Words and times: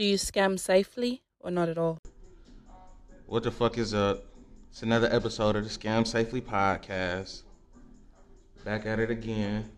Do 0.00 0.06
you 0.06 0.16
scam 0.16 0.58
safely 0.58 1.20
or 1.40 1.50
not 1.50 1.68
at 1.68 1.76
all? 1.76 1.98
What 3.26 3.42
the 3.42 3.50
fuck 3.50 3.76
is 3.76 3.92
up? 3.92 4.24
It's 4.70 4.82
another 4.82 5.10
episode 5.12 5.56
of 5.56 5.64
the 5.64 5.68
Scam 5.68 6.06
Safely 6.06 6.40
podcast. 6.40 7.42
Back 8.64 8.86
at 8.86 8.98
it 8.98 9.10
again. 9.10 9.70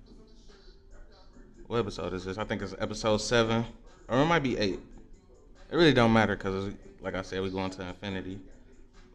What 1.67 1.79
episode 1.79 2.13
is 2.13 2.25
this? 2.25 2.39
I 2.39 2.45
think 2.45 2.63
it's 2.63 2.73
episode 2.79 3.17
seven, 3.17 3.65
or 4.07 4.21
it 4.21 4.27
might 4.27 4.45
be 4.45 4.57
eight. 4.59 4.79
It 5.73 5.75
really 5.75 5.93
don't 5.93 6.13
matter 6.13 6.37
because, 6.37 6.73
like 7.01 7.17
I 7.17 7.23
said, 7.23 7.43
we're 7.43 7.51
going 7.51 7.71
to 7.71 7.89
infinity. 7.89 8.39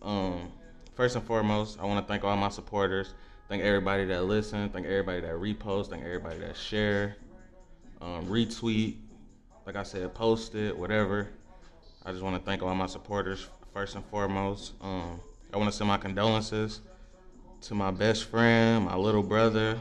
Um, 0.02 0.52
first 0.96 1.16
and 1.16 1.24
foremost, 1.24 1.80
I 1.80 1.86
want 1.86 2.06
to 2.06 2.12
thank 2.12 2.26
all 2.26 2.36
my 2.36 2.50
supporters. 2.50 3.14
Thank 3.48 3.64
everybody 3.64 4.04
that 4.08 4.26
listen. 4.26 4.68
Thank 4.72 4.88
everybody 4.88 5.22
that 5.22 5.36
repost. 5.36 5.88
Thank 5.88 6.04
everybody 6.04 6.40
that 6.40 6.58
share, 6.58 7.16
um, 8.02 8.26
retweet. 8.26 8.98
Like 9.68 9.76
I 9.76 9.84
said, 9.84 10.14
post 10.14 10.56
it, 10.56 10.78
whatever. 10.78 11.28
I 12.06 12.14
just 12.14 12.24
want 12.24 12.38
to 12.38 12.42
thank 12.42 12.64
all 12.64 12.74
my 12.74 12.86
supporters 12.86 13.50
first 13.74 13.96
and 13.96 14.06
foremost. 14.06 14.72
Um, 14.80 15.20
I 15.54 15.58
want 15.58 15.70
to 15.70 15.76
send 15.76 15.90
my 15.90 15.98
condolences 15.98 16.80
to 17.64 17.76
my 17.76 17.92
best 17.92 18.24
friend, 18.24 18.86
my 18.86 18.96
little 18.96 19.24
brother, 19.24 19.78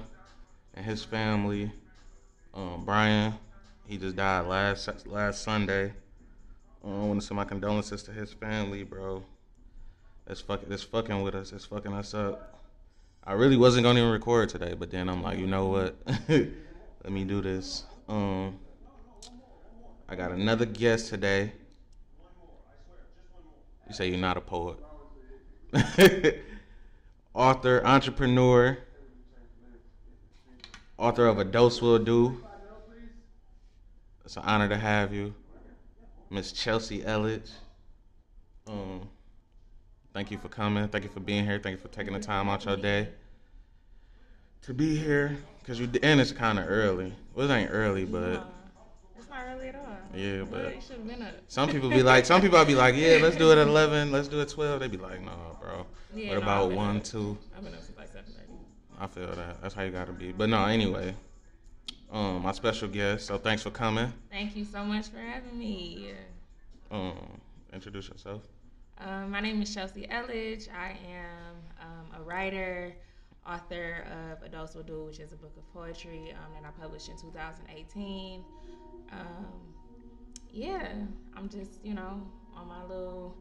and 0.74 0.84
his 0.84 1.04
family. 1.04 1.70
Um, 2.52 2.82
Brian, 2.84 3.34
he 3.86 3.96
just 3.96 4.16
died 4.16 4.48
last 4.48 5.06
last 5.06 5.44
Sunday. 5.44 5.92
Um, 6.84 7.02
I 7.02 7.06
want 7.06 7.20
to 7.20 7.26
send 7.28 7.36
my 7.36 7.44
condolences 7.44 8.02
to 8.02 8.10
his 8.10 8.32
family, 8.32 8.82
bro. 8.82 9.22
That's 10.26 10.40
fucking, 10.40 10.68
that's 10.68 10.82
fucking 10.82 11.22
with 11.22 11.36
us. 11.36 11.52
It's 11.52 11.66
fucking 11.66 11.92
us 11.92 12.12
up. 12.12 12.58
I 13.22 13.34
really 13.34 13.56
wasn't 13.56 13.84
gonna 13.84 14.00
even 14.00 14.10
record 14.10 14.48
today, 14.48 14.74
but 14.76 14.90
then 14.90 15.08
I'm 15.08 15.22
like, 15.22 15.38
you 15.38 15.46
know 15.46 15.68
what? 15.68 15.96
Let 16.28 17.12
me 17.12 17.22
do 17.22 17.40
this. 17.40 17.84
Um, 18.08 18.58
I 20.08 20.14
got 20.14 20.30
another 20.30 20.66
guest 20.66 21.08
today. 21.08 21.52
You 23.88 23.94
say 23.94 24.08
you're 24.08 24.18
not 24.18 24.36
a 24.36 24.40
poet. 24.40 24.76
author, 27.34 27.84
entrepreneur, 27.84 28.78
author 30.96 31.26
of 31.26 31.38
A 31.38 31.44
Dose 31.44 31.82
Will 31.82 31.98
Do. 31.98 32.42
It's 34.24 34.36
an 34.36 34.42
honor 34.44 34.68
to 34.68 34.76
have 34.76 35.12
you, 35.12 35.34
Miss 36.30 36.52
Chelsea 36.52 37.02
Elledge. 37.02 37.50
Um, 38.66 39.08
thank 40.12 40.30
you 40.30 40.38
for 40.38 40.48
coming. 40.48 40.88
Thank 40.88 41.04
you 41.04 41.10
for 41.10 41.20
being 41.20 41.44
here. 41.44 41.60
Thank 41.60 41.76
you 41.76 41.82
for 41.82 41.94
taking 41.94 42.12
the 42.12 42.20
time 42.20 42.48
out 42.48 42.64
your 42.64 42.76
day 42.76 43.08
to 44.62 44.74
be 44.74 44.96
here. 44.96 45.36
Cause 45.64 45.80
you 45.80 45.88
and 46.02 46.20
it's 46.20 46.30
kind 46.30 46.58
of 46.60 46.66
early. 46.68 47.12
Well, 47.34 47.50
it 47.50 47.54
ain't 47.54 47.70
early, 47.72 48.04
but 48.04 48.46
not 49.36 49.46
early 49.54 49.68
at 49.68 49.74
all. 49.76 49.96
yeah, 50.14 50.44
But 50.50 50.50
but 50.74 50.82
should 50.82 50.96
have 50.96 51.06
been 51.06 51.22
up. 51.22 51.34
some 51.48 51.68
people 51.68 51.90
be 51.90 52.02
like, 52.02 52.24
some 52.26 52.40
people 52.40 52.58
I 52.58 52.64
be 52.64 52.74
like, 52.74 52.94
yeah, 52.96 53.18
let's 53.22 53.36
do 53.36 53.50
it 53.52 53.58
at 53.58 53.66
eleven, 53.66 54.12
let's 54.12 54.28
do 54.28 54.38
it 54.38 54.42
at 54.42 54.48
twelve. 54.48 54.80
They 54.80 54.88
be 54.88 54.96
like, 54.96 55.20
no, 55.22 55.56
bro. 55.60 55.86
Yeah, 56.14 56.30
what 56.30 56.34
no, 56.36 56.42
about 56.42 56.70
one, 56.72 56.96
up. 56.98 57.04
two? 57.04 57.36
I've 57.56 57.62
been 57.64 57.74
up 57.74 57.82
since 57.82 57.98
like 57.98 58.08
seven 58.08 58.32
thirty. 58.32 58.52
I 58.98 59.06
feel 59.06 59.34
that. 59.34 59.60
That's 59.62 59.74
how 59.74 59.82
you 59.82 59.90
gotta 59.90 60.12
be. 60.12 60.32
But 60.32 60.48
no, 60.48 60.64
anyway. 60.64 61.14
Um, 62.10 62.42
my 62.42 62.52
special 62.52 62.88
guest. 62.88 63.26
So 63.26 63.36
thanks 63.36 63.62
for 63.62 63.70
coming. 63.70 64.12
Thank 64.30 64.56
you 64.56 64.64
so 64.64 64.84
much 64.84 65.08
for 65.08 65.18
having 65.18 65.58
me. 65.58 66.12
Um, 66.90 67.40
introduce 67.72 68.08
yourself. 68.08 68.42
Um, 68.98 69.30
my 69.30 69.40
name 69.40 69.60
is 69.60 69.74
Chelsea 69.74 70.06
Elledge. 70.06 70.68
I 70.72 70.96
am 71.10 71.56
um, 71.82 72.20
a 72.20 72.22
writer, 72.22 72.94
author 73.48 74.06
of 74.10 74.42
A 74.42 74.48
Dose 74.48 74.74
Will 74.74 74.82
Do, 74.82 75.04
which 75.04 75.20
is 75.20 75.32
a 75.32 75.36
book 75.36 75.52
of 75.56 75.72
poetry 75.72 76.32
um, 76.32 76.52
that 76.54 76.66
I 76.68 76.70
published 76.80 77.08
in 77.08 77.16
2018. 77.16 78.44
Um, 79.12 79.46
yeah, 80.50 80.88
I'm 81.36 81.48
just, 81.48 81.84
you 81.84 81.94
know, 81.94 82.20
on 82.54 82.68
my 82.68 82.82
little 82.84 83.36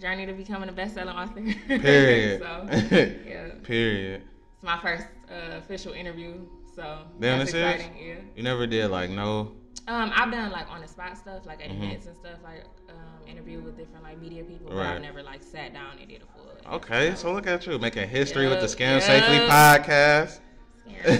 journey 0.00 0.26
to 0.26 0.32
becoming 0.32 0.68
a 0.68 0.72
best-selling 0.72 1.14
author. 1.14 1.42
Period. 1.66 2.40
so, 2.40 2.68
yeah, 3.26 3.48
Period. 3.64 4.22
it's 4.54 4.62
my 4.62 4.78
first 4.78 5.04
uh, 5.30 5.56
official 5.58 5.92
interview. 5.92 6.34
So 6.74 6.98
Damn, 7.18 7.38
that's 7.40 7.52
this 7.52 7.60
is? 7.60 7.74
exciting. 7.82 8.06
Yeah. 8.06 8.14
You 8.36 8.42
never 8.42 8.66
did 8.66 8.88
like 8.88 9.10
no. 9.10 9.52
Um, 9.86 10.12
I've 10.14 10.30
done 10.30 10.50
like 10.52 10.70
on 10.70 10.82
the 10.82 10.88
spot 10.88 11.16
stuff, 11.16 11.46
like 11.46 11.62
at 11.62 11.70
Mhm. 11.70 11.76
events 11.84 12.06
and 12.06 12.16
stuff, 12.16 12.38
like 12.44 12.64
um, 12.90 13.26
interview 13.26 13.60
with 13.60 13.76
different 13.78 14.04
like 14.04 14.20
media 14.20 14.44
people, 14.44 14.68
but 14.70 14.78
I've 14.86 15.00
never 15.02 15.22
like 15.22 15.42
sat 15.42 15.72
down 15.72 15.98
and 15.98 16.08
did 16.08 16.22
a 16.22 16.26
full. 16.26 16.50
interview. 16.50 16.72
Okay, 16.72 17.14
so 17.14 17.32
look 17.32 17.46
at 17.46 17.66
you 17.66 17.78
making 17.78 18.08
history 18.08 18.48
with 18.48 18.60
the 18.60 18.66
Scam 18.66 19.00
Safely 19.00 19.38
podcast. 19.38 20.40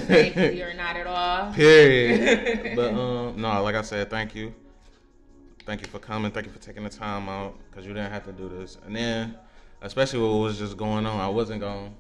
Safety 0.07 0.63
or 0.63 0.75
not 0.75 0.97
at 0.97 1.07
all. 1.07 1.53
Period. 1.55 2.73
but 2.77 2.93
um, 2.93 3.41
no, 3.41 3.63
like 3.63 3.75
I 3.75 3.83
said, 3.83 4.11
thank 4.11 4.35
you. 4.35 4.55
Thank 5.65 5.83
you 5.83 5.87
for 5.87 5.99
coming. 5.99 6.31
Thank 6.33 6.47
you 6.47 6.53
for 6.53 6.59
taking 6.59 6.83
the 6.85 6.91
time 6.91 7.29
out 7.29 7.55
because 7.71 7.87
you 7.87 7.93
didn't 7.95 8.11
have 8.11 8.25
to 8.25 8.33
do 8.33 8.49
this. 8.49 8.77
And 8.85 8.97
then, 8.97 9.37
especially 9.83 10.21
what 10.21 10.35
was 10.41 10.59
just 10.59 10.77
going 10.77 11.07
on, 11.07 11.21
I 11.21 11.29
wasn't 11.29 11.61
going. 11.61 11.95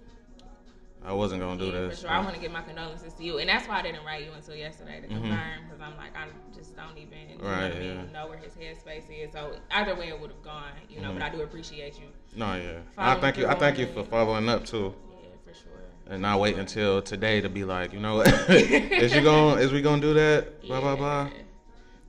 I 1.08 1.12
wasn't 1.12 1.40
gonna 1.40 1.58
do 1.58 1.66
Yeah, 1.66 1.72
this. 1.88 2.00
For 2.02 2.06
sure, 2.06 2.10
I 2.10 2.20
want 2.20 2.34
to 2.34 2.40
give 2.40 2.52
my 2.52 2.60
condolences 2.60 3.14
to 3.14 3.24
you, 3.24 3.38
and 3.38 3.48
that's 3.48 3.66
why 3.66 3.78
I 3.78 3.82
didn't 3.82 4.04
write 4.04 4.24
you 4.26 4.30
until 4.32 4.54
yesterday 4.54 5.00
to 5.00 5.06
Mhm. 5.08 5.22
confirm 5.22 5.64
because 5.64 5.80
I'm 5.80 5.96
like 5.96 6.14
I 6.14 6.26
just 6.54 6.76
don't 6.76 6.98
even 6.98 7.38
know, 7.38 7.44
Right, 7.48 7.72
what 7.72 7.82
yeah. 7.82 8.02
know 8.12 8.26
where 8.28 8.36
his 8.36 8.52
headspace 8.52 9.08
is. 9.08 9.32
So 9.32 9.56
either 9.70 9.94
way, 9.94 10.08
it 10.08 10.20
would 10.20 10.30
have 10.30 10.42
gone, 10.42 10.72
you 10.90 11.00
know. 11.00 11.08
Mhm. 11.10 11.14
But 11.14 11.22
I 11.22 11.28
do 11.30 11.40
appreciate 11.40 11.98
you. 11.98 12.08
No, 12.36 12.54
yeah. 12.56 12.80
I 12.98 13.14
thank 13.14 13.38
you. 13.38 13.46
I 13.48 13.54
thank 13.54 13.78
you 13.78 13.86
for 13.86 14.04
following 14.04 14.50
up 14.50 14.66
too, 14.66 14.94
Yeah, 15.10 15.28
for 15.46 15.54
sure. 15.58 15.72
and 16.10 16.20
not 16.20 16.40
wait 16.40 16.58
until 16.58 17.00
today 17.00 17.40
to 17.40 17.48
be 17.48 17.64
like, 17.64 17.94
you 17.94 18.00
know 18.00 18.16
what? 18.16 18.28
is 18.50 19.14
you 19.14 19.22
going? 19.22 19.60
Is 19.60 19.72
we 19.72 19.80
gonna 19.80 20.02
do 20.02 20.12
that? 20.12 20.60
Blah 20.60 20.82
blah 20.82 20.96
blah. 20.96 21.30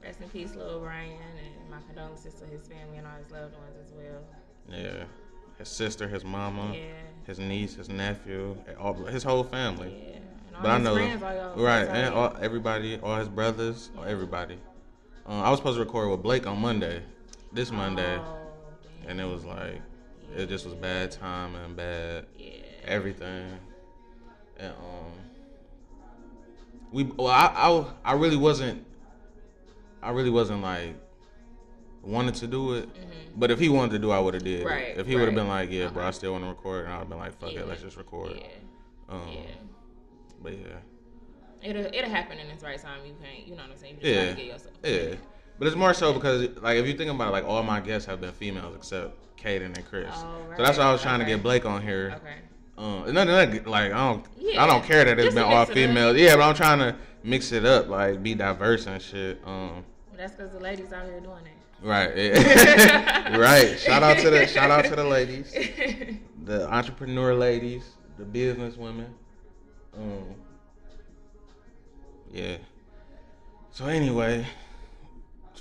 Rest 0.03 0.19
in 0.19 0.27
peace, 0.29 0.55
little 0.55 0.81
Brian, 0.81 1.11
and 1.13 1.69
my 1.69 1.77
condolences 1.87 2.33
to 2.33 2.45
his 2.47 2.67
family 2.67 2.97
and 2.97 3.07
all 3.07 3.15
his 3.23 3.31
loved 3.31 3.55
ones 3.55 3.77
as 3.81 3.93
well. 3.93 4.23
Yeah. 4.67 5.05
His 5.57 5.69
sister, 5.69 6.07
his 6.09 6.25
mama, 6.25 6.73
Yeah. 6.73 6.81
His 7.25 7.39
niece, 7.39 7.75
his 7.75 7.89
nephew, 7.89 8.57
all, 8.79 8.93
his 9.05 9.23
whole 9.23 9.43
family. 9.43 9.89
Yeah. 9.89 10.15
And 10.15 10.55
all 10.55 10.61
But 10.61 10.71
I 10.71 10.77
know, 10.79 10.91
all 10.91 11.63
right? 11.63 11.87
all 11.87 11.95
And 11.95 12.15
y'all- 12.15 12.37
everybody, 12.41 12.99
all 12.99 13.15
his 13.17 13.27
brothers, 13.29 13.89
all 13.97 14.03
everybody. 14.05 14.57
Um, 15.25 15.41
I 15.41 15.49
was 15.49 15.59
supposed 15.59 15.77
to 15.77 15.83
record 15.83 16.09
with 16.09 16.23
Blake 16.23 16.47
on 16.47 16.59
Monday, 16.59 17.01
this 17.53 17.71
Monday, 17.71 18.17
Oh, 18.19 18.37
and 19.07 19.19
it 19.21 19.25
was 19.25 19.45
like, 19.45 19.81
it 20.35 20.47
just 20.47 20.65
was 20.65 20.73
bad 20.75 21.11
time 21.11 21.55
and 21.55 21.75
bad 21.75 22.25
Yeah. 22.37 22.51
everything. 22.85 23.59
And 24.57 24.73
um, 24.73 25.11
we 26.91 27.03
well, 27.03 27.27
I, 27.27 27.51
I 27.55 28.11
I 28.11 28.13
really 28.13 28.37
wasn't, 28.37 28.85
I 30.01 30.09
really 30.11 30.29
wasn't 30.31 30.61
like 30.61 30.95
wanted 32.09 32.35
to 32.35 32.47
do 32.47 32.73
it. 32.73 32.89
But 33.35 33.51
if 33.51 33.59
he 33.59 33.69
wanted 33.69 33.91
to 33.91 33.99
do, 33.99 34.11
it, 34.11 34.15
I 34.15 34.19
would 34.19 34.33
have 34.33 34.43
did. 34.43 34.61
it. 34.61 34.65
Mm-hmm. 34.65 34.67
Right, 34.73 34.97
If 34.97 35.07
he 35.07 35.15
would 35.15 35.25
have 35.25 35.35
been 35.35 35.47
like, 35.47 35.69
yeah, 35.71 35.87
bro, 35.89 36.01
I 36.03 36.05
Uh-huh. 36.07 36.11
still 36.11 36.31
want 36.33 36.43
to 36.43 36.49
record, 36.49 36.85
and 36.85 36.93
I'd 36.93 36.99
have 36.99 37.09
been 37.09 37.19
like, 37.19 37.39
fuck 37.39 37.53
Yeah. 37.53 37.59
it, 37.61 37.67
let's 37.67 37.81
just 37.81 37.97
record. 37.97 38.33
Yeah. 38.35 39.13
Um, 39.13 39.21
Yeah. 39.31 39.39
But 40.41 40.53
yeah. 40.53 40.59
It'll 41.61 41.85
it'll 41.93 42.09
happen 42.09 42.37
in 42.39 42.47
its 42.47 42.63
right 42.63 42.81
time. 42.81 42.99
You 43.05 43.13
can't, 43.21 43.45
you 43.45 43.55
know 43.55 43.63
what 43.63 43.71
I'm 43.71 43.77
saying? 43.77 43.95
You 43.95 44.01
just 44.01 44.13
Yeah. 44.15 44.25
gotta 44.25 44.35
get 44.37 44.45
yourself. 44.45 44.73
Yeah, 44.83 45.15
but 45.57 45.67
it's 45.67 45.75
more 45.75 45.93
so 45.93 46.13
because 46.13 46.47
like 46.61 46.77
if 46.77 46.87
you 46.87 46.93
think 46.93 47.11
about 47.11 47.27
it, 47.29 47.31
like 47.31 47.43
all 47.45 47.61
my 47.63 47.81
guests 47.81 48.05
have 48.07 48.21
been 48.21 48.31
females 48.31 48.75
except 48.77 49.13
Kaden 49.37 49.65
and 49.75 49.85
Chris. 49.85 50.07
Oh, 50.13 50.41
So 50.55 50.63
that's 50.63 50.77
why 50.77 50.85
I 50.85 50.91
was 50.93 51.01
right. 51.03 51.09
trying 51.09 51.19
to 51.19 51.25
get 51.25 51.43
Blake 51.43 51.65
on 51.65 51.81
here. 51.81 52.13
Okay. 52.15 52.35
Um, 52.77 53.13
nothing 53.13 53.33
like 53.33 53.67
like 53.67 53.91
I 53.91 54.09
don't 54.09 54.25
I 54.57 54.65
don't 54.67 54.85
care 54.85 55.03
that 55.03 55.17
it's 55.19 55.25
Just 55.25 55.35
been 55.35 55.43
all 55.43 55.65
females. 55.65 56.15
Yeah, 56.15 56.37
but 56.37 56.43
I'm 56.43 56.55
trying 56.55 56.79
to 56.79 56.95
mix 57.23 57.51
it 57.51 57.65
up, 57.65 57.89
like 57.89 58.23
be 58.23 58.35
diverse 58.35 58.87
and 58.87 59.01
shit. 59.01 59.41
Um, 59.45 59.83
that's 60.15 60.31
because 60.31 60.53
the 60.53 60.59
ladies 60.59 60.93
out 60.93 61.03
here 61.05 61.19
doing 61.19 61.45
it. 61.45 61.58
Right, 61.81 62.09
right. 63.37 63.79
Shout 63.79 64.03
out 64.03 64.17
to 64.19 64.29
the 64.29 64.47
shout 64.47 64.71
out 64.71 64.85
to 64.85 64.95
the 64.95 65.03
ladies, 65.03 65.53
the 66.43 66.71
entrepreneur 66.71 67.33
ladies, 67.33 67.83
the 68.17 68.25
business 68.25 68.75
women. 68.75 69.13
Um, 69.97 70.35
yeah. 72.31 72.57
So 73.71 73.85
anyway, 73.85 74.45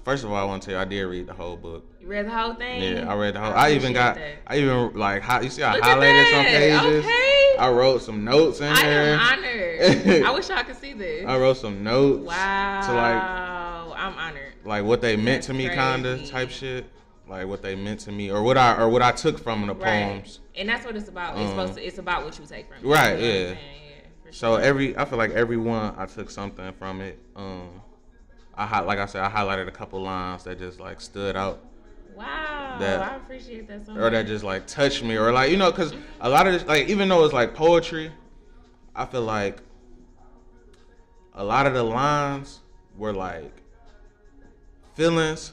first 0.04 0.24
of 0.24 0.30
all, 0.30 0.36
I 0.36 0.44
want 0.44 0.62
to 0.62 0.70
tell 0.70 0.76
you 0.76 0.82
I 0.82 0.84
did 0.84 1.02
read 1.04 1.26
the 1.26 1.34
whole 1.34 1.56
book. 1.56 1.84
You 2.00 2.08
read 2.08 2.26
the 2.26 2.30
whole 2.36 2.54
thing? 2.54 2.82
Yeah, 2.82 3.10
I 3.10 3.14
read 3.14 3.34
the 3.34 3.40
whole. 3.40 3.52
I, 3.52 3.72
even 3.72 3.92
got. 3.92 4.16
that. 4.16 4.38
I 4.46 4.58
even 4.58 4.94
like. 4.94 5.22
How, 5.22 5.40
you 5.40 5.50
see, 5.50 5.62
I 5.62 5.74
Look 5.74 5.84
highlighted 5.84 6.30
some 6.30 6.44
pages. 6.44 7.04
Okay. 7.04 7.56
I 7.58 7.70
wrote 7.70 8.02
some 8.02 8.24
notes 8.24 8.60
in 8.60 8.66
I 8.66 8.82
there. 8.82 9.14
am 9.14 9.20
honored. 9.20 10.24
I 10.24 10.30
wish 10.30 10.48
y'all 10.48 10.62
could 10.64 10.76
see 10.76 10.94
this. 10.94 11.26
I 11.26 11.38
wrote 11.38 11.56
some 11.56 11.82
notes. 11.82 12.24
wow. 12.24 12.80
To 12.86 12.92
like, 12.92 13.98
I'm 14.00 14.14
honored. 14.14 14.47
Like 14.68 14.84
what 14.84 15.00
they 15.00 15.16
meant 15.16 15.26
That's 15.38 15.46
to 15.48 15.54
me, 15.54 15.68
kinda 15.68 16.18
type 16.26 16.50
shit. 16.50 16.86
Like 17.26 17.46
what 17.46 17.62
they 17.62 17.74
meant 17.74 18.00
to 18.00 18.12
me, 18.12 18.30
or 18.30 18.42
what 18.42 18.56
I 18.56 18.76
or 18.80 18.88
what 18.88 19.02
I 19.02 19.12
took 19.12 19.38
from 19.38 19.66
the 19.66 19.74
Right. 19.74 19.82
poems. 19.82 20.40
And 20.56 20.68
that's 20.68 20.84
what 20.86 20.96
it's 20.96 21.08
about. 21.08 21.32
It's 21.36 21.40
Um, 21.42 21.48
supposed 21.50 21.74
to. 21.74 21.86
It's 21.86 21.98
about 21.98 22.24
what 22.24 22.38
you 22.38 22.46
take 22.46 22.68
from 22.68 22.76
it. 22.78 22.84
Right, 22.88 23.18
You 23.18 23.26
know 23.26 23.34
yeah. 23.34 23.48
Yeah, 23.50 24.30
So 24.30 24.54
sure. 24.56 24.60
every, 24.62 24.96
I 24.96 25.04
feel 25.04 25.18
like 25.18 25.30
every 25.32 25.56
one 25.56 25.94
I 25.98 26.06
took 26.06 26.30
something 26.30 26.72
from 26.78 27.00
it. 27.00 27.18
Um, 27.36 27.82
I 28.56 28.80
like 28.80 28.98
I 28.98 29.06
said, 29.06 29.22
I 29.22 29.30
highlighted 29.30 29.68
a 29.68 29.70
couple 29.70 30.00
lines 30.02 30.44
that 30.44 30.58
just 30.58 30.80
like 30.80 31.00
stood 31.00 31.36
out. 31.36 31.60
Wow. 32.14 32.76
that- 32.78 33.00
I 33.02 33.16
appreciate 33.16 33.68
that 33.68 33.86
so 33.86 33.92
much. 33.92 34.02
or 34.02 34.10
that 34.10 34.26
just 34.26 34.42
like 34.44 34.66
touched 34.66 35.02
me 35.04 35.16
or 35.16 35.30
like 35.32 35.50
you 35.50 35.56
know 35.56 35.70
because 35.70 35.92
a 36.20 36.28
lot 36.28 36.46
of 36.46 36.52
this 36.52 36.64
like 36.66 36.88
even 36.88 37.08
though 37.08 37.24
it's 37.24 37.32
like 37.32 37.54
poetry 37.54 38.10
i 38.96 39.04
feel 39.04 39.22
like 39.22 39.58
a 41.34 41.44
lot 41.44 41.66
of 41.66 41.74
the 41.74 41.82
lines 41.82 42.60
were 42.96 43.12
like 43.12 43.52
feelings 45.02 45.52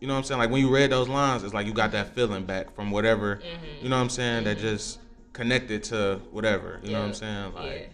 you 0.00 0.08
know 0.08 0.14
what 0.14 0.18
I'm 0.18 0.24
saying? 0.24 0.38
Like 0.38 0.50
when 0.50 0.60
you 0.60 0.68
read 0.74 0.90
those 0.90 1.08
lines, 1.08 1.44
it's 1.44 1.54
like 1.54 1.66
you 1.66 1.72
got 1.72 1.92
that 1.92 2.14
feeling 2.14 2.44
back 2.44 2.74
from 2.74 2.90
whatever, 2.90 3.36
Mhm. 3.36 3.82
you 3.82 3.88
know 3.88 3.96
what 3.96 4.02
I'm 4.02 4.10
saying? 4.10 4.44
That 4.44 4.58
just 4.58 4.98
connected 5.32 5.82
to 5.84 6.20
whatever, 6.30 6.78
you 6.82 6.92
know 6.92 7.00
what 7.00 7.06
I'm 7.08 7.14
saying? 7.14 7.54
Like, 7.54 7.80
Yeah. 7.80 7.86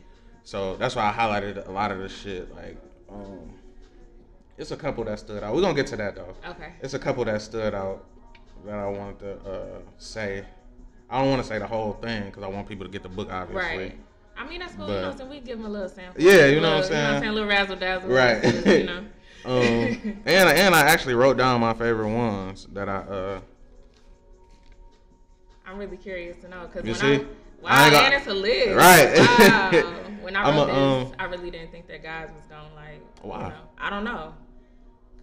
so 0.43 0.75
that's 0.76 0.97
why 0.97 1.08
I 1.08 1.12
highlighted 1.12 1.69
a 1.69 1.70
lot 1.70 1.93
of 1.93 1.99
the 2.00 2.08
shit. 2.08 2.52
Like, 2.52 2.76
um, 3.08 3.52
it's 4.58 4.73
a 4.73 4.76
couple 4.76 5.05
that 5.05 5.20
stood 5.20 5.44
out. 5.44 5.55
We're 5.55 5.61
gonna 5.61 5.75
get 5.75 5.87
to 5.88 5.97
that 5.99 6.17
though. 6.17 6.35
Okay. 6.49 6.73
It's 6.82 6.94
a 6.94 6.99
couple 6.99 7.25
that 7.26 7.41
stood 7.43 7.75
out 7.75 8.05
that 8.67 8.75
I 8.75 8.88
wanted 8.88 9.19
to 9.20 9.32
uh, 9.49 9.79
say. 9.99 10.44
I 11.08 11.20
don't 11.20 11.31
want 11.31 11.43
to 11.43 11.49
say 11.49 11.58
the 11.61 11.67
whole 11.69 11.93
thing 12.02 12.25
because 12.26 12.43
I 12.43 12.49
want 12.49 12.67
people 12.69 12.87
to 12.87 12.91
get 12.91 13.05
the 13.05 13.08
book, 13.08 13.29
obviously. 13.31 13.76
Right. 13.79 13.99
I 14.37 14.49
mean, 14.49 14.58
that's 14.61 14.75
cool. 14.75 14.87
But- 14.88 14.94
you 14.94 15.00
know, 15.02 15.17
so 15.17 15.26
we 15.26 15.38
give 15.41 15.58
them 15.58 15.67
a 15.67 15.70
little 15.70 15.88
sample. 15.88 16.20
Yeah, 16.20 16.31
you 16.31 16.32
know 16.35 16.43
what 16.47 16.47
I'm 16.47 16.56
Little- 16.56 16.62
You 16.62 16.70
know 16.70 16.76
what 16.76 16.87
saying? 16.87 17.06
I'm 17.06 17.20
saying? 17.20 17.31
A 17.31 17.32
little 17.35 17.49
razzle 17.49 17.76
dazzle. 17.76 18.11
Right. 18.11 18.44
You 18.81 18.85
know. 18.85 19.05
Um, 19.44 20.22
and 20.26 20.48
and 20.50 20.75
I 20.75 20.81
actually 20.82 21.14
wrote 21.14 21.37
down 21.38 21.60
my 21.60 21.72
favorite 21.75 22.12
ones 22.14 22.66
that 22.72 22.88
I 22.88 22.96
uh 22.98 23.40
I'm 25.66 25.78
really 25.78 25.96
curious 25.96 26.37
to 26.42 26.48
know 26.48 26.66
because 26.66 26.84
You 26.84 26.92
when 26.92 27.00
see? 27.00 27.14
I 27.14 27.62
wow, 27.62 27.69
I 27.70 27.90
got- 27.90 28.04
and 28.04 28.14
it's 28.14 28.26
a 28.26 28.34
list. 28.34 28.76
Right. 28.76 29.19
Wow. 29.19 29.96
When 30.20 30.37
I 30.37 30.42
wrote 30.50 30.64
a, 30.64 30.66
this, 30.66 31.08
um, 31.08 31.14
I 31.19 31.25
really 31.25 31.50
didn't 31.50 31.72
think 31.72 31.88
that 31.88 32.02
guys 32.02 32.28
was 32.31 32.44
gonna 32.48 32.75
like. 32.76 33.00
Why? 33.22 33.44
You 33.44 33.48
know, 33.48 33.54
I 33.78 33.88
don't 33.90 34.04
know. 34.04 34.34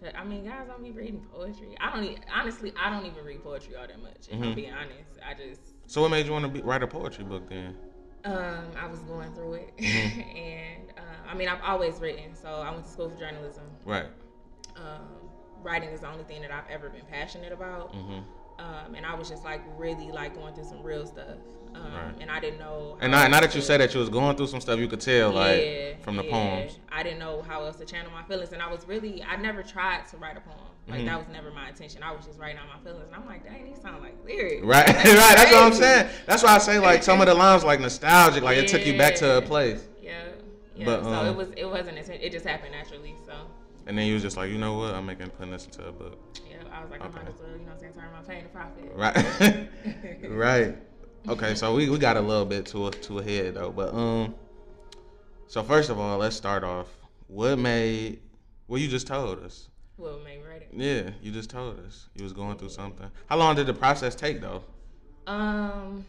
'Cause, 0.00 0.12
I 0.16 0.24
mean, 0.24 0.44
guys 0.44 0.66
don't 0.66 0.82
be 0.82 0.90
reading 0.90 1.24
poetry. 1.32 1.76
I 1.80 1.94
don't 1.94 2.04
e- 2.04 2.18
honestly. 2.34 2.72
I 2.80 2.90
don't 2.90 3.06
even 3.06 3.24
read 3.24 3.42
poetry 3.44 3.76
all 3.76 3.86
that 3.86 4.02
much. 4.02 4.28
If 4.28 4.38
Mhm. 4.38 4.44
I'm 4.44 4.54
being 4.54 4.72
honest, 4.72 5.10
I 5.24 5.34
just 5.34 5.60
so 5.86 6.02
what 6.02 6.10
made 6.10 6.26
you 6.26 6.32
want 6.32 6.44
to 6.44 6.50
be, 6.50 6.60
write 6.62 6.82
a 6.82 6.86
poetry 6.88 7.24
book 7.24 7.48
then? 7.48 7.76
Um, 8.24 8.66
I 8.78 8.86
was 8.86 9.00
going 9.00 9.32
through 9.34 9.54
it, 9.54 9.76
Mhm. 9.76 10.36
and 10.36 10.90
uh, 10.96 11.30
I 11.30 11.34
mean, 11.34 11.48
I've 11.48 11.62
always 11.62 11.98
written. 12.00 12.34
So 12.34 12.48
I 12.48 12.70
went 12.70 12.84
to 12.84 12.90
school 12.90 13.08
for 13.08 13.16
journalism. 13.16 13.64
Right. 13.84 14.06
Um, 14.76 15.28
writing 15.62 15.88
is 15.90 16.00
the 16.00 16.08
only 16.10 16.24
thing 16.24 16.42
that 16.42 16.50
I've 16.50 16.68
ever 16.70 16.88
been 16.88 17.04
passionate 17.10 17.52
about. 17.52 17.94
hmm 17.94 18.20
Um, 18.58 18.94
and 18.96 19.06
I 19.06 19.14
was 19.14 19.28
just 19.28 19.44
like 19.44 19.60
really 19.76 20.10
like 20.10 20.34
going 20.34 20.52
through 20.54 20.64
some 20.64 20.82
real 20.82 21.06
stuff. 21.06 21.38
Um, 21.74 21.92
Right. 21.94 22.14
And 22.20 22.30
I 22.30 22.40
didn't 22.40 22.58
know. 22.58 22.96
And 23.00 23.12
now, 23.12 23.26
now 23.28 23.40
that 23.40 23.54
you 23.54 23.60
said 23.60 23.80
that 23.80 23.92
you 23.94 24.00
was 24.00 24.08
going 24.08 24.36
through 24.36 24.48
some 24.48 24.60
stuff, 24.60 24.78
you 24.80 24.88
could 24.88 25.00
tell 25.00 25.32
Yeah, 25.32 25.38
like 25.38 26.02
from 26.02 26.16
the 26.16 26.24
yeah. 26.24 26.30
poems. 26.30 26.78
I 26.90 27.02
didn't 27.02 27.18
know 27.20 27.42
how 27.42 27.64
else 27.64 27.76
to 27.76 27.84
channel 27.84 28.10
my 28.10 28.22
feelings, 28.24 28.52
and 28.52 28.60
I 28.62 28.70
was 28.70 28.86
really 28.88 29.22
I 29.22 29.36
never 29.36 29.62
tried 29.62 30.06
to 30.08 30.16
write 30.16 30.36
a 30.36 30.40
poem. 30.40 30.58
Like 30.88 31.00
Mhm. 31.00 31.04
that 31.06 31.18
was 31.18 31.28
never 31.28 31.50
my 31.50 31.68
intention. 31.68 32.02
I 32.02 32.12
was 32.12 32.24
just 32.24 32.38
writing 32.38 32.56
out 32.58 32.66
my 32.74 32.82
feelings, 32.82 33.06
and 33.12 33.14
I'm 33.14 33.26
like, 33.26 33.44
dang, 33.44 33.64
these 33.66 33.80
sound 33.80 34.02
like 34.02 34.16
lyrics. 34.24 34.64
Right, 34.64 34.86
right. 34.88 34.94
That's 35.04 35.52
what 35.52 35.62
I'm 35.62 35.72
saying. 35.74 36.08
That's 36.26 36.42
why 36.42 36.54
I 36.54 36.58
say 36.58 36.78
like 36.78 37.02
some 37.02 37.20
of 37.20 37.26
the 37.26 37.34
lines 37.34 37.62
like 37.64 37.80
nostalgic, 37.80 38.42
like 38.42 38.56
it 38.56 38.68
took 38.68 38.86
you 38.86 38.96
back 38.96 39.14
to 39.16 39.38
a 39.38 39.42
place. 39.42 39.86
Yeah. 40.02 40.24
Yeah. 40.74 40.84
But, 40.86 41.02
so 41.04 41.12
um, 41.12 41.26
it 41.26 41.36
was 41.36 41.48
it 41.56 41.66
wasn't 41.66 41.98
it 41.98 42.32
just 42.32 42.46
happened 42.46 42.72
naturally. 42.72 43.14
So 43.26 43.32
And 43.86 43.98
then 43.98 44.06
you 44.06 44.14
was 44.14 44.22
just 44.22 44.36
like, 44.38 44.50
you 44.50 44.58
know 44.58 44.78
what? 44.78 44.94
I'm 44.94 45.04
making 45.04 45.28
putting 45.30 45.52
this 45.52 45.66
into 45.66 45.86
a 45.86 45.92
book. 45.92 46.18
yeah, 46.48 46.56
I 46.72 46.80
was 46.82 46.90
like, 46.90 47.02
I 47.02 47.06
Okay. 47.06 47.18
might 47.18 47.28
as 47.28 47.40
well, 47.40 47.50
you 47.50 47.58
know, 47.58 47.64
what 47.64 47.72
I'm 47.74 47.78
saying, 47.80 47.92
turn 47.92 48.04
my 48.12 48.22
pain 48.22 48.42
to 48.44 48.48
profit. 48.48 49.70
Right. 50.30 50.30
right. 50.30 50.76
Okay, 51.28 51.54
so 51.54 51.74
we, 51.74 51.90
we 51.90 51.98
got 51.98 52.16
a 52.16 52.20
little 52.20 52.44
bit 52.46 52.64
to 52.66 52.90
to 52.90 53.18
ahead 53.18 53.54
though, 53.54 53.70
but 53.72 53.92
um, 53.92 54.34
so 55.48 55.62
first 55.62 55.90
of 55.90 55.98
all, 55.98 56.16
let's 56.18 56.36
start 56.36 56.64
off. 56.64 56.86
What 57.26 57.58
made? 57.58 58.20
what 58.68 58.80
you 58.80 58.88
just 58.88 59.06
told 59.06 59.42
us. 59.44 59.68
Me 59.98 60.38
write 60.48 60.62
it? 60.62 60.68
Yeah, 60.72 61.10
you 61.20 61.32
just 61.32 61.50
told 61.50 61.80
us 61.80 62.06
you 62.14 62.22
was 62.22 62.32
going 62.32 62.56
through 62.56 62.68
something. 62.68 63.10
How 63.26 63.36
long 63.36 63.56
did 63.56 63.66
the 63.66 63.74
process 63.74 64.14
take 64.14 64.40
though? 64.40 64.62
Um, 65.26 66.06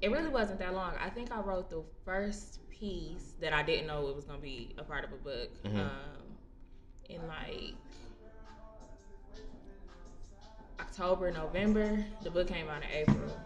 it 0.00 0.10
really 0.10 0.30
wasn't 0.30 0.58
that 0.60 0.72
long. 0.72 0.94
I 0.98 1.10
think 1.10 1.30
I 1.30 1.40
wrote 1.40 1.68
the 1.68 1.82
first 2.06 2.60
piece 2.70 3.34
that 3.40 3.52
I 3.52 3.62
didn't 3.62 3.86
know 3.86 4.08
it 4.08 4.16
was 4.16 4.24
gonna 4.24 4.38
be 4.38 4.74
a 4.78 4.82
part 4.82 5.04
of 5.04 5.12
a 5.12 5.16
book. 5.16 5.50
Mhm. 5.62 5.78
Um, 5.78 5.90
in 7.10 7.28
like 7.28 7.74
October, 10.80 11.30
November. 11.30 12.04
The 12.22 12.30
book 12.30 12.48
came 12.48 12.68
out 12.68 12.82
in 12.82 12.88
April. 12.90 13.38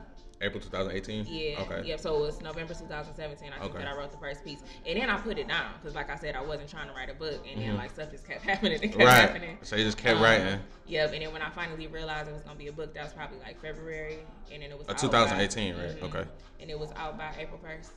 April 0.42 0.60
2018. 0.62 1.26
Yeah. 1.28 1.60
Okay. 1.62 1.82
Yep. 1.88 2.00
So 2.00 2.16
it 2.16 2.20
was 2.20 2.40
November 2.42 2.74
2017. 2.74 3.48
I 3.52 3.58
think 3.58 3.74
Okay. 3.74 3.84
that 3.84 3.88
I 3.92 3.96
wrote 3.96 4.10
the 4.12 4.18
first 4.18 4.44
piece, 4.44 4.60
and 4.86 5.00
then 5.00 5.08
I 5.08 5.16
put 5.18 5.38
it 5.38 5.48
down 5.48 5.72
because, 5.80 5.94
like 5.94 6.10
I 6.10 6.16
said, 6.16 6.36
I 6.36 6.42
wasn't 6.42 6.68
trying 6.68 6.88
to 6.88 6.94
write 6.94 7.08
a 7.08 7.14
book, 7.14 7.42
and 7.50 7.60
then 7.62 7.74
Mhm. 7.74 7.78
like 7.78 7.90
stuff 7.90 8.10
just 8.10 8.26
kept 8.26 8.42
happening 8.50 8.74
and 8.82 8.92
kept 8.92 8.96
Right. 9.02 9.08
happening. 9.28 9.58
So 9.62 9.76
you 9.76 9.84
just 9.84 9.96
kept 9.98 10.16
Um, 10.18 10.22
writing. 10.22 10.60
Yep. 10.86 11.12
And 11.14 11.22
then 11.22 11.32
when 11.32 11.42
I 11.42 11.50
finally 11.50 11.86
realized 11.86 12.28
it 12.28 12.34
was 12.34 12.42
gonna 12.42 12.56
be 12.58 12.68
a 12.68 12.72
book, 12.72 12.92
that 12.94 13.04
was 13.04 13.12
probably 13.14 13.38
like 13.38 13.60
February, 13.62 14.18
and 14.52 14.62
then 14.62 14.70
it 14.70 14.78
was 14.78 14.86
Uh, 14.88 14.92
out 14.92 14.98
2018, 14.98 15.74
by- 15.74 15.84
right? 15.84 16.00
Mhm. 16.00 16.14
Okay. 16.14 16.28
And 16.60 16.70
it 16.70 16.78
was 16.78 16.90
out 16.96 17.16
by 17.16 17.34
April 17.38 17.58
1st. 17.62 17.92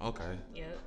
Okay. 0.00 0.38
Yep. 0.54 0.78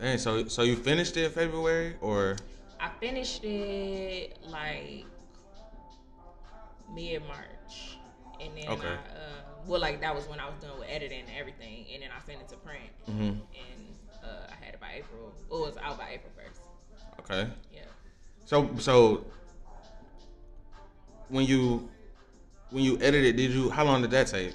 Dang, 0.00 0.18
so 0.18 0.46
so 0.46 0.62
you 0.62 0.76
finished 0.76 1.16
it 1.16 1.30
February 1.32 1.96
or? 2.00 2.36
I 2.78 2.90
finished 3.00 3.42
it 3.42 4.36
like 4.46 5.04
mid 6.94 7.22
March, 7.26 7.98
and 8.40 8.56
then 8.56 8.68
Okay. 8.68 8.88
I, 8.88 8.92
uh, 8.92 9.42
well, 9.68 9.80
like 9.80 10.00
that 10.00 10.14
was 10.14 10.26
when 10.26 10.40
I 10.40 10.46
was 10.46 10.56
done 10.60 10.78
with 10.78 10.88
editing 10.88 11.20
and 11.20 11.38
everything, 11.38 11.84
and 11.92 12.02
then 12.02 12.10
I 12.10 12.24
sent 12.26 12.40
it 12.40 12.48
to 12.48 12.56
print, 12.56 12.90
hmm 13.06 13.12
and 13.22 13.84
uh, 14.24 14.26
I 14.50 14.64
had 14.64 14.74
it 14.74 14.80
by 14.80 14.94
April. 14.96 15.32
Well, 15.50 15.64
it 15.64 15.74
was 15.74 15.76
out 15.78 15.98
by 15.98 16.10
April 16.14 16.32
first. 16.34 16.60
Okay. 17.20 17.48
Yeah. 17.72 17.82
So 18.46 18.68
so 18.78 19.24
when 21.28 21.44
you 21.44 21.88
when 22.70 22.82
you 22.84 22.98
edited, 23.00 23.36
did 23.36 23.50
you? 23.50 23.70
How 23.70 23.84
long 23.84 24.02
did 24.02 24.10
that 24.12 24.26
take? 24.26 24.54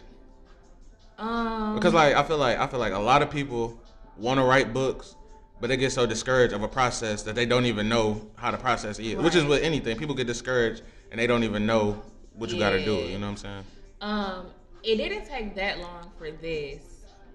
Um. 1.17 1.75
Because 1.75 1.93
like 1.93 2.15
I 2.15 2.23
feel 2.23 2.37
like 2.37 2.57
I 2.57 2.67
feel 2.67 2.79
like 2.79 2.93
a 2.93 2.99
lot 2.99 3.21
of 3.21 3.29
people 3.29 3.79
want 4.17 4.39
to 4.39 4.43
write 4.43 4.73
books, 4.73 5.15
but 5.61 5.67
they 5.67 5.77
get 5.77 5.91
so 5.91 6.05
discouraged 6.05 6.53
of 6.53 6.63
a 6.63 6.67
process 6.67 7.23
that 7.23 7.35
they 7.35 7.45
don't 7.45 7.65
even 7.65 7.87
know 7.87 8.27
how 8.35 8.51
the 8.51 8.57
process 8.57 8.99
is. 8.99 9.15
Which 9.15 9.35
is 9.35 9.43
Right. 9.43 9.49
with 9.49 9.63
anything. 9.63 9.97
People 9.97 10.15
get 10.15 10.27
discouraged 10.27 10.81
and 11.11 11.19
they 11.19 11.27
don't 11.27 11.43
even 11.43 11.65
know 11.65 12.01
what 12.33 12.49
you 12.49 12.57
got 12.57 12.71
to 12.71 12.83
do. 12.83 12.95
You 12.95 13.19
know 13.19 13.27
what 13.27 13.31
I'm 13.31 13.37
saying? 13.37 13.63
Um, 14.01 14.45
it 14.83 14.97
didn't 14.97 15.25
take 15.25 15.55
that 15.55 15.79
long 15.79 16.11
for 16.17 16.31
this. 16.31 16.81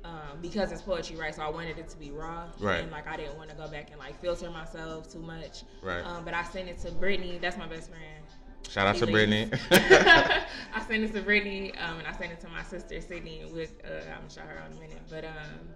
Um, 0.05 0.39
because 0.41 0.71
it's 0.73 0.81
poetry, 0.81 1.17
right? 1.17 1.35
So 1.35 1.43
I 1.43 1.51
wanted 1.51 1.77
it 1.77 1.89
to 1.89 1.99
be 1.99 2.11
raw, 2.13 2.47
Right. 2.61 2.81
And 2.83 2.91
like 2.91 3.07
I 3.09 3.17
didn't 3.17 3.37
want 3.37 3.51
to 3.51 3.57
go 3.57 3.69
back 3.69 3.91
and 3.91 3.99
like 3.99 4.19
filter 4.21 4.49
myself 4.49 5.11
too 5.13 5.19
much, 5.19 5.65
Right. 5.83 6.01
Um, 6.03 6.25
but 6.25 6.35
I 6.35 6.45
sent 6.45 6.69
it 6.69 6.79
to 6.81 6.93
Brittany. 6.93 7.39
That's 7.43 7.59
my 7.59 7.67
best 7.67 7.91
friend. 7.91 8.25
Shout 8.71 8.87
out 8.87 8.97
to 8.97 9.07
Brittany. 9.07 9.51
I 9.71 10.85
sent 10.87 11.03
it 11.05 11.13
to 11.15 11.21
Brittany, 11.21 11.75
um, 11.79 11.99
and 11.99 12.07
I 12.07 12.13
sent 12.13 12.33
it 12.33 12.41
to 12.41 12.49
my 12.49 12.63
sister 12.63 13.01
Sydney. 13.01 13.43
With 13.53 13.73
uh, 13.85 14.11
I'm 14.13 14.19
gonna 14.21 14.31
show 14.31 14.41
her 14.43 14.63
in 14.71 14.77
a 14.77 14.81
minute, 14.81 15.03
but 15.11 15.25
um, 15.25 15.69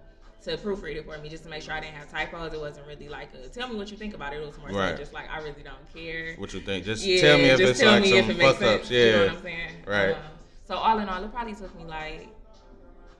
to 0.43 0.57
proofread 0.57 0.95
it 0.95 1.05
for 1.05 1.17
me, 1.17 1.29
just 1.29 1.43
to 1.43 1.49
make 1.49 1.61
sure 1.61 1.73
I 1.73 1.81
didn't 1.81 1.95
have 1.95 2.09
typos. 2.09 2.53
It 2.53 2.59
wasn't 2.59 2.87
really 2.87 3.09
like 3.09 3.29
a 3.33 3.49
tell 3.49 3.67
me 3.67 3.75
what 3.75 3.91
you 3.91 3.97
think 3.97 4.13
about 4.13 4.33
it. 4.33 4.41
It 4.41 4.45
was 4.45 4.57
more 4.57 4.71
so 4.71 4.77
Right. 4.77 4.97
just 4.97 5.13
like 5.13 5.29
I 5.29 5.39
really 5.39 5.63
don't 5.63 5.93
care. 5.93 6.35
what 6.37 6.53
you 6.53 6.61
think? 6.61 6.85
Just 6.85 7.05
Yeah, 7.05 7.21
tell 7.21 7.37
me 7.37 7.43
if 7.49 7.57
just 7.59 7.71
it's 7.71 7.79
tell 7.81 7.91
like 7.93 8.03
me 8.03 8.09
some 8.09 8.17
if 8.19 8.29
it 8.29 8.37
makes 8.37 8.51
fuck 8.53 8.59
sense. 8.61 8.81
ups. 8.83 8.91
You 8.91 8.97
Yeah. 8.99 9.11
know 9.11 9.19
what 9.25 9.35
I'm 9.35 9.41
saying? 9.41 9.69
Right. 9.85 10.11
Um, 10.15 10.21
so 10.65 10.75
all 10.75 10.99
in 10.99 11.09
all, 11.09 11.23
it 11.23 11.31
probably 11.31 11.55
took 11.55 11.75
me 11.77 11.85
like 11.85 12.29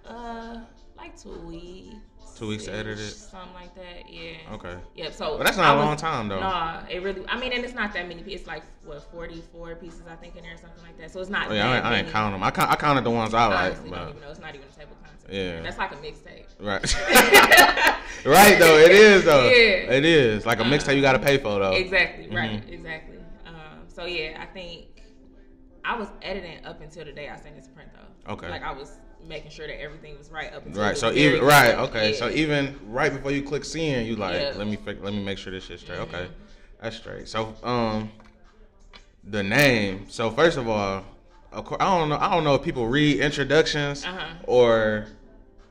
uh 0.06 0.58
like 0.98 1.20
two 1.22 1.32
weeks. 1.42 1.96
Two 2.38 2.48
weeks 2.48 2.66
to 2.66 2.74
edit 2.74 2.98
it? 2.98 3.12
Something 3.12 3.54
like 3.54 3.76
that. 3.76 4.10
Yeah. 4.10 4.54
Okay. 4.54 4.76
Yep. 4.96 5.14
So 5.14 5.38
But 5.38 5.44
that's 5.46 5.58
not 5.58 5.76
a 5.76 5.78
was- 5.78 5.86
long 5.86 5.98
time 5.98 6.28
though. 6.30 6.40
Nah, 6.40 6.82
it 6.90 7.04
really. 7.04 7.24
I 7.28 7.40
mean, 7.40 7.54
and 7.54 7.64
it's 7.64 7.76
not 7.76 7.94
that 7.94 8.08
many. 8.08 8.22
It's 8.24 8.48
like 8.48 8.64
what 8.86 9.04
forty-four 9.12 9.76
pieces 9.76 10.02
I 10.10 10.16
think 10.16 10.36
in 10.36 10.44
there, 10.44 10.56
or 10.56 10.58
something 10.58 10.84
like 10.84 10.98
that. 10.98 11.12
So 11.12 11.20
it's 11.20 11.30
not. 11.30 11.50
Oh, 11.52 11.54
yeah, 11.54 11.70
I, 11.70 11.76
ain't- 11.78 11.86
I 11.86 11.96
ain't 12.00 12.10
count 12.10 12.34
them. 12.34 12.42
I, 12.44 12.50
count, 12.50 12.72
I 12.72 12.76
counted 12.76 13.04
the 13.04 13.12
ones 13.12 13.34
I 13.36 13.46
like. 13.48 13.58
Honestly, 13.74 13.90
don't 13.92 14.00
But, 14.00 14.10
even 14.10 14.22
know. 14.22 14.32
It's 14.32 14.40
not 14.40 14.56
even 14.56 14.68
a 14.68 14.72
table 14.80 14.96
content. 15.04 15.32
Yeah. 15.32 15.62
That's 15.62 15.78
like 15.78 15.92
a 15.92 15.96
mixtape. 15.96 16.46
right. 16.60 16.82
right 18.26 18.60
though. 18.60 18.78
It 18.78 18.92
is 18.92 19.26
though. 19.26 19.46
Yeah. 19.46 19.92
It 19.94 20.06
is 20.06 20.46
like 20.46 20.60
a 20.60 20.64
mixtape 20.64 20.96
you 20.96 21.02
got 21.04 21.14
to 21.14 21.20
pay 21.20 21.38
for 21.38 21.60
though. 21.60 21.72
Exactly. 21.74 22.30
Right. 22.36 22.66
Mhm. 22.66 22.72
Exactly. 22.74 23.18
Um, 23.46 23.54
so 23.88 24.06
yeah, 24.06 24.38
I 24.42 24.46
think 24.48 24.86
I 25.86 25.96
was 25.98 26.08
editing 26.22 26.64
up 26.66 26.82
until 26.82 27.06
the 27.06 27.12
day 27.12 27.30
I 27.30 27.36
sent 27.38 27.58
it 27.58 27.64
to 27.66 27.70
print 27.72 27.90
though. 27.94 28.34
Okay. 28.34 28.50
Like 28.50 28.64
I 28.64 28.72
was 28.72 28.98
making 29.28 29.52
sure 29.52 29.68
that 29.68 29.80
everything 29.82 30.18
was 30.18 30.30
right 30.32 30.54
up 30.54 30.66
until 30.66 30.82
Right. 30.82 30.98
So 30.98 31.12
even 31.12 31.44
right. 31.44 31.76
Okay. 31.76 32.14
So 32.14 32.30
even 32.30 32.80
right 32.88 33.12
before 33.14 33.32
you 33.32 33.42
click 33.44 33.66
send, 33.66 34.08
you 34.08 34.16
like 34.16 34.36
Yeah. 34.36 34.54
let 34.56 34.68
me 34.68 34.78
let 34.86 35.14
me 35.14 35.24
make 35.24 35.38
sure 35.38 35.52
this 35.52 35.66
shit's 35.66 35.82
straight. 35.84 36.00
Okay. 36.00 36.26
Mhm. 36.26 36.30
That's 36.82 36.98
straight. 36.98 37.28
So 37.28 37.54
um, 37.64 38.12
the 39.24 39.44
name. 39.44 40.06
So 40.10 40.30
first 40.32 40.58
of 40.58 40.68
all, 40.68 41.04
of 41.52 41.66
course, 41.66 41.82
I 41.82 41.98
don't 41.98 42.10
know. 42.10 42.18
I 42.18 42.30
don't 42.34 42.44
know 42.44 42.56
if 42.56 42.64
people 42.64 42.88
read 42.88 43.20
introductions 43.20 44.06
Uh-huh. 44.06 44.26
or 44.46 45.06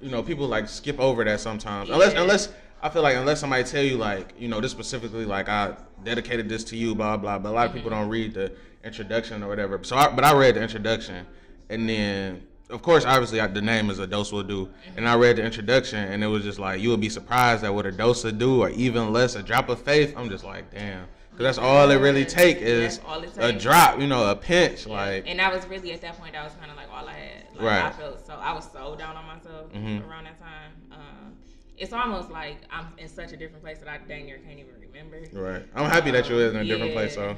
you 0.00 0.10
know 0.10 0.22
people 0.22 0.46
like 0.46 0.68
skip 0.68 0.98
over 1.00 1.24
that 1.24 1.40
sometimes. 1.40 1.90
Unless 1.90 2.14
Yeah. 2.14 2.22
unless 2.22 2.48
I 2.82 2.88
feel 2.88 3.02
like 3.02 3.16
unless 3.16 3.40
somebody 3.40 3.64
tell 3.64 3.82
you 3.82 3.96
like 3.96 4.34
you 4.38 4.48
know 4.48 4.60
this 4.60 4.72
specifically 4.72 5.24
like 5.24 5.48
I 5.48 5.74
dedicated 6.04 6.48
this 6.48 6.64
to 6.64 6.76
you 6.76 6.94
blah 6.94 7.16
blah. 7.16 7.38
But 7.38 7.50
a 7.50 7.52
lot 7.52 7.66
of 7.66 7.72
people 7.72 7.90
Mm-hmm. 7.90 8.00
don't 8.00 8.08
read 8.10 8.34
the 8.34 8.52
introduction 8.84 9.42
or 9.42 9.48
whatever. 9.48 9.78
So 9.82 9.96
I, 9.96 10.10
but 10.10 10.24
I 10.24 10.34
read 10.34 10.56
the 10.56 10.62
introduction 10.62 11.26
and 11.68 11.88
then. 11.88 12.42
Of 12.70 12.80
course, 12.80 13.04
obviously, 13.04 13.38
I, 13.38 13.48
the 13.48 13.60
name 13.60 13.90
is 13.90 13.98
a 13.98 14.06
dose 14.06 14.32
will 14.32 14.42
do, 14.42 14.64
Mm-hmm. 14.64 14.96
and 14.96 15.06
I 15.06 15.14
read 15.16 15.36
the 15.36 15.44
introduction, 15.44 15.98
and 15.98 16.24
it 16.24 16.26
was 16.26 16.42
just 16.42 16.58
like 16.58 16.80
you 16.80 16.88
would 16.88 17.02
be 17.02 17.10
surprised 17.10 17.64
at 17.64 17.74
what 17.74 17.84
a 17.84 17.92
dose 17.92 18.24
will 18.24 18.32
do, 18.32 18.62
or 18.62 18.70
even 18.70 19.12
less, 19.12 19.34
a 19.34 19.42
drop 19.42 19.68
of 19.68 19.78
faith. 19.82 20.14
I'm 20.16 20.30
just 20.30 20.42
like, 20.42 20.70
damn, 20.70 21.04
because 21.32 21.44
that's 21.44 21.58
all 21.58 21.90
it 21.90 21.96
really 21.96 22.24
take 22.24 22.56
is 22.62 22.98
it 22.98 23.36
a 23.36 23.52
drop, 23.52 24.00
you 24.00 24.06
know, 24.06 24.30
a 24.30 24.34
pinch, 24.34 24.86
Yeah. 24.86 24.92
like 24.94 25.24
and 25.26 25.38
that 25.38 25.52
was 25.52 25.66
really 25.66 25.92
at 25.92 26.00
that 26.00 26.18
point 26.18 26.32
that 26.32 26.44
was 26.44 26.54
kind 26.54 26.70
of 26.70 26.78
like 26.78 26.86
all 26.90 27.06
I 27.06 27.12
had. 27.12 27.44
Like, 27.56 27.60
Right. 27.62 27.84
I 27.84 27.90
felt 27.90 28.26
so 28.26 28.32
I 28.40 28.54
was 28.54 28.66
so 28.72 28.96
down 28.96 29.16
on 29.18 29.26
myself 29.26 29.70
Mhm. 29.74 30.08
around 30.08 30.24
that 30.24 30.40
time. 30.40 30.72
Um, 30.92 31.32
it's 31.76 31.92
almost 31.92 32.30
like 32.30 32.56
I'm 32.70 32.86
in 32.96 33.06
such 33.08 33.32
a 33.32 33.36
different 33.36 33.62
place 33.62 33.80
that 33.80 33.88
I 33.88 33.98
dang 34.08 34.24
near 34.24 34.38
can't 34.38 34.58
even 34.58 34.72
remember. 34.80 35.20
right. 35.34 35.62
I'm 35.74 35.90
happy 35.90 36.10
that 36.12 36.26
you 36.30 36.38
is 36.38 36.54
in 36.54 36.60
a 36.60 36.64
different 36.64 36.94
place, 36.94 37.16
though. 37.16 37.36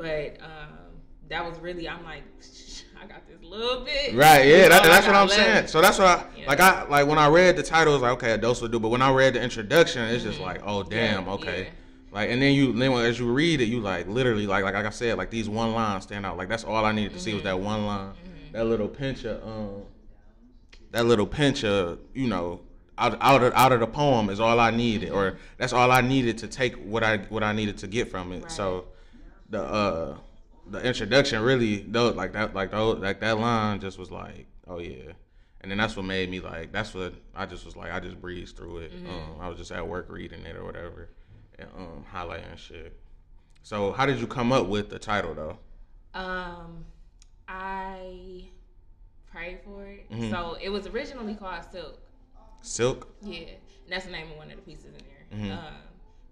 But 0.00 0.38
um, 0.42 0.76
that 1.28 1.44
was 1.48 1.58
really 1.58 1.86
I'm 1.88 2.02
like 2.04 2.22
I 3.02 3.06
got 3.06 3.26
this 3.28 3.42
little 3.42 3.84
bit. 3.84 4.14
Right, 4.14 4.46
yeah, 4.46 4.68
that, 4.68 4.84
Oh, 4.84 4.88
that's 4.88 5.06
what 5.06 5.14
I'm 5.16 5.28
left. 5.28 5.34
saying. 5.40 5.66
So 5.68 5.80
that's 5.82 5.98
what 5.98 6.06
I 6.08 6.24
Yeah. 6.38 6.46
like. 6.46 6.60
I 6.60 6.84
like 6.88 7.06
when 7.06 7.18
I 7.18 7.28
read 7.28 7.56
the 7.56 7.62
title, 7.62 7.92
it 7.92 7.96
was 7.96 8.02
like 8.02 8.12
okay, 8.12 8.32
a 8.32 8.38
dose 8.38 8.60
will 8.62 8.68
do. 8.68 8.80
But 8.80 8.88
when 8.88 9.02
I 9.02 9.12
read 9.12 9.34
the 9.34 9.42
introduction, 9.42 10.02
it's 10.08 10.24
just 10.24 10.40
like, 10.40 10.62
oh 10.64 10.82
damn, 10.82 11.20
Mm-hmm. 11.24 11.28
Yeah, 11.28 11.34
okay. 11.34 11.62
yeah. 11.64 11.68
Like 12.12 12.30
and 12.30 12.40
then 12.40 12.54
you 12.54 12.72
then 12.72 12.92
as 12.92 13.18
you 13.20 13.30
read 13.30 13.60
it, 13.60 13.66
you 13.66 13.80
like 13.80 14.08
literally 14.08 14.46
like 14.46 14.64
like, 14.64 14.74
like 14.74 14.86
I 14.86 14.90
said, 14.90 15.18
like 15.18 15.30
these 15.30 15.48
one 15.50 15.72
lines 15.74 16.04
stand 16.04 16.24
out. 16.24 16.36
Like 16.38 16.48
that's 16.48 16.64
all 16.64 16.84
I 16.84 16.92
needed 16.92 17.12
to 17.12 17.20
see 17.20 17.34
was 17.34 17.42
that 17.42 17.54
Mm-hmm. 17.56 17.64
one 17.64 17.86
line, 17.86 18.12
that 18.52 18.64
little 18.66 18.88
pinch 18.88 19.24
of 19.24 19.42
um, 19.46 19.82
that 20.92 21.04
little 21.06 21.26
pinch 21.26 21.62
of 21.64 21.98
you 22.14 22.26
know 22.26 22.60
out 22.98 23.16
out 23.20 23.42
of 23.42 23.52
out 23.54 23.72
of 23.72 23.80
the 23.80 23.86
poem 23.86 24.28
is 24.30 24.40
all 24.40 24.58
I 24.58 24.70
needed, 24.70 25.10
or 25.10 25.36
that's 25.58 25.72
all 25.72 25.90
I 25.92 26.00
needed 26.00 26.38
to 26.38 26.48
take 26.48 26.74
what 26.76 27.02
I 27.04 27.18
what 27.28 27.42
I 27.44 27.52
needed 27.52 27.78
to 27.78 27.86
get 27.86 28.10
from 28.10 28.32
it. 28.32 28.42
Right. 28.42 28.50
So 28.52 28.86
the 29.50 29.62
uh 29.62 30.16
the 30.70 30.80
introduction 30.86 31.42
really 31.42 31.78
though 31.88 32.10
like 32.10 32.32
that 32.32 32.54
like 32.54 32.70
those 32.70 32.98
like 32.98 33.20
that 33.20 33.38
line 33.38 33.80
just 33.80 33.98
was 33.98 34.10
like 34.10 34.46
oh 34.68 34.78
yeah 34.78 35.12
and 35.60 35.70
then 35.70 35.78
that's 35.78 35.96
what 35.96 36.04
made 36.06 36.30
me 36.30 36.38
like 36.40 36.70
that's 36.72 36.94
what 36.94 37.12
i 37.34 37.44
just 37.44 37.64
was 37.64 37.76
like 37.76 37.90
i 37.92 37.98
just 38.00 38.20
breezed 38.20 38.56
through 38.56 38.78
it 38.78 38.92
um 39.08 39.40
i 39.40 39.48
was 39.48 39.58
just 39.58 39.72
at 39.72 39.86
work 39.86 40.06
reading 40.08 40.44
it 40.46 40.54
or 40.56 40.64
whatever 40.64 41.08
and 41.58 41.68
um 41.76 42.04
highlighting 42.14 42.56
shit 42.56 42.96
so 43.62 43.92
how 43.92 44.06
did 44.06 44.18
you 44.20 44.26
come 44.26 44.52
up 44.52 44.66
with 44.68 44.88
the 44.90 44.98
title 44.98 45.34
though 45.34 45.58
Um, 46.14 46.84
I 47.48 48.48
prayed 49.30 49.60
for 49.64 49.86
it. 49.86 50.10
Mhm. 50.10 50.30
So 50.30 50.56
it 50.60 50.68
was 50.70 50.86
originally 50.88 51.34
called 51.34 51.62
Silk. 51.70 51.98
silk 52.62 53.08
Yeah, 53.22 53.40
and 53.40 53.48
that's 53.92 54.06
the 54.06 54.10
name 54.12 54.30
of 54.30 54.36
one 54.36 54.50
of 54.50 54.56
the 54.56 54.62
pieces 54.62 54.86
in 54.86 54.92
there. 54.92 55.38
Mhm. 55.38 55.56
Um, 55.58 55.74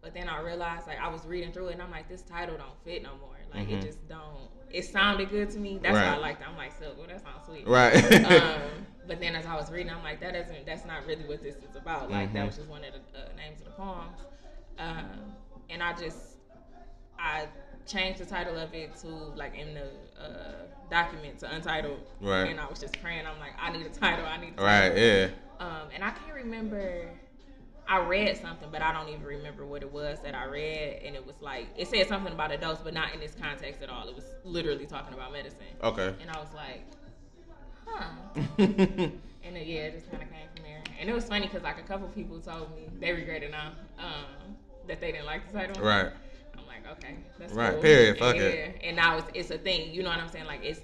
but 0.09 0.15
then 0.19 0.27
I 0.27 0.41
realized, 0.41 0.87
like, 0.87 0.99
I 0.99 1.09
was 1.09 1.27
reading 1.27 1.53
through 1.53 1.69
it, 1.69 1.73
and 1.75 1.83
I'm 1.83 1.91
like, 1.91 2.09
this 2.09 2.23
title 2.23 2.57
don't 2.57 2.83
fit 2.83 3.03
no 3.03 3.11
more. 3.21 3.37
Like, 3.55 3.69
Mhm. 3.69 3.73
it 3.83 3.83
just 3.87 4.09
don't. 4.09 4.49
It 4.71 4.87
sounded 4.87 5.29
good 5.29 5.51
to 5.51 5.59
me. 5.59 5.79
That's 5.83 5.95
Right. 5.95 6.09
why 6.09 6.15
I 6.15 6.17
liked 6.17 6.41
it. 6.41 6.49
I'm 6.49 6.57
like, 6.57 6.73
so 6.79 6.95
Well, 6.97 7.07
that 7.09 7.21
sounds 7.23 7.45
sweet. 7.47 7.67
right 7.67 7.95
um, 8.25 8.87
but 9.07 9.21
then 9.21 9.37
as 9.37 9.45
I 9.45 9.55
was 9.55 9.71
reading, 9.71 9.93
I'm 9.93 10.03
like, 10.03 10.21
that 10.21 10.33
doesn't. 10.33 10.65
That's 10.65 10.87
not 10.87 11.05
really 11.07 11.25
what 11.25 11.43
this 11.43 11.57
is 11.57 11.77
about. 11.77 12.11
Like, 12.11 12.31
Mhm. 12.31 12.33
that 12.35 12.47
was 12.47 12.57
just 12.57 12.69
one 12.71 12.83
of 12.85 12.93
the 12.95 13.19
uh, 13.19 13.29
names 13.37 13.61
of 13.61 13.67
the 13.67 13.71
poems. 13.73 14.17
Um, 14.79 15.35
and 15.69 15.83
I 15.83 15.93
just, 15.93 16.37
I 17.19 17.49
changed 17.87 18.21
the 18.21 18.27
title 18.27 18.57
of 18.59 18.73
it 18.75 18.97
to 19.03 19.09
like 19.37 19.55
in 19.59 19.75
the 19.75 19.89
uh, 20.23 20.55
document 20.91 21.39
to 21.41 21.55
untitled. 21.55 22.01
Right. 22.23 22.45
And 22.49 22.59
I 22.59 22.67
was 22.67 22.79
just 22.79 22.99
praying. 23.03 23.27
I'm 23.27 23.39
like, 23.41 23.53
I 23.61 23.71
need 23.73 23.85
a 23.85 23.91
title. 23.91 24.25
I 24.25 24.39
need. 24.39 24.55
A 24.55 24.57
title. 24.57 24.65
right 24.65 24.97
yeah 24.97 25.29
Um, 25.61 25.89
and 25.95 26.03
I 26.03 26.11
can't 26.13 26.35
remember. 26.35 27.11
I 27.89 28.01
read 28.01 28.37
something, 28.37 28.69
but 28.71 28.83
I 28.83 28.93
don't 28.93 29.09
even 29.09 29.25
remember 29.25 29.65
what 29.67 29.83
it 29.83 29.91
was 29.93 30.21
that 30.23 30.35
I 30.35 30.45
read. 30.45 31.03
And 31.05 31.17
it 31.17 31.27
was 31.27 31.37
like 31.41 31.69
it 31.77 31.89
said 31.89 32.07
something 32.09 32.33
about 32.33 32.53
a 32.53 32.59
dose, 32.59 32.79
but 32.85 32.93
not 32.95 33.15
in 33.15 33.21
this 33.21 33.35
context 33.41 33.83
at 33.83 33.89
all. 33.89 34.09
It 34.09 34.15
was 34.15 34.27
literally 34.45 34.87
talking 34.87 35.15
about 35.15 35.33
medicine. 35.33 35.59
okay 35.83 36.15
And 36.21 36.31
I 36.31 36.39
was 36.39 36.49
like, 36.55 36.87
huh. 37.87 38.11
And 38.59 39.57
then, 39.57 39.67
yeah, 39.67 39.87
it 39.87 39.95
just 39.95 40.11
kind 40.11 40.23
of 40.23 40.29
came 40.31 40.47
from 40.55 40.65
there. 40.65 40.83
And 41.01 41.09
it 41.09 41.15
was 41.15 41.25
funny 41.25 41.47
because 41.47 41.63
like 41.63 41.79
a 41.79 41.83
couple 41.83 42.09
people 42.09 42.39
told 42.41 42.75
me 42.77 42.89
they 43.01 43.13
regretted 43.13 43.45
it 43.45 43.53
now 43.53 43.73
um, 43.99 44.57
that 44.87 45.01
they 45.01 45.13
didn't 45.13 45.27
like 45.27 45.51
the 45.51 45.59
title. 45.59 45.83
right 45.83 46.13
I'm 46.59 46.67
like, 46.67 46.87
okay, 46.99 47.17
that's 47.39 47.53
Right, 47.55 47.73
cool. 47.73 47.83
period, 47.83 48.19
fuck 48.19 48.37
yeah. 48.37 48.43
it. 48.43 48.81
And 48.85 48.97
now 48.97 49.19
it's, 49.19 49.31
it's 49.35 49.51
a 49.51 49.59
thing. 49.59 49.95
You 49.95 50.03
know 50.03 50.11
what 50.11 50.19
I'm 50.19 50.29
saying? 50.29 50.47
Like 50.47 50.63
it's 50.63 50.81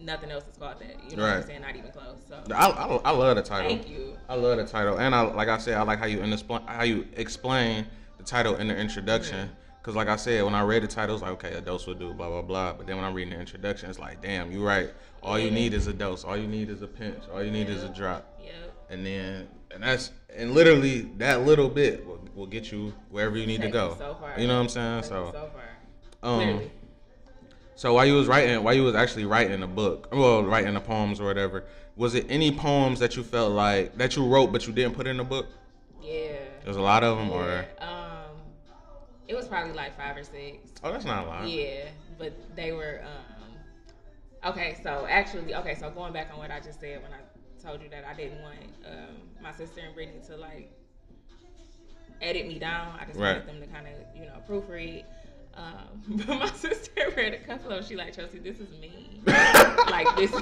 nothing 0.00 0.30
else 0.30 0.44
is 0.50 0.56
called 0.56 0.80
that. 0.80 0.96
You 1.10 1.16
know 1.16 1.24
what 1.24 1.32
I'm 1.36 1.42
saying? 1.44 1.62
Not 1.62 1.76
even 1.76 1.90
close. 1.90 2.18
So 2.28 2.42
I, 2.54 2.66
I, 2.66 2.96
I 3.04 3.10
love 3.10 3.36
the 3.36 3.42
title 3.42 3.70
thank 3.70 3.88
you. 3.88 4.16
I 4.28 4.34
love 4.34 4.58
the 4.58 4.66
title, 4.66 4.98
and 4.98 5.14
I 5.14 5.22
like 5.22 5.48
I 5.48 5.58
said, 5.58 5.76
I 5.76 5.82
like 5.82 5.98
how 5.98 6.06
you 6.06 6.20
in 6.20 6.32
how 6.66 6.84
you 6.84 7.06
explain 7.16 7.86
the 8.18 8.24
title 8.24 8.56
in 8.56 8.68
the 8.68 8.76
introduction. 8.76 9.50
Cause 9.82 9.94
like 9.96 10.08
I 10.08 10.16
said, 10.16 10.44
when 10.44 10.54
I 10.54 10.62
read 10.62 10.82
the 10.82 10.86
title, 10.86 11.14
it's 11.14 11.22
like 11.22 11.32
okay, 11.32 11.54
a 11.54 11.62
dose 11.62 11.86
will 11.86 11.94
do, 11.94 12.12
blah 12.12 12.28
blah 12.28 12.42
blah. 12.42 12.72
But 12.74 12.86
then 12.86 12.96
when 12.96 13.06
I'm 13.06 13.14
reading 13.14 13.32
the 13.32 13.40
introduction, 13.40 13.88
it's 13.88 13.98
like, 13.98 14.20
damn, 14.20 14.52
you 14.52 14.62
right. 14.62 14.90
All 15.22 15.38
you 15.38 15.50
need 15.50 15.72
is 15.72 15.86
a 15.86 15.92
dose. 15.94 16.24
All 16.24 16.36
you 16.36 16.46
need 16.46 16.68
is 16.68 16.82
a 16.82 16.86
pinch. 16.86 17.22
All 17.32 17.42
you 17.42 17.50
need 17.50 17.68
is 17.70 17.82
a 17.82 17.88
drop. 17.88 18.38
Yep. 18.42 18.52
And 18.90 19.06
then 19.06 19.48
and 19.70 19.82
that's 19.82 20.12
and 20.34 20.52
literally 20.52 21.02
that 21.18 21.46
little 21.46 21.68
bit 21.68 22.06
will, 22.06 22.20
will 22.34 22.46
get 22.46 22.70
you 22.70 22.92
wherever 23.10 23.36
you 23.36 23.46
need 23.46 23.62
to 23.62 23.70
go. 23.70 23.96
so 23.98 24.16
far. 24.20 24.38
You 24.38 24.46
know 24.46 24.56
what 24.56 24.62
I'm 24.64 24.68
saying? 24.68 25.02
Took 25.02 25.10
me 25.10 25.16
So 25.16 25.32
so 25.32 25.50
far. 25.52 26.40
um. 26.40 26.70
So 27.78 27.94
while 27.94 28.04
you 28.04 28.14
was 28.14 28.26
writing, 28.26 28.60
while 28.64 28.74
you 28.74 28.82
was 28.82 28.96
actually 28.96 29.24
writing 29.24 29.60
the 29.60 29.66
book, 29.68 30.08
well, 30.10 30.42
writing 30.42 30.74
the 30.74 30.80
poems 30.80 31.20
or 31.20 31.26
whatever, 31.26 31.62
was 31.94 32.16
it 32.16 32.26
any 32.28 32.50
poems 32.50 32.98
that 32.98 33.14
you 33.14 33.22
felt 33.22 33.52
like 33.52 33.96
that 33.98 34.16
you 34.16 34.26
wrote 34.26 34.48
but 34.50 34.66
you 34.66 34.72
didn't 34.72 34.96
put 34.96 35.06
in 35.06 35.16
the 35.16 35.22
book? 35.22 35.46
Yeah. 36.02 36.32
There's 36.64 36.74
a 36.74 36.80
lot 36.80 37.04
of 37.04 37.16
them, 37.16 37.30
or 37.30 37.64
Um, 37.78 38.34
it 39.28 39.36
was 39.36 39.46
probably 39.46 39.74
like 39.74 39.96
five 39.96 40.16
or 40.16 40.24
six. 40.24 40.72
oh, 40.82 40.90
that's 40.90 41.04
not 41.04 41.24
a 41.24 41.28
lot. 41.28 41.48
Yeah, 41.48 41.84
but 42.18 42.32
they 42.56 42.72
were. 42.72 43.00
Um, 43.04 44.50
okay, 44.50 44.76
so 44.82 45.06
actually, 45.08 45.54
okay, 45.54 45.76
so 45.76 45.88
going 45.88 46.12
back 46.12 46.30
on 46.32 46.38
what 46.38 46.50
I 46.50 46.58
just 46.58 46.80
said 46.80 47.00
when 47.00 47.12
I 47.12 47.20
told 47.64 47.80
you 47.80 47.88
that 47.90 48.04
I 48.04 48.12
didn't 48.14 48.42
want 48.42 48.56
um, 48.86 49.16
my 49.40 49.52
sister 49.52 49.82
and 49.86 49.94
Brittany 49.94 50.18
to 50.26 50.36
like 50.36 50.72
edit 52.20 52.48
me 52.48 52.58
down. 52.58 52.98
I 53.00 53.04
just 53.04 53.20
Right. 53.20 53.34
wanted 53.36 53.46
them 53.46 53.60
to 53.60 53.66
kind 53.68 53.86
of 53.86 53.92
you 54.20 54.26
know 54.26 54.42
proofread. 54.48 55.04
Um, 55.58 56.02
but 56.26 56.38
my 56.38 56.50
sister 56.52 57.12
read 57.16 57.34
a 57.34 57.38
couple 57.38 57.72
of 57.72 57.78
them. 57.80 57.88
She 57.88 57.96
like 57.96 58.14
Chelsea, 58.14 58.38
this 58.38 58.58
is 58.60 58.70
me. 58.80 59.20
like 59.26 60.06
this. 60.16 60.32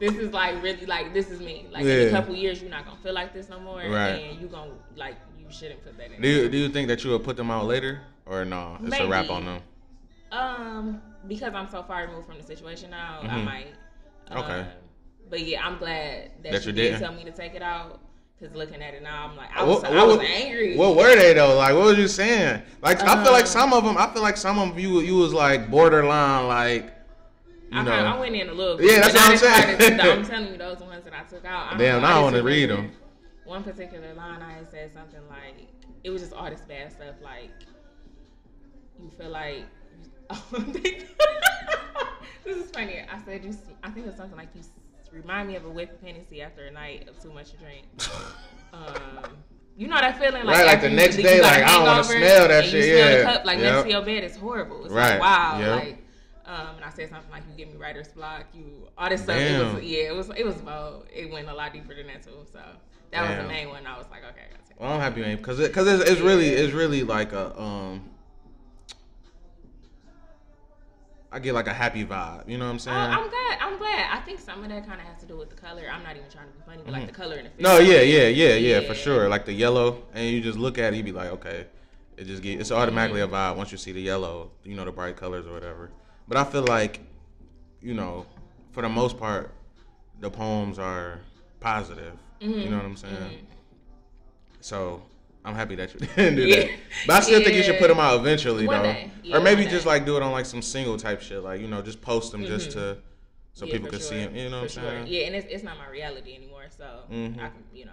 This 0.00 0.14
is 0.14 0.32
like 0.32 0.62
really 0.62 0.86
like 0.86 1.12
this 1.14 1.30
is 1.30 1.40
me. 1.40 1.66
Like 1.70 1.82
in 1.82 1.88
Yeah. 1.88 1.94
a 2.06 2.10
couple 2.10 2.34
years, 2.34 2.60
you're 2.60 2.70
not 2.70 2.84
gonna 2.84 2.98
feel 3.02 3.14
like 3.14 3.32
this 3.32 3.48
no 3.48 3.58
more, 3.60 3.78
Right. 3.78 4.18
and 4.30 4.40
you 4.40 4.48
gonna 4.48 4.72
like 4.96 5.16
you 5.38 5.46
shouldn't 5.50 5.82
put 5.84 5.96
that 5.98 6.12
in. 6.12 6.20
Do 6.20 6.28
you 6.28 6.48
do 6.48 6.58
you 6.58 6.68
think 6.68 6.88
that 6.88 7.02
you 7.04 7.10
would 7.10 7.24
put 7.24 7.36
them 7.36 7.50
out 7.50 7.66
later, 7.66 8.00
or 8.26 8.44
no? 8.44 8.78
It's 8.82 8.98
a 8.98 9.06
wrap 9.08 9.22
Maybe. 9.26 9.34
on 9.34 9.44
them. 9.44 9.62
Um, 10.30 11.02
because 11.26 11.54
I'm 11.54 11.68
so 11.70 11.82
far 11.82 12.02
removed 12.06 12.26
from 12.26 12.36
the 12.38 12.44
situation 12.44 12.90
now, 12.90 13.20
I 13.22 13.26
Mhm. 13.28 13.44
might. 13.44 13.66
Okay. 14.30 14.60
Um, 14.60 14.66
but 15.30 15.40
yeah, 15.40 15.66
I'm 15.66 15.78
glad 15.78 16.32
that, 16.42 16.52
That 16.52 16.62
she 16.62 16.68
you 16.68 16.72
did 16.74 16.82
didn't. 16.82 17.00
tell 17.00 17.12
me 17.12 17.24
to 17.24 17.30
take 17.32 17.54
it 17.54 17.62
out. 17.62 18.00
Cause 18.40 18.50
looking 18.54 18.80
at 18.82 18.94
it 18.94 19.02
now, 19.02 19.26
I'm 19.28 19.36
like, 19.36 19.48
I 19.52 19.64
was, 19.64 19.82
What, 19.82 19.92
I 19.92 20.04
was 20.04 20.18
what- 20.18 20.26
angry. 20.26 20.76
What 20.76 20.94
were 20.96 21.16
they 21.16 21.34
though? 21.34 21.56
Like, 21.56 21.74
what 21.74 21.86
was 21.86 21.98
you 21.98 22.06
saying? 22.06 22.62
Like, 22.82 23.02
I 23.02 23.20
feel 23.24 23.32
like 23.32 23.42
Um, 23.42 23.48
some 23.48 23.72
of 23.72 23.82
them. 23.84 23.98
I 23.98 24.06
feel 24.12 24.22
like 24.22 24.36
some 24.36 24.60
of 24.60 24.78
you 24.78 25.00
you 25.00 25.16
was 25.16 25.32
like 25.32 25.68
borderline, 25.68 26.46
like 26.46 26.84
you 27.72 27.78
I, 27.80 27.82
know. 27.82 27.90
I 27.92 28.18
went 28.18 28.36
in 28.36 28.48
a 28.48 28.52
little. 28.54 28.80
Yeah, 28.80 29.00
that's 29.00 29.14
what 29.14 29.22
I'm 29.22 29.28
not 29.34 29.42
as 29.42 29.64
hard 29.64 29.82
saying. 29.82 30.00
I'm 30.00 30.24
telling 30.30 30.52
you, 30.52 30.56
those 30.56 30.78
ones 30.78 31.04
that 31.04 31.14
I 31.14 31.24
took 31.24 31.44
out. 31.44 31.66
I 31.66 31.70
don't 31.70 31.78
Damn, 31.78 32.02
now 32.02 32.08
I 32.08 32.12
just 32.12 32.22
wanna 32.22 32.42
read 32.44 32.70
them. 32.70 32.92
One 33.44 33.64
particular 33.64 34.14
line 34.14 34.40
I 34.40 34.52
had 34.52 34.70
said 34.70 34.92
something 34.92 35.20
like, 35.28 35.66
it 36.04 36.10
was 36.10 36.22
just 36.22 36.32
all 36.32 36.48
this 36.48 36.60
bad 36.60 36.92
stuff. 36.92 37.16
Like, 37.20 37.50
you 39.02 39.10
feel 39.18 39.30
like. 39.30 39.64
this 42.44 42.56
is 42.56 42.70
funny. 42.70 43.00
I 43.10 43.20
said 43.24 43.44
you. 43.44 43.56
I 43.82 43.90
think 43.90 44.06
it 44.06 44.10
was 44.10 44.16
something 44.16 44.36
like 44.38 44.48
you 44.54 44.62
remind 45.12 45.48
me 45.48 45.56
of 45.56 45.64
a 45.64 45.70
whiff 45.70 45.90
Hennessy 46.04 46.42
after 46.42 46.66
a 46.66 46.70
night 46.70 47.08
of 47.08 47.20
too 47.22 47.32
much 47.32 47.50
to 47.52 47.56
drink. 47.58 47.86
Um, 48.72 49.36
you 49.76 49.86
know 49.86 49.96
that 49.96 50.18
feeling, 50.18 50.44
like 50.44 50.56
Right, 50.58 50.66
like 50.66 50.80
the 50.80 50.90
next 50.90 51.16
day, 51.16 51.40
like, 51.40 51.62
I 51.62 51.72
don't 51.72 51.84
wanna 51.84 52.04
smell 52.04 52.48
that 52.48 52.64
shit, 52.64 52.96
yeah. 52.96 53.22
cup, 53.22 53.44
like 53.44 53.58
Yep. 53.58 53.72
next 53.72 53.82
to 53.84 53.90
your 53.90 54.02
bed, 54.02 54.24
it's 54.24 54.36
horrible. 54.36 54.84
It's 54.84 54.92
Right, 54.92 55.12
like 55.12 55.20
wow, 55.20 55.58
yep. 55.60 55.84
like. 55.84 55.98
Um, 56.46 56.76
and 56.76 56.84
I 56.84 56.88
said 56.88 57.10
something 57.10 57.30
like, 57.30 57.42
"You 57.50 57.54
give 57.62 57.74
me 57.74 57.78
writer's 57.78 58.08
block." 58.08 58.46
You 58.54 58.88
all 58.96 59.10
this 59.10 59.22
stuff. 59.22 59.36
It 59.36 59.74
was, 59.74 59.82
yeah, 59.84 60.04
it 60.04 60.16
was. 60.16 60.30
It 60.34 60.46
was 60.46 60.56
about. 60.56 61.06
It 61.14 61.30
went 61.30 61.46
a 61.46 61.52
lot 61.54 61.74
deeper 61.74 61.94
than 61.94 62.06
that 62.06 62.22
too. 62.22 62.30
So 62.50 62.58
that 63.10 63.28
was 63.28 63.36
the 63.36 63.48
main 63.48 63.68
one. 63.68 63.86
I 63.86 63.98
was 63.98 64.06
like, 64.10 64.24
okay, 64.24 64.44
I 64.48 64.52
gotta 64.56 64.66
take. 64.66 64.80
Well, 64.80 64.92
I'm 64.92 65.00
happy, 65.00 65.20
man, 65.20 65.36
because 65.36 65.58
because 65.58 65.86
it's, 65.86 66.10
it's 66.10 66.20
really 66.22 66.48
it's 66.48 66.72
really 66.72 67.02
like 67.02 67.32
a 67.34 67.58
um. 67.60 68.08
I 71.30 71.38
get 71.40 71.52
like 71.54 71.66
a 71.66 71.72
happy 71.74 72.04
vibe. 72.04 72.48
You 72.48 72.56
know 72.58 72.64
what 72.64 72.70
I'm 72.70 72.76
Oh, 72.76 72.78
saying? 72.78 72.96
I'm 72.96 73.28
glad. 73.28 73.58
I'm 73.60 73.78
glad. 73.78 74.08
I 74.12 74.20
think 74.24 74.40
some 74.40 74.62
of 74.62 74.70
that 74.70 74.86
kind 74.86 75.00
of 75.00 75.06
has 75.06 75.20
to 75.20 75.26
do 75.26 75.36
with 75.36 75.50
the 75.50 75.56
color. 75.56 75.82
I'm 75.92 76.02
not 76.02 76.16
even 76.16 76.30
trying 76.30 76.46
to 76.46 76.52
be 76.52 76.62
funny, 76.64 76.82
but 76.84 76.92
like 76.92 77.06
the 77.06 77.12
color 77.12 77.36
in 77.36 77.44
the. 77.44 77.50
Mm-hmm. 77.50 77.62
no, 77.62 77.78
feel. 77.78 77.86
yeah, 77.92 78.00
yeah, 78.00 78.28
yeah, 78.28 78.54
yeah, 78.54 78.80
for 78.86 78.94
sure. 78.94 79.28
Like 79.28 79.44
the 79.44 79.52
yellow, 79.52 80.02
and 80.14 80.26
you 80.30 80.40
just 80.40 80.58
look 80.58 80.78
at 80.78 80.94
it, 80.94 80.96
you 80.96 81.02
be 81.02 81.12
like, 81.12 81.30
okay, 81.32 81.66
it 82.16 82.24
just 82.26 82.42
get 82.42 82.60
it's 82.60 82.72
automatically 82.72 83.20
Mm-hmm. 83.20 83.34
a 83.34 83.36
vibe 83.36 83.56
once 83.56 83.72
you 83.72 83.78
see 83.78 83.92
the 83.92 84.00
yellow, 84.00 84.50
you 84.64 84.74
know, 84.74 84.84
the 84.86 84.92
bright 84.92 85.16
colors 85.16 85.46
or 85.46 85.52
whatever. 85.52 85.90
But 86.26 86.38
I 86.38 86.44
feel 86.44 86.64
like, 86.64 87.00
you 87.82 87.92
know, 87.94 88.24
for 88.72 88.82
the 88.82 88.88
most 88.88 89.18
part, 89.18 89.52
the 90.20 90.30
poems 90.30 90.78
are 90.78 91.20
positive. 91.60 92.14
Mm-hmm. 92.40 92.58
You 92.60 92.70
know 92.70 92.76
what 92.78 92.86
I'm 92.86 92.96
saying? 92.96 93.46
So. 94.60 95.02
I'm 95.48 95.54
happy 95.54 95.76
that 95.76 95.94
you 95.94 96.00
didn't 96.16 96.36
do 96.36 96.46
that, 96.54 96.70
but 97.06 97.16
I 97.16 97.20
still 97.20 97.42
think 97.42 97.56
you 97.56 97.62
should 97.62 97.78
put 97.78 97.88
them 97.88 97.98
out 97.98 98.20
eventually, 98.20 98.66
One 98.66 98.82
though. 98.82 98.96
Yeah, 99.24 99.36
or 99.36 99.40
maybe 99.40 99.64
just 99.64 99.86
like 99.86 100.04
do 100.04 100.16
it 100.18 100.22
on 100.22 100.30
like 100.30 100.44
some 100.44 100.60
single 100.60 100.98
type 100.98 101.22
shit, 101.22 101.42
like 101.42 101.62
you 101.62 101.68
know, 101.68 101.80
just 101.80 102.02
post 102.02 102.32
them 102.32 102.44
just 102.44 102.72
to 102.72 102.98
so 103.54 103.64
Yeah, 103.64 103.72
people 103.72 103.86
for 103.86 103.92
can 103.92 104.00
see 104.00 104.16
them. 104.24 104.36
You 104.36 104.50
know 104.50 104.58
what 104.58 104.62
I'm 104.64 104.68
saying? 104.68 105.06
Yeah, 105.08 105.22
and 105.22 105.34
it's, 105.34 105.46
it's 105.48 105.64
not 105.64 105.78
my 105.78 105.88
reality 105.88 106.34
anymore, 106.36 106.64
so 106.68 106.84
Mhm. 107.10 107.36
I 107.38 107.48
can 107.48 107.64
you 107.72 107.86
know 107.86 107.92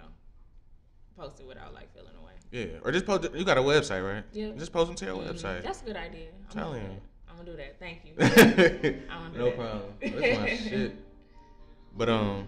post 1.16 1.40
it 1.40 1.46
without 1.46 1.72
like 1.72 1.90
feeling 1.94 2.12
away. 2.22 2.32
Yeah, 2.52 2.78
or 2.84 2.92
just 2.92 3.06
post. 3.06 3.24
It. 3.24 3.34
You 3.34 3.44
got 3.46 3.56
a 3.56 3.62
website, 3.62 4.04
right? 4.06 4.22
Yeah. 4.32 4.50
Just 4.58 4.70
post 4.72 4.88
them 4.88 4.96
to 4.96 5.04
your 5.06 5.14
Mhm. 5.16 5.32
website. 5.32 5.62
That's 5.62 5.80
a 5.80 5.84
good 5.86 5.96
idea. 5.96 6.28
I'm 6.50 6.52
Telling 6.54 6.82
gonna 6.82 6.88
do 6.88 6.94
you. 6.94 7.00
that. 7.00 7.30
I'm 7.30 7.36
gonna 7.38 7.50
do 7.50 7.56
that. 7.56 7.78
Thank 7.80 8.04
you. 8.04 9.00
I'm 9.10 9.32
gonna 9.32 9.32
do 9.32 9.38
no 9.38 9.44
that. 9.46 9.56
problem. 9.56 9.92
That's 10.02 10.38
my 10.40 10.56
shit. 10.56 10.92
But 11.96 12.10
um, 12.10 12.46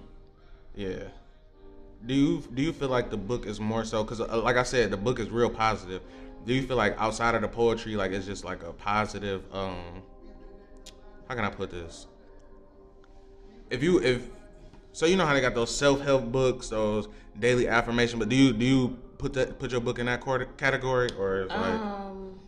yeah. 0.74 1.04
Do 2.06 2.14
you 2.14 2.42
do 2.54 2.62
you 2.62 2.72
feel 2.72 2.88
like 2.88 3.10
the 3.10 3.16
book 3.16 3.46
is 3.46 3.60
more 3.60 3.84
so 3.84 4.04
because 4.04 4.20
uh, 4.20 4.40
like 4.42 4.56
I 4.56 4.62
said, 4.62 4.90
the 4.90 4.96
book 4.96 5.18
is 5.18 5.30
real 5.30 5.50
positive. 5.50 6.02
Do 6.46 6.54
you 6.54 6.62
feel 6.62 6.76
like 6.76 6.96
outside 6.98 7.34
of 7.34 7.42
the 7.42 7.48
poetry, 7.48 7.96
like 7.96 8.12
it's 8.12 8.26
just 8.26 8.44
like 8.44 8.62
a 8.62 8.72
positive 8.72 9.42
um, 9.52 10.02
how 11.28 11.34
can 11.34 11.44
I 11.44 11.50
put 11.50 11.70
this? 11.70 12.06
if 13.70 13.82
you 13.82 14.00
if 14.02 14.28
so 14.92 15.06
you 15.06 15.16
know 15.16 15.26
how 15.26 15.34
they 15.34 15.40
got 15.40 15.54
those 15.54 15.74
self 15.76 16.00
help 16.00 16.24
books, 16.32 16.68
those 16.68 17.08
daily 17.38 17.68
affirmation. 17.68 18.18
But 18.18 18.28
do 18.28 18.36
you 18.36 18.52
do 18.52 18.64
you 18.64 18.98
put 19.18 19.32
that 19.34 19.58
put 19.58 19.72
your 19.72 19.80
book 19.80 19.98
in 19.98 20.06
that 20.06 20.20
quarter, 20.20 20.46
category 20.56 21.08
or 21.18 21.42
is 21.42 21.50
like 21.50 21.80
Um, 21.80 22.38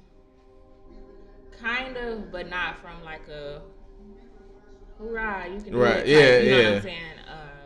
kind 1.60 1.96
of, 1.96 2.32
but 2.32 2.48
not 2.48 2.78
from 2.80 3.04
like 3.04 3.28
a 3.28 3.60
hoorah, 4.98 5.48
you 5.52 5.60
can 5.60 5.72
do 5.72 5.78
Right, 5.78 5.98
it. 5.98 6.00
type, 6.00 6.06
yeah, 6.06 6.38
you 6.40 6.50
know 6.50 6.56
what 6.56 6.64
yeah. 6.64 6.80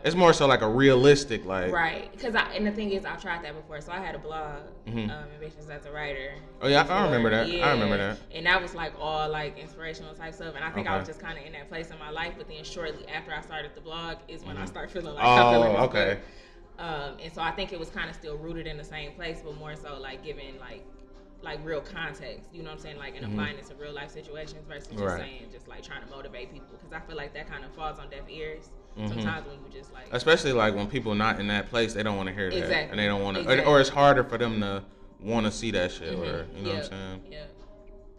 It's 0.05 0.15
more 0.15 0.33
so 0.33 0.45
like 0.45 0.61
a 0.61 0.67
realistic 0.69 1.45
like 1.45 1.71
right, 1.71 2.11
because 2.11 2.35
I 2.35 2.43
and 2.53 2.65
the 2.67 2.71
thing 2.71 2.91
is, 2.91 3.05
I've 3.05 3.19
tried 3.19 3.43
that 3.43 3.55
before. 3.55 3.81
So 3.81 3.91
I 3.91 3.99
had 3.99 4.13
a 4.13 4.19
blog, 4.19 4.61
Mhm. 4.85 5.09
um, 5.09 5.25
Ambitions 5.33 5.67
as 5.67 5.87
a 5.87 5.91
writer. 5.91 6.35
Oh, 6.61 6.67
yeah, 6.67 6.85
I- 6.87 6.99
I 6.99 7.05
remember 7.05 7.31
that. 7.31 7.47
I 7.47 7.71
remember 7.71 7.97
that. 7.97 8.19
And 8.31 8.45
that 8.45 8.61
was 8.61 8.75
like 8.75 8.93
all 8.99 9.27
like 9.27 9.57
inspirational 9.57 10.13
type 10.13 10.35
stuff. 10.35 10.53
And 10.55 10.63
I 10.63 10.69
think 10.69 10.87
I 10.87 10.95
was 10.95 11.07
just 11.07 11.19
kind 11.19 11.39
of 11.39 11.43
in 11.43 11.53
that 11.53 11.69
place 11.69 11.89
in 11.89 11.97
my 11.97 12.11
life. 12.11 12.35
But 12.37 12.47
then 12.47 12.63
shortly 12.63 13.07
after 13.07 13.33
I 13.33 13.41
started 13.41 13.71
the 13.73 13.81
blog 13.81 14.17
is 14.27 14.45
when 14.45 14.57
I 14.57 14.65
Mhm. 14.65 14.67
started 14.67 14.91
feeling 14.91 15.15
like 15.15 15.25
I 15.25 15.55
in 15.55 15.55
Oh, 15.75 15.83
okay. 15.85 16.19
Um, 16.77 17.17
and 17.23 17.33
so 17.33 17.41
I 17.41 17.49
think 17.51 17.73
it 17.73 17.79
was 17.79 17.89
kind 17.89 18.07
of 18.07 18.15
still 18.15 18.37
rooted 18.37 18.67
in 18.67 18.77
the 18.77 18.83
same 18.83 19.13
place, 19.13 19.41
but 19.43 19.55
more 19.55 19.75
so 19.75 19.97
like 19.99 20.23
giving 20.23 20.59
like 20.59 20.83
like 21.41 21.59
real 21.63 21.81
context. 21.81 22.47
You 22.53 22.61
know 22.63 22.69
what 22.69 22.75
I'm 22.75 22.79
saying? 22.79 22.97
Like 22.97 23.15
and 23.15 23.25
Mhm. 23.25 23.31
applying 23.33 23.57
it 23.57 23.65
to 23.67 23.75
real 23.75 23.91
life 23.93 24.09
situations 24.11 24.65
versus 24.67 24.87
just 24.89 25.01
Right. 25.01 25.19
saying 25.21 25.49
just 25.51 25.67
like 25.67 25.81
trying 25.83 26.03
to 26.03 26.09
motivate 26.09 26.51
people 26.51 26.67
because 26.77 26.93
I 26.93 26.99
feel 27.01 27.15
like 27.15 27.33
that 27.33 27.47
kind 27.47 27.63
of 27.65 27.71
falls 27.73 27.97
on 27.99 28.09
deaf 28.09 28.23
ears 28.29 28.69
Mhm. 28.97 29.09
sometimes 29.09 29.45
when 29.47 29.55
you 29.55 29.77
just 29.79 29.93
like 29.93 30.07
especially 30.11 30.53
like 30.53 30.75
when 30.75 30.87
people 30.87 31.13
not 31.15 31.39
in 31.39 31.47
that 31.47 31.69
place, 31.69 31.93
they 31.93 32.03
don't 32.03 32.17
want 32.17 32.29
to 32.29 32.35
hear 32.35 32.49
that, 32.49 32.57
Exactly. 32.57 32.91
and 32.91 32.99
they 32.99 33.07
don't 33.07 33.21
want 33.23 33.35
to, 33.35 33.41
Exactly. 33.41 33.65
or, 33.65 33.79
it's 33.79 33.89
harder 33.89 34.23
for 34.23 34.37
them 34.37 34.61
to 34.61 34.83
want 35.19 35.45
to 35.45 35.51
see 35.51 35.71
that 35.71 35.91
shit, 35.91 36.13
Mhm. 36.13 36.21
or 36.21 36.47
you 36.55 36.63
know 36.63 36.69
what 36.75 36.77
I'm 36.77 36.83
saying? 36.83 37.21
Yeah, 37.31 37.43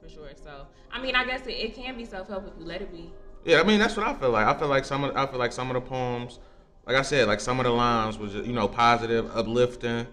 for 0.02 0.08
sure. 0.08 0.30
So 0.42 0.66
I 0.92 1.00
mean, 1.00 1.14
I 1.14 1.24
guess 1.24 1.46
it, 1.46 1.52
it 1.52 1.74
can 1.74 1.96
be 1.96 2.04
self 2.04 2.28
help 2.28 2.46
if 2.46 2.52
you 2.58 2.66
let 2.66 2.82
it 2.82 2.92
be. 2.92 3.12
Yeah, 3.44 3.60
I 3.60 3.62
mean 3.64 3.78
that's 3.78 3.96
what 3.96 4.06
I 4.06 4.14
feel 4.14 4.30
like. 4.30 4.46
I 4.46 4.58
feel 4.58 4.68
like 4.68 4.84
some 4.84 5.04
of 5.04 5.16
I 5.16 5.26
feel 5.26 5.38
like 5.38 5.52
some 5.52 5.70
of 5.70 5.74
the 5.74 5.80
poems, 5.80 6.40
like 6.86 6.96
I 6.96 7.02
said, 7.02 7.26
like 7.28 7.40
some 7.40 7.58
of 7.60 7.64
the 7.64 7.72
lines 7.72 8.18
was 8.18 8.34
you 8.34 8.52
know 8.52 8.68
positive, 8.68 9.30
uplifting. 9.34 10.06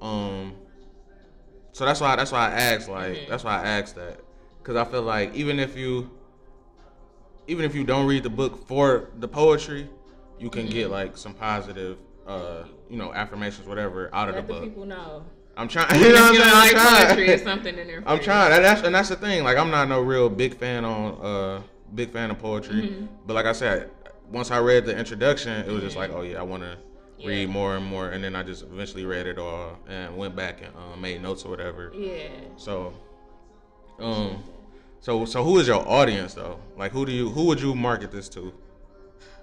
Um, 0.00 0.54
so 1.72 1.84
that's 1.84 2.00
why 2.00 2.16
that's 2.16 2.32
why 2.32 2.48
I 2.48 2.50
asked 2.52 2.88
like 2.88 3.16
Mhm. 3.16 3.28
that's 3.28 3.44
why 3.44 3.62
I 3.62 3.66
asked 3.66 3.96
that 3.96 4.20
because 4.58 4.76
I 4.76 4.84
feel 4.84 5.02
like 5.02 5.34
even 5.34 5.58
if 5.58 5.76
you 5.76 6.10
even 7.48 7.64
if 7.64 7.74
you 7.74 7.84
don't 7.84 8.06
read 8.06 8.22
the 8.24 8.30
book 8.30 8.66
for 8.66 9.08
the 9.18 9.28
poetry, 9.28 9.88
you 10.38 10.50
can 10.50 10.66
get 10.66 10.88
Mhm. 10.88 10.90
like 10.92 11.16
some 11.16 11.34
positive, 11.34 11.96
uh, 12.26 12.64
you 12.90 12.96
know, 12.96 13.12
affirmations, 13.12 13.66
whatever, 13.66 14.10
out 14.14 14.28
of 14.28 14.34
the 14.36 14.42
the 14.42 14.46
book. 14.48 14.62
people 14.64 14.84
know. 14.86 15.24
I'm 15.56 15.68
trying. 15.68 15.88
You 16.00 16.12
know 16.12 16.20
what 16.20 16.22
I'm 16.22 16.34
saying? 16.34 16.38
don't 16.38 16.48
I'm 16.54 16.58
like 16.60 16.70
trying. 16.72 17.06
poetry 17.06 17.32
or 17.32 17.38
something 17.38 17.78
in 17.78 17.86
there. 17.86 18.02
I'm 18.06 18.20
trying, 18.20 18.52
and 18.52 18.64
that's 18.64 18.82
and 18.82 18.94
that's 18.94 19.08
the 19.08 19.16
thing. 19.16 19.42
Like 19.44 19.56
I'm 19.56 19.70
not 19.70 19.88
no 19.88 20.00
real 20.02 20.28
big 20.28 20.56
fan 20.58 20.84
on 20.84 21.12
uh 21.24 21.62
big 21.94 22.10
fan 22.12 22.30
of 22.30 22.38
poetry, 22.38 22.82
Mhm. 22.82 23.08
but 23.26 23.34
like 23.34 23.46
I 23.46 23.52
said, 23.52 23.90
once 24.30 24.50
I 24.50 24.58
read 24.58 24.84
the 24.84 24.96
introduction, 24.98 25.52
it 25.66 25.70
was 25.72 25.82
just 25.82 25.96
like, 25.96 26.10
oh 26.12 26.22
yeah, 26.22 26.40
I 26.40 26.42
want 26.42 26.62
to 26.64 26.76
Yeah. 27.18 27.28
read 27.28 27.48
more 27.48 27.76
and 27.76 27.86
more, 27.86 28.10
and 28.10 28.22
then 28.22 28.36
I 28.36 28.42
just 28.42 28.62
eventually 28.64 29.06
read 29.06 29.26
it 29.26 29.38
all 29.38 29.78
and 29.88 30.14
went 30.16 30.36
back 30.36 30.60
and 30.62 30.72
uh, 30.76 30.96
made 30.96 31.22
notes 31.22 31.44
or 31.46 31.48
whatever. 31.50 31.90
Yeah. 31.94 32.28
So, 32.56 32.92
um, 33.98 34.42
so 35.00 35.24
so 35.24 35.42
who 35.44 35.58
is 35.58 35.66
your 35.68 35.86
audience 35.88 36.34
though? 36.34 36.58
Like 36.76 36.92
who 36.92 37.06
do 37.06 37.12
you 37.12 37.30
who 37.30 37.44
would 37.44 37.60
you 37.60 37.74
market 37.74 38.10
this 38.10 38.28
to? 38.30 38.52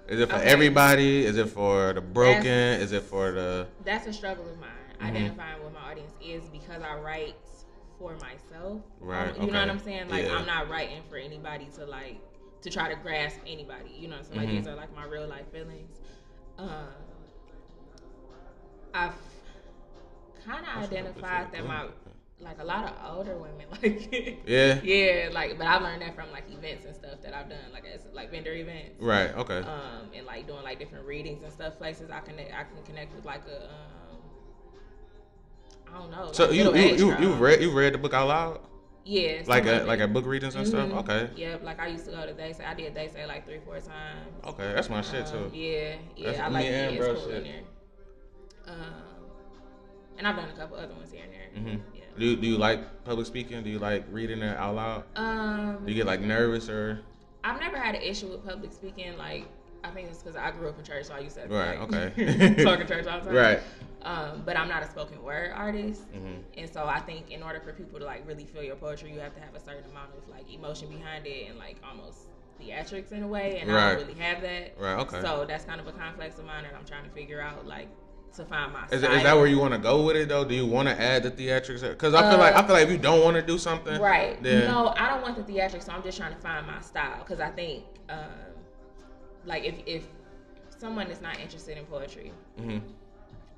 Is 0.07 0.19
it 0.19 0.29
for 0.29 0.35
Okay. 0.35 0.45
everybody? 0.45 1.25
Is 1.25 1.37
it 1.37 1.47
for 1.49 1.93
the 1.93 2.01
broken? 2.01 2.45
Is 2.81 2.91
it 2.91 3.03
for 3.03 3.31
the 3.31 3.67
That's 3.85 4.05
a 4.07 4.13
struggle 4.13 4.49
of 4.49 4.59
mine. 4.59 4.69
Mhm. 4.99 5.05
Identifying 5.07 5.63
what 5.63 5.73
my 5.73 5.91
audience 5.91 6.13
is 6.21 6.43
because 6.49 6.81
I 6.81 6.95
write 6.99 7.35
for 7.99 8.15
myself. 8.17 8.81
Right, 8.99 9.29
Um, 9.37 9.45
You 9.45 9.51
know 9.51 9.59
what 9.59 9.69
I'm 9.69 9.79
saying? 9.79 10.09
Like 10.09 10.25
Yeah. 10.25 10.37
I'm 10.37 10.45
not 10.45 10.69
writing 10.69 11.03
for 11.09 11.17
anybody 11.17 11.67
to 11.75 11.85
like 11.85 12.19
to 12.61 12.69
try 12.69 12.87
to 12.89 12.95
grasp 12.95 13.39
anybody. 13.45 13.89
You 13.97 14.07
know 14.07 14.15
what 14.15 14.19
I'm 14.19 14.25
saying? 14.25 14.39
Like 14.39 14.49
Mhm. 14.49 14.57
these 14.57 14.67
are 14.67 14.75
like 14.75 14.93
my 14.95 15.05
real 15.05 15.27
life 15.27 15.47
feelings. 15.51 15.99
Um, 16.57 16.87
I've 18.93 19.15
kind 20.45 20.65
of 20.65 20.83
identified 20.83 21.51
that 21.51 21.65
my 21.65 21.87
like 22.43 22.59
a 22.59 22.63
lot 22.63 22.83
of 22.85 23.15
older 23.17 23.37
women 23.37 23.65
like 23.81 24.41
yeah 24.45 24.79
yeah 24.83 25.29
like 25.31 25.57
but 25.57 25.67
I've 25.67 25.81
learned 25.81 26.01
that 26.01 26.15
from 26.15 26.31
like 26.31 26.43
events 26.51 26.85
and 26.85 26.95
stuff 26.95 27.21
that 27.23 27.33
I've 27.33 27.49
done 27.49 27.71
like 27.71 27.85
as 27.85 28.01
like 28.13 28.31
vendor 28.31 28.53
events 28.53 28.95
right 28.99 29.33
okay 29.35 29.59
um, 29.59 30.07
and 30.15 30.25
like 30.25 30.47
doing 30.47 30.63
like 30.63 30.79
different 30.79 31.05
readings 31.05 31.43
and 31.43 31.51
stuff, 31.51 31.77
places 31.77 32.09
I 32.11 32.19
can 32.19 32.35
I 32.39 32.63
can 32.63 32.83
connect 32.85 33.15
with 33.15 33.25
like 33.25 33.43
a 33.47 33.65
um, 33.65 34.17
I 35.87 35.99
don't 35.99 36.11
know. 36.11 36.29
so 36.31 36.45
like 36.45 36.55
you 36.55 36.73
you 36.75 36.95
you 36.95 37.17
you 37.19 37.33
read 37.33 37.61
you 37.61 37.71
read 37.71 37.93
the 37.93 37.97
book 37.97 38.13
out 38.13 38.27
loud 38.27 38.59
yeah 39.05 39.41
like 39.47 39.65
a 39.65 39.83
like 39.85 39.99
at 39.99 40.11
book 40.13 40.25
readings 40.25 40.55
and 40.55 40.65
stuff 40.67 40.89
Mhm. 40.89 40.99
okay 40.99 41.29
Yeah, 41.35 41.57
like 41.61 41.79
I 41.79 41.87
used 41.87 42.05
to 42.05 42.11
go 42.11 42.25
to 42.25 42.33
they 42.33 42.53
say 42.53 42.63
I 42.63 42.73
did 42.73 42.93
they 42.95 43.07
say 43.09 43.25
like 43.25 43.45
three 43.45 43.59
four 43.65 43.79
times. 43.79 44.33
okay 44.45 44.71
that's 44.73 44.89
my 44.89 45.01
shit 45.01 45.25
too 45.27 45.35
Um, 45.37 45.51
yeah, 45.53 45.95
yeah, 46.15 46.25
That's 46.31 46.39
I 46.39 46.47
like 46.47 46.65
it. 46.65 46.73
and 46.73 46.95
It's 46.95 47.05
bro 47.05 47.15
cool 47.15 47.29
in 47.29 47.35
shit. 47.35 47.43
there. 47.43 47.63
Um, 48.67 49.25
and 50.17 50.27
I've 50.27 50.35
done 50.37 50.49
a 50.49 50.53
couple 50.53 50.77
other 50.77 50.93
ones 50.93 51.11
here 51.11 51.23
and 51.25 51.33
there. 51.33 51.73
hmm 51.75 51.81
Yeah. 51.92 51.92
Do 52.17 52.25
you, 52.25 52.35
do 52.35 52.47
you 52.47 52.57
like 52.57 53.03
public 53.03 53.25
speaking 53.27 53.63
do 53.63 53.69
you 53.69 53.79
like 53.79 54.03
reading 54.11 54.41
it 54.41 54.57
out 54.57 54.75
loud 54.75 55.03
Um, 55.15 55.79
do 55.85 55.91
you 55.91 55.95
get 55.97 56.05
like 56.05 56.21
nervous 56.21 56.69
or 56.69 56.99
I've 57.43 57.59
never 57.59 57.77
had 57.77 57.95
an 57.95 58.01
issue 58.01 58.29
with 58.29 58.45
public 58.45 58.71
speaking. 58.71 59.17
Like, 59.17 59.45
I 59.83 59.89
think 59.89 60.07
it's 60.09 60.23
because 60.23 60.37
I 60.37 60.51
grew 60.51 60.69
up 60.69 60.79
in 60.79 60.85
church, 60.85 61.07
so 61.07 61.13
I 61.13 61.19
used 61.19 61.35
to 61.35 61.41
Right, 61.47 61.77
like, 61.77 61.93
okay. 61.93 62.55
talk 62.63 62.79
in 62.79 62.87
church 62.87 63.05
all 63.05 63.19
the 63.19 63.25
time. 63.25 63.35
right 63.35 63.59
Um, 64.03 64.43
but 64.45 64.55
I'm 64.55 64.69
not 64.69 64.81
a 64.81 64.89
spoken 64.89 65.21
word 65.21 65.51
artist, 65.53 66.03
hmm 66.13 66.35
and 66.55 66.69
so 66.71 66.85
I 66.85 66.99
think 66.99 67.31
in 67.31 67.41
order 67.43 67.59
for 67.59 67.73
people 67.73 67.99
to 67.99 68.05
like 68.05 68.25
really 68.27 68.45
feel 68.45 68.63
your 68.63 68.75
poetry, 68.77 69.11
you 69.11 69.19
have 69.19 69.33
to 69.35 69.41
have 69.41 69.55
a 69.55 69.59
certain 69.59 69.89
amount 69.91 70.11
of 70.17 70.29
like 70.29 70.45
emotion 70.53 70.87
behind 70.87 71.25
it 71.25 71.49
and 71.49 71.57
like 71.57 71.77
almost 71.83 72.27
theatrics 72.61 73.11
in 73.11 73.23
a 73.23 73.27
way. 73.27 73.57
And 73.59 73.69
I 73.71 73.95
don't 73.95 74.07
really 74.07 74.19
have 74.21 74.41
that. 74.41 74.75
right 74.77 74.99
okay 74.99 75.19
So 75.19 75.43
that's 75.45 75.65
kind 75.65 75.81
of 75.81 75.87
a 75.87 75.91
complex 75.91 76.37
of 76.39 76.45
mine, 76.45 76.63
and 76.65 76.77
I'm 76.77 76.85
trying 76.85 77.03
to 77.03 77.09
figure 77.09 77.41
out 77.41 77.65
like 77.67 77.89
to 78.35 78.45
find 78.45 78.73
my. 78.73 78.85
Is, 78.91 79.01
style. 79.01 79.15
is 79.15 79.23
that 79.23 79.37
where 79.37 79.47
you 79.47 79.59
want 79.59 79.73
to 79.73 79.79
go 79.79 80.03
with 80.03 80.15
it 80.15 80.29
though? 80.29 80.43
Do 80.45 80.55
you 80.55 80.65
want 80.65 80.87
to 80.87 80.99
add 80.99 81.23
the 81.23 81.31
theatrics? 81.31 81.81
Because 81.87 82.13
I 82.13 82.29
feel 82.29 82.39
like 82.39 82.55
I 82.55 82.63
feel 82.63 82.73
like 82.73 82.85
if 82.85 82.91
you 82.91 82.97
don't 82.97 83.23
want 83.23 83.35
to 83.35 83.41
do 83.41 83.57
something, 83.57 83.99
Right. 83.99 84.41
Then 84.41 84.67
No, 84.67 84.93
I 84.97 85.09
don't 85.09 85.21
want 85.21 85.35
the 85.35 85.53
theatrics. 85.53 85.83
So 85.83 85.91
I'm 85.91 86.03
just 86.03 86.17
trying 86.17 86.33
to 86.33 86.41
find 86.41 86.65
my 86.67 86.79
style 86.81 87.19
because 87.19 87.39
I 87.39 87.49
think, 87.51 87.83
um, 88.09 88.17
like, 89.45 89.63
if 89.63 89.75
if 89.85 90.07
someone 90.77 91.07
is 91.07 91.21
not 91.21 91.39
interested 91.39 91.77
in 91.77 91.85
poetry 91.85 92.31
hmm 92.57 92.79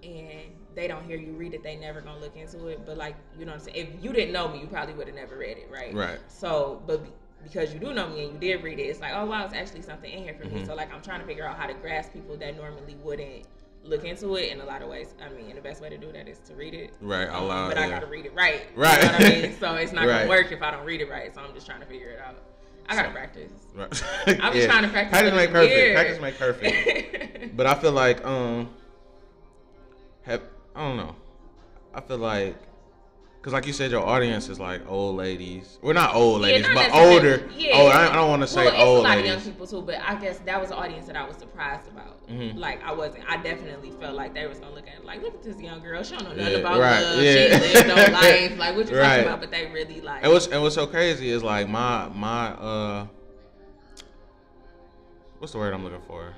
and 0.03 0.51
they 0.75 0.87
don't 0.87 1.03
hear 1.05 1.17
you 1.17 1.31
read 1.33 1.55
it, 1.55 1.63
they 1.63 1.75
never 1.75 1.99
gonna 1.99 2.19
look 2.19 2.35
into 2.35 2.67
it. 2.67 2.85
But 2.85 2.97
like, 2.97 3.15
you 3.39 3.45
know 3.45 3.53
what 3.53 3.61
I'm 3.61 3.65
saying? 3.65 3.87
If 3.97 4.03
you 4.03 4.13
didn't 4.13 4.33
know 4.33 4.47
me, 4.47 4.59
you 4.59 4.67
probably 4.67 4.93
would 4.93 5.07
have 5.07 5.15
never 5.15 5.35
read 5.37 5.57
it, 5.57 5.67
right? 5.71 5.95
Right. 5.95 6.19
So, 6.27 6.83
but 6.85 7.03
be, 7.03 7.09
because 7.43 7.73
you 7.73 7.79
do 7.79 7.91
know 7.93 8.07
me 8.09 8.25
and 8.25 8.33
you 8.33 8.39
did 8.39 8.63
read 8.63 8.77
it, 8.77 8.83
it's 8.83 8.99
like, 8.99 9.13
oh 9.15 9.25
wow, 9.25 9.45
it's 9.45 9.53
actually 9.55 9.81
something 9.81 10.11
in 10.11 10.21
here 10.23 10.35
for 10.35 10.45
me. 10.45 10.61
Mhm. 10.61 10.65
So 10.67 10.75
like, 10.75 10.93
I'm 10.93 11.01
trying 11.01 11.21
to 11.21 11.25
figure 11.25 11.47
out 11.47 11.57
how 11.57 11.65
to 11.65 11.73
grasp 11.73 12.13
people 12.13 12.37
that 12.37 12.55
normally 12.55 12.95
wouldn't 13.03 13.47
look 13.85 14.03
into 14.03 14.35
it 14.35 14.51
in 14.51 14.61
a 14.61 14.65
lot 14.65 14.81
of 14.81 14.89
ways. 14.89 15.13
I 15.23 15.29
mean, 15.29 15.47
and 15.49 15.57
the 15.57 15.61
best 15.61 15.81
way 15.81 15.89
to 15.89 15.97
do 15.97 16.11
that 16.11 16.27
is 16.27 16.39
to 16.47 16.55
read 16.55 16.73
it. 16.73 16.91
Right, 17.01 17.27
Um, 17.29 17.47
loud, 17.47 17.69
But 17.69 17.77
I 17.77 17.89
gotta 17.89 18.07
read 18.07 18.25
it 18.25 18.33
right. 18.33 18.63
Right. 18.75 18.97
You 19.01 19.05
know 19.07 19.11
what 19.13 19.21
I 19.21 19.29
mean? 19.41 19.55
So 19.59 19.75
it's 19.75 19.91
not 19.93 20.07
Right. 20.07 20.17
gonna 20.19 20.29
work 20.29 20.51
if 20.51 20.61
I 20.61 20.71
don't 20.71 20.85
read 20.85 21.01
it 21.01 21.09
right. 21.09 21.33
So 21.33 21.41
I'm 21.41 21.53
just 21.53 21.65
trying 21.65 21.81
to 21.81 21.85
figure 21.85 22.09
it 22.09 22.19
out. 22.19 22.35
I 22.87 22.95
gotta 22.95 23.11
practice. 23.11 23.51
Right. 23.73 24.03
I'm 24.41 24.53
just 24.53 24.67
trying 24.69 24.83
to 24.83 24.89
practice. 24.89 25.11
Practice 25.11 25.33
make 25.35 25.51
perfect. 25.51 25.75
year. 25.75 25.93
Practice 25.95 26.21
make 26.21 26.37
perfect. 26.37 27.55
But 27.57 27.67
I 27.67 27.75
feel 27.75 27.91
like 27.93 28.25
um, 28.25 28.69
have 30.23 30.41
I 30.75 30.81
don't 30.87 30.97
know. 30.97 31.15
I 31.93 32.01
feel 32.01 32.17
like. 32.17 32.55
Cause 33.45 33.53
like 33.53 33.67
you 33.67 33.73
said, 33.73 33.91
your 33.91 34.03
audience 34.03 34.49
is 34.49 34.59
like 34.59 34.81
old 34.89 35.17
ladies. 35.17 35.77
We're 35.83 35.93
not 35.93 36.15
old 36.15 36.41
Yeah, 36.41 36.47
ladies, 36.47 36.67
not 36.67 36.89
but 36.91 36.99
older. 36.99 37.47
Yeah. 37.55 37.69
Oh, 37.75 37.85
I, 37.89 38.09
I 38.11 38.15
don't 38.15 38.27
want 38.27 38.41
to 38.41 38.47
say 38.47 38.65
well, 38.65 38.73
it's 38.73 38.81
old 38.83 38.97
a 38.97 39.01
lot 39.03 39.17
ladies. 39.17 39.31
of 39.33 39.37
young 39.45 39.53
people 39.53 39.67
too, 39.67 39.81
but 39.83 40.01
I 40.01 40.15
guess 40.15 40.39
that 40.39 40.59
was 40.59 40.69
the 40.69 40.75
audience 40.75 41.05
that 41.05 41.15
I 41.15 41.27
was 41.27 41.37
surprised 41.37 41.87
about. 41.87 42.27
Mhm. 42.27 42.57
Like 42.57 42.83
I 42.83 42.91
wasn't. 42.91 43.23
I 43.29 43.37
definitely 43.37 43.91
felt 44.01 44.15
like 44.15 44.33
they 44.33 44.47
was 44.47 44.57
gonna 44.57 44.73
look 44.73 44.87
at 44.87 44.95
it 44.95 45.05
like, 45.05 45.21
look 45.21 45.35
at 45.35 45.43
this 45.43 45.61
young 45.61 45.79
girl. 45.83 46.01
She 46.01 46.15
don't 46.15 46.23
know 46.23 46.33
nothing 46.33 46.53
Yeah, 46.53 46.57
about 46.57 46.79
right, 46.79 47.01
love. 47.03 47.23
yeah. 47.23 47.59
She 47.59 47.73
lived 47.75 47.87
no 47.87 47.93
life. 48.13 48.57
Like 48.57 48.75
what 48.75 48.89
you 48.89 48.97
Right. 48.97 49.07
talking 49.09 49.27
about? 49.27 49.41
But 49.41 49.51
they 49.51 49.67
really 49.71 50.01
like. 50.01 50.23
And 50.23 50.33
what's 50.33 50.47
and 50.47 50.63
what's 50.63 50.73
so 50.73 50.87
crazy 50.87 51.29
is 51.29 51.43
like 51.43 51.69
my 51.69 52.09
my 52.15 52.47
uh 52.47 53.07
what's 55.37 55.51
the 55.53 55.59
word 55.59 55.71
I'm 55.71 55.83
looking 55.83 56.01
for? 56.07 56.33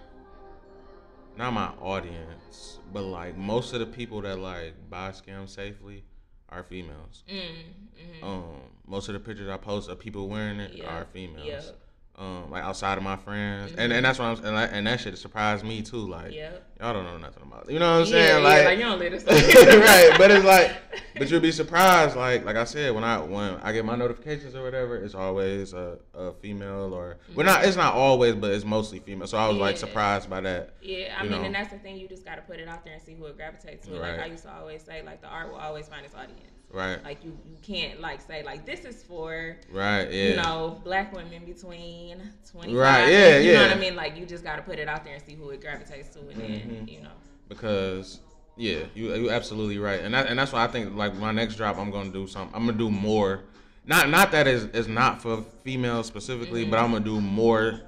Not 1.37 1.53
my 1.53 1.67
audience, 1.81 2.79
but 2.91 3.03
like 3.03 3.37
most 3.37 3.71
of 3.71 3.79
the 3.79 3.85
people 3.85 4.19
that 4.23 4.39
like 4.39 4.73
buy 4.89 5.11
scam 5.11 5.47
safely 5.47 6.03
are 6.49 6.63
females. 6.63 7.23
Mm, 7.29 8.21
mhm. 8.21 8.23
Um, 8.23 8.62
most 8.88 9.10
of 9.10 9.13
the 9.13 9.19
pictures 9.19 9.49
I 9.49 9.57
post 9.57 9.89
of 9.89 9.99
people 9.99 10.27
wearing 10.29 10.60
it 10.60 10.73
Yeah, 10.75 10.86
are 10.89 11.05
females. 11.05 11.73
Um, 12.19 12.49
like 12.49 12.63
outside 12.63 12.97
of 12.97 13.03
my 13.03 13.15
friends, 13.15 13.73
and 13.77 13.91
Mhm. 13.91 13.95
and 13.97 14.06
that's 14.06 14.17
what 14.17 14.25
I'm 14.25 14.43
and, 14.43 14.58
I, 14.58 14.63
and 14.65 14.88
that 14.88 14.99
shit 14.99 15.15
surprised 15.19 15.63
me 15.63 15.84
too. 15.84 15.97
Like 16.10 16.34
Yep. 16.34 16.63
y'all 16.82 16.93
don't 16.93 17.03
know 17.03 17.17
nothing 17.19 17.43
about 17.43 17.65
it. 17.69 17.73
You 17.73 17.77
know 17.77 17.91
what 17.93 17.99
I'm 17.99 18.06
saying? 18.08 18.38
yeah, 18.43 18.49
like, 18.49 18.65
like, 18.65 18.77
you 18.80 18.86
don't 18.86 18.97
live 18.97 19.12
this 19.12 19.23
right, 19.27 20.15
but 20.17 20.32
it's 20.32 20.43
like, 20.43 20.71
but 21.19 21.30
you'll 21.30 21.41
be 21.41 21.51
surprised. 21.51 22.15
Like, 22.15 22.43
like 22.43 22.56
I 22.56 22.63
said, 22.63 22.95
when 22.95 23.03
I 23.03 23.19
when 23.19 23.60
I 23.62 23.71
get 23.71 23.86
my 23.86 23.95
notifications 23.95 24.56
or 24.56 24.63
whatever, 24.63 24.95
it's 24.97 25.13
always 25.13 25.73
a, 25.73 25.99
a 26.15 26.34
female 26.34 26.91
or 26.91 27.17
well, 27.36 27.45
not 27.45 27.63
it's 27.65 27.77
not 27.77 27.93
always, 27.93 28.34
but 28.34 28.51
it's 28.51 28.65
mostly 28.65 28.97
female. 28.97 29.27
So 29.27 29.38
I 29.38 29.47
was 29.47 29.58
like 29.58 29.77
surprised 29.77 30.27
by 30.27 30.41
that. 30.41 30.73
Yeah, 30.82 31.13
I 31.19 31.21
mean, 31.21 31.32
know. 31.34 31.43
and 31.43 31.53
that's 31.53 31.71
the 31.71 31.77
thing. 31.77 31.97
You 31.97 32.08
just 32.08 32.25
got 32.25 32.38
to 32.38 32.41
put 32.41 32.60
it 32.60 32.67
out 32.67 32.84
there 32.84 32.93
and 32.95 33.01
see 33.03 33.13
who 33.13 33.25
it 33.25 33.38
gravitates 33.38 33.86
to. 33.86 33.93
Right. 33.93 34.13
Like 34.13 34.21
I 34.21 34.25
used 34.25 34.43
to 34.45 34.51
always 34.51 34.82
say, 34.82 35.03
like 35.06 35.21
the 35.21 35.27
art 35.27 35.49
will 35.51 35.60
always 35.60 35.88
find 35.88 36.03
its 36.03 36.15
audience. 36.15 36.41
Right, 36.69 37.01
Like 37.01 37.23
you, 37.23 37.38
you 37.49 37.56
can't 37.62 38.01
like 38.01 38.19
say 38.19 38.43
like 38.43 38.65
this 38.65 38.84
is 38.84 39.01
for 39.01 39.56
right, 39.71 40.12
yeah, 40.12 40.30
you 40.32 40.36
know 40.36 40.82
black 40.84 41.15
women 41.15 41.45
between 41.45 42.06
15, 42.15 42.31
25. 42.51 42.75
Right, 42.75 43.11
yeah, 43.11 43.37
you 43.37 43.53
know 43.53 43.61
what. 43.63 43.71
I 43.71 43.75
mean? 43.79 43.95
Like 43.95 44.17
you 44.17 44.25
just 44.25 44.43
got 44.43 44.55
to 44.57 44.61
put 44.61 44.79
it 44.79 44.87
out 44.87 45.03
there 45.03 45.13
and 45.15 45.23
see 45.23 45.33
who 45.35 45.49
it 45.49 45.61
gravitates 45.61 46.09
to, 46.09 46.19
and 46.19 46.29
then 46.41 46.49
Mhm. 46.49 46.91
you 46.91 47.01
know. 47.01 47.11
because 47.49 48.19
yeah, 48.55 48.79
you 48.95 49.13
you 49.15 49.29
absolutely 49.29 49.77
right, 49.79 50.01
and 50.01 50.13
that, 50.13 50.27
and 50.27 50.37
that's 50.39 50.51
why 50.51 50.63
I 50.63 50.67
think 50.67 50.95
like 50.95 51.15
my 51.15 51.31
next 51.31 51.55
drop, 51.55 51.77
I'm 51.77 51.91
gonna 51.91 52.11
do 52.11 52.27
something. 52.27 52.55
I'm 52.55 52.65
gonna 52.65 52.77
do 52.77 52.89
more. 52.89 53.41
Not 53.85 54.09
not 54.09 54.31
that 54.31 54.47
is 54.47 54.65
is 54.65 54.87
not 54.87 55.21
for 55.21 55.43
females 55.63 56.07
specifically, 56.07 56.65
but 56.65 56.79
I'm 56.79 56.91
gonna 56.91 57.05
do 57.05 57.21
more 57.21 57.81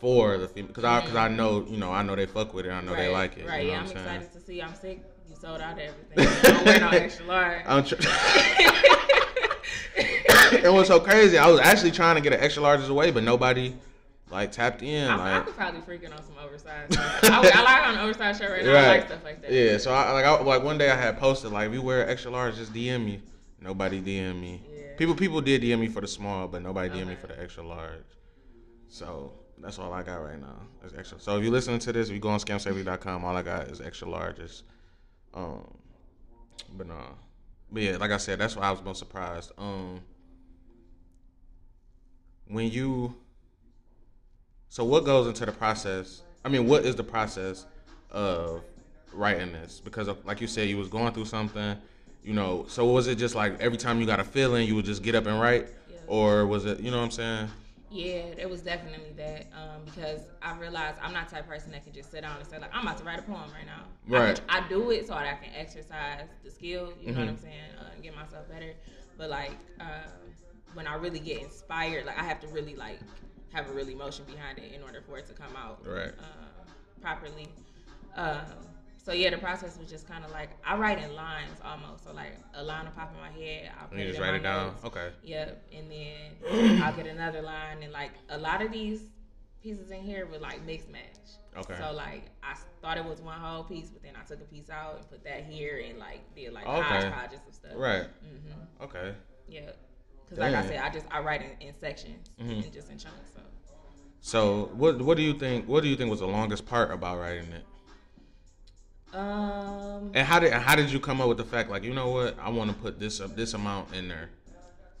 for 0.00 0.36
the 0.38 0.48
female 0.48 0.68
because 0.68 0.84
I 0.84 1.00
because 1.00 1.16
I 1.16 1.28
know 1.28 1.64
you 1.68 1.76
know 1.76 1.92
I 1.92 2.02
know 2.02 2.14
they 2.16 2.26
fuck 2.26 2.52
with 2.54 2.66
it. 2.66 2.70
I 2.72 2.80
know 2.80 2.94
they 2.94 3.08
like 3.12 3.36
it. 3.38 3.46
Right. 3.46 3.64
You 3.64 3.68
know 3.68 3.72
yeah, 3.74 3.82
what 3.82 3.96
I'm 3.96 4.04
excited 4.04 4.32
to 4.32 4.40
see. 4.40 4.60
I'm 4.62 4.74
sick. 4.74 5.02
You 5.28 5.36
sold 5.36 5.60
out 5.60 5.78
everything. 5.78 6.42
Don't 6.42 6.64
wear 6.66 6.80
no 6.80 6.88
extra 6.92 7.24
large. 7.26 7.62
I'm 7.66 7.84
tr- 7.84 7.94
it 10.64 10.72
was 10.72 10.88
so 10.88 11.00
crazy. 11.00 11.38
I 11.38 11.48
was 11.48 11.60
actually 11.60 11.90
trying 11.92 12.16
to 12.16 12.20
get 12.20 12.32
an 12.32 12.40
extra 12.40 12.62
large 12.62 12.86
away, 12.88 13.10
but 13.10 13.22
nobody 13.22 13.74
like 14.30 14.52
tapped 14.52 14.82
in. 14.82 15.10
I, 15.10 15.38
I 15.38 15.40
could 15.40 15.56
probably 15.56 15.80
freaking 15.80 16.12
on 16.16 16.22
some 16.22 16.34
oversized. 16.42 16.96
I, 16.96 17.50
I 17.54 17.62
like 17.62 17.86
on 17.86 17.94
an 17.94 18.00
oversized 18.00 18.40
shirt 18.40 18.50
right 18.50 18.64
now. 18.64 18.74
I 18.74 18.86
like 18.86 19.06
stuff 19.06 19.24
like 19.24 19.42
that. 19.42 19.52
Yeah, 19.52 19.78
so 19.78 19.92
I 19.92 20.12
like 20.12 20.24
I, 20.24 20.40
like 20.40 20.62
one 20.62 20.78
day 20.78 20.90
I 20.90 20.96
had 20.96 21.18
posted 21.18 21.52
like 21.52 21.68
if 21.68 21.74
you 21.74 21.82
wear 21.82 22.08
extra 22.08 22.30
large, 22.30 22.56
just 22.56 22.72
DM 22.72 23.04
me. 23.04 23.22
Nobody 23.60 24.00
DM 24.00 24.40
me. 24.40 24.62
Yeah. 24.72 24.96
People 24.96 25.14
people 25.14 25.40
did 25.40 25.62
DM 25.62 25.80
me 25.80 25.88
for 25.88 26.00
the 26.00 26.08
small, 26.08 26.48
but 26.48 26.62
nobody 26.62 26.90
DM 26.90 27.08
me 27.08 27.16
for 27.16 27.26
the 27.26 27.40
extra 27.40 27.66
large. 27.66 28.04
So 28.88 29.32
that's 29.58 29.78
all 29.78 29.92
I 29.92 30.02
got 30.02 30.16
right 30.16 30.40
now. 30.40 30.60
Is 30.84 30.94
extra. 30.96 31.20
So 31.20 31.36
if 31.36 31.42
you're 31.42 31.52
listening 31.52 31.80
to 31.80 31.92
this, 31.92 32.08
if 32.08 32.14
you 32.14 32.20
go 32.20 32.30
on 32.30 32.40
scamsafely.com, 32.40 33.24
all 33.24 33.36
I 33.36 33.42
got 33.42 33.68
is 33.68 33.80
extra 33.80 34.08
larges. 34.08 34.62
Um, 35.34 35.62
but 36.76 36.86
no, 36.86 36.96
but 37.70 37.82
yeah, 37.82 37.96
like 37.96 38.10
I 38.10 38.16
said, 38.16 38.38
that's 38.38 38.56
why 38.56 38.64
I 38.64 38.70
was 38.70 38.82
most 38.82 38.98
surprised. 38.98 39.52
Um, 39.58 40.00
when 42.50 42.70
you 42.70 43.14
so 44.68 44.84
what 44.84 45.04
goes 45.04 45.26
into 45.26 45.44
the 45.46 45.52
process? 45.52 46.22
I 46.44 46.48
mean, 46.48 46.66
what 46.68 46.84
is 46.84 46.94
the 46.94 47.02
process 47.04 47.66
of 48.10 48.62
writing 49.12 49.52
this? 49.52 49.80
Because 49.80 50.06
of, 50.06 50.24
like 50.24 50.40
you 50.40 50.46
said, 50.46 50.68
you 50.68 50.76
was 50.78 50.86
going 50.88 51.12
through 51.12 51.24
something, 51.24 51.76
you 52.22 52.32
know. 52.34 52.66
So 52.68 52.86
was 52.86 53.08
it 53.08 53.16
just 53.16 53.34
like 53.34 53.58
every 53.60 53.78
time 53.78 54.00
you 54.00 54.06
got 54.06 54.20
a 54.20 54.24
feeling, 54.24 54.66
you 54.68 54.76
would 54.76 54.84
just 54.84 55.02
get 55.02 55.14
up 55.16 55.26
and 55.26 55.40
write, 55.40 55.68
Yeah. 55.90 55.96
or 56.06 56.46
was 56.46 56.66
it, 56.66 56.78
you 56.80 56.90
know 56.92 56.98
what 56.98 57.04
I'm 57.04 57.10
saying? 57.10 57.48
Yeah, 57.90 58.22
it 58.38 58.48
was 58.48 58.60
definitely 58.60 59.10
that. 59.16 59.48
Um, 59.52 59.82
because 59.84 60.20
I 60.40 60.56
realized 60.56 60.98
I'm 61.02 61.12
not 61.12 61.28
the 61.28 61.34
type 61.34 61.44
of 61.44 61.50
person 61.50 61.72
that 61.72 61.82
can 61.82 61.92
just 61.92 62.12
sit 62.12 62.20
down 62.22 62.36
and 62.38 62.46
say 62.48 62.58
like 62.60 62.70
I'm 62.72 62.82
about 62.86 62.98
to 62.98 63.04
write 63.04 63.18
a 63.18 63.22
poem 63.22 63.50
right 63.52 63.66
now. 63.66 63.82
Right. 64.06 64.36
can- 64.36 64.44
I 64.64 64.68
do 64.68 64.90
it 64.92 65.08
so 65.08 65.14
that 65.14 65.26
I 65.26 65.44
can 65.44 65.52
exercise 65.56 66.28
the 66.44 66.50
skill. 66.52 66.92
You 67.00 67.10
know 67.12 67.18
what 67.18 67.26
Mhm. 67.26 67.30
I'm 67.30 67.36
saying? 67.38 67.70
Uh, 67.80 67.90
and 67.94 68.02
get 68.04 68.14
myself 68.14 68.48
better. 68.48 68.72
But 69.18 69.30
like 69.30 69.50
um, 69.80 69.88
when 70.74 70.86
I 70.86 70.94
really 70.94 71.20
get 71.20 71.42
inspired, 71.42 72.06
like 72.06 72.18
I 72.18 72.24
have 72.24 72.40
to 72.40 72.48
really 72.48 72.76
like 72.76 72.98
have 73.52 73.68
a 73.68 73.72
really 73.72 73.92
emotion 73.92 74.24
behind 74.24 74.58
it 74.58 74.72
in 74.72 74.82
order 74.82 75.02
for 75.06 75.18
it 75.18 75.26
to 75.26 75.34
come 75.34 75.56
out 75.56 75.84
Right. 75.84 76.12
um, 76.18 76.66
properly. 77.00 77.48
Um, 78.14 78.44
so 79.02 79.12
yeah, 79.12 79.30
the 79.30 79.38
process 79.38 79.78
was 79.78 79.88
just 79.90 80.06
kind 80.06 80.24
of 80.24 80.30
like 80.30 80.50
I 80.64 80.76
write 80.76 80.98
in 81.02 81.14
lines 81.14 81.58
almost. 81.64 82.04
So 82.04 82.12
like 82.12 82.36
a 82.54 82.62
line 82.62 82.84
will 82.84 82.92
pop 82.92 83.12
in 83.12 83.20
my 83.20 83.30
head. 83.30 83.70
I'll 83.80 83.88
put 83.88 83.98
You 83.98 84.04
it 84.04 84.08
just 84.08 84.20
write 84.20 84.34
it 84.34 84.42
down. 84.42 84.66
notes. 84.68 84.84
Okay. 84.84 85.08
Yep, 85.22 85.62
and 85.72 85.90
then 85.90 86.78
I'll 86.82 86.94
get 86.94 87.06
another 87.06 87.42
line, 87.42 87.82
and 87.82 87.92
like 87.92 88.12
a 88.28 88.38
lot 88.38 88.62
of 88.62 88.70
these 88.70 89.02
pieces 89.62 89.90
in 89.90 90.00
here 90.02 90.26
were 90.26 90.38
like 90.38 90.64
mix 90.64 90.86
match. 90.88 91.02
Okay. 91.56 91.74
So 91.78 91.92
like 91.92 92.30
I 92.42 92.54
thought 92.82 92.98
it 92.98 93.04
was 93.04 93.20
one 93.20 93.38
whole 93.40 93.64
piece, 93.64 93.90
but 93.90 94.02
then 94.02 94.12
I 94.16 94.22
took 94.24 94.40
a 94.40 94.44
piece 94.44 94.70
out 94.70 94.98
and 94.98 95.10
put 95.10 95.24
that 95.24 95.44
here, 95.44 95.82
and 95.84 95.98
like 95.98 96.34
did 96.34 96.52
like 96.52 96.66
Okay. 96.66 96.82
hodgepodges 96.82 97.40
of 97.48 97.54
stuff. 97.54 97.72
Right. 97.74 98.06
hmm 98.22 98.84
Okay. 98.84 99.14
Yeah. 99.48 99.70
Because 100.30 100.38
like 100.38 100.54
I 100.54 100.66
said, 100.68 100.78
I 100.78 100.90
just 100.90 101.06
I 101.10 101.20
write 101.20 101.42
in, 101.42 101.68
in 101.68 101.74
sections 101.78 102.30
Mhm. 102.40 102.62
and 102.64 102.72
just 102.72 102.88
in 102.88 102.98
chunks. 102.98 103.32
So 103.34 103.40
So 104.20 104.70
what 104.74 105.00
what 105.02 105.16
do 105.16 105.22
you 105.24 105.34
think? 105.34 105.66
What 105.66 105.82
do 105.82 105.88
you 105.88 105.96
think 105.96 106.08
was 106.10 106.20
the 106.20 106.28
longest 106.28 106.66
part 106.66 106.92
about 106.92 107.18
writing 107.18 107.50
it? 107.52 107.64
um, 109.12 110.12
And 110.14 110.24
how 110.26 110.38
did 110.38 110.52
how 110.52 110.76
did 110.76 110.92
you 110.92 111.00
come 111.00 111.20
up 111.20 111.28
with 111.28 111.38
the 111.38 111.44
fact 111.44 111.68
like 111.68 111.82
you 111.82 111.92
know 111.92 112.10
what 112.10 112.38
I 112.38 112.48
want 112.48 112.70
to 112.70 112.76
put 112.76 113.00
this 113.00 113.18
this 113.34 113.54
amount 113.54 113.92
in 113.92 114.06
there, 114.06 114.30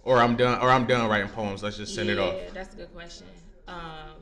or 0.02 0.18
I'm 0.18 0.34
done 0.36 0.60
or 0.60 0.68
I'm 0.70 0.86
done 0.86 1.08
writing 1.08 1.28
poems. 1.28 1.62
Let's 1.62 1.76
just 1.76 1.94
send 1.94 2.08
yeah, 2.08 2.14
it 2.14 2.18
off. 2.18 2.34
Yeah, 2.34 2.50
that's 2.52 2.74
a 2.74 2.76
good 2.76 2.92
question. 2.92 3.28
Um, 3.68 4.16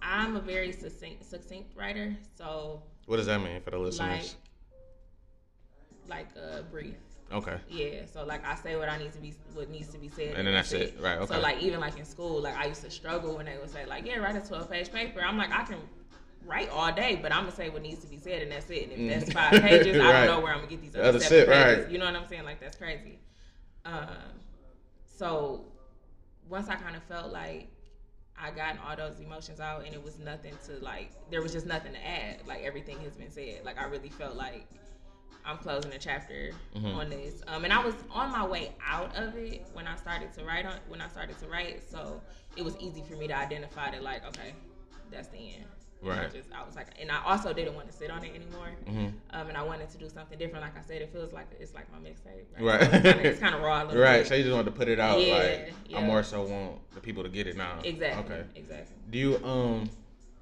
I'm 0.00 0.36
a 0.36 0.40
very 0.40 0.70
succinct 0.70 1.24
succinct 1.24 1.76
writer, 1.76 2.16
so 2.36 2.82
What 3.06 3.16
does 3.16 3.26
that 3.26 3.40
mean 3.40 3.60
for 3.60 3.70
the 3.72 3.78
like 3.78 3.86
listeners? 3.86 4.36
like 6.06 6.28
a 6.36 6.62
brief. 6.62 6.94
Okay. 7.32 7.56
Yeah, 7.68 8.06
so 8.12 8.24
like 8.24 8.46
I 8.46 8.54
say 8.56 8.76
what 8.76 8.88
I 8.88 8.98
need 8.98 9.12
to 9.12 9.18
be, 9.18 9.34
what 9.54 9.70
needs 9.70 9.88
to 9.88 9.98
be 9.98 10.08
said, 10.08 10.34
And 10.34 10.46
then 10.46 10.54
that's 10.54 10.72
it. 10.72 10.96
Right, 11.00 11.18
okay. 11.18 11.34
So 11.34 11.40
like 11.40 11.62
even 11.62 11.80
like 11.80 11.98
in 11.98 12.04
school, 12.04 12.40
like 12.40 12.56
I 12.56 12.66
used 12.66 12.82
to 12.82 12.90
struggle 12.90 13.36
when 13.36 13.46
they 13.46 13.56
would 13.58 13.70
say 13.70 13.86
like, 13.86 14.06
yeah, 14.06 14.18
write 14.18 14.36
a 14.36 14.40
twelve 14.46 14.70
page 14.70 14.92
paper. 14.92 15.20
I'm 15.20 15.36
like, 15.36 15.52
I 15.52 15.64
can 15.64 15.78
write 16.46 16.68
all 16.70 16.92
day, 16.92 17.18
but 17.20 17.32
I'm 17.32 17.44
gonna 17.44 17.56
say 17.56 17.70
what 17.70 17.82
needs 17.82 18.00
to 18.00 18.06
be 18.06 18.18
said, 18.18 18.42
and 18.42 18.52
that's 18.52 18.68
it. 18.70 18.90
And 18.90 19.10
if 19.10 19.20
that's 19.20 19.32
five 19.32 19.62
pages, 19.62 19.96
I 20.00 20.12
don't 20.12 20.26
know 20.26 20.40
where 20.40 20.52
I'm 20.52 20.58
gonna 20.58 20.70
get 20.70 20.82
these 20.82 20.96
Other 20.96 21.20
shit, 21.20 21.28
seven 21.28 21.54
pages. 21.54 21.84
right. 21.84 21.92
You 21.92 21.98
know 21.98 22.06
what 22.06 22.16
I'm 22.16 22.28
saying? 22.28 22.44
Like 22.44 22.60
that's 22.60 22.76
crazy. 22.76 23.18
Um, 23.84 24.08
so 25.04 25.64
once 26.48 26.68
I 26.68 26.74
kind 26.76 26.96
of 26.96 27.02
felt 27.04 27.32
like 27.32 27.68
I 28.38 28.50
gotten 28.50 28.78
all 28.78 28.96
those 28.96 29.20
emotions 29.20 29.60
out, 29.60 29.84
and 29.84 29.94
it 29.94 30.02
was 30.02 30.18
nothing 30.18 30.54
to 30.66 30.84
like, 30.84 31.10
there 31.30 31.40
was 31.42 31.52
just 31.52 31.66
nothing 31.66 31.92
to 31.92 32.06
add. 32.06 32.46
Like 32.46 32.62
everything 32.62 32.98
has 33.00 33.14
been 33.14 33.30
said. 33.30 33.60
Like 33.64 33.78
I 33.80 33.84
really 33.86 34.08
felt 34.08 34.36
like 34.36 34.66
I'm 35.44 35.58
closing 35.58 35.92
a 35.92 35.98
chapter 35.98 36.52
Mhm. 36.74 36.94
on 36.94 37.10
this. 37.10 37.42
Um, 37.46 37.64
and 37.64 37.72
I 37.72 37.84
was 37.84 37.94
on 38.10 38.30
my 38.32 38.46
way 38.46 38.72
out 38.84 39.14
of 39.16 39.36
it 39.36 39.66
when 39.72 39.86
I 39.86 39.96
started 39.96 40.32
to 40.34 40.44
write 40.44 40.64
on 40.66 40.78
when 40.88 41.00
I 41.00 41.08
started 41.08 41.38
to 41.40 41.46
write, 41.48 41.82
so 41.88 42.22
it 42.56 42.64
was 42.64 42.76
easy 42.78 43.02
for 43.02 43.14
me 43.16 43.26
to 43.28 43.36
identify 43.36 43.90
that 43.90 44.02
like, 44.02 44.24
okay, 44.28 44.54
that's 45.10 45.28
the 45.28 45.38
end. 45.38 45.66
And 46.02 46.12
I 46.12 46.16
Right. 46.22 46.32
just 46.32 46.48
I 46.52 46.62
was 46.64 46.76
like, 46.76 46.88
and 47.00 47.10
I 47.10 47.22
also 47.24 47.52
didn't 47.54 47.74
want 47.74 47.86
to 47.88 47.92
sit 47.92 48.10
on 48.10 48.24
it 48.24 48.34
anymore. 48.34 48.68
hmm 48.86 49.06
Um, 49.30 49.48
and 49.48 49.56
I 49.56 49.62
wanted 49.62 49.88
to 49.90 49.98
do 49.98 50.08
something 50.08 50.38
different. 50.38 50.62
Like 50.64 50.76
I 50.76 50.82
said, 50.82 51.02
it 51.02 51.10
feels 51.12 51.32
like 51.32 51.46
it's 51.58 51.74
like 51.74 51.90
my 51.90 51.98
mixtape. 51.98 52.44
Right. 52.58 52.80
So 53.02 53.18
it's 53.20 53.40
kind 53.40 53.54
of 53.54 53.62
raw. 53.62 53.82
Right. 53.84 54.18
bit. 54.18 54.26
So 54.28 54.34
you 54.34 54.42
just 54.44 54.54
wanted 54.54 54.66
to 54.70 54.76
put 54.76 54.88
it 54.88 55.00
out. 55.00 55.20
Yeah, 55.20 55.34
like 55.34 55.72
yeah. 55.88 55.98
I 55.98 56.02
more 56.02 56.22
so 56.22 56.42
want 56.44 56.94
the 56.94 57.00
people 57.00 57.22
to 57.22 57.28
get 57.28 57.46
it 57.46 57.56
now. 57.56 57.80
Exactly. 57.84 58.34
Okay. 58.34 58.44
Exactly. 58.54 58.96
Do 59.10 59.18
you 59.18 59.44
um? 59.44 59.90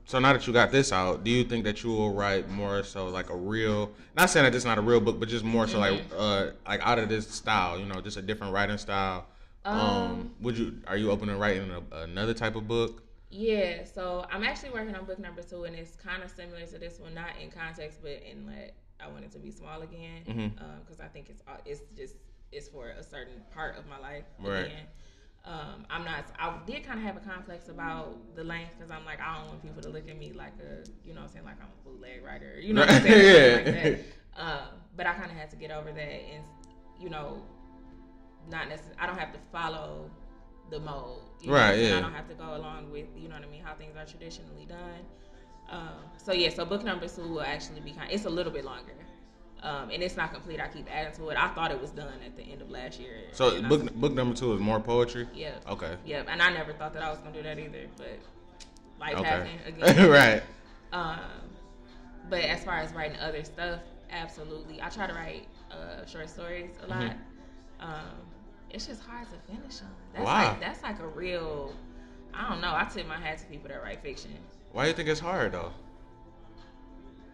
So 0.04 0.18
now 0.18 0.32
that 0.32 0.46
you 0.46 0.52
got 0.52 0.70
this 0.72 0.92
out, 0.92 1.24
do 1.24 1.30
you 1.30 1.44
think 1.44 1.64
that 1.64 1.82
you 1.82 1.90
will 1.90 2.12
write 2.12 2.48
more 2.50 2.82
so 2.82 3.06
like 3.08 3.30
a 3.30 3.36
real? 3.36 3.92
Not 4.16 4.30
saying 4.30 4.44
that 4.44 4.50
this 4.52 4.62
is 4.62 4.66
not 4.66 4.78
a 4.78 4.82
real 4.82 5.00
book, 5.00 5.18
but 5.18 5.28
just 5.28 5.44
more 5.44 5.66
so 5.66 5.78
like 5.78 5.94
Mm-hmm. 5.94 6.20
uh 6.20 6.46
like 6.68 6.80
out 6.86 6.98
of 6.98 7.08
this 7.08 7.28
style, 7.28 7.78
you 7.78 7.86
know, 7.86 8.00
just 8.00 8.16
a 8.16 8.22
different 8.22 8.52
writing 8.52 8.78
style. 8.78 9.26
Um, 9.64 9.78
Um, 9.78 10.30
would 10.40 10.58
you 10.58 10.80
are 10.88 10.96
you 10.96 11.10
open 11.10 11.28
to 11.28 11.36
writing 11.36 11.70
a, 11.70 11.96
another 12.02 12.34
type 12.34 12.56
of 12.56 12.66
book? 12.66 13.02
Yeah, 13.30 13.84
so 13.84 14.26
I'm 14.30 14.42
actually 14.44 14.70
working 14.70 14.94
on 14.94 15.06
book 15.06 15.18
number 15.18 15.42
two, 15.42 15.64
and 15.64 15.74
it's 15.74 15.96
kind 15.96 16.22
of 16.22 16.30
similar 16.30 16.66
to 16.66 16.78
this 16.78 16.98
one, 17.00 17.14
not 17.14 17.30
in 17.40 17.50
context, 17.50 18.00
but 18.02 18.20
in 18.30 18.44
like 18.46 18.74
I 19.00 19.08
want 19.08 19.24
it 19.24 19.32
to 19.32 19.38
be 19.38 19.50
small 19.50 19.80
again, 19.82 20.22
because 20.84 20.98
Mhm. 20.98 21.04
I 21.04 21.08
think 21.08 21.30
it's 21.30 21.42
uh, 21.48 21.56
it's 21.64 21.80
just 21.96 22.16
it's 22.50 22.68
for 22.68 22.88
a 22.90 23.02
certain 23.02 23.40
part 23.54 23.78
of 23.78 23.86
my 23.86 23.98
life. 23.98 24.24
Right. 24.38 24.66
Again. 24.66 24.86
Um, 25.44 25.86
I'm 25.90 26.04
not. 26.04 26.24
I 26.38 26.56
did 26.66 26.84
kind 26.84 26.98
of 27.00 27.04
have 27.04 27.16
a 27.16 27.20
complex 27.20 27.68
about 27.68 28.36
the 28.36 28.44
length 28.44 28.74
because 28.78 28.90
I'm 28.92 29.04
like 29.04 29.20
I 29.20 29.38
don't 29.38 29.48
want 29.48 29.62
people 29.62 29.82
to 29.82 29.88
look 29.88 30.08
at 30.08 30.16
me 30.18 30.32
like 30.32 30.52
a 30.60 30.86
you 31.06 31.14
know 31.14 31.20
what 31.20 31.26
I'm 31.28 31.32
saying 31.32 31.44
like 31.44 31.56
I'm 31.60 31.68
a 31.68 31.88
bootleg 31.88 32.24
writer. 32.24 32.60
You 32.60 32.74
know 32.74 32.82
what 32.82 32.90
I'm 32.90 33.02
saying? 33.02 33.66
Yeah. 33.74 33.90
Like. 33.90 34.06
Um, 34.36 34.68
but 34.96 35.06
I 35.06 35.14
kind 35.14 35.30
of 35.30 35.36
had 35.36 35.50
to 35.50 35.56
get 35.56 35.70
over 35.70 35.92
that 35.92 36.00
and 36.32 36.44
you 37.00 37.10
know 37.10 37.42
not 38.48 38.68
necessarily. 38.68 38.98
I 39.00 39.06
don't 39.06 39.18
have 39.18 39.32
to 39.32 39.38
follow 39.50 40.10
the 40.70 40.78
mode. 40.80 41.18
you 41.40 41.48
know 41.48 41.54
Right, 41.54 41.74
I'm 41.74 41.80
yeah. 41.80 41.98
I 41.98 42.00
don't 42.00 42.14
have 42.14 42.28
to 42.28 42.34
go 42.34 42.56
along 42.56 42.90
with 42.90 43.06
you 43.16 43.28
know 43.28 43.34
what 43.34 43.44
I 43.44 43.48
mean 43.48 43.62
how 43.62 43.74
things 43.74 43.96
are 43.96 44.06
traditionally 44.06 44.66
done. 44.66 45.04
Um, 45.70 46.04
so 46.18 46.32
yeah, 46.32 46.50
so 46.50 46.64
book 46.64 46.84
number 46.84 47.08
two 47.08 47.22
will 47.28 47.42
actually 47.42 47.80
be 47.80 47.92
kind. 47.92 48.10
It's 48.10 48.26
a 48.26 48.30
little 48.30 48.52
bit 48.52 48.64
longer, 48.64 48.94
um, 49.62 49.90
and 49.90 50.02
it's 50.02 50.16
not 50.16 50.32
complete. 50.32 50.60
I 50.60 50.68
keep 50.68 50.86
adding 50.92 51.12
to 51.14 51.28
it. 51.30 51.36
I 51.36 51.48
thought 51.48 51.70
it 51.70 51.80
was 51.80 51.90
done 51.90 52.12
at 52.26 52.36
the 52.36 52.42
end 52.42 52.62
of 52.62 52.70
last 52.70 52.98
year. 53.00 53.16
So 53.32 53.62
book 53.62 53.92
book 53.94 54.12
number 54.12 54.34
two 54.34 54.52
is 54.54 54.60
more 54.60 54.80
poetry. 54.80 55.28
yeah, 55.34 55.54
Okay. 55.68 55.96
Yep. 56.04 56.26
and 56.28 56.42
I 56.42 56.52
never 56.52 56.72
thought 56.72 56.92
that 56.94 57.02
I 57.02 57.10
was 57.10 57.18
gonna 57.20 57.32
do 57.34 57.42
that 57.42 57.58
either, 57.58 57.86
but 57.96 58.18
life 59.00 59.14
Okay. 59.16 59.28
happened 59.28 59.60
again. 59.66 60.10
right. 60.10 60.42
Um, 60.92 61.18
but 62.28 62.40
as 62.44 62.62
far 62.64 62.78
as 62.78 62.92
writing 62.92 63.18
other 63.18 63.42
stuff, 63.44 63.80
absolutely. 64.10 64.80
I 64.82 64.88
try 64.88 65.06
to 65.06 65.14
write 65.14 65.46
uh, 65.70 66.04
short 66.06 66.28
stories 66.28 66.70
a 66.82 66.86
lot. 66.86 67.00
Mm-hmm. 67.02 67.84
Um, 67.84 68.16
it's 68.70 68.86
just 68.86 69.02
hard 69.02 69.26
to 69.30 69.52
finish 69.54 69.78
them. 69.78 69.90
That's 70.12 70.24
Why? 70.24 70.44
like 70.48 70.60
that's 70.60 70.82
like 70.82 71.00
a 71.00 71.06
real. 71.08 71.74
I 72.34 72.48
don't 72.48 72.60
know. 72.60 72.72
I 72.74 72.84
tip 72.84 73.06
my 73.06 73.18
hat 73.18 73.38
to 73.38 73.44
people 73.46 73.68
that 73.68 73.82
write 73.82 74.02
fiction. 74.02 74.30
Why 74.72 74.84
do 74.84 74.88
you 74.88 74.94
think 74.94 75.08
it's 75.08 75.20
hard 75.20 75.52
though? 75.52 75.72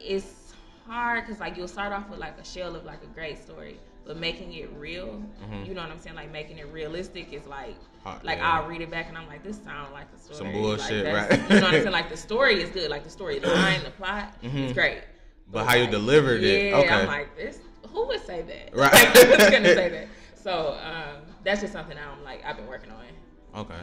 It's 0.00 0.47
hard 0.88 1.24
because 1.26 1.40
like 1.40 1.56
you'll 1.56 1.68
start 1.68 1.92
off 1.92 2.08
with 2.08 2.18
like 2.18 2.38
a 2.38 2.44
shell 2.44 2.74
of 2.74 2.84
like 2.84 3.02
a 3.02 3.06
great 3.14 3.38
story, 3.38 3.78
but 4.06 4.16
making 4.16 4.52
it 4.54 4.70
real, 4.76 5.22
Mhm. 5.44 5.66
you 5.66 5.74
know 5.74 5.82
what 5.82 5.90
I'm 5.90 5.98
saying? 5.98 6.16
Like 6.16 6.32
making 6.32 6.58
it 6.58 6.66
realistic 6.72 7.32
is 7.32 7.46
like. 7.46 7.76
Hard, 8.04 8.22
Like 8.24 8.38
yeah. 8.38 8.52
I'll 8.60 8.68
read 8.68 8.80
it 8.80 8.90
back 8.90 9.08
and 9.08 9.18
I'm 9.18 9.26
like, 9.26 9.42
this 9.42 9.58
sounds 9.62 9.92
like 9.92 10.06
a 10.14 10.18
story. 10.20 10.36
Some 10.38 10.52
bullshit, 10.52 11.04
like, 11.04 11.30
right. 11.30 11.32
You 11.32 11.48
know 11.56 11.66
what 11.66 11.74
I'm 11.74 11.80
saying? 11.82 11.90
Like 11.92 12.08
the 12.08 12.16
story 12.28 12.62
is 12.62 12.70
good. 12.70 12.90
Like 12.90 13.04
the 13.04 13.10
story 13.10 13.40
line, 13.40 13.82
the 13.84 13.90
plot 13.90 14.40
Mhm. 14.42 14.66
is 14.68 14.72
great. 14.72 15.02
But 15.50 15.66
how 15.66 15.74
you 15.74 15.86
delivered 15.88 16.42
it, 16.42 16.70
Yeah, 16.70 16.76
okay. 16.78 16.88
I'm 16.90 17.06
like 17.06 17.36
this. 17.36 17.58
Who 17.92 18.06
would 18.06 18.24
say 18.24 18.42
that? 18.42 18.74
Right. 18.76 18.92
Like, 18.92 19.26
who's 19.40 19.50
gonna 19.50 19.74
say 19.74 19.88
that? 19.96 20.08
So 20.34 20.78
um, 20.82 21.22
that's 21.44 21.60
just 21.60 21.72
something 21.72 21.96
I'm 21.98 22.22
like 22.24 22.44
I've 22.44 22.56
been 22.56 22.66
working 22.68 22.90
on. 22.92 23.62
Okay. 23.62 23.74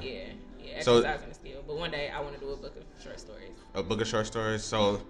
Yeah, 0.63 0.65
yeah, 0.75 0.81
So- 0.81 0.97
exercising 0.99 1.29
the 1.29 1.35
skill. 1.35 1.63
But 1.67 1.75
one 1.77 1.91
day 1.91 2.09
I 2.09 2.19
want 2.21 2.33
to 2.35 2.39
do 2.39 2.51
a 2.51 2.55
book 2.55 2.75
of 2.77 2.83
short 3.03 3.19
stories. 3.19 3.51
A 3.73 3.83
book 3.83 3.99
of 4.01 4.07
short 4.07 4.25
stories. 4.27 4.63
So, 4.63 5.01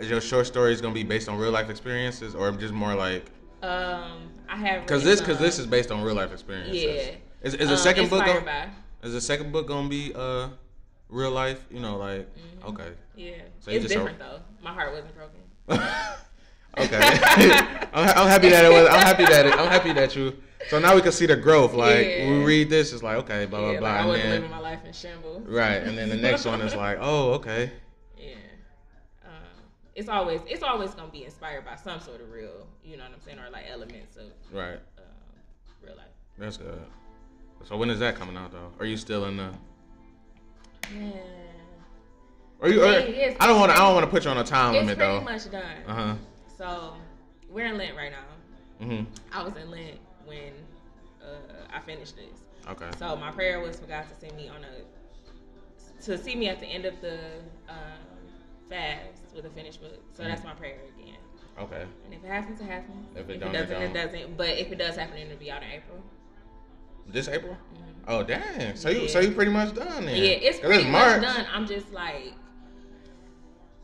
is 0.00 0.08
your 0.10 0.20
short 0.20 0.46
stories 0.46 0.80
gonna 0.80 0.94
be 0.94 1.04
based 1.04 1.28
on 1.28 1.38
real 1.38 1.50
life 1.50 1.70
experiences, 1.70 2.34
or 2.34 2.50
just 2.52 2.72
more 2.74 2.94
like? 2.94 3.26
Um, 3.62 4.30
I 4.48 4.56
have 4.56 4.82
Because 4.82 5.02
this, 5.04 5.20
because 5.20 5.38
this 5.38 5.58
is 5.58 5.66
based 5.66 5.90
on 5.90 6.02
real 6.02 6.14
life 6.14 6.32
experiences. 6.32 6.82
Yeah. 6.82 7.14
Is, 7.42 7.54
is 7.54 7.68
the 7.68 7.74
um, 7.74 7.80
second 7.80 8.10
book? 8.10 8.24
Gonna, 8.24 8.40
by. 8.42 8.68
is 9.02 9.12
the 9.12 9.20
second 9.20 9.52
book 9.52 9.66
gonna 9.68 9.88
be 9.88 10.12
uh 10.14 10.48
real 11.08 11.30
life? 11.30 11.64
You 11.70 11.80
know, 11.80 11.96
like 11.96 12.28
Mm-hmm. 12.34 12.68
okay, 12.70 12.90
Yeah, 13.16 13.32
So 13.60 13.70
it's 13.70 13.86
different 13.86 14.18
though. 14.18 14.40
My 14.62 14.72
heart 14.72 14.92
wasn't 14.92 15.14
broken. 15.14 15.40
okay. 16.78 16.98
I'm, 17.92 18.08
I'm 18.18 18.28
happy 18.28 18.48
that 18.50 18.64
it 18.64 18.70
was. 18.70 18.86
I'm 18.88 19.00
happy 19.00 19.24
that 19.24 19.46
it, 19.46 19.52
I'm 19.54 19.68
happy 19.68 19.92
that 19.92 20.14
you. 20.16 20.36
So 20.68 20.78
now 20.78 20.94
we 20.94 21.02
can 21.02 21.12
see 21.12 21.26
the 21.26 21.36
growth. 21.36 21.72
Like 21.74 22.06
Yeah. 22.06 22.28
we 22.30 22.44
read 22.44 22.68
this, 22.70 22.92
it's 22.92 23.02
like 23.02 23.16
okay, 23.18 23.46
blah 23.46 23.60
blah 23.60 23.70
yeah, 23.72 23.78
blah, 23.78 23.88
like 23.90 24.00
I 24.00 24.06
wasn't 24.06 24.22
then 24.24 24.32
living 24.42 24.50
my 24.50 24.58
life 24.58 24.84
in 24.84 24.92
shambles. 24.92 25.46
right, 25.48 25.76
and 25.82 25.96
then 25.96 26.08
the 26.08 26.16
next 26.16 26.44
one 26.44 26.60
is 26.60 26.74
like 26.74 26.98
oh 27.00 27.32
okay, 27.34 27.70
it's 29.98 30.08
always 30.08 30.40
it's 30.46 30.62
always 30.62 30.94
gonna 30.94 31.10
be 31.10 31.24
inspired 31.24 31.64
by 31.64 31.74
some 31.74 31.98
sort 31.98 32.20
of 32.20 32.30
real, 32.30 32.68
you 32.84 32.96
know 32.96 33.02
what 33.02 33.12
I'm 33.14 33.20
saying, 33.20 33.40
or 33.40 33.50
like 33.50 33.64
elements 33.68 34.16
of 34.16 34.26
right. 34.52 34.78
um, 34.96 35.04
real 35.82 35.96
life. 35.96 36.06
That's 36.38 36.56
good. 36.56 36.80
So 37.64 37.76
when 37.76 37.90
is 37.90 37.98
that 37.98 38.14
coming 38.14 38.36
out 38.36 38.52
though? 38.52 38.70
Are 38.78 38.86
you 38.86 38.96
still 38.96 39.24
in 39.24 39.36
the? 39.36 39.50
Yeah. 40.96 41.10
Are 42.60 42.68
you? 42.68 42.84
Or, 42.84 42.92
Thing 42.92 43.14
is, 43.14 43.36
I 43.40 43.48
don't 43.48 43.58
want 43.58 43.72
to. 43.72 43.76
I 43.76 43.80
don't 43.80 43.94
want 43.94 44.06
to 44.06 44.10
put 44.10 44.24
you 44.24 44.30
on 44.30 44.38
a 44.38 44.44
time 44.44 44.76
It's 44.76 44.82
limit 44.82 44.98
pretty 44.98 45.12
though. 45.12 45.20
much 45.20 45.50
done. 45.50 45.84
Uh 45.88 45.94
huh. 45.94 46.14
So 46.56 46.94
we're 47.50 47.66
in 47.66 47.76
Lent 47.76 47.96
right 47.96 48.12
now. 48.12 48.86
Mm-hmm. 48.86 49.04
I 49.32 49.42
was 49.42 49.56
in 49.56 49.68
Lent 49.68 49.98
when 50.24 50.52
uh, 51.20 51.74
I 51.74 51.80
finished 51.80 52.14
this. 52.14 52.38
Okay. 52.68 52.88
So 53.00 53.16
my 53.16 53.32
prayer 53.32 53.58
was 53.58 53.80
for 53.80 53.86
God 53.86 54.04
to 54.08 54.14
send 54.14 54.36
me 54.36 54.48
on 54.48 54.64
a 54.64 56.04
to 56.04 56.16
see 56.16 56.36
me 56.36 56.48
at 56.48 56.60
the 56.60 56.66
end 56.66 56.84
of 56.84 57.00
the 57.00 57.18
um, 57.68 58.17
fast 58.68 59.22
with 59.34 59.44
a 59.44 59.50
finished 59.50 59.80
book. 59.80 60.02
So 60.14 60.24
that's 60.24 60.42
mm. 60.42 60.46
my 60.46 60.54
prayer 60.54 60.78
again. 60.98 61.16
Okay. 61.58 61.84
And 62.04 62.14
if 62.14 62.22
it 62.24 62.28
happens, 62.28 62.60
it 62.60 62.64
happens. 62.64 63.06
If 63.16 63.28
it 63.28 63.34
If 63.34 63.40
don't, 63.40 63.54
it 63.54 63.58
it 63.58 63.60
doesn't, 63.60 63.82
it 63.82 63.94
don't. 63.94 64.12
doesn't. 64.12 64.36
But 64.36 64.50
if 64.50 64.70
it 64.70 64.78
does 64.78 64.96
happen, 64.96 65.18
it'll 65.18 65.36
be 65.36 65.50
out 65.50 65.62
in 65.62 65.70
April. 65.70 66.02
This 67.06 67.28
April? 67.28 67.54
Mm-hmm. 67.54 67.88
Oh 68.06 68.22
damn! 68.22 68.76
So 68.76 68.90
you 68.90 69.08
so 69.08 69.20
you 69.20 69.32
pretty 69.32 69.50
much 69.50 69.74
done 69.74 70.06
then? 70.06 70.16
Yeah, 70.16 70.30
it's 70.30 70.60
pretty 70.60 70.88
March. 70.88 71.22
much 71.22 71.36
done. 71.36 71.46
I'm 71.52 71.66
just 71.66 71.90
like, 71.90 72.34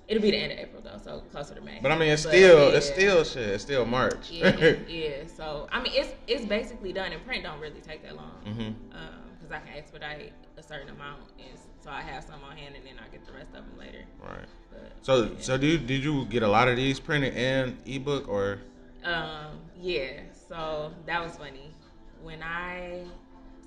it'll 0.09 0.23
be 0.23 0.31
the 0.31 0.37
end 0.37 0.53
of 0.53 0.59
April 0.59 0.83
though, 0.83 0.99
so 1.03 1.21
closer 1.33 1.55
to 1.55 1.61
May. 1.63 1.79
But 1.83 1.93
I 1.93 1.99
mean, 1.99 2.11
it's 2.11 2.25
But, 2.25 2.33
still 2.33 2.69
it's 2.69 2.87
still 2.87 3.25
shit. 3.25 3.49
It's 3.49 3.63
still 3.63 3.87
March. 3.87 4.31
yeah, 4.31 4.77
yeah. 4.87 5.11
So 5.37 5.69
I 5.73 5.83
mean, 5.83 5.93
it's 5.95 6.13
it's 6.27 6.45
basically 6.45 6.93
done, 6.93 7.13
and 7.13 7.25
print 7.25 7.45
don't 7.45 7.61
really 7.61 7.81
take 7.81 8.03
that 8.03 8.17
long. 8.17 8.41
Mm-hmm. 8.47 8.97
Um, 8.97 9.25
because 9.39 9.53
I 9.53 9.59
can 9.67 9.77
expedite 9.77 10.33
a 10.57 10.63
certain 10.63 10.89
amount, 10.89 11.21
and 11.39 11.59
so 11.85 11.91
I 11.91 12.01
have 12.01 12.25
some 12.25 12.43
on 12.49 12.57
hand, 12.57 12.75
and 12.77 12.87
then 12.87 12.95
I 12.99 13.09
get 13.13 13.27
the 13.27 13.33
rest 13.35 13.49
of 13.49 13.57
them 13.57 13.79
later. 13.79 14.05
Right. 14.23 14.49
But, 14.71 14.93
So 15.03 15.25
yeah. 15.25 15.29
so 15.41 15.59
do 15.59 15.67
you, 15.67 15.79
did 15.79 16.03
you 16.03 16.25
get 16.25 16.43
a 16.43 16.49
lot 16.49 16.67
of 16.67 16.77
these 16.77 16.99
printed 16.99 17.35
and 17.37 17.77
ebook 17.85 18.27
or? 18.27 18.59
Um, 19.05 19.59
yeah, 19.79 20.21
so 20.49 20.95
that 21.05 21.23
was 21.23 21.37
funny. 21.37 21.75
When 22.23 22.43
I, 22.43 23.05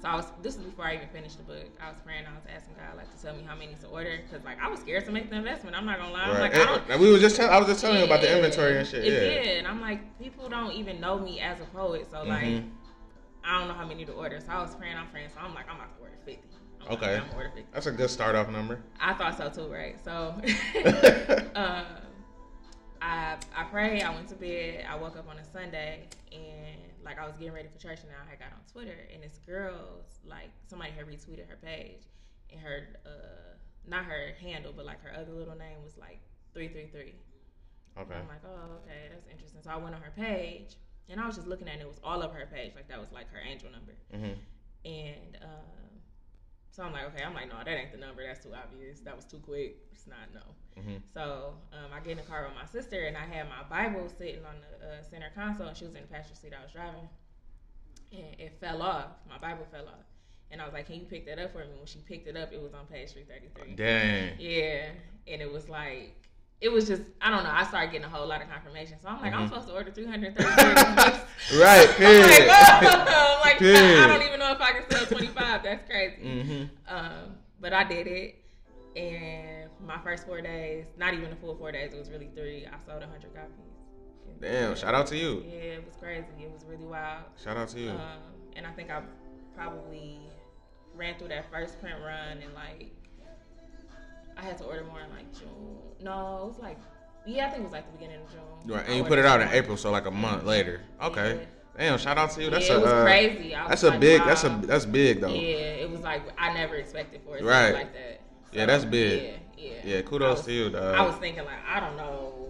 so 0.02 0.08
I 0.08 0.16
was, 0.16 0.26
this 0.42 0.56
is 0.56 0.64
before 0.64 0.86
I 0.86 0.96
even 0.96 1.10
finished 1.10 1.38
the 1.38 1.44
book. 1.44 1.70
I 1.80 1.90
was 1.90 2.00
praying, 2.04 2.24
I 2.26 2.34
was 2.34 2.44
asking 2.52 2.74
God, 2.74 2.98
like, 2.98 3.16
to 3.16 3.24
tell 3.24 3.36
me 3.36 3.44
how 3.44 3.56
many 3.56 3.76
to 3.82 3.88
order. 3.88 4.18
Cause, 4.32 4.42
like, 4.44 4.60
I 4.60 4.68
was 4.68 4.80
scared 4.80 5.06
to 5.06 5.12
make 5.12 5.30
the 5.30 5.36
investment. 5.36 5.78
I'm 5.78 5.86
not 5.86 6.00
gonna 6.00 6.12
lie. 6.12 6.32
Right. 6.32 6.40
like, 6.40 6.56
I 6.56 6.66
don't. 6.66 6.90
And 6.90 7.00
we 7.00 7.12
was 7.12 7.22
just 7.22 7.36
tell, 7.36 7.52
I 7.52 7.60
was 7.60 7.68
just 7.68 7.82
telling 7.82 8.00
you 8.00 8.06
about 8.06 8.22
the 8.22 8.36
inventory 8.36 8.80
and 8.80 8.88
shit. 8.88 9.04
It 9.06 9.14
yeah. 9.14 9.20
did. 9.20 9.58
And 9.60 9.68
I'm 9.68 9.80
like, 9.80 10.18
people 10.18 10.50
don't 10.50 10.74
even 10.74 11.00
know 11.00 11.20
me 11.20 11.40
as 11.40 11.60
a 11.60 11.66
poet. 11.66 12.08
So, 12.10 12.24
like, 12.24 12.46
Mhm. 12.46 12.70
I 13.44 13.60
don't 13.60 13.68
know 13.68 13.76
how 13.76 13.86
many 13.86 14.06
to 14.06 14.12
order. 14.14 14.40
So 14.42 14.52
I 14.52 14.62
was 14.62 14.74
praying, 14.76 14.98
I'm 14.98 15.08
praying. 15.10 15.30
So 15.30 15.40
I'm 15.40 15.54
like, 15.54 15.70
I'm 15.70 15.76
about 15.76 15.96
to 15.96 16.02
order 16.02 16.18
50. 16.26 16.42
I'm 16.82 16.88
like, 16.88 16.98
Okay. 17.04 17.16
I'm 17.16 17.24
gonna 17.28 17.36
order 17.36 17.52
50. 17.56 17.66
That's 17.74 17.86
a 17.88 17.92
good 17.92 18.10
start 18.10 18.36
off 18.36 18.50
number. 18.50 18.80
I 19.00 19.14
thought 19.14 19.38
so 19.38 19.50
too, 19.50 19.72
right? 19.72 19.98
So, 20.04 20.36
um, 21.56 21.86
I 23.02 23.38
I 23.56 23.64
prayed. 23.72 24.04
I 24.04 24.14
went 24.14 24.28
to 24.30 24.36
bed. 24.36 24.86
I 24.90 24.96
woke 24.96 25.18
up 25.18 25.30
on 25.30 25.38
a 25.38 25.44
Sunday, 25.46 26.08
and 26.32 26.82
like 27.04 27.20
I 27.20 27.28
was 27.28 27.38
getting 27.38 27.54
ready 27.54 27.68
for 27.68 27.80
church, 27.80 28.00
and 28.02 28.12
I 28.12 28.36
got 28.36 28.54
on 28.54 28.62
Twitter, 28.72 29.08
and 29.14 29.22
this 29.24 29.40
girl's 29.46 30.20
like 30.26 30.50
somebody 30.68 30.92
had 30.92 31.06
retweeted 31.08 31.48
her 31.50 31.58
page, 31.62 32.04
and 32.52 32.60
her 32.62 32.88
uh 33.06 33.56
not 33.88 34.06
her 34.06 34.34
handle, 34.42 34.74
but 34.76 34.86
like 34.86 35.02
her 35.04 35.14
other 35.14 35.32
little 35.32 35.56
name 35.56 35.82
was 35.84 35.98
like 35.98 36.20
three 36.54 36.68
three 36.68 36.88
three. 36.88 37.16
Okay. 37.98 38.14
I'm 38.14 38.28
like, 38.28 38.44
oh, 38.46 38.76
okay, 38.84 39.10
that's 39.12 39.28
interesting. 39.32 39.62
So 39.64 39.72
I 39.72 39.78
went 39.78 39.96
on 39.96 40.02
her 40.02 40.14
page, 40.16 40.76
and 41.10 41.20
I 41.20 41.26
was 41.26 41.36
just 41.36 41.48
looking 41.48 41.68
at 41.68 41.76
it. 41.76 41.82
It 41.82 41.88
was 41.88 42.00
all 42.04 42.22
of 42.22 42.32
her 42.32 42.48
page, 42.52 42.74
like 42.76 42.88
that 42.90 43.00
was 43.00 43.12
like 43.12 43.30
her 43.32 43.40
angel 43.40 43.70
number. 43.72 43.94
hmm 44.12 44.40
And 44.86 45.38
um, 45.42 45.87
so 46.78 46.84
I'm 46.84 46.94
like, 46.94 47.06
okay, 47.06 47.24
I'm 47.24 47.34
like, 47.34 47.50
no, 47.50 47.56
that 47.58 47.68
ain't 47.76 47.92
the 47.92 47.98
number. 47.98 48.22
That's 48.24 48.44
too 48.46 48.54
obvious. 48.54 49.00
That 49.00 49.16
was 49.16 49.26
too 49.26 49.40
quick. 49.40 49.78
It's 49.92 50.06
not 50.06 50.30
no. 50.32 50.42
hmm 50.80 50.98
So 51.12 51.56
um, 51.74 51.90
I 51.92 52.00
get 52.02 52.12
in 52.12 52.18
the 52.18 52.24
car 52.24 52.46
with 52.46 52.54
my 52.54 52.68
sister, 52.68 53.06
and 53.08 53.18
I 53.18 53.26
had 53.26 53.48
my 53.50 53.64
Bible 53.68 54.08
sitting 54.08 54.46
on 54.46 54.54
the 54.62 54.86
uh, 54.86 55.02
center 55.02 55.32
console, 55.34 55.66
and 55.70 55.76
she 55.76 55.86
was 55.86 55.96
in 55.96 56.04
the 56.04 56.08
passenger 56.08 56.40
seat. 56.40 56.54
I 56.54 56.62
was 56.62 56.72
driving, 56.72 57.10
and 58.12 58.40
it 58.40 58.58
fell 58.62 58.84
off. 58.84 59.08
My 59.28 59.40
Bible 59.40 59.66
fell 59.72 59.88
off, 59.88 60.06
and 60.52 60.62
I 60.62 60.66
was 60.66 60.74
like, 60.76 60.86
"Can 60.86 60.98
you 61.00 61.06
pick 61.06 61.26
that 61.26 61.40
up 61.40 61.52
for 61.52 61.66
me?" 61.66 61.74
When 61.78 61.88
she 61.88 61.98
picked 61.98 62.28
it 62.28 62.38
up, 62.38 62.54
it 62.54 62.62
was 62.62 62.76
on 62.76 62.86
page 62.86 63.12
three 63.12 63.24
thirty 63.26 63.48
three. 63.56 63.74
Dang. 63.74 64.36
Yeah, 64.38 64.90
and 65.28 65.42
it 65.42 65.52
was 65.52 65.68
like. 65.70 66.27
It 66.60 66.70
was 66.70 66.88
just 66.88 67.04
I 67.22 67.30
don't 67.30 67.44
know. 67.44 67.52
I 67.54 67.64
started 67.66 67.92
getting 67.92 68.06
a 68.06 68.10
whole 68.10 68.28
lot 68.28 68.42
of 68.42 68.50
confirmation, 68.50 68.98
so 69.02 69.10
I'm 69.10 69.22
like, 69.22 69.34
I'm 69.34 69.46
Mhm. 69.46 69.50
supposed 69.50 69.68
to 69.68 69.74
order 69.74 69.92
333 69.92 70.44
books. 70.96 71.20
Right. 71.60 71.88
I'm 71.88 72.22
like, 72.22 72.50
oh, 72.50 73.34
I'm 73.36 73.42
like, 73.42 73.58
Period. 73.60 74.00
I 74.00 74.08
don't 74.08 74.26
even 74.26 74.40
know 74.40 74.52
if 74.52 74.60
I 74.62 74.72
can 74.74 74.90
sell 74.90 75.06
25. 75.06 75.64
That's 75.64 75.88
crazy. 75.90 76.16
hmm 76.44 76.64
Um, 76.94 77.36
but 77.62 77.74
I 77.74 77.84
did 77.84 78.08
it, 78.08 78.36
and 78.96 79.70
my 79.86 80.00
first 80.04 80.26
four 80.26 80.42
days, 80.42 80.86
not 80.98 81.14
even 81.14 81.30
the 81.30 81.36
full 81.36 81.56
four 81.56 81.72
days, 81.72 81.94
it 81.94 81.98
was 82.00 82.10
really 82.10 82.30
three. 82.36 82.66
I 82.66 82.76
sold 82.88 83.02
100 83.02 83.34
copies. 83.36 83.52
Damn. 84.42 84.76
Shout 84.76 84.94
out 84.96 85.08
to 85.08 85.18
you. 85.18 85.44
Yeah, 85.48 85.78
it 85.80 85.86
was 85.86 85.96
crazy. 85.96 86.26
It 86.40 86.52
was 86.52 86.64
really 86.66 86.86
wild. 86.86 87.24
Shout 87.44 87.56
out 87.58 87.70
to 87.70 87.80
you. 87.80 87.92
Um, 87.92 88.34
and 88.56 88.66
I 88.68 88.72
think 88.72 88.90
I 88.92 89.02
probably 89.56 90.20
ran 90.96 91.18
through 91.18 91.30
that 91.30 91.50
first 91.52 91.80
print 91.80 91.96
run 92.04 92.40
and 92.44 92.54
like 92.54 92.92
I 94.38 94.42
had 94.44 94.58
to 94.60 94.64
order 94.66 94.84
more 94.84 95.02
in 95.02 95.10
like 95.10 95.32
June. 95.38 95.78
No, 96.02 96.44
it 96.44 96.48
was 96.48 96.60
like 96.60 96.78
yeah, 97.26 97.48
I 97.48 97.50
think 97.50 97.62
it 97.62 97.64
was 97.64 97.74
like 97.74 97.86
the 97.92 97.98
beginning 97.98 98.22
of 98.22 98.32
June. 98.32 98.74
Right. 98.74 98.84
I 98.86 98.88
And 98.88 98.98
you 98.98 99.04
put 99.04 99.20
it 99.20 99.26
out 99.26 99.42
in. 99.42 99.50
April, 99.50 99.76
so 99.76 99.92
like 99.92 100.06
a 100.06 100.12
month 100.12 100.46
later. 100.46 100.82
Okay. 101.02 101.46
Damn. 101.78 101.98
Shout 101.98 102.18
out 102.18 102.32
to 102.32 102.44
you. 102.44 102.50
That's 102.50 102.68
yeah, 102.70 102.76
a. 102.76 102.80
it 102.80 102.84
was 102.84 102.92
uh, 102.92 103.04
crazy. 103.04 103.54
I 103.54 103.62
was 103.64 103.70
That's 103.70 103.84
a 103.84 103.90
like, 103.90 104.00
big. 104.00 104.22
That's 104.24 104.44
a. 104.46 104.62
That's 104.64 104.86
big 104.86 105.20
though. 105.22 105.28
Yeah, 105.28 105.84
it 105.84 105.90
was 105.92 106.00
like 106.02 106.24
I 106.40 106.54
never 106.54 106.76
expected 106.76 107.22
for 107.26 107.36
it 107.38 107.42
to 107.42 107.46
Right. 107.46 107.72
be 107.72 107.74
like 107.74 107.94
that. 107.94 108.22
Yeah, 108.54 108.66
that's 108.66 108.86
big. 108.86 109.40
Yeah, 109.58 109.66
yeah. 109.66 109.74
Yeah, 109.84 110.02
kudos 110.04 110.38
was- 110.38 110.46
to 110.46 110.54
you, 110.54 110.70
dog. 110.70 110.96
I 110.96 111.06
was 111.06 111.16
thinking 111.18 111.44
like 111.44 111.60
I 111.68 111.80
don't 111.82 111.98
know 111.98 112.47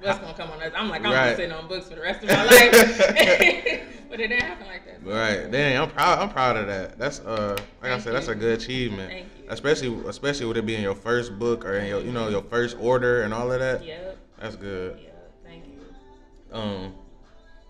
what's 0.00 0.18
gonna 0.18 0.34
come 0.34 0.50
on 0.50 0.62
us. 0.62 0.72
I'm 0.74 0.88
like 0.88 1.04
I'm 1.04 1.12
right. 1.12 1.24
gonna 1.24 1.36
sit 1.36 1.52
on 1.52 1.68
books 1.68 1.88
for 1.88 1.94
the 1.96 2.00
rest 2.00 2.22
of 2.22 2.30
my 2.30 2.44
life, 2.44 2.72
but 4.10 4.20
it 4.20 4.28
didn't 4.28 4.42
happen 4.42 4.66
like 4.66 4.84
that. 4.86 5.04
Right. 5.04 5.50
Dang, 5.50 5.78
I'm 5.78 5.90
proud. 5.90 6.18
I'm 6.18 6.30
proud 6.30 6.56
of 6.56 6.66
that. 6.66 6.98
That's 6.98 7.20
uh, 7.20 7.56
like 7.82 7.90
I 7.90 7.94
Thank 7.94 8.02
said, 8.02 8.14
that's 8.14 8.28
a 8.28 8.34
good 8.34 8.60
achievement. 8.60 9.10
Thank 9.10 9.26
you. 9.38 9.44
Especially, 9.48 9.94
especially 10.08 10.46
with 10.46 10.56
it 10.56 10.66
being 10.66 10.82
your 10.82 10.94
first 10.94 11.38
book 11.38 11.64
or 11.64 11.74
in 11.74 11.86
your, 11.88 12.00
you 12.00 12.12
know, 12.12 12.28
your 12.28 12.42
first 12.42 12.76
order 12.80 13.22
and 13.22 13.34
all 13.34 13.50
of 13.50 13.58
that. 13.60 13.84
Yep. 13.84 14.18
That's 14.38 14.56
good. 14.56 14.98
Yep. 15.02 15.32
Thank 15.44 15.64
you. 15.66 16.56
Um, 16.56 16.94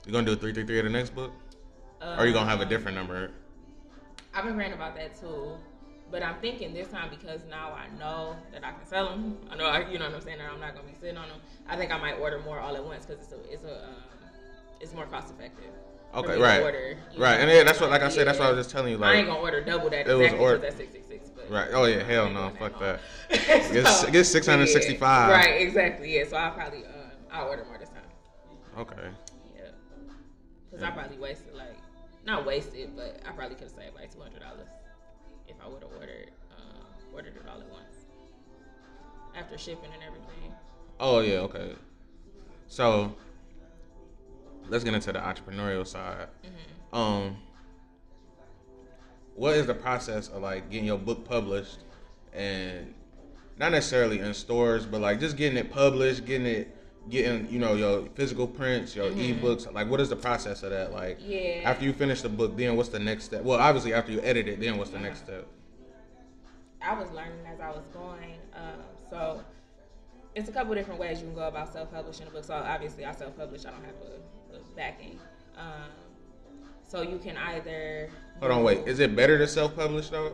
you 0.07 0.13
gonna 0.13 0.27
do 0.27 0.37
three 0.37 0.53
three 0.53 0.65
three 0.67 0.79
of 0.79 0.85
the 0.85 0.91
next 0.91 1.15
book, 1.15 1.33
or 2.03 2.27
you 2.27 2.33
gonna 2.33 2.49
have 2.49 2.61
a 2.61 2.65
Um, 2.65 2.69
different 2.69 2.97
number? 2.97 3.31
I've 4.35 4.45
been 4.45 4.55
praying 4.55 4.73
about 4.73 4.95
that 4.97 5.19
too, 5.19 5.57
but 6.11 6.23
I'm 6.23 6.37
thinking 6.41 6.75
this 6.75 6.89
time 6.89 7.11
because 7.11 7.41
now 7.49 7.73
I 7.73 7.87
know 7.99 8.37
that 8.53 8.65
I 8.65 8.73
can 8.73 8.87
sell 8.87 9.09
them. 9.11 9.37
I 9.51 9.57
know, 9.57 9.65
I, 9.67 9.89
you 9.89 9.99
know 9.99 10.07
what 10.07 10.15
I'm 10.15 10.21
saying. 10.21 10.39
That 10.39 10.51
I'm 10.53 10.61
not 10.61 10.75
gonna 10.75 10.89
be 10.89 10.95
sitting 10.95 11.17
on 11.17 11.29
them. 11.29 11.39
I 11.69 11.77
think 11.77 11.93
I 11.93 11.99
might 11.99 12.15
order 12.15 12.41
more 12.41 12.59
all 12.59 12.75
at 12.77 12.85
once 12.85 13.07
because 13.07 13.23
it's 13.25 13.33
a, 13.33 13.53
it's 13.53 13.65
a, 13.65 13.85
um, 13.85 13.95
it's 14.81 14.93
more 14.93 15.07
cost 15.07 15.33
effective. 15.33 15.71
Okay, 16.13 16.41
right, 16.41 16.61
order, 16.61 16.97
right. 17.17 17.37
know? 17.37 17.43
And 17.43 17.51
yeah, 17.51 17.63
that's 17.63 17.81
what, 17.81 17.91
like 17.91 18.03
I 18.03 18.09
said, 18.09 18.27
that's 18.27 18.39
what 18.41 18.49
I 18.49 18.53
was 18.53 18.67
just 18.67 18.71
telling 18.75 18.91
you. 18.91 18.99
Like, 18.99 19.15
I 19.15 19.19
ain't 19.19 19.29
gonna 19.29 19.39
order 19.39 19.61
double 19.61 19.91
that 19.91 20.09
It 20.09 20.15
was 20.15 20.27
exactly 20.27 20.45
or- 20.45 20.59
because 20.59 20.75
that's 20.75 20.93
six 20.93 21.07
six 21.07 21.09
six. 21.09 21.51
Right? 21.51 21.69
Oh 21.73 21.85
yeah, 21.85 22.03
hell 22.03 22.31
no, 22.31 22.51
fuck 22.59 22.81
no. 22.81 22.87
that. 22.87 23.01
Get 23.29 23.87
s- 23.87 24.11
get 24.11 24.25
665. 24.25 25.01
Yeah, 25.01 25.35
right, 25.35 25.61
exactly. 25.61 26.17
Yeah, 26.17 26.25
so 26.27 26.37
I'll 26.37 26.53
probably 26.53 26.85
um, 26.85 27.11
I'll 27.31 27.49
order 27.49 27.65
more 27.65 27.79
this 27.79 27.89
time. 27.89 27.99
Okay. 28.79 29.09
Yeah, 29.57 29.63
because 30.71 30.85
I 30.85 30.91
probably 30.91 31.19
wasted 31.19 31.55
like 31.55 31.77
not 32.25 32.45
wasted, 32.47 32.95
but 32.97 33.21
I 33.27 33.33
probably 33.33 33.57
could 33.57 33.65
have 33.65 33.77
saved 33.77 33.95
like 33.97 34.13
two 34.13 34.21
hundred 34.21 34.41
dollars 34.41 34.69
if 35.51 35.57
I 35.65 35.69
would 35.69 35.83
have 35.83 35.93
ordered 35.93 36.31
um, 36.53 37.15
ordered 37.15 37.37
it 37.37 37.43
all 37.49 37.61
at 37.61 37.71
once 37.71 38.07
after 39.37 39.59
shipping 39.59 39.91
and 39.93 40.03
everything. 40.03 40.53
Oh 40.99 41.21
yeah, 41.21 41.39
okay. 41.39 41.75
So 42.67 43.15
let's 44.69 44.85
get 44.85 44.95
into 44.95 45.13
the 45.13 45.19
entrepreneurial 45.19 45.87
side. 45.87 46.29
Mm-hmm. 46.45 46.97
Um, 46.97 47.37
what 49.35 49.57
is 49.57 49.67
the 49.67 49.75
process 49.75 50.29
of 50.29 50.43
like 50.43 50.71
getting 50.71 50.87
your 50.87 50.99
book 50.99 51.25
published 51.25 51.79
and 52.33 52.95
not 53.59 53.73
necessarily 53.73 54.21
in 54.21 54.33
stores, 54.35 54.87
but 54.87 55.01
like 55.01 55.21
just 55.21 55.37
getting 55.37 55.59
it 55.59 55.71
published, 55.71 56.25
getting 56.25 56.47
it, 56.47 56.77
getting 57.11 57.51
you 57.51 57.59
know 57.59 57.75
your 57.75 58.07
physical 58.15 58.47
prints, 58.47 58.95
your 58.97 59.11
Mm-hmm. 59.11 59.45
ebooks? 59.45 59.73
Like, 59.73 59.89
what 59.91 60.01
is 60.01 60.09
the 60.09 60.17
process 60.17 60.63
of 60.63 60.71
that? 60.71 60.93
Like, 60.93 61.19
Yeah. 61.21 61.63
after 61.65 61.85
you 61.85 61.93
finish 61.93 62.23
the 62.23 62.29
book, 62.29 62.57
then 62.57 62.77
what's 62.77 62.89
the 62.91 62.99
next 62.99 63.25
step? 63.25 63.43
Well, 63.43 63.59
obviously 63.59 63.93
after 63.95 64.13
you 64.13 64.21
edit 64.23 64.49
it, 64.49 64.61
then 64.61 64.79
what's 64.79 64.91
the 64.91 64.99
next 65.01 65.21
step? 65.21 65.47
I 66.83 66.99
was 66.99 67.11
learning 67.11 67.45
as 67.47 67.61
I 67.61 67.69
was 67.71 67.85
going. 67.93 68.37
Um, 68.55 68.81
so 69.11 69.41
it's 70.35 70.49
a 70.49 70.53
couple 70.53 70.75
different 70.75 70.99
ways 71.01 71.19
you 71.21 71.27
can 71.27 71.35
go 71.35 71.47
about 71.49 71.73
self-publishing 71.73 72.27
a 72.27 72.31
book. 72.31 72.45
So 72.45 72.55
obviously, 72.55 73.05
I 73.05 73.13
self-publish. 73.13 73.67
I 73.67 73.71
don't 73.71 73.85
have 73.85 73.95
a, 74.53 74.57
a 74.57 74.61
backing. 74.77 75.19
Um, 75.59 75.91
so 76.89 77.03
you 77.03 77.19
can 77.19 77.37
either 77.37 78.09
Hold 78.41 78.53
on, 78.53 78.63
wait. 78.65 78.87
Is 78.89 78.99
it 79.01 79.15
better 79.15 79.37
to 79.39 79.47
self-publish 79.47 80.09
though? 80.11 80.33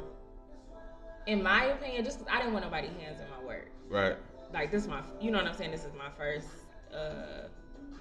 in 1.27 1.43
my 1.43 1.65
opinion, 1.65 2.05
just 2.05 2.19
'cause 2.21 2.29
I 2.31 2.39
didn't 2.39 2.53
want 2.53 2.65
nobody 2.65 2.87
hands 2.87 3.21
in 3.21 3.27
my 3.29 3.45
work. 3.45 3.67
Right. 3.89 4.15
Like 4.55 4.71
this, 4.71 4.83
is 4.83 4.89
my 4.89 5.01
you 5.21 5.33
know 5.33 5.39
what 5.39 5.49
I'm 5.49 5.57
saying. 5.57 5.73
This 5.73 5.85
is 5.85 5.93
my 5.99 6.09
first 6.17 6.47
uh, 6.97 7.49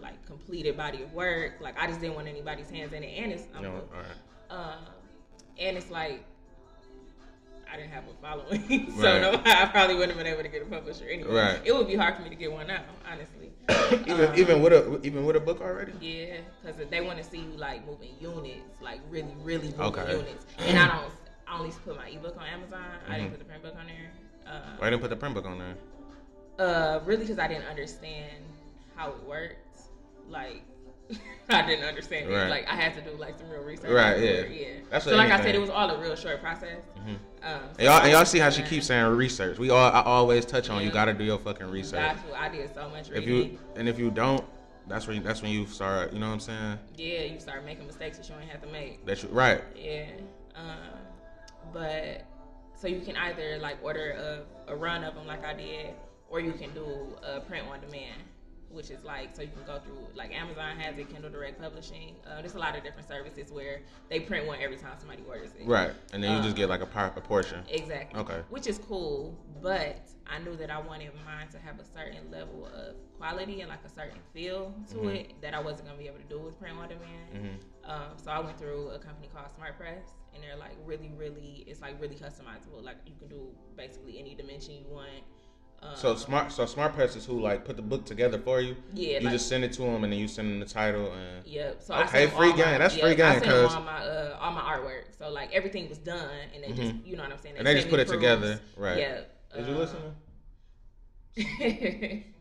like 0.02 0.26
completed 0.26 0.78
body 0.78 1.04
of 1.04 1.14
work. 1.14 1.54
Like 1.60 1.80
I 1.80 1.88
just 1.88 2.00
didn't 2.00 2.16
want 2.16 2.28
anybody's 2.28 2.70
hands 2.70 2.94
in 2.94 3.04
it, 3.04 3.18
and 3.22 3.32
it's 3.32 3.44
I'm 3.56 3.64
You 3.64 3.70
all 3.70 3.82
right. 3.94 4.50
Um, 4.50 4.86
and 5.60 5.78
it's 5.78 5.90
like 5.90 6.24
I 7.72 7.78
didn't 7.78 7.92
have 7.92 8.04
a 8.08 8.14
following, 8.22 8.92
so 8.96 9.02
Right. 9.02 9.22
no, 9.22 9.42
I 9.44 9.66
probably 9.66 9.96
wouldn't 9.96 10.16
have 10.16 10.24
been 10.24 10.32
able 10.32 10.44
to 10.44 10.50
get 10.50 10.62
a 10.62 10.66
publisher 10.66 11.06
anyway. 11.10 11.34
Right. 11.34 11.62
It 11.66 11.74
would 11.76 11.88
be 11.88 11.96
hard 11.96 12.16
for 12.16 12.22
me 12.22 12.30
to 12.30 12.36
get 12.36 12.52
one 12.52 12.68
now, 12.68 12.84
honestly. 13.12 13.52
Even 14.08 14.30
Um, 14.30 14.36
even 14.40 14.62
with 14.62 14.74
a 14.74 15.00
even 15.06 15.26
with 15.26 15.36
a 15.36 15.40
book 15.40 15.62
already. 15.62 15.92
yeah, 16.00 16.38
because 16.64 16.88
they 16.90 17.02
want 17.02 17.18
to 17.18 17.24
see 17.24 17.40
you 17.40 17.50
like 17.58 17.86
moving 17.86 18.14
units, 18.20 18.82
like 18.82 19.02
really, 19.10 19.36
really 19.42 19.70
moving 19.70 19.82
Okay. 19.82 20.12
units. 20.12 20.46
And 20.60 20.78
I 20.78 20.88
don't, 20.88 21.12
I 21.48 21.58
only 21.60 21.72
put 21.84 21.98
my 21.98 22.08
ebook 22.10 22.38
on 22.38 22.46
Amazon. 22.46 22.80
I 23.10 23.14
Mhm. 23.14 23.18
didn't 23.18 23.30
put 23.32 23.40
the 23.40 23.46
print 23.46 23.64
book 23.64 23.76
on 23.80 23.88
there. 23.88 24.12
Uh, 24.46 24.76
Why 24.78 24.90
didn't 24.92 25.02
put 25.02 25.10
the 25.10 25.16
print 25.16 25.34
book 25.36 25.46
on 25.46 25.58
there? 25.58 25.76
uh, 26.60 27.00
really, 27.06 27.24
because 27.24 27.40
I 27.40 27.48
didn't 27.48 27.66
understand 27.68 28.44
how 28.96 29.12
it 29.12 29.24
worked. 29.24 29.80
Like, 30.30 30.64
I 31.50 31.62
didn't 31.66 31.86
understand 31.86 32.30
Right. 32.30 32.48
it. 32.48 32.50
Like, 32.50 32.68
I 32.68 32.76
had 32.76 32.94
to 32.96 33.02
do 33.02 33.16
like 33.18 33.38
some 33.38 33.50
real 33.50 33.62
research. 33.62 33.92
Right, 33.92 34.20
yeah. 34.20 34.42
yeah. 34.46 34.68
That's 34.90 35.06
so, 35.06 35.16
like 35.16 35.32
I 35.32 35.40
said, 35.42 35.54
it 35.54 35.60
was 35.62 35.70
all 35.70 35.90
a 35.92 36.00
real 36.00 36.16
short 36.16 36.42
process. 36.42 36.80
Mhm. 36.98 37.10
Um, 37.44 37.62
And 37.78 37.82
y'all, 37.82 38.02
and 38.02 38.12
y'all 38.12 38.26
see 38.26 38.40
how 38.40 38.50
she 38.50 38.64
keeps 38.64 38.88
saying 38.88 39.06
research. 39.16 39.60
We 39.60 39.70
all 39.70 39.92
I 39.92 40.02
always 40.02 40.46
touch 40.46 40.70
on. 40.70 40.84
You 40.84 40.90
got 40.92 41.06
to 41.06 41.14
do 41.14 41.24
your 41.24 41.38
fucking 41.38 41.68
research. 41.70 42.00
That's 42.00 42.22
what 42.24 42.40
I 42.40 42.50
did 42.50 42.74
so 42.74 42.90
much 42.90 43.12
If 43.12 43.28
you 43.28 43.60
and 43.76 43.88
if 43.88 44.00
you 44.00 44.10
don't, 44.10 44.44
that's 44.88 45.06
when 45.08 45.22
that's 45.24 45.42
when 45.44 45.52
you 45.52 45.68
start. 45.68 46.12
You 46.14 46.20
know 46.20 46.28
what 46.28 46.34
I'm 46.34 46.40
saying? 46.40 46.80
yeah, 46.98 47.22
you 47.22 47.40
start 47.40 47.64
making 47.66 47.86
mistakes 47.86 48.18
that 48.18 48.28
you 48.30 48.36
ain't 48.42 48.50
have 48.50 48.62
to 48.62 48.68
make. 48.68 49.06
That's 49.06 49.24
right. 49.26 49.62
Yeah. 49.76 50.06
Um, 50.56 51.00
but 51.72 52.24
so 52.76 52.88
you 52.88 53.02
can 53.02 53.16
either 53.18 53.58
like 53.60 53.78
order 53.84 54.44
a, 54.68 54.72
a 54.72 54.76
run 54.76 55.04
of 55.04 55.14
them 55.16 55.28
like 55.28 55.46
I 55.46 55.54
did, 55.54 55.94
or 56.30 56.40
you 56.40 56.54
can 56.54 56.74
do 56.74 56.86
a 57.24 57.42
print 57.42 57.68
on 57.68 57.80
demand, 57.82 58.22
which 58.70 58.90
is 58.90 59.04
like 59.04 59.36
so 59.36 59.42
you 59.42 59.50
can 59.50 59.64
go 59.66 59.80
through 59.80 60.08
like 60.16 60.34
Amazon 60.34 60.78
has 60.78 60.98
it, 60.98 61.10
Kindle 61.10 61.30
Direct 61.30 61.60
Publishing. 61.62 62.16
Uh, 62.26 62.42
there's 62.42 62.56
a 62.56 62.60
lot 62.60 62.78
of 62.78 62.84
different 62.84 63.08
services 63.08 63.52
where 63.52 63.82
they 64.10 64.20
print 64.20 64.46
one 64.48 64.60
every 64.62 64.78
time 64.78 64.94
somebody 65.00 65.24
orders 65.28 65.52
it. 65.60 65.66
Right. 65.68 65.92
And 66.14 66.24
then 66.24 66.32
you 66.32 66.38
just 66.40 66.50
Um, 66.50 66.56
get 66.56 66.70
like 66.70 66.82
a, 66.82 66.86
par- 66.86 67.14
a 67.16 67.22
portion. 67.22 67.64
Exactly. 67.70 68.20
Okay. 68.20 68.42
Which 68.50 68.68
is 68.68 68.78
cool, 68.80 69.38
but 69.62 69.98
I 70.28 70.40
knew 70.40 70.56
that 70.58 70.70
I 70.72 70.80
wanted 70.80 71.12
mine 71.26 71.48
to 71.50 71.60
have 71.60 71.80
a 71.80 71.86
certain 71.86 72.30
level 72.32 72.66
of 72.68 72.96
quality 73.18 73.62
and 73.62 73.70
like 73.70 73.84
a 73.86 73.90
certain 73.90 74.20
feel 74.34 74.74
to 74.90 74.96
Mhm. 74.96 75.16
it 75.16 75.42
that 75.42 75.54
I 75.54 75.60
wasn't 75.60 75.88
gonna 75.88 75.98
be 76.00 76.08
able 76.08 76.18
to 76.20 76.24
do 76.26 76.40
with 76.40 76.60
print 76.60 76.78
on 76.78 76.90
demand. 76.90 77.30
hmm 77.34 77.90
Um, 77.90 78.18
so 78.18 78.32
I 78.32 78.40
went 78.40 78.58
through 78.58 78.90
a 78.90 79.00
company 79.00 79.30
called 79.32 79.46
Smart 79.56 79.78
Press, 79.78 80.08
and 80.34 80.44
they're 80.44 80.56
like 80.56 80.76
really, 80.86 81.12
really, 81.16 81.64
it's 81.68 81.82
like 81.82 82.02
really 82.02 82.16
customizable. 82.16 82.82
Like 82.84 82.98
you 83.06 83.14
can 83.20 83.28
do 83.28 83.56
basically 83.78 84.18
any 84.20 84.34
dimension 84.34 84.74
you 84.74 84.88
want. 84.90 85.22
Um, 85.82 85.96
So 85.96 86.16
smart. 86.16 86.52
So 86.52 86.66
smart 86.66 86.94
press 86.94 87.16
is 87.16 87.26
who 87.26 87.40
like 87.40 87.64
put 87.66 87.76
the 87.76 87.82
book 87.82 88.06
together 88.06 88.40
for 88.40 88.60
you. 88.62 88.76
yeah, 88.94 89.20
You 89.20 89.26
like, 89.26 89.34
just 89.34 89.48
send 89.48 89.64
it 89.64 89.74
to 89.74 89.82
them 89.84 90.04
and 90.04 90.12
then 90.12 90.20
you 90.20 90.28
send 90.28 90.50
them 90.50 90.60
the 90.60 90.66
title 90.66 91.12
and. 91.14 91.46
Yep. 91.46 91.82
So 91.82 91.94
Okay, 91.96 92.24
I 92.24 92.28
free 92.28 92.50
all 92.52 92.58
my- 92.58 92.64
game. 92.64 92.80
That's 92.80 92.96
yeah, 92.98 93.04
free 93.06 93.16
game, 93.16 93.26
I 93.26 93.34
sent 93.34 93.46
them 93.46 93.66
'cause- 93.66 93.76
all 93.76 93.82
my 93.84 94.04
uh, 94.06 94.38
all 94.42 94.52
my 94.52 94.62
artwork. 94.62 95.04
So 95.18 95.30
like 95.30 95.54
everything 95.54 95.88
was 95.90 95.98
done, 96.00 96.30
and 96.54 96.64
they 96.64 96.72
just 96.72 96.96
you 97.06 97.16
know 97.16 97.24
what 97.24 97.32
I'm 97.32 97.38
saying. 97.40 97.56
Mm-hmm. 97.56 97.60
And 97.60 97.68
they 97.68 97.76
just 97.76 97.90
put 97.90 97.98
me 97.98 98.02
it 98.04 98.08
together, 98.08 98.60
right. 98.78 98.98
Yeah. 98.98 99.22
Is 99.56 99.68
you 99.68 99.74
listen? 99.76 99.98
listening? 101.38 102.24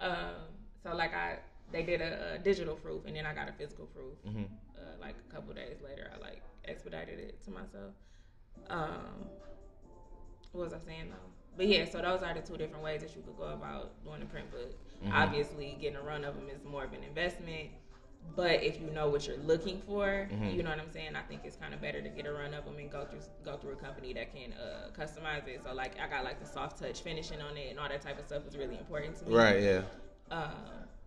um, 0.00 0.34
so 0.82 0.94
like 0.94 1.14
I, 1.14 1.38
they 1.72 1.82
did 1.82 2.00
a, 2.00 2.34
a 2.34 2.38
digital 2.38 2.74
proof, 2.74 3.04
and 3.06 3.14
then 3.16 3.26
I 3.26 3.34
got 3.34 3.48
a 3.48 3.52
physical 3.52 3.86
proof. 3.86 4.14
hmm 4.24 4.44
uh, 4.76 4.80
like 5.00 5.14
a 5.28 5.34
couple 5.34 5.52
days 5.54 5.76
later, 5.82 6.10
I 6.14 6.18
like 6.20 6.42
expedited 6.64 7.18
it 7.18 7.42
to 7.44 7.50
myself. 7.50 7.92
Um, 8.70 9.26
what 10.52 10.64
was 10.64 10.72
I 10.72 10.78
saying 10.86 11.10
though? 11.10 11.30
But 11.58 11.66
yeah, 11.66 11.84
so 11.90 12.00
those 12.00 12.22
are 12.22 12.32
the 12.32 12.40
two 12.40 12.56
different 12.56 12.84
ways 12.84 13.00
that 13.00 13.14
you 13.16 13.22
could 13.22 13.36
go 13.36 13.48
about 13.52 13.90
doing 14.04 14.22
a 14.22 14.26
print 14.26 14.48
book. 14.52 14.72
Mhm. 15.04 15.12
Obviously, 15.12 15.76
getting 15.80 15.96
a 15.98 16.02
run 16.02 16.24
of 16.24 16.36
them 16.36 16.48
is 16.48 16.62
more 16.64 16.84
of 16.84 16.92
an 16.92 17.02
investment. 17.02 17.70
But 18.36 18.62
if 18.62 18.80
you 18.80 18.88
know 18.90 19.08
what 19.08 19.26
you're 19.26 19.38
looking 19.38 19.80
for, 19.82 20.28
Mhm. 20.30 20.54
you 20.54 20.62
know 20.62 20.70
what 20.70 20.78
I'm 20.78 20.90
saying. 20.92 21.16
I 21.16 21.22
think 21.22 21.40
it's 21.44 21.56
kind 21.56 21.74
of 21.74 21.80
better 21.80 22.00
to 22.00 22.08
get 22.10 22.26
a 22.26 22.32
run 22.32 22.54
of 22.54 22.64
them 22.64 22.76
and 22.78 22.90
go 22.90 23.04
through 23.06 23.20
go 23.44 23.56
through 23.56 23.72
a 23.72 23.76
company 23.76 24.12
that 24.12 24.32
can 24.32 24.52
uh, 24.52 24.90
customize 24.96 25.48
it. 25.48 25.60
So 25.64 25.72
like 25.74 25.98
I 25.98 26.06
got 26.08 26.22
like 26.24 26.38
the 26.38 26.46
soft 26.46 26.78
touch 26.78 27.00
finishing 27.00 27.40
on 27.40 27.56
it 27.56 27.70
and 27.70 27.80
all 27.80 27.88
that 27.88 28.02
type 28.02 28.18
of 28.20 28.26
stuff 28.26 28.46
is 28.46 28.56
really 28.56 28.76
important 28.78 29.16
to 29.18 29.24
me. 29.28 29.34
Right. 29.34 29.60
Yeah. 29.62 29.82
Um, 30.30 30.52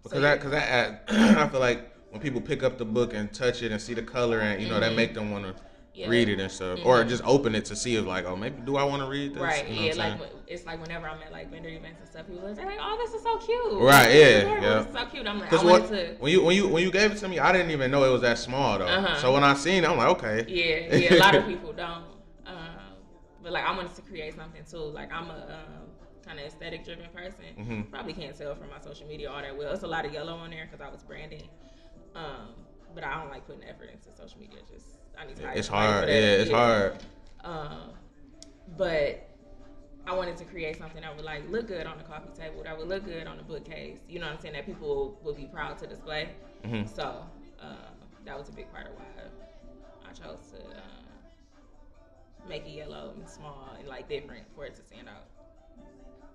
Because 0.04 0.18
so 0.18 0.20
that, 0.22 0.28
yeah. 0.30 0.36
because 0.36 0.52
that, 0.52 0.70
add, 0.70 1.02
I 1.38 1.48
feel 1.48 1.60
like 1.62 2.12
when 2.12 2.22
people 2.22 2.42
pick 2.42 2.64
up 2.64 2.78
the 2.78 2.86
book 2.86 3.14
and 3.14 3.32
touch 3.32 3.62
it 3.62 3.72
and 3.72 3.80
see 3.82 3.94
the 3.94 4.02
color 4.04 4.40
and 4.40 4.62
you 4.62 4.68
know 4.68 4.80
that 4.82 4.92
Mhm. 4.92 4.96
make 4.98 5.14
them 5.14 5.32
want 5.32 5.46
to 5.46 5.64
Yeah. 5.94 6.08
read 6.08 6.30
it 6.30 6.40
and 6.40 6.50
stuff, 6.52 6.80
or 6.86 7.04
Mhm. 7.04 7.10
just 7.10 7.22
open 7.26 7.54
it 7.54 7.66
to 7.66 7.76
see 7.76 7.96
if 7.98 8.06
like, 8.06 8.26
oh, 8.26 8.36
maybe 8.38 8.62
do 8.62 8.78
I 8.78 8.84
want 8.86 9.02
to 9.04 9.10
read 9.10 9.34
this? 9.34 9.42
Right, 9.42 9.68
You 9.68 9.76
know 9.76 9.82
yeah, 9.82 9.94
like 9.96 10.20
saying? 10.20 10.32
it's 10.48 10.66
like 10.66 10.82
whenever 10.82 11.08
I'm 11.08 11.22
at 11.22 11.32
like 11.34 11.52
vendor 11.52 11.68
events 11.70 12.00
and 12.00 12.10
stuff, 12.10 12.28
people 12.28 12.46
are 12.46 12.54
like, 12.54 12.80
"Oh, 12.80 12.98
this 13.04 13.14
is 13.14 13.22
so 13.24 13.38
cute." 13.38 13.82
Right, 13.82 14.10
yeah, 14.16 14.28
yeah. 14.62 14.78
This 14.80 14.88
is 14.88 14.94
so 14.94 15.06
cute. 15.08 15.28
I'm 15.28 15.40
like, 15.40 15.52
I 15.52 15.64
what 15.64 15.88
to. 15.90 16.16
when 16.20 16.32
you 16.32 16.44
when 16.44 16.56
you 16.56 16.68
when 16.70 16.82
you 16.84 16.92
gave 16.92 17.12
it 17.12 17.18
to 17.18 17.28
me, 17.28 17.40
I 17.40 17.52
didn't 17.52 17.72
even 17.72 17.92
know 17.92 18.04
it 18.06 18.10
was 18.10 18.22
that 18.22 18.38
small 18.38 18.80
though. 18.80 18.86
Uh-huh. 18.88 19.18
So 19.18 19.34
when 19.34 19.44
I 19.44 19.54
seen 19.54 19.84
it, 19.84 19.90
I'm 19.90 19.98
like, 19.98 20.08
okay. 20.18 20.46
Yeah, 20.48 20.96
yeah. 20.96 21.14
A 21.16 21.20
lot 21.20 21.36
of 21.36 21.46
people 21.52 21.74
don't. 21.74 22.06
Um, 22.46 22.96
but 23.44 23.52
like, 23.52 23.66
I 23.66 23.76
wanted 23.76 23.94
to 23.96 24.02
create 24.04 24.34
something 24.36 24.64
too. 24.64 24.78
Like, 24.78 25.12
I'm 25.12 25.30
a 25.30 25.34
um, 25.60 25.90
kind 26.26 26.40
of 26.40 26.46
aesthetic 26.46 26.86
driven 26.86 27.08
person. 27.14 27.46
Mhm. 27.60 27.92
Probably 27.92 28.14
can't 28.14 28.38
tell 28.38 28.56
from 28.56 28.70
my 28.70 28.80
social 28.80 29.08
media 29.08 29.30
all 29.30 29.42
that 29.42 29.58
well. 29.58 29.74
It's 29.74 29.84
a 29.84 29.88
lot 29.88 30.06
of 30.06 30.14
yellow 30.14 30.36
on 30.38 30.52
there 30.52 30.66
because 30.72 30.80
I 30.80 30.90
was 30.90 31.04
branding. 31.04 31.50
Um, 32.16 32.56
but 32.96 33.04
I 33.04 33.20
don't 33.20 33.30
like 33.30 33.46
putting 33.46 33.64
effort 33.66 33.90
into 33.92 34.12
social 34.16 34.40
media. 34.40 34.60
Just 34.72 34.86
I 35.22 35.26
need 35.28 35.36
to. 35.38 35.58
It's 35.58 35.68
hard. 35.68 36.08
Yeah, 36.10 36.16
it's 36.16 36.52
hard. 36.52 36.98
Um, 37.44 37.92
but 38.78 39.28
I 40.08 40.14
wanted 40.16 40.38
to 40.38 40.46
create 40.46 40.78
something 40.78 41.02
that 41.02 41.16
would 41.16 41.26
like 41.26 41.48
look 41.50 41.68
good 41.68 41.86
on 41.86 41.98
the 41.98 42.04
coffee 42.04 42.30
table, 42.36 42.64
that 42.64 42.78
would 42.78 42.88
look 42.88 43.06
good 43.06 43.28
on 43.28 43.38
the 43.38 43.44
bookcase. 43.44 44.00
You 44.10 44.20
know 44.20 44.26
what 44.28 44.36
I'm 44.36 44.42
saying? 44.42 44.56
That 44.56 44.66
people 44.66 45.20
would 45.24 45.38
be 45.38 45.46
proud 45.46 45.78
to 45.80 45.88
display. 45.88 46.30
Mhm. 46.64 46.88
So 46.94 47.24
um, 47.62 47.78
that 48.26 48.38
was 48.38 48.50
a 48.50 48.52
big 48.52 48.72
part 48.72 48.88
of 48.88 48.94
why 48.94 49.06
I 50.10 50.14
chose 50.14 50.40
to 50.52 50.58
uh, 50.58 50.82
make 52.48 52.66
it 52.66 52.72
yellow 52.72 53.14
and 53.16 53.30
small 53.30 53.76
and 53.78 53.88
like 53.88 54.10
different 54.10 54.44
for 54.56 54.66
it 54.66 54.76
to 54.76 54.82
stand 54.84 55.08
out. 55.08 55.28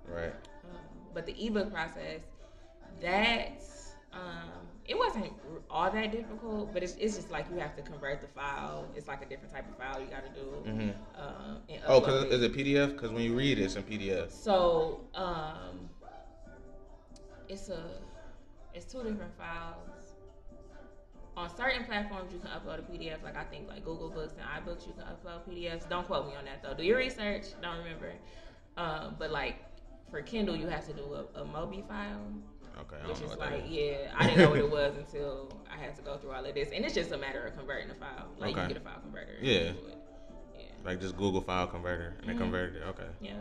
Right. 0.07 0.33
Um, 0.65 0.79
but 1.13 1.27
the 1.27 1.47
ebook 1.47 1.73
process, 1.73 2.21
that 3.01 3.63
um, 4.17 4.51
it 4.87 4.97
wasn't 4.97 5.33
all 5.69 5.91
that 5.91 6.13
difficult, 6.13 6.73
but 6.73 6.83
it's, 6.83 6.95
it's 6.95 7.17
just 7.17 7.31
like 7.31 7.47
you 7.53 7.59
have 7.59 7.75
to 7.77 7.83
convert 7.83 8.21
the 8.21 8.29
file. 8.29 8.87
It's 8.97 9.09
like 9.09 9.21
a 9.23 9.27
different 9.27 9.53
type 9.53 9.69
of 9.69 9.77
file 9.77 10.01
you 10.01 10.07
got 10.07 10.23
to 10.25 10.41
do. 10.41 10.47
Mhm. 10.71 10.95
Um, 11.21 11.59
Oh, 11.87 12.01
cause 12.01 12.25
it. 12.25 12.33
is 12.33 12.43
it 12.43 12.53
PDF? 12.55 12.93
Because 12.93 13.11
when 13.11 13.23
you 13.23 13.35
read 13.35 13.59
it, 13.59 13.65
it's 13.65 13.77
in 13.77 13.83
PDF. 13.83 14.31
So 14.31 15.01
um, 15.15 15.89
it's 17.49 17.69
a 17.69 17.81
it's 18.75 18.87
two 18.93 18.99
different 19.03 19.37
files. 19.39 20.15
On 21.37 21.55
certain 21.55 21.85
platforms, 21.85 22.33
you 22.33 22.39
can 22.39 22.49
upload 22.51 22.79
a 22.79 22.83
PDF. 22.83 23.23
Like 23.23 23.37
I 23.37 23.45
think, 23.45 23.69
like 23.69 23.85
Google 23.85 24.09
Books 24.09 24.35
and 24.39 24.43
iBooks, 24.67 24.87
you 24.87 24.95
can 24.95 25.05
upload 25.05 25.43
PDFs. 25.49 25.89
Don't 25.89 26.07
quote 26.07 26.27
me 26.27 26.35
on 26.37 26.45
that 26.47 26.63
though. 26.63 26.75
Do 26.75 26.83
your 26.85 26.97
research. 26.99 27.45
Don't 27.61 27.79
remember. 27.79 28.13
Um, 28.77 29.17
but 29.19 29.31
like 29.31 29.57
for 30.11 30.23
Kindle, 30.23 30.57
you 30.57 30.67
have 30.69 30.87
to 30.87 30.93
do 30.95 31.03
a, 31.15 31.41
a 31.41 31.45
Mobi 31.45 31.87
file, 31.89 32.21
Okay, 32.79 32.97
I 33.03 33.09
which 33.09 33.21
is 33.23 33.37
like, 33.39 33.65
yeah, 33.69 34.13
I 34.17 34.27
didn't 34.27 34.39
know 34.41 34.51
what 34.51 34.59
it 34.59 34.71
was 34.71 34.95
until 34.97 35.51
I 35.73 35.77
had 35.83 35.97
to 35.97 36.03
go 36.03 36.19
through 36.19 36.33
all 36.33 36.45
of 36.45 36.55
this. 36.55 36.69
And 36.75 36.85
it's 36.85 36.95
just 36.95 37.11
a 37.13 37.17
matter 37.17 37.47
of 37.47 37.57
converting 37.57 37.91
a 37.91 37.95
file. 37.95 38.29
Like 38.39 38.53
Okay. 38.53 38.63
you 38.63 38.69
get 38.69 38.77
a 38.77 38.81
file 38.81 39.01
converter. 39.01 39.37
Yeah. 39.41 39.73
Yeah. 40.59 40.65
Like 40.85 41.01
just 41.01 41.17
Google 41.17 41.41
file 41.41 41.67
converter, 41.67 42.15
and 42.21 42.29
they 42.29 42.35
Mhm. 42.35 42.39
converted 42.39 42.77
it. 42.77 42.83
Okay. 42.89 43.09
Yeah. 43.21 43.33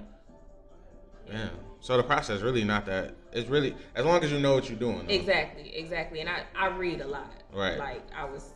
Yeah. 1.27 1.49
So 1.81 1.97
the 1.97 2.03
process 2.03 2.41
really 2.41 2.63
not 2.63 2.85
that. 2.85 3.13
It's 3.33 3.49
really 3.49 3.75
as 3.95 4.05
long 4.05 4.23
as 4.23 4.31
you 4.31 4.39
know 4.39 4.53
what 4.53 4.69
you're 4.69 4.79
doing. 4.79 5.05
though. 5.05 5.13
Exactly, 5.13 5.75
exactly. 5.75 6.21
And 6.21 6.29
I, 6.29 6.43
I 6.55 6.67
read 6.67 7.01
a 7.01 7.07
lot. 7.07 7.31
Right. 7.53 7.77
Like 7.77 8.03
I 8.15 8.25
was 8.25 8.53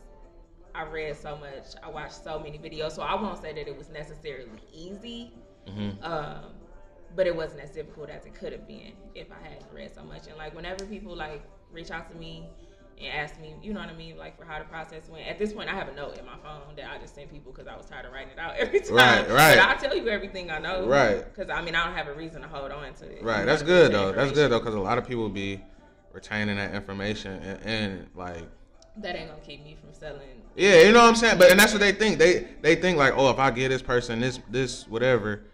I 0.74 0.84
read 0.84 1.16
so 1.16 1.36
much. 1.36 1.74
I 1.82 1.90
watched 1.90 2.22
so 2.24 2.38
many 2.38 2.58
videos. 2.58 2.92
So 2.92 3.02
I 3.02 3.14
won't 3.20 3.40
say 3.42 3.52
that 3.52 3.68
it 3.68 3.76
was 3.76 3.88
necessarily 3.90 4.48
easy. 4.72 5.32
Mhm. 5.66 6.02
Um, 6.04 6.44
but 7.16 7.26
it 7.26 7.34
wasn't 7.34 7.60
as 7.60 7.70
difficult 7.70 8.10
as 8.10 8.24
it 8.26 8.34
could 8.34 8.52
have 8.52 8.66
been 8.66 8.92
if 9.14 9.28
I 9.32 9.42
hadn't 9.42 9.66
read 9.72 9.94
so 9.94 10.02
much. 10.02 10.26
And 10.26 10.36
like 10.36 10.54
whenever 10.54 10.84
people 10.86 11.16
like 11.16 11.42
reach 11.72 11.90
out 11.90 12.10
to 12.10 12.16
me 12.16 12.46
and 12.98 13.08
ask 13.12 13.40
me, 13.40 13.54
you 13.62 13.72
know 13.72 13.80
what 13.80 13.88
I 13.88 13.94
mean, 13.94 14.16
like 14.16 14.38
for 14.38 14.44
how 14.44 14.58
the 14.58 14.64
process 14.66 15.08
went. 15.08 15.26
At 15.26 15.38
this 15.38 15.52
point, 15.52 15.68
I 15.68 15.74
have 15.74 15.88
a 15.88 15.94
note 15.94 16.18
in 16.18 16.24
my 16.24 16.36
phone 16.42 16.76
that 16.76 16.90
I 16.90 16.98
just 16.98 17.14
send 17.14 17.30
people 17.30 17.52
because 17.52 17.66
I 17.66 17.76
was 17.76 17.86
tired 17.86 18.06
of 18.06 18.12
writing 18.12 18.32
it 18.32 18.38
out 18.38 18.56
every 18.58 18.80
time. 18.80 18.94
Right, 18.94 19.28
right. 19.28 19.56
But 19.56 19.68
I'll 19.68 19.78
tell 19.78 19.96
you 19.96 20.08
everything 20.08 20.50
I 20.50 20.58
know. 20.58 20.86
Right. 20.86 21.24
Because 21.24 21.50
I 21.50 21.62
mean, 21.62 21.74
I 21.74 21.84
don't 21.86 21.96
have 21.96 22.08
a 22.08 22.14
reason 22.14 22.42
to 22.42 22.48
hold 22.48 22.70
on 22.70 22.94
to 22.94 23.10
it. 23.10 23.22
Right. 23.22 23.44
That's 23.44 23.62
good 23.62 23.92
though. 23.92 24.12
That's 24.12 24.32
good 24.32 24.50
though, 24.52 24.58
because 24.58 24.74
a 24.74 24.80
lot 24.80 24.98
of 24.98 25.06
people 25.06 25.28
be 25.28 25.60
retaining 26.12 26.56
that 26.56 26.74
information 26.74 27.32
and, 27.42 27.62
and 27.62 28.06
like 28.14 28.44
That 28.96 29.16
ain't 29.16 29.30
gonna 29.30 29.40
keep 29.42 29.64
me 29.64 29.76
from 29.80 29.92
selling. 29.92 30.42
Yeah, 30.56 30.82
you 30.82 30.92
know 30.92 31.00
what 31.00 31.08
I'm 31.08 31.16
saying. 31.16 31.38
But 31.38 31.50
and 31.50 31.58
that's 31.58 31.72
what 31.72 31.80
they 31.80 31.92
think. 31.92 32.18
They 32.18 32.48
they 32.60 32.74
think 32.74 32.98
like, 32.98 33.14
oh, 33.16 33.30
if 33.30 33.38
I 33.38 33.50
give 33.50 33.70
this 33.70 33.82
person 33.82 34.20
this 34.20 34.40
this 34.50 34.86
whatever, 34.88 35.44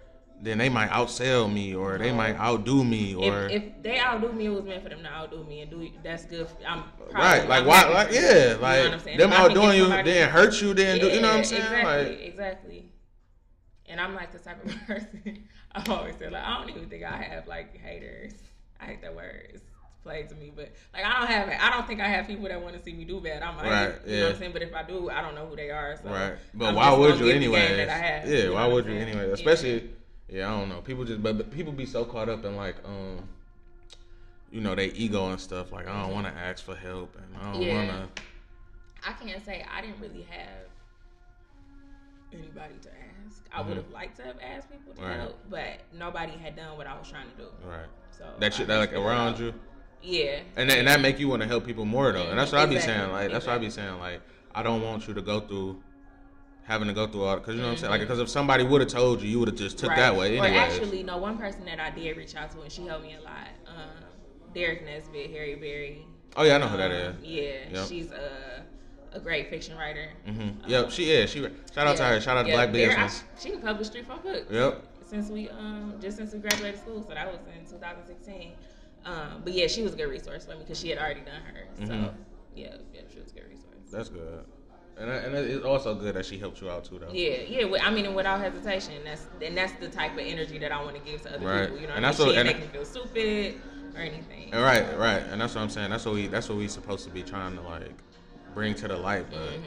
then 0.41 0.59
they 0.59 0.68
might 0.68 0.91
outsell 0.91 1.53
me 1.53 1.74
or 1.74 1.97
they 1.99 2.12
might 2.12 2.37
outdo 2.39 2.84
me 2.84 3.14
or 3.14 3.47
If, 3.47 3.53
if 3.62 3.82
they 3.82 3.99
outdo 3.99 4.32
me, 4.32 4.47
it 4.47 4.51
was 4.51 4.64
meant 4.64 4.82
for 4.82 4.91
them 4.91 5.03
to 5.03 5.09
outdo 5.09 5.45
me 5.45 5.62
and 5.62 5.70
do. 5.70 5.89
That's 6.03 6.24
good. 6.26 6.49
For, 6.49 6.57
I'm 6.66 6.84
proud 7.11 7.14
right. 7.14 7.49
Like 7.49 7.62
I'm 7.62 7.66
why? 7.66 7.89
Like 7.89 8.12
yeah, 8.12 8.20
You 8.20 8.55
know 8.55 8.61
like 8.61 8.84
what 8.84 8.93
I'm 8.93 9.01
saying? 9.01 9.18
them 9.18 9.32
If 9.32 9.39
I 9.39 9.43
can 9.49 9.51
outdoing 9.57 9.78
you 9.78 10.03
didn't 10.03 10.30
hurt 10.30 10.61
you, 10.61 10.74
didn't 10.74 11.01
do. 11.01 11.14
You 11.14 11.20
know 11.22 11.28
what 11.28 11.37
I'm 11.39 11.45
saying? 11.45 11.62
Exactly, 11.62 11.84
Like 12.16 12.20
exactly. 12.20 12.93
And 13.89 14.01
I'm 14.01 14.14
like 14.14 14.32
the 14.32 14.39
type 14.39 14.64
of 14.64 14.72
person 14.87 15.45
I 15.74 15.82
always 15.93 16.16
say 16.16 16.28
like 16.28 16.43
I 16.43 16.59
don't 16.59 16.70
even 16.70 16.89
think 16.89 17.05
I 17.05 17.16
have 17.22 17.47
like 17.47 17.76
haters. 17.78 18.32
I 18.80 18.84
hate 18.87 19.03
that 19.03 19.14
word. 19.14 19.51
It's 19.55 19.64
played 20.03 20.28
to 20.28 20.34
me, 20.37 20.53
but 20.55 20.72
like 20.93 21.05
I 21.05 21.18
don't 21.18 21.28
have 21.28 21.49
I 21.61 21.70
don't 21.70 21.87
think 21.87 22.01
I 22.01 22.09
have 22.09 22.26
people 22.26 22.45
that 22.49 22.62
want 22.62 22.76
to 22.76 22.82
see 22.82 22.93
me 22.93 23.05
do 23.05 23.20
bad. 23.20 23.43
I'm 23.43 23.57
like, 23.57 23.66
Right, 23.66 23.95
you 24.07 24.12
know 24.12 24.18
yeah. 24.18 24.22
what 24.24 24.32
I'm 24.34 24.39
saying. 24.39 24.53
But 24.53 24.62
if 24.62 24.74
I 24.74 24.82
do, 24.82 25.11
I 25.11 25.20
don't 25.22 25.34
know 25.34 25.47
who 25.47 25.57
they 25.57 25.70
are. 25.70 25.97
So 26.03 26.11
right. 26.11 26.34
But 26.55 26.68
I'm 26.68 26.74
why 26.74 26.93
would 26.95 27.18
you 27.18 27.24
give 27.26 27.26
the 27.26 27.32
game 27.32 27.55
anyway? 27.55 27.76
that 27.76 27.89
I 27.89 27.99
have, 27.99 28.28
Yeah. 28.28 28.37
you 28.37 28.45
know 28.49 28.55
Why 28.55 28.66
would 28.66 28.87
you 28.87 28.95
anyway? 28.95 29.30
Especially. 29.30 29.74
Yeah, 29.74 29.80
I 30.30 30.34
don't 30.38 30.68
know. 30.68 30.80
People 30.80 31.04
just, 31.04 31.22
but, 31.22 31.36
but 31.38 31.50
people 31.52 31.72
be 31.72 31.86
so 31.86 32.04
caught 32.04 32.28
up 32.28 32.44
in 32.44 32.56
like, 32.56 32.76
um, 32.84 33.28
you 34.50 34.60
know, 34.60 34.74
they 34.74 34.86
ego 34.86 35.30
and 35.30 35.40
stuff. 35.40 35.72
Like, 35.72 35.86
I 35.88 36.02
don't 36.02 36.12
want 36.12 36.26
to 36.26 36.32
ask 36.32 36.64
for 36.64 36.74
help, 36.74 37.16
and 37.16 37.36
I 37.40 37.52
don't 37.52 37.62
Yeah. 37.62 37.74
want 37.98 38.16
to. 38.16 38.22
I 39.08 39.12
can't 39.12 39.44
say 39.44 39.64
I 39.72 39.80
didn't 39.82 40.00
really 40.00 40.22
have 40.30 40.66
anybody 42.32 42.74
to 42.82 42.88
ask. 42.88 43.44
I 43.52 43.62
Mhm. 43.62 43.66
would 43.68 43.76
have 43.76 43.90
liked 43.90 44.16
to 44.16 44.24
have 44.24 44.36
asked 44.42 44.70
people 44.70 44.94
to 44.94 45.02
Right. 45.02 45.16
help, 45.16 45.38
but 45.48 45.80
nobody 45.92 46.32
had 46.32 46.56
done 46.56 46.76
what 46.76 46.86
I 46.86 46.98
was 46.98 47.08
trying 47.08 47.30
to 47.30 47.36
do. 47.36 47.48
Right. 47.64 47.86
So 48.10 48.24
That 48.40 48.52
shit 48.54 48.66
that 48.66 48.78
like 48.78 48.92
around 48.92 49.34
out- 49.34 49.40
you. 49.40 49.54
Yeah. 50.02 50.40
And 50.56 50.68
that, 50.68 50.78
and 50.78 50.88
that 50.88 51.00
make 51.00 51.18
you 51.20 51.28
want 51.28 51.42
to 51.42 51.48
help 51.48 51.64
people 51.64 51.84
more 51.84 52.12
though, 52.12 52.28
and 52.28 52.38
that's 52.38 52.50
what 52.52 52.60
I 52.60 52.66
be 52.66 52.78
saying. 52.80 53.10
Like 53.12 53.30
that's 53.30 53.46
what 53.46 53.54
I 53.54 53.58
be 53.58 53.70
saying. 53.70 53.98
Like 53.98 54.20
I 54.54 54.62
don't 54.62 54.82
want 54.82 55.06
you 55.06 55.14
to 55.14 55.22
go 55.22 55.40
through 55.40 55.82
having 56.66 56.88
to 56.88 56.94
go 56.94 57.06
through 57.06 57.24
all 57.24 57.36
because 57.36 57.54
you 57.54 57.60
know 57.60 57.68
what 57.68 57.72
I'm 57.72 57.78
saying. 57.78 57.90
Like 57.90 58.00
because 58.00 58.18
if 58.18 58.28
somebody 58.28 58.64
would 58.64 58.80
have 58.80 58.90
told 58.90 59.22
you, 59.22 59.28
you 59.28 59.38
would 59.38 59.48
have 59.48 59.56
just 59.56 59.78
took 59.78 59.90
that 59.94 60.14
way 60.14 60.36
Or 60.38 60.44
anyway. 60.44 60.58
actually, 60.58 61.02
no, 61.02 61.16
one 61.16 61.38
person 61.38 61.64
that 61.64 61.78
I 61.80 61.90
did 61.90 62.16
reach 62.16 62.34
out 62.34 62.50
to 62.52 62.60
and 62.60 62.70
she 62.70 62.84
helped 62.86 63.04
me 63.04 63.14
a 63.14 63.20
lot. 63.22 63.48
Um, 63.66 64.04
Derek 64.54 64.84
Nesbitt, 64.84 65.30
Harry 65.30 65.54
Berry. 65.54 66.06
oh 66.36 66.42
yeah, 66.42 66.56
I 66.56 66.58
know 66.58 66.68
who 66.68 66.76
that 66.76 66.90
is. 66.90 67.14
Um, 67.16 67.18
Yeah, 67.22 67.52
Yep. 67.72 67.86
she's 67.88 68.10
a, 68.10 68.64
a 69.12 69.20
great 69.20 69.48
fiction 69.50 69.76
writer. 69.76 70.08
hmm 70.26 70.48
Yep, 70.66 70.90
she 70.90 71.10
is. 71.10 71.30
She 71.30 71.40
shout 71.40 71.86
out 71.86 71.96
to 71.98 72.04
her. 72.04 72.20
Shout 72.20 72.36
out 72.36 72.42
to 72.42 72.48
yeah, 72.48 72.54
Black 72.54 72.72
Business. 72.72 73.22
I- 73.22 73.40
she 73.40 73.56
published 73.56 73.92
three, 73.92 74.02
four 74.02 74.16
books. 74.18 74.46
Yep. 74.50 74.82
Since 75.04 75.30
we 75.30 75.48
um 75.50 75.94
just 76.00 76.16
since 76.16 76.32
we 76.32 76.40
graduated 76.40 76.80
school, 76.80 77.00
so 77.06 77.14
that 77.14 77.30
was 77.30 77.38
in 77.56 77.64
2016. 77.70 78.52
Um, 79.04 79.42
but 79.44 79.52
yeah, 79.52 79.68
she 79.68 79.82
was 79.82 79.94
a 79.94 79.96
good 79.96 80.08
resource 80.10 80.44
for 80.46 80.52
me 80.52 80.58
because 80.60 80.80
she 80.80 80.88
had 80.88 80.98
already 80.98 81.20
done 81.20 81.40
hers. 81.42 81.88
So 81.88 81.94
Mhm. 81.94 82.12
yeah, 82.56 82.74
yeah, 82.92 83.02
she 83.12 83.20
was 83.20 83.30
a 83.30 83.34
good 83.34 83.44
resource. 83.48 83.88
That's 83.92 84.08
good. 84.08 84.44
And 84.99 85.11
and 85.11 85.34
it's 85.34 85.64
also 85.64 85.94
good 85.94 86.14
that 86.14 86.24
she 86.24 86.38
helped 86.38 86.61
you 86.62 86.70
out 86.70 86.84
too 86.86 86.99
though. 86.99 87.12
Yeah, 87.12 87.40
yeah. 87.47 87.84
I 87.84 87.90
mean, 87.90 88.07
and 88.07 88.16
without 88.16 88.40
hesitation. 88.40 88.94
That's 89.05 89.26
and 89.42 89.57
that's 89.57 89.72
the 89.74 89.88
type 89.88 90.12
of 90.12 90.20
energy 90.20 90.59
that 90.59 90.72
I 90.72 90.82
want 90.82 90.97
to 90.97 91.03
give 91.11 91.20
to 91.22 91.34
other 91.34 91.47
Right. 91.47 91.62
people. 91.66 91.80
You 91.80 91.86
know, 91.88 91.94
And 91.94 92.05
that's 92.05 92.18
what- 92.18 92.30
She 92.30 92.36
and 92.36 92.49
ain't 92.49 92.59
make 92.61 92.66
me 92.68 92.72
feel 92.72 92.84
stupid 92.86 93.61
or 93.94 94.01
anything. 94.01 94.51
Right, 94.53 94.97
right, 94.99 95.22
and 95.30 95.40
that's 95.40 95.55
what 95.55 95.61
I'm 95.62 95.68
saying. 95.70 95.90
That's 95.90 96.07
what 96.07 96.14
we 96.14 96.28
that's 96.28 96.49
what 96.49 96.57
we 96.59 96.66
supposed 96.68 97.05
to 97.05 97.11
be 97.11 97.22
trying 97.22 97.57
to 97.57 97.62
like 97.62 97.92
bring 98.55 98.74
to 98.76 98.88
the 98.88 98.97
light. 98.97 99.26
But 99.30 99.38
Mm-hmm. 99.40 99.62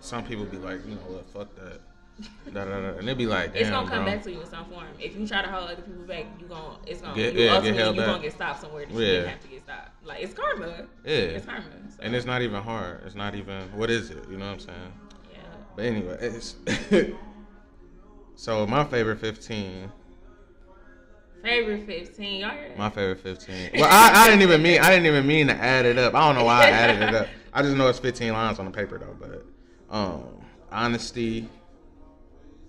some 0.00 0.24
people 0.24 0.44
be 0.44 0.58
like, 0.58 0.84
you 0.86 0.94
know 0.94 1.00
what, 1.08 1.26
fuck 1.30 1.54
that. 1.56 1.80
Da, 2.52 2.64
da, 2.64 2.70
da. 2.80 2.98
And 2.98 3.06
they 3.06 3.14
be 3.14 3.26
like, 3.26 3.52
It's 3.54 3.70
gonna 3.70 3.88
come 3.88 4.04
bro. 4.04 4.12
back 4.14 4.22
to 4.24 4.32
you 4.32 4.40
in 4.40 4.46
some 4.46 4.64
form. 4.66 4.86
If 4.98 5.16
you 5.16 5.26
try 5.26 5.42
to 5.42 5.48
hold 5.48 5.70
other 5.70 5.82
people 5.82 6.02
back, 6.04 6.24
you 6.40 6.46
gonna 6.46 6.76
it's 6.86 7.00
gonna 7.00 7.14
Get- 7.14 7.34
you 7.34 7.40
yeah, 7.40 7.46
get 7.46 7.54
ultimately 7.56 7.82
held 7.82 7.94
you 7.96 8.00
back. 8.02 8.10
gonna 8.10 8.22
get 8.22 8.32
stopped 8.32 8.60
somewhere 8.60 8.86
that 8.86 8.92
you 8.92 9.00
Yeah. 9.00 9.06
didn't 9.12 9.28
have 9.28 9.40
to 9.42 9.48
get 9.48 9.62
stopped. 9.62 10.04
Like 10.06 10.22
it's 10.22 10.34
karma. 10.34 10.66
Yeah. 11.04 11.12
It's 11.14 11.46
karma. 11.46 11.64
So, 11.90 11.96
And 12.00 12.14
it's 12.16 12.26
not 12.26 12.42
even 12.42 12.62
hard. 12.62 13.02
It's 13.06 13.14
not 13.14 13.34
even 13.34 13.62
what 13.72 13.90
is 13.90 14.10
it? 14.10 14.24
You 14.30 14.36
know 14.38 14.46
what 14.46 14.52
I'm 14.54 14.58
saying? 14.60 14.92
yeah. 15.32 15.38
But 15.76 15.84
anyway, 15.84 16.16
it's 16.20 16.56
so 18.34 18.66
my 18.66 18.84
favorite 18.84 19.20
15. 19.20 19.92
Favorite 21.42 21.86
fifteen. 21.86 22.40
Y'all 22.40 22.50
hear 22.50 22.68
that? 22.70 22.76
My 22.78 22.90
favorite 22.90 23.20
15. 23.20 23.70
Well, 23.74 23.84
I, 23.88 24.24
I 24.24 24.28
didn't 24.28 24.42
even 24.42 24.60
mean 24.60 24.80
I 24.80 24.90
didn't 24.90 25.06
even 25.06 25.24
mean 25.24 25.46
to 25.46 25.54
add 25.54 25.86
it 25.86 25.96
up. 25.96 26.14
I 26.16 26.26
don't 26.26 26.34
know 26.34 26.44
why 26.44 26.64
I 26.64 26.70
added 26.70 27.00
it 27.08 27.14
up. 27.14 27.28
I 27.52 27.62
just 27.62 27.76
know 27.76 27.86
it's 27.88 28.00
15 28.00 28.32
lines 28.32 28.58
on 28.58 28.64
the 28.64 28.72
paper 28.72 28.98
though. 28.98 29.16
But 29.20 29.46
um, 29.96 30.24
honesty, 30.72 31.48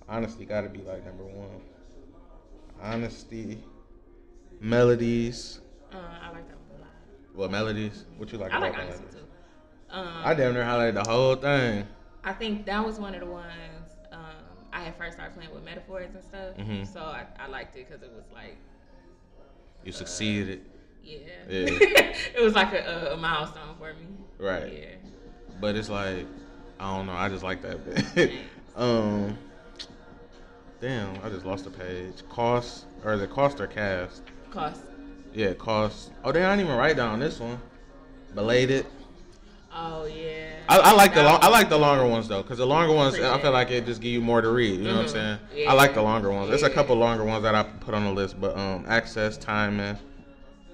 honesty 0.10 0.46
got 0.46 0.62
to 0.62 0.70
be 0.70 0.80
like 0.80 1.06
number 1.06 1.24
one. 1.24 1.62
Honesty, 2.82 3.62
melodies. 4.62 5.60
uh, 5.92 5.98
I 5.98 6.30
like 6.32 6.48
that 6.48 6.58
one 6.70 6.80
a 6.80 6.82
lot. 6.82 6.92
What 7.34 7.52
melodies? 7.52 8.06
What 8.18 8.32
you 8.32 8.38
like? 8.38 8.52
I 8.54 8.58
about 8.58 8.72
like 8.72 8.80
honesty 8.80 9.00
melodies? 9.04 9.22
too. 9.22 9.26
Um, 9.96 10.22
I 10.24 10.34
damn 10.34 10.54
near 10.54 10.64
highlighted 10.64 11.04
the 11.04 11.10
whole 11.10 11.36
thing. 11.36 11.86
I 12.24 12.34
think 12.34 12.66
that 12.66 12.86
was 12.86 13.00
one 13.00 13.14
of 13.14 13.22
the 13.22 13.26
ones 13.26 13.90
um, 14.12 14.20
I 14.72 14.82
had 14.82 14.96
first 14.98 15.14
started 15.14 15.34
playing 15.36 15.54
with 15.54 15.64
metaphors 15.64 16.10
and 16.14 16.24
stuff. 16.24 16.56
Mhm. 16.58 16.86
So 16.92 17.00
I, 17.02 17.26
I 17.40 17.48
liked 17.48 17.76
it 17.76 17.88
because 17.88 18.04
it 18.04 18.12
was 18.14 18.26
like, 18.34 18.58
You 19.84 19.92
succeeded. 19.92 20.62
yeah, 21.04 21.18
Yeah. 21.50 21.66
it 22.36 22.42
was 22.44 22.54
like 22.56 22.74
a, 22.74 23.12
a 23.14 23.18
milestone 23.18 23.76
for 23.78 23.94
me. 23.94 24.08
Right. 24.38 24.72
Yeah. 24.72 25.10
But 25.60 25.76
it's 25.76 25.90
like 25.90 26.26
I 26.80 26.96
don't 26.96 27.08
know. 27.08 27.14
I 27.14 27.28
just 27.30 27.44
like 27.44 27.62
that 27.64 27.84
bit. 28.16 28.32
um, 28.76 29.38
damn, 30.82 31.14
I 31.24 31.30
just 31.30 31.46
lost 31.46 31.66
the 31.66 31.72
page. 31.72 32.14
Cost 32.30 32.86
or 33.04 33.18
the 33.18 33.28
cost 33.28 33.60
or 33.60 33.68
cast? 33.68 34.24
Cost. 34.52 34.82
Yeah, 35.34 35.54
cost. 35.54 36.12
Oh, 36.24 36.32
they 36.32 36.40
didn't 36.40 36.62
even 36.62 36.76
write 36.76 36.96
down 36.96 37.20
this 37.20 37.40
one. 37.40 37.60
Belated. 38.36 38.86
Oh 39.74 40.06
yeah. 40.06 40.48
I, 40.68 40.80
I 40.80 40.92
like 40.94 41.14
the 41.14 41.24
long, 41.24 41.40
I 41.42 41.48
like 41.50 41.70
the 41.70 41.78
longer 41.78 42.06
ones 42.06 42.28
though, 42.28 42.42
because 42.42 42.58
the 42.58 42.66
longer 42.66 42.94
ones 42.94 43.16
I 43.20 43.40
feel 43.40 43.52
like 43.52 43.70
it 43.70 43.86
just 43.86 44.02
give 44.02 44.12
you 44.12 44.22
more 44.22 44.42
to 44.42 44.50
read. 44.50 44.80
You 44.80 44.88
know 44.88 44.94
what 44.96 45.00
I'm 45.02 45.06
Mhm. 45.06 45.12
saying? 45.12 45.40
Yeah. 45.56 45.70
I 45.72 45.74
like 45.74 45.94
the 45.94 46.02
longer 46.02 46.32
ones. 46.32 46.50
There's 46.50 46.64
a 46.64 46.70
couple 46.70 46.96
longer 46.96 47.24
ones 47.24 47.44
that 47.44 47.54
I 47.56 47.64
put 47.64 47.94
on 47.94 48.04
the 48.04 48.12
list, 48.12 48.40
but 48.42 48.58
um, 48.58 48.86
access, 48.88 49.38
timing, 49.38 49.98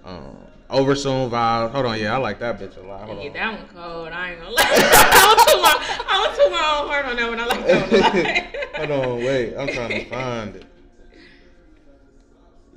um, 0.06 0.38
over 0.76 0.94
soon 0.96 1.30
vibes. 1.30 1.72
Hold 1.72 1.86
on, 1.86 2.00
yeah, 2.00 2.14
I 2.14 2.18
like 2.18 2.40
that 2.40 2.60
bitch 2.60 2.78
a 2.78 2.82
lot. 2.86 3.06
Hold 3.08 3.20
Yeah, 3.24 3.28
on. 3.30 3.34
that 3.34 3.60
one 3.60 3.68
cold. 3.84 4.08
I 4.10 4.32
ain't 4.32 4.40
gonna 4.42 4.52
lie. 4.52 4.64
I 4.68 5.36
was 5.36 5.46
too 5.54 5.62
my, 5.62 6.06
I 6.10 6.28
was 6.28 6.38
too 6.38 6.44
own 6.44 6.88
heart 6.90 7.06
on 7.06 7.16
that 7.16 7.30
one. 7.30 7.40
I 7.40 7.46
like 7.46 7.66
that 7.68 8.76
one. 8.78 8.90
Hold 8.90 9.06
on, 9.06 9.18
wait. 9.24 9.56
I'm 9.56 9.68
trying 9.70 9.90
to 9.90 10.06
find 10.10 10.56
it. 10.58 10.66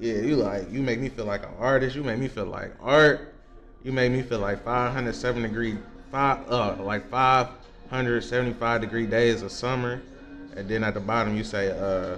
Yeah, 0.00 0.14
you 0.20 0.36
like 0.36 0.70
you 0.70 0.80
make 0.80 1.00
me 1.00 1.08
feel 1.08 1.24
like 1.24 1.42
an 1.42 1.52
artist. 1.58 1.96
You 1.96 2.04
make 2.04 2.18
me 2.18 2.28
feel 2.28 2.46
like 2.46 2.72
art. 2.80 3.34
You 3.82 3.92
make 3.92 4.12
me 4.12 4.22
feel 4.22 4.38
like 4.38 4.64
507 4.64 5.42
degree 5.42 5.76
five 6.12 6.48
uh 6.50 6.76
like 6.82 7.08
575 7.10 8.80
degree 8.80 9.06
days 9.06 9.42
of 9.42 9.50
summer. 9.50 10.00
And 10.56 10.68
then 10.68 10.84
at 10.84 10.94
the 10.94 11.00
bottom 11.00 11.36
you 11.36 11.42
say 11.42 11.70
uh 11.70 12.16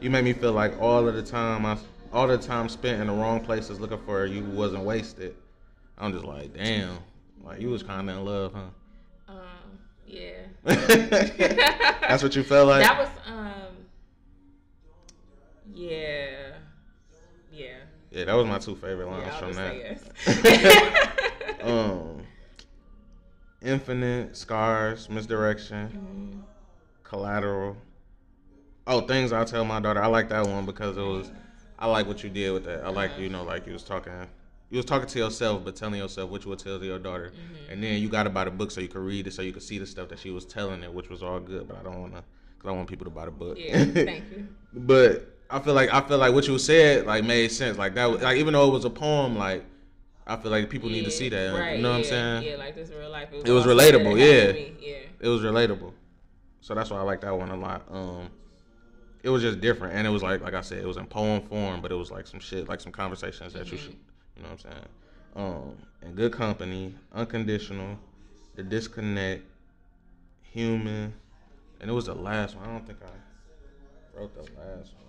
you 0.00 0.08
make 0.10 0.24
me 0.24 0.32
feel 0.32 0.52
like 0.52 0.80
all 0.80 1.06
of 1.06 1.14
the 1.14 1.22
time 1.22 1.66
I 1.66 1.76
all 2.12 2.26
the 2.26 2.38
time 2.38 2.68
spent 2.68 3.00
in 3.00 3.06
the 3.06 3.12
wrong 3.12 3.40
places 3.40 3.80
looking 3.80 3.98
for 4.04 4.26
you 4.26 4.44
wasn't 4.44 4.84
wasted. 4.84 5.34
I'm 5.98 6.12
just 6.12 6.24
like, 6.24 6.52
damn. 6.54 6.98
Like 7.42 7.60
you 7.60 7.68
was 7.70 7.82
kind 7.82 8.08
of 8.08 8.16
in 8.16 8.24
love, 8.24 8.52
huh? 8.54 8.60
Um, 9.28 9.36
yeah. 10.06 10.34
That's 10.64 12.22
what 12.22 12.36
you 12.36 12.42
felt 12.42 12.68
like. 12.68 12.82
That 12.82 12.98
was 12.98 13.08
um. 13.26 13.74
Yeah. 15.74 16.52
Yeah. 17.52 17.68
Yeah, 18.10 18.24
that 18.26 18.34
was 18.34 18.46
my 18.46 18.58
two 18.58 18.76
favorite 18.76 19.08
lines 19.08 19.24
Yeah, 19.26 19.38
from 19.38 19.54
that. 19.54 19.76
yes. 20.26 21.56
um, 21.62 22.22
Infinite, 23.62 24.36
Scars, 24.36 25.08
Misdirection, 25.08 25.88
Mhm. 26.42 26.42
Collateral. 27.04 27.76
Oh, 28.86 29.00
things 29.02 29.32
I 29.32 29.44
tell 29.44 29.64
my 29.64 29.80
daughter. 29.80 30.02
I 30.02 30.06
like 30.08 30.28
that 30.30 30.46
one 30.46 30.66
because 30.66 30.96
it 30.96 31.02
was. 31.02 31.30
I 31.82 31.86
like 31.86 32.06
what 32.06 32.22
you 32.22 32.30
did 32.30 32.52
with 32.52 32.64
that. 32.64 32.84
I 32.84 32.90
like 32.90 33.18
you 33.18 33.28
know 33.28 33.42
like 33.42 33.66
you 33.66 33.72
was 33.72 33.82
talking. 33.82 34.12
You 34.70 34.76
was 34.78 34.86
talking 34.86 35.08
to 35.08 35.18
yourself, 35.18 35.64
but 35.64 35.76
telling 35.76 35.96
yourself 36.00 36.30
what 36.30 36.44
you 36.44 36.48
would 36.50 36.58
tell 36.60 36.78
to 36.78 36.86
your 36.86 36.98
daughter, 36.98 37.32
Mm-hmm. 37.34 37.72
and 37.72 37.82
then 37.82 38.00
you 38.00 38.08
got 38.08 38.22
to 38.22 38.30
buy 38.30 38.44
the 38.44 38.50
book 38.50 38.70
so 38.70 38.80
you 38.80 38.88
could 38.88 39.02
read 39.02 39.26
it, 39.26 39.32
so 39.34 39.42
you 39.42 39.52
could 39.52 39.62
see 39.62 39.78
the 39.78 39.86
stuff 39.86 40.08
that 40.08 40.18
she 40.18 40.30
was 40.30 40.46
telling 40.46 40.82
it, 40.82 40.90
which 40.94 41.10
was 41.10 41.22
all 41.22 41.40
good. 41.40 41.68
But 41.68 41.76
I 41.78 41.82
don't 41.82 42.00
want 42.00 42.14
to, 42.14 42.22
cause 42.58 42.68
I 42.68 42.72
want 42.72 42.88
people 42.88 43.04
to 43.04 43.10
buy 43.10 43.26
the 43.26 43.32
book. 43.32 43.58
Yeah. 43.58 43.84
Thank 43.84 44.30
you. 44.30 44.48
But 44.72 45.28
I 45.50 45.58
feel 45.58 45.74
like 45.74 45.92
I 45.92 46.00
feel 46.00 46.16
like 46.18 46.32
what 46.32 46.46
you 46.48 46.56
said 46.58 47.04
like 47.04 47.24
made 47.24 47.50
sense. 47.50 47.76
Like 47.76 47.94
that, 47.96 48.06
was- 48.10 48.22
like 48.22 48.38
even 48.38 48.52
though 48.54 48.68
it 48.68 48.72
was 48.72 48.84
a 48.86 48.90
poem, 48.90 49.36
like 49.36 49.64
I 50.26 50.36
feel 50.36 50.52
like 50.52 50.70
people 50.70 50.88
need 50.88 51.04
to 51.04 51.10
see 51.10 51.28
that. 51.30 51.52
Right, 51.52 51.76
you 51.76 51.82
know 51.82 51.90
what 51.90 51.98
I'm 51.98 52.04
saying? 52.04 52.42
Yeah, 52.44 52.56
like 52.56 52.74
this 52.76 52.90
real 52.90 53.10
life. 53.10 53.28
It 53.32 53.42
was 53.50 53.66
all 53.66 53.74
something 53.76 53.76
relatable, 54.06 54.18
yeah. 54.18 54.68
Yeah. 54.80 54.96
It 55.20 55.28
was 55.28 55.42
relatable, 55.42 55.92
so 56.60 56.74
that's 56.74 56.88
why 56.90 56.98
I 56.98 57.02
like 57.02 57.20
that 57.22 57.36
one 57.36 57.50
a 57.50 57.56
lot. 57.56 57.82
Um, 57.90 58.30
it 59.22 59.28
was 59.30 59.42
just 59.42 59.60
different, 59.60 59.94
and 59.94 60.06
it 60.06 60.10
was 60.10 60.22
like 60.22 60.40
like 60.40 60.54
I 60.54 60.60
said, 60.62 60.78
it 60.78 60.86
was 60.86 60.96
in 60.96 61.06
poem 61.06 61.42
form, 61.42 61.80
but 61.80 61.92
it 61.92 61.94
was 61.96 62.10
like 62.10 62.26
some 62.26 62.40
shit, 62.40 62.68
like 62.68 62.80
some 62.80 62.92
conversations 62.92 63.52
that 63.52 63.70
you 63.70 63.78
Mm-hmm. 63.78 63.86
should, 63.86 63.96
you 64.36 64.42
know 64.42 64.48
what 64.50 64.64
I'm 64.66 64.72
saying? 64.72 64.86
Um, 65.34 65.76
in 66.02 66.14
good 66.14 66.32
company, 66.32 66.94
unconditional, 67.12 67.98
The 68.56 68.62
Disconnect, 68.62 69.44
Human, 70.52 71.14
and 71.80 71.90
it 71.90 71.92
was 71.94 72.06
the 72.06 72.14
last 72.14 72.56
one. 72.56 72.68
I 72.68 72.72
don't 72.72 72.86
think 72.86 72.98
I 73.02 74.18
wrote 74.18 74.34
the 74.34 74.42
last 74.42 74.92
one. 74.94 75.02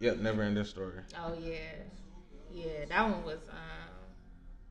Yep, 0.00 0.18
never 0.18 0.42
ending 0.42 0.64
story. 0.64 0.94
Oh 1.18 1.34
yeah, 1.40 1.54
yeah. 2.52 2.84
That 2.88 3.02
one 3.10 3.24
was 3.24 3.38
um, 3.50 3.90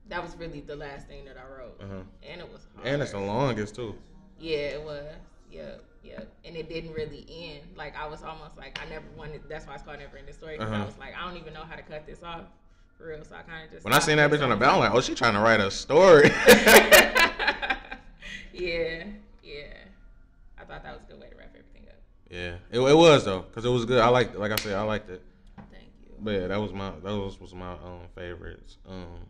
that 0.10 0.24
was 0.24 0.36
really 0.38 0.62
the 0.62 0.76
last 0.76 1.08
thing 1.08 1.26
that 1.26 1.36
I 1.38 1.60
wrote, 1.60 1.80
Uh-huh. 1.82 2.01
and 2.24 2.41
it 2.41 2.51
was 2.51 2.66
hard. 2.76 2.88
And 2.88 3.01
it's 3.01 3.12
the 3.12 3.20
longest 3.20 3.76
too. 3.76 3.95
Yeah, 4.39 4.57
it 4.57 4.83
was. 4.83 5.05
Yep, 5.51 5.83
yep. 6.03 6.31
And 6.45 6.55
it 6.55 6.69
didn't 6.69 6.93
really 6.93 7.25
end. 7.29 7.61
Like 7.75 7.95
I 7.97 8.07
was 8.07 8.23
almost 8.23 8.57
like 8.57 8.79
I 8.85 8.89
never 8.89 9.05
wanted. 9.17 9.41
That's 9.49 9.65
why 9.67 9.75
it's 9.75 9.83
called 9.83 9.99
Never 9.99 10.17
Ending 10.17 10.33
Story. 10.33 10.57
Because 10.57 10.71
I 10.71 10.75
Uh-huh. 10.75 10.85
was 10.85 10.97
like, 10.97 11.13
I 11.17 11.27
don't 11.27 11.38
even 11.38 11.53
know 11.53 11.63
how 11.63 11.75
to 11.75 11.81
cut 11.81 12.05
this 12.05 12.23
off 12.23 12.41
for 12.97 13.07
real. 13.07 13.23
So 13.23 13.35
I 13.35 13.41
kind 13.43 13.65
of 13.65 13.71
just. 13.71 13.83
When 13.83 13.93
I 13.93 13.99
seen 13.99 14.17
that 14.17 14.29
bitch 14.31 14.43
on 14.43 14.49
the 14.49 14.55
ballot, 14.55 14.79
like, 14.81 14.93
oh, 14.93 15.01
she 15.01 15.15
trying 15.15 15.33
to 15.33 15.39
write 15.39 15.59
a 15.59 15.71
story. 15.71 16.29
yeah, 18.53 19.03
yeah. 19.43 19.73
I 20.59 20.63
thought 20.65 20.83
that 20.83 20.93
was 20.93 21.01
a 21.07 21.11
good 21.11 21.21
way 21.21 21.29
to 21.29 21.35
wrap 21.35 21.49
everything 21.55 21.88
up. 21.89 21.95
yeah, 22.29 22.55
it, 22.71 22.79
it 22.79 22.95
was 22.95 23.25
though, 23.25 23.41
cause 23.53 23.65
it 23.65 23.69
was 23.69 23.85
good. 23.85 23.99
I 23.99 24.09
liked, 24.09 24.35
like 24.35 24.51
I 24.51 24.55
said, 24.57 24.75
I 24.75 24.81
liked 24.81 25.09
it. 25.09 25.21
Thank 25.71 25.85
you. 26.03 26.15
But 26.19 26.31
yeah, 26.31 26.47
that 26.47 26.59
was 26.59 26.73
my 26.73 26.91
those 27.03 27.39
was 27.39 27.53
my 27.53 27.73
um 27.73 28.01
favorites. 28.15 28.77
Um, 28.88 29.25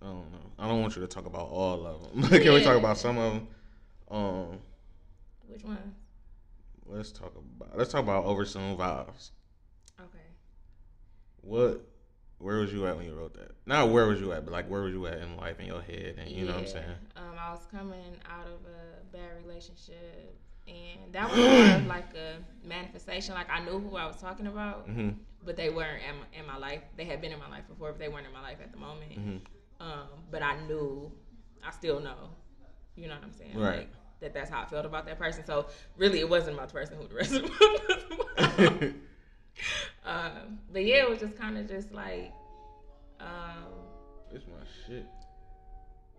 I 0.00 0.06
don't 0.06 0.30
know. 0.32 0.52
I 0.58 0.68
don't 0.68 0.80
want 0.80 0.94
you 0.96 1.02
to 1.02 1.08
talk 1.08 1.26
about 1.26 1.48
all 1.48 1.86
of 1.86 2.02
them. 2.30 2.40
Can 2.42 2.52
we 2.54 2.62
talk 2.62 2.76
about 2.76 2.98
some 2.98 3.18
of 3.18 3.32
them? 3.34 3.48
Um, 4.10 4.58
Which 5.46 5.64
one? 5.64 5.94
let's 6.86 7.12
talk 7.12 7.32
about 7.36 7.76
let's 7.76 7.92
talk 7.92 8.02
about 8.02 8.24
oversoon 8.24 8.76
vibes. 8.76 9.30
Okay. 10.00 10.24
What? 11.42 11.84
Where 12.38 12.58
was 12.58 12.72
you 12.72 12.86
at 12.86 12.96
when 12.96 13.04
you 13.04 13.14
wrote 13.14 13.34
that? 13.34 13.50
Not 13.66 13.90
where 13.90 14.06
was 14.06 14.20
you 14.20 14.32
at, 14.32 14.44
but 14.44 14.52
like 14.52 14.70
where 14.70 14.82
was 14.82 14.94
you 14.94 15.06
at 15.08 15.18
in 15.18 15.36
life 15.36 15.58
in 15.58 15.66
your 15.66 15.82
head, 15.82 16.14
and 16.18 16.30
you 16.30 16.46
know 16.46 16.52
what 16.52 16.60
I'm 16.62 16.66
saying? 16.68 16.84
Um, 17.16 17.34
I 17.38 17.50
was 17.50 17.66
coming 17.70 18.16
out 18.30 18.46
of 18.46 18.60
a 18.64 19.16
bad 19.16 19.30
relationship, 19.44 20.38
and 20.68 21.12
that 21.12 21.28
was 21.28 21.38
more 21.38 21.76
of 21.80 21.86
like 21.96 22.14
a 22.14 22.36
manifestation. 22.66 23.34
Like 23.34 23.50
I 23.50 23.64
knew 23.64 23.80
who 23.80 23.96
I 23.96 24.06
was 24.06 24.16
talking 24.16 24.46
about, 24.46 24.86
hmm 24.86 25.10
but 25.44 25.56
they 25.56 25.70
weren't 25.70 26.02
in 26.08 26.16
my, 26.16 26.40
in 26.40 26.46
my 26.46 26.58
life. 26.58 26.82
They 26.96 27.04
had 27.04 27.20
been 27.20 27.32
in 27.32 27.38
my 27.38 27.48
life 27.48 27.66
before, 27.68 27.92
but 27.92 28.00
they 28.00 28.08
weren't 28.08 28.26
in 28.26 28.32
my 28.32 28.42
life 28.42 28.58
at 28.62 28.72
the 28.72 28.78
moment. 28.78 29.12
hmm 29.12 29.36
Um, 29.80 30.08
but 30.30 30.42
I 30.42 30.60
knew, 30.66 31.10
I 31.64 31.70
still 31.70 32.00
know, 32.00 32.30
you 32.96 33.06
know 33.08 33.14
what 33.14 33.24
I'm 33.24 33.32
saying? 33.32 33.56
Right. 33.58 33.78
Like, 33.78 33.88
that 34.20 34.34
that's 34.34 34.50
how 34.50 34.62
I 34.62 34.66
felt 34.66 34.84
about 34.84 35.06
that 35.06 35.18
person. 35.18 35.44
So 35.46 35.66
really, 35.96 36.18
it 36.20 36.28
wasn't 36.28 36.54
about 36.56 36.68
the 36.68 36.74
person 36.74 36.96
who 36.96 37.06
the 37.06 37.14
rest 37.14 37.32
of 37.34 37.42
the 37.42 37.48
book 37.48 38.38
was 38.82 38.92
um, 40.04 40.58
but 40.72 40.84
yeah, 40.84 41.02
it 41.02 41.08
was 41.10 41.20
just 41.20 41.36
kind 41.36 41.56
of 41.58 41.68
just 41.68 41.92
like, 41.92 42.32
um, 43.20 43.66
It's 44.32 44.44
my 44.46 44.54
shit. 44.86 45.06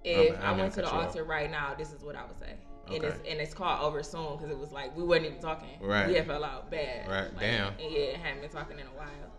if 0.04 0.32
I'm- 0.36 0.42
I 0.44 0.52
I'm 0.52 0.58
went 0.58 0.74
to 0.76 0.82
the 0.82 0.88
cut 0.88 0.94
you 0.96 1.02
altar 1.08 1.24
right 1.26 1.52
now, 1.52 1.74
this 1.78 1.92
is 1.92 2.04
what 2.04 2.16
I 2.16 2.26
would 2.26 2.38
say. 2.40 2.56
And 2.88 3.04
Okay. 3.04 3.08
it's 3.08 3.20
and 3.30 3.40
it's 3.40 3.54
called 3.54 3.82
over 3.82 4.02
soon 4.02 4.36
because 4.38 4.50
it 4.50 4.58
was 4.58 4.72
like 4.72 4.96
we 4.98 5.04
wasn't 5.04 5.28
even 5.28 5.40
talking. 5.40 5.78
Right. 5.80 6.08
We 6.08 6.16
had 6.16 6.26
fell 6.26 6.44
out 6.44 6.72
bad. 6.72 7.08
Right. 7.08 7.32
Like, 7.34 7.40
Damn. 7.40 7.74
And 7.74 7.92
yeah, 7.92 8.00
it 8.00 8.16
hadn't 8.18 8.42
been 8.42 8.50
talking 8.50 8.80
in 8.80 8.88
a 8.88 8.98
while. 8.98 9.32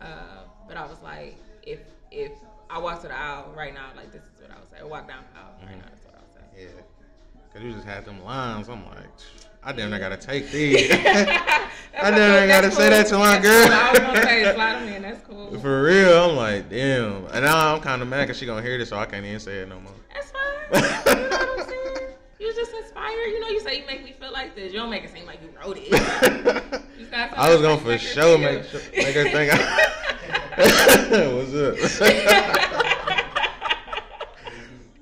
Uh, 0.00 0.44
but 0.66 0.76
I 0.78 0.86
was 0.86 1.02
like, 1.02 1.36
if 1.64 1.80
if 2.10 2.32
I 2.70 2.78
walk 2.78 3.02
to 3.02 3.08
the 3.08 3.16
aisle 3.16 3.52
right 3.56 3.74
now, 3.74 3.86
like 3.96 4.12
this 4.12 4.22
is 4.22 4.40
what 4.40 4.50
I 4.50 4.58
would 4.60 4.70
say. 4.70 4.80
Or 4.80 4.88
walk 4.88 5.08
down 5.08 5.18
the 5.32 5.38
aisle 5.38 5.54
right 5.66 5.76
now, 5.78 5.84
that's 5.88 6.04
what 6.04 6.14
I 6.14 6.20
would 6.20 6.32
say. 6.32 6.62
Yeah. 6.64 6.82
Cause 7.52 7.62
you 7.62 7.72
just 7.72 7.86
had 7.86 8.04
them 8.04 8.22
lines. 8.24 8.68
I'm 8.68 8.84
like, 8.86 9.06
I 9.62 9.72
damn 9.72 9.92
I 9.92 9.98
gotta 9.98 10.16
take 10.16 10.50
these. 10.50 10.90
I 10.92 12.10
damn 12.10 12.34
okay, 12.34 12.48
gotta 12.48 12.68
that's 12.68 12.76
say 12.76 12.90
that 12.90 13.06
to 13.08 13.18
my 13.18 13.38
girl. 13.38 13.64
cool. 13.64 13.72
I 13.72 13.90
was 13.90 13.98
gonna 14.00 14.22
say 14.22 14.54
slide 14.54 14.74
them 14.82 14.88
in. 14.88 15.02
That's 15.02 15.26
cool. 15.26 15.58
For 15.60 15.82
real, 15.84 16.30
I'm 16.30 16.36
like, 16.36 16.68
damn. 16.68 17.26
And 17.26 17.44
now 17.44 17.74
I'm 17.74 17.80
kind 17.80 18.02
of 18.02 18.08
mad 18.08 18.22
because 18.22 18.38
she 18.38 18.46
gonna 18.46 18.62
hear 18.62 18.76
this, 18.78 18.88
so 18.88 18.96
I 18.98 19.06
can't 19.06 19.24
even 19.24 19.40
say 19.40 19.58
it 19.58 19.68
no 19.68 19.78
more. 19.80 19.92
That's 20.12 20.32
fine. 20.32 20.82
you 20.82 21.30
know 21.30 21.36
what 21.38 21.60
I'm 21.60 21.68
saying? 21.68 22.08
You 22.40 22.54
just 22.54 22.72
inspired. 22.72 23.28
You 23.28 23.40
know, 23.40 23.48
you 23.48 23.60
say 23.60 23.78
you 23.80 23.86
make 23.86 24.04
me 24.04 24.12
feel 24.12 24.32
like 24.32 24.56
this. 24.56 24.72
You 24.72 24.80
don't 24.80 24.90
make 24.90 25.04
it 25.04 25.12
seem 25.12 25.26
like 25.26 25.40
you 25.42 25.50
wrote 25.60 25.78
it. 25.78 25.88
You 26.98 27.08
I 27.12 27.52
was 27.52 27.62
gonna 27.62 27.80
for 27.80 27.96
sure 27.98 28.38
make 28.38 28.64
sure, 28.64 28.80
make 28.96 29.14
her 29.14 29.24
think. 29.24 29.52
I, 29.52 31.03
what's 31.14 31.54
up? 31.54 31.76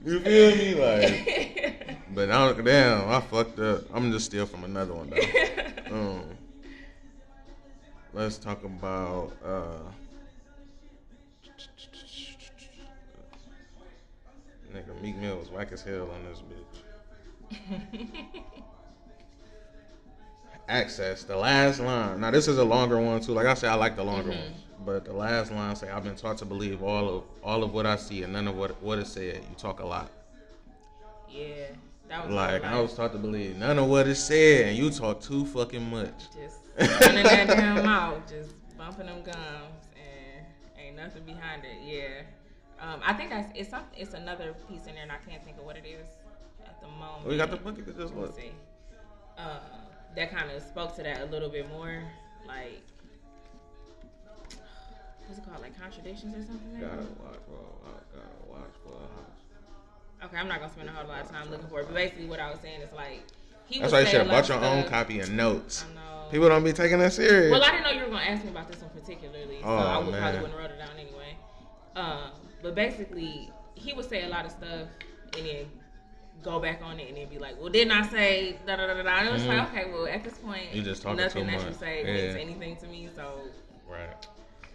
you 0.04 0.20
feel 0.20 0.56
me, 0.56 0.74
like? 0.74 1.96
But 2.14 2.28
now, 2.28 2.52
damn, 2.52 3.08
I 3.08 3.20
fucked 3.20 3.58
up. 3.58 3.84
I'm 3.94 4.12
just 4.12 4.26
steal 4.26 4.44
from 4.44 4.64
another 4.64 4.92
one 4.92 5.08
though. 5.10 5.16
Um, 5.94 6.24
let's 8.12 8.36
talk 8.38 8.62
about. 8.64 9.32
uh 9.44 9.78
Nigga, 14.74 15.00
Meek 15.02 15.16
Mill 15.16 15.36
was 15.36 15.50
whack 15.50 15.70
as 15.72 15.82
hell 15.82 16.08
on 16.10 16.24
this 16.24 16.42
bitch. 17.60 18.00
Access, 20.68 21.24
the 21.24 21.36
last 21.36 21.80
line. 21.80 22.20
Now 22.20 22.30
this 22.30 22.48
is 22.48 22.56
a 22.58 22.64
longer 22.64 22.98
one 22.98 23.20
too. 23.20 23.32
Like 23.32 23.46
I 23.46 23.54
said, 23.54 23.70
I 23.70 23.74
like 23.74 23.96
the 23.96 24.04
longer 24.04 24.30
Mhm. 24.30 24.40
ones. 24.40 24.56
But 24.84 25.04
the 25.04 25.12
last 25.12 25.52
line 25.52 25.74
say, 25.76 25.90
"I've 25.90 26.04
been 26.04 26.16
taught 26.16 26.38
to 26.38 26.44
believe 26.44 26.82
all 26.82 27.08
of 27.08 27.24
all 27.42 27.62
of 27.62 27.72
what 27.72 27.86
I 27.86 27.96
see 27.96 28.22
and 28.22 28.32
none 28.32 28.48
of 28.48 28.56
what 28.56 28.80
what 28.82 28.98
is 28.98 29.12
said. 29.12 29.36
You 29.36 29.54
talk 29.56 29.80
a 29.80 29.86
lot. 29.86 30.10
yeah, 31.30 31.66
that 32.08 32.26
was 32.26 32.34
Like 32.34 32.64
I 32.64 32.80
was 32.80 32.94
taught 32.94 33.12
to 33.12 33.18
believe 33.18 33.56
none 33.56 33.78
of 33.78 33.88
what 33.88 34.06
is 34.06 34.22
said, 34.22 34.68
and 34.68 34.76
you 34.76 34.90
talk 34.90 35.20
too 35.20 35.46
fucking 35.46 35.90
much. 35.90 36.28
just 36.34 36.58
running 36.78 37.24
that 37.24 37.48
damn 37.48 37.84
mouth, 37.84 38.22
just 38.28 38.50
bumping 38.76 39.06
them 39.06 39.22
gums, 39.22 39.86
and 39.94 40.46
ain't 40.78 40.96
nothing 40.96 41.24
behind 41.24 41.62
it. 41.64 41.78
Yeah, 41.84 42.22
um, 42.80 43.00
I 43.04 43.12
think 43.12 43.30
that's 43.30 43.50
it's 43.54 43.70
something. 43.70 43.98
It's 44.00 44.14
another 44.14 44.54
piece 44.68 44.86
in 44.86 44.94
there, 44.94 45.02
and 45.02 45.12
I 45.12 45.18
can't 45.28 45.44
think 45.44 45.58
of 45.58 45.64
what 45.64 45.76
it 45.76 45.84
is 45.86 46.08
at 46.64 46.80
the 46.80 46.88
moment. 46.88 47.26
We 47.26 47.36
got 47.36 47.50
the 47.50 47.56
book. 47.56 47.76
Just 47.96 48.14
look. 48.14 48.34
see. 48.36 48.52
Uh, 49.38 49.58
that 50.14 50.30
kind 50.30 50.50
of 50.50 50.62
spoke 50.62 50.94
to 50.96 51.02
that 51.02 51.22
a 51.22 51.24
little 51.26 51.48
bit 51.48 51.68
more, 51.70 52.02
like 52.46 52.82
what's 55.26 55.38
it 55.38 55.44
called, 55.44 55.62
like 55.62 55.78
contradictions 55.80 56.34
or 56.34 56.42
something. 56.46 56.72
maybe? 56.72 56.84
Gotta 56.86 57.02
watch. 57.22 57.40
I 57.84 58.16
gotta 58.16 58.42
watch 58.48 58.74
for 58.84 58.98
house. 58.98 59.42
Okay, 60.24 60.36
I'm 60.36 60.48
not 60.48 60.60
gonna 60.60 60.72
spend 60.72 60.88
a 60.88 60.92
whole 60.92 61.08
lot 61.08 61.22
of 61.22 61.30
time 61.30 61.50
looking 61.50 61.66
for 61.68 61.80
it, 61.80 61.86
but 61.86 61.94
basically 61.94 62.26
what 62.26 62.40
I 62.40 62.50
was 62.50 62.60
saying 62.60 62.80
is 62.80 62.92
like 62.92 63.22
he 63.66 63.80
That's 63.80 63.92
why 63.92 64.00
you 64.00 64.06
should 64.06 64.20
have 64.20 64.28
bought 64.28 64.48
your 64.48 64.58
own 64.62 64.84
copy 64.84 65.20
of 65.20 65.30
notes. 65.30 65.84
I 65.88 65.94
know. 65.94 66.28
People 66.30 66.48
don't 66.48 66.64
be 66.64 66.72
taking 66.72 66.98
that 66.98 67.12
serious. 67.12 67.50
Well, 67.50 67.62
I 67.62 67.70
didn't 67.72 67.84
know 67.84 67.90
you 67.90 68.00
were 68.04 68.10
gonna 68.10 68.24
ask 68.24 68.44
me 68.44 68.50
about 68.50 68.68
this 68.68 68.80
one 68.80 68.90
particularly, 68.90 69.58
so 69.60 69.66
Oh, 69.68 69.76
I 69.76 69.98
would 69.98 70.14
probably 70.14 70.40
wouldn't 70.40 70.58
wrote 70.58 70.70
it 70.70 70.78
down 70.78 70.96
anyway. 70.98 71.36
Um, 71.96 72.30
but 72.62 72.74
basically, 72.74 73.50
he 73.74 73.92
would 73.92 74.08
say 74.08 74.24
a 74.24 74.28
lot 74.28 74.44
of 74.44 74.50
stuff 74.52 74.88
and 75.36 75.46
then 75.46 75.66
go 76.42 76.58
back 76.58 76.80
on 76.82 76.98
it 76.98 77.08
and 77.08 77.16
then 77.16 77.28
be 77.28 77.38
like, 77.38 77.60
"Well, 77.60 77.68
didn't 77.70 77.92
I 77.92 78.06
say 78.08 78.56
da 78.66 78.76
da 78.76 78.86
da 78.86 79.02
da?" 79.02 79.08
And 79.18 79.28
it 79.28 79.32
was 79.32 79.42
Mhm. 79.42 79.48
like, 79.48 79.68
okay, 79.68 79.90
well, 79.90 80.06
at 80.06 80.24
this 80.24 80.38
point, 80.38 80.72
You 80.72 80.82
just 80.82 81.04
nothing 81.04 81.46
that 81.46 81.66
you 81.66 81.72
say 81.74 82.04
Yeah. 82.04 82.12
means 82.12 82.36
anything 82.36 82.76
to 82.76 82.86
me. 82.86 83.08
So 83.14 83.42
right. 83.86 84.26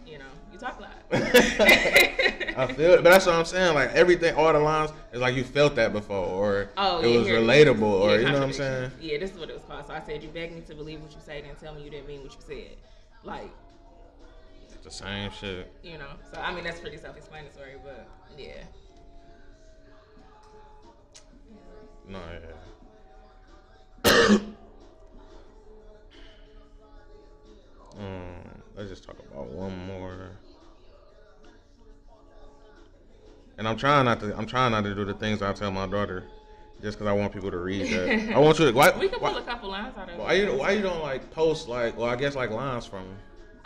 You 0.08 0.18
know, 0.18 0.26
you 0.52 0.58
talk 0.58 0.80
a 0.80 0.82
lot. 0.82 0.92
I 1.12 2.74
feel 2.74 2.94
it, 2.94 3.04
but 3.04 3.10
that's 3.12 3.26
what 3.26 3.36
I'm 3.36 3.46
saying. 3.46 3.76
Like 3.76 3.92
everything, 3.92 4.34
all 4.36 4.52
the 4.54 4.60
lines 4.60 4.92
is 5.12 5.20
like 5.22 5.36
you 5.36 5.44
felt 5.44 5.76
that 5.76 5.94
before, 5.94 6.16
or 6.26 6.70
Oh, 6.78 7.02
it 7.02 7.10
yeah, 7.12 7.18
was 7.18 7.28
relatable, 7.28 7.82
or 7.82 8.12
Yeah, 8.12 8.18
you 8.18 8.26
know 8.28 8.34
what 8.34 8.44
I'm 8.44 8.54
saying. 8.54 8.92
Yeah, 9.02 9.18
this 9.20 9.32
is 9.32 9.38
what 9.40 9.50
it 9.50 9.54
was 9.54 9.64
called. 9.64 9.86
So 9.86 9.94
I 9.94 10.02
said, 10.02 10.24
you 10.24 10.30
begged 10.30 10.54
me 10.56 10.62
to 10.62 10.76
believe 10.76 11.02
what 11.02 11.12
you 11.12 11.20
say, 11.24 11.42
then 11.42 11.56
tell 11.62 11.76
me 11.76 11.84
you 11.84 11.90
didn't 11.90 12.08
mean 12.08 12.22
what 12.24 12.34
you 12.34 12.40
said. 12.48 12.78
Like, 13.24 13.52
It's 14.74 14.84
the 14.86 14.92
same 14.92 15.30
shit. 15.32 15.72
you 15.84 15.98
know. 15.98 16.10
So 16.34 16.40
I 16.40 16.54
mean, 16.54 16.64
that's 16.64 16.80
pretty 16.80 16.98
self-explanatory, 16.98 17.76
but 17.84 18.08
yeah. 18.38 18.64
No, 22.08 22.20
yeah. 24.06 24.38
um, 28.00 28.62
let's 28.76 28.90
just 28.90 29.04
talk 29.04 29.18
about 29.32 29.48
one 29.48 29.86
more. 29.88 30.30
And 33.58 33.68
I'm 33.68 33.78
trying 33.78 34.06
not 34.06 34.20
to. 34.20 34.38
I'm 34.38 34.46
trying 34.46 34.72
not 34.72 34.84
to 34.84 34.94
do 34.94 35.04
the 35.04 35.14
things 35.16 35.42
I 35.42 35.52
tell 35.54 35.72
my 35.72 35.88
daughter, 35.88 36.24
just 36.82 36.98
because 36.98 37.10
I 37.10 37.14
want 37.14 37.34
people 37.34 37.50
to 37.50 37.58
read 37.58 37.92
that. 37.92 38.36
I 38.36 38.40
want 38.40 38.60
you 38.60 38.66
to. 38.66 38.72
Why, 38.72 38.92
We 39.00 39.10
can 39.10 39.20
pull 39.20 39.34
why, 39.34 39.40
a 39.40 39.44
couple 39.44 39.70
lines 39.70 39.98
out 39.98 40.10
of 40.10 40.16
it. 40.16 40.20
why 40.20 40.34
you 40.34 40.54
why 40.54 40.72
you 40.72 40.84
don't 40.84 41.02
like 41.02 41.32
post 41.32 41.68
like 41.68 41.98
well 41.98 42.08
I 42.10 42.16
guess 42.16 42.36
like 42.36 42.52
lines 42.52 42.86
from 42.86 43.06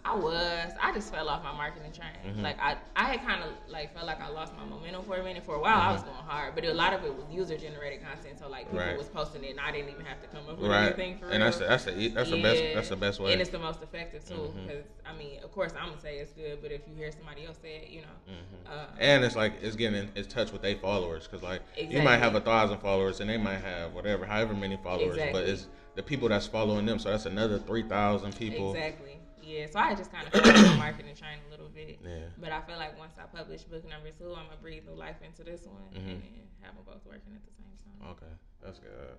I 0.04 0.16
was. 0.16 0.72
I 0.82 0.92
just 0.94 1.12
fell 1.14 1.30
off 1.30 1.44
my 1.44 1.52
marketing 1.52 1.92
train. 1.92 2.10
Mhm. 2.36 2.42
Like 2.42 2.60
I, 2.60 2.76
I 2.96 3.04
had 3.06 3.22
kind 3.22 3.44
of 3.44 3.52
like 3.68 3.94
felt 3.94 4.08
like 4.08 4.20
I 4.20 4.30
lost 4.30 4.54
my 4.58 4.64
momentum 4.66 5.04
for 5.06 5.18
a 5.18 5.24
minute. 5.24 5.46
For 5.46 5.56
a 5.56 5.60
while, 5.60 5.80
I 5.80 5.92
was 5.92 6.02
going 6.02 6.16
hard, 6.26 6.56
but 6.56 6.66
a 6.66 6.74
lot 6.74 6.94
of 6.94 7.04
it 7.04 7.14
was 7.16 7.26
user 7.30 7.56
generated 7.56 8.02
content. 8.04 8.40
So 8.40 8.50
like 8.50 8.66
people 8.66 8.80
Mm-hmm. 8.80 8.90
Right. 8.90 8.98
was 8.98 9.10
posting 9.10 9.44
it, 9.44 9.52
and 9.52 9.60
I 9.60 9.72
didn't 9.72 9.90
even 9.92 10.06
have 10.06 10.20
to 10.22 10.28
come 10.28 10.50
up 10.50 10.58
with 10.58 10.72
right 10.72 10.88
anything 10.88 11.18
for 11.18 11.28
it. 11.28 11.34
and 11.34 11.44
real. 11.44 11.52
that's 11.52 11.58
the, 11.60 11.66
that's 11.68 11.86
the 11.86 12.08
that's 12.10 12.30
the 12.32 12.38
best 12.42 12.64
that's 12.74 12.90
the 12.90 12.96
best 12.96 13.20
way. 13.20 13.34
And 13.34 13.42
it's 13.42 13.52
the 13.52 13.60
most 13.60 13.82
effective 13.84 14.26
too, 14.26 14.52
because 14.66 14.86
I 15.06 15.14
mean, 15.14 15.40
of 15.44 15.52
course, 15.52 15.74
I'm 15.80 15.90
gonna 15.90 16.02
say 16.02 16.18
it's 16.18 16.32
good, 16.32 16.62
but 16.62 16.72
if 16.72 16.82
you 16.88 16.96
hear 16.96 17.12
somebody 17.12 17.46
else 17.46 17.58
say 17.62 17.76
it, 17.84 17.90
you 17.92 18.02
know, 18.02 18.08
Mhm. 18.34 18.72
uh, 18.72 18.86
and 18.98 19.24
it's 19.24 19.36
like 19.36 19.54
it's 19.62 19.76
getting 19.76 20.00
in, 20.00 20.12
in 20.16 20.26
touch 20.26 20.52
with 20.52 20.64
their 20.64 20.78
followers 20.78 21.28
because 21.28 21.44
like 21.44 21.62
you 21.78 22.02
might 22.02 22.18
have 22.18 22.34
a 22.36 22.42
thousand 22.42 22.80
followers 22.80 23.20
and 23.20 23.30
they 23.30 23.38
might 23.38 23.62
have 23.62 23.94
whatever 23.94 24.26
however 24.26 24.54
many 24.56 24.78
followers 24.78 25.20
but 25.32 25.44
it's 25.48 25.68
the 25.96 26.02
people 26.04 26.28
that's 26.30 26.48
following 26.48 26.86
them 26.86 26.98
so 26.98 27.10
that's 27.10 27.26
another 27.26 27.60
3000 27.60 28.36
people 28.36 28.74
exactly. 28.74 29.20
Yeah, 29.44 29.66
so 29.70 29.80
I 29.80 29.96
just 29.96 30.12
kind 30.12 30.28
of 30.28 30.34
focused 30.34 30.68
on 30.68 30.78
marketing 30.78 31.16
training 31.16 31.42
a 31.48 31.52
little 31.52 31.70
bit. 31.70 32.00
Yeah. 32.04 32.26
But 32.38 32.52
I 32.52 32.62
feel 32.62 32.78
like 32.78 32.98
once 32.98 33.14
I 33.20 33.24
publish 33.36 33.64
book 33.64 33.84
number 33.90 34.10
two, 34.18 34.30
I'm 34.30 34.46
gonna 34.46 34.62
breathe 34.62 34.84
new 34.86 34.96
life 34.96 35.18
into 35.26 35.44
this 35.44 35.66
one 35.66 35.82
Mhm. 35.94 35.98
and 35.98 36.22
then 36.24 36.48
have 36.62 36.76
them 36.76 36.84
both 36.86 37.06
working 37.06 37.34
at 37.36 37.44
the 37.46 37.54
same 37.54 37.74
time. 37.84 38.12
Okay, 38.12 38.34
that's 38.64 38.80
good. 38.80 39.18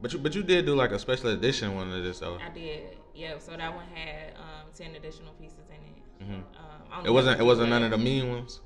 But 0.00 0.12
you 0.12 0.18
but 0.18 0.34
you 0.34 0.42
did 0.42 0.66
do 0.66 0.74
like 0.74 0.90
a 0.92 0.98
special 0.98 1.30
edition 1.30 1.74
one 1.74 1.90
of 1.92 2.02
this 2.02 2.18
though. 2.18 2.38
I 2.38 2.50
did, 2.50 2.98
yeah. 3.14 3.38
So 3.38 3.56
that 3.56 3.74
one 3.74 3.86
had 3.94 4.34
um, 4.36 4.66
ten 4.74 4.94
additional 4.94 5.32
pieces 5.34 5.68
in 5.70 5.76
it. 5.76 6.02
Mhm. 6.30 6.42
Um, 6.92 7.06
It 7.06 7.10
wasn't 7.10 7.40
it 7.40 7.44
wasn't 7.44 7.70
none 7.70 7.82
of 7.82 7.90
the 7.90 7.98
mean 7.98 8.30
ones. 8.30 8.60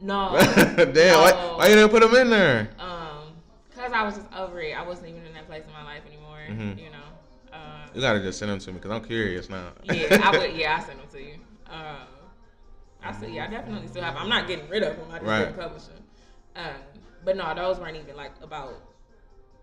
No. 0.00 0.36
Damn, 0.76 0.94
no. 0.94 1.20
why, 1.22 1.32
why 1.56 1.68
you 1.68 1.74
didn't 1.74 1.90
put 1.90 2.02
them 2.02 2.14
in 2.14 2.28
there? 2.30 2.68
Um, 2.78 3.32
cause 3.74 3.90
I 3.92 4.02
was 4.04 4.16
just 4.16 4.30
over 4.32 4.60
it. 4.60 4.76
I 4.76 4.82
wasn't 4.86 5.08
even 5.08 5.24
in 5.24 5.32
that 5.32 5.46
place 5.46 5.64
in 5.64 5.72
my 5.72 5.82
life 5.84 6.02
anymore. 6.06 6.38
Mhm. 6.48 6.78
You 6.78 6.90
know. 6.90 7.05
You 7.96 8.02
gotta 8.02 8.20
just 8.20 8.38
send 8.38 8.50
them 8.50 8.58
to 8.58 8.72
me 8.72 8.74
because 8.78 8.90
I'm 8.90 9.02
curious 9.02 9.48
now. 9.48 9.72
yeah, 9.84 10.20
I 10.22 10.36
would. 10.36 10.52
Yeah, 10.54 10.76
I 10.76 10.84
send 10.84 11.00
them 11.00 11.06
to 11.12 11.18
you. 11.18 11.36
Um, 11.66 11.96
I 13.02 13.12
still, 13.12 13.30
yeah, 13.30 13.44
I 13.44 13.46
definitely 13.46 13.88
still 13.88 14.02
have. 14.02 14.16
I'm 14.18 14.28
not 14.28 14.46
getting 14.46 14.68
rid 14.68 14.82
of 14.82 14.98
them. 14.98 15.06
I 15.10 15.14
just 15.14 15.24
Right. 15.24 15.44
didn't 15.46 15.56
publish 15.58 15.84
them. 15.84 15.96
Um, 16.56 16.74
but 17.24 17.38
no, 17.38 17.54
those 17.54 17.78
weren't 17.80 17.96
even 17.96 18.14
like 18.14 18.32
about 18.42 18.74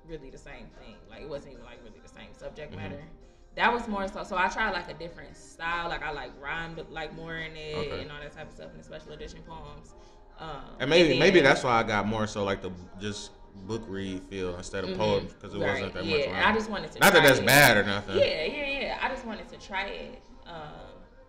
really 0.08 0.32
the 0.32 0.38
same 0.40 0.66
thing. 0.80 0.96
Like 1.12 1.22
it 1.22 1.30
wasn't 1.30 1.54
even 1.54 1.66
like 1.66 1.78
really 1.84 2.00
the 2.02 2.10
same 2.10 2.34
subject 2.36 2.74
Mhm. 2.74 2.78
matter. 2.78 3.04
That 3.56 3.72
was 3.72 3.88
more 3.88 4.08
so. 4.08 4.24
So 4.24 4.36
I 4.36 4.48
tried 4.48 4.72
like 4.72 4.90
a 4.90 4.96
different 4.96 5.38
style. 5.38 5.90
Like 5.90 6.02
I 6.02 6.10
like 6.12 6.32
rhymed 6.42 6.84
like 6.90 7.14
more 7.14 7.36
in 7.38 7.56
it 7.56 7.76
Okay. 7.76 8.02
and 8.02 8.12
all 8.12 8.20
that 8.20 8.32
type 8.36 8.50
of 8.50 8.56
stuff 8.56 8.72
in 8.72 8.80
the 8.80 8.84
special 8.84 9.12
edition 9.12 9.44
poems. 9.48 9.94
Um, 10.40 10.76
And 10.80 10.90
maybe 10.90 11.10
then- 11.10 11.20
maybe 11.20 11.40
that's 11.42 11.64
why 11.64 11.74
I 11.74 11.84
got 11.84 12.08
more 12.08 12.26
so 12.26 12.44
like 12.44 12.64
the 12.64 12.72
just 13.00 13.30
book 13.56 13.84
read 13.88 14.22
feel 14.24 14.56
instead 14.56 14.84
of 14.84 14.92
Mhm. 14.92 14.98
poems 14.98 15.34
because 15.34 15.54
it 15.54 15.60
Right, 15.60 15.72
wasn't 15.72 15.94
that 15.94 16.06
yeah. 16.06 16.18
much. 16.18 16.28
rhyme. 16.28 16.48
I 16.48 16.52
just 16.54 16.70
wanted 16.70 16.92
to. 16.92 17.00
Not 17.00 17.14
that 17.14 17.24
that's 17.24 17.40
it. 17.40 17.46
bad 17.46 17.78
or 17.78 17.84
nothing. 17.84 18.18
Yeah, 18.18 18.44
yeah, 18.46 18.80
yeah. 18.82 19.00
I 19.02 19.10
just 19.10 19.26
wanted 19.26 19.48
to 19.50 19.58
try 19.58 19.86
it. 19.88 20.22
Um, 20.46 20.62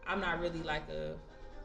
I'm 0.07 0.21
not 0.21 0.41
really 0.41 0.63
like 0.63 0.89
a 0.89 1.15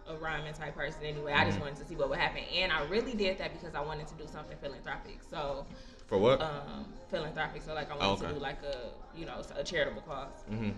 a 0.07 0.15
rhyming 0.17 0.53
type 0.53 0.73
person 0.75 1.03
anyway. 1.03 1.33
I 1.33 1.45
just 1.45 1.57
Mhm. 1.57 1.61
wanted 1.61 1.75
to 1.77 1.85
see 1.85 1.95
what 1.95 2.09
would 2.09 2.17
happen, 2.17 2.41
and 2.55 2.71
I 2.71 2.83
really 2.85 3.13
did 3.13 3.37
that 3.37 3.53
because 3.53 3.75
I 3.75 3.81
wanted 3.81 4.07
to 4.07 4.15
do 4.15 4.25
something 4.27 4.57
philanthropic. 4.57 5.19
So, 5.29 5.67
For 6.07 6.17
what? 6.17 6.41
um, 6.41 6.91
philanthropic. 7.11 7.61
So 7.61 7.73
like 7.75 7.91
I 7.91 7.95
wanted 7.95 8.13
Okay. 8.23 8.27
to 8.27 8.33
do 8.33 8.39
like 8.39 8.63
a 8.63 8.89
you 9.15 9.25
know 9.27 9.41
a 9.55 9.63
charitable 9.63 10.01
cause. 10.01 10.41
hmm 10.47 10.71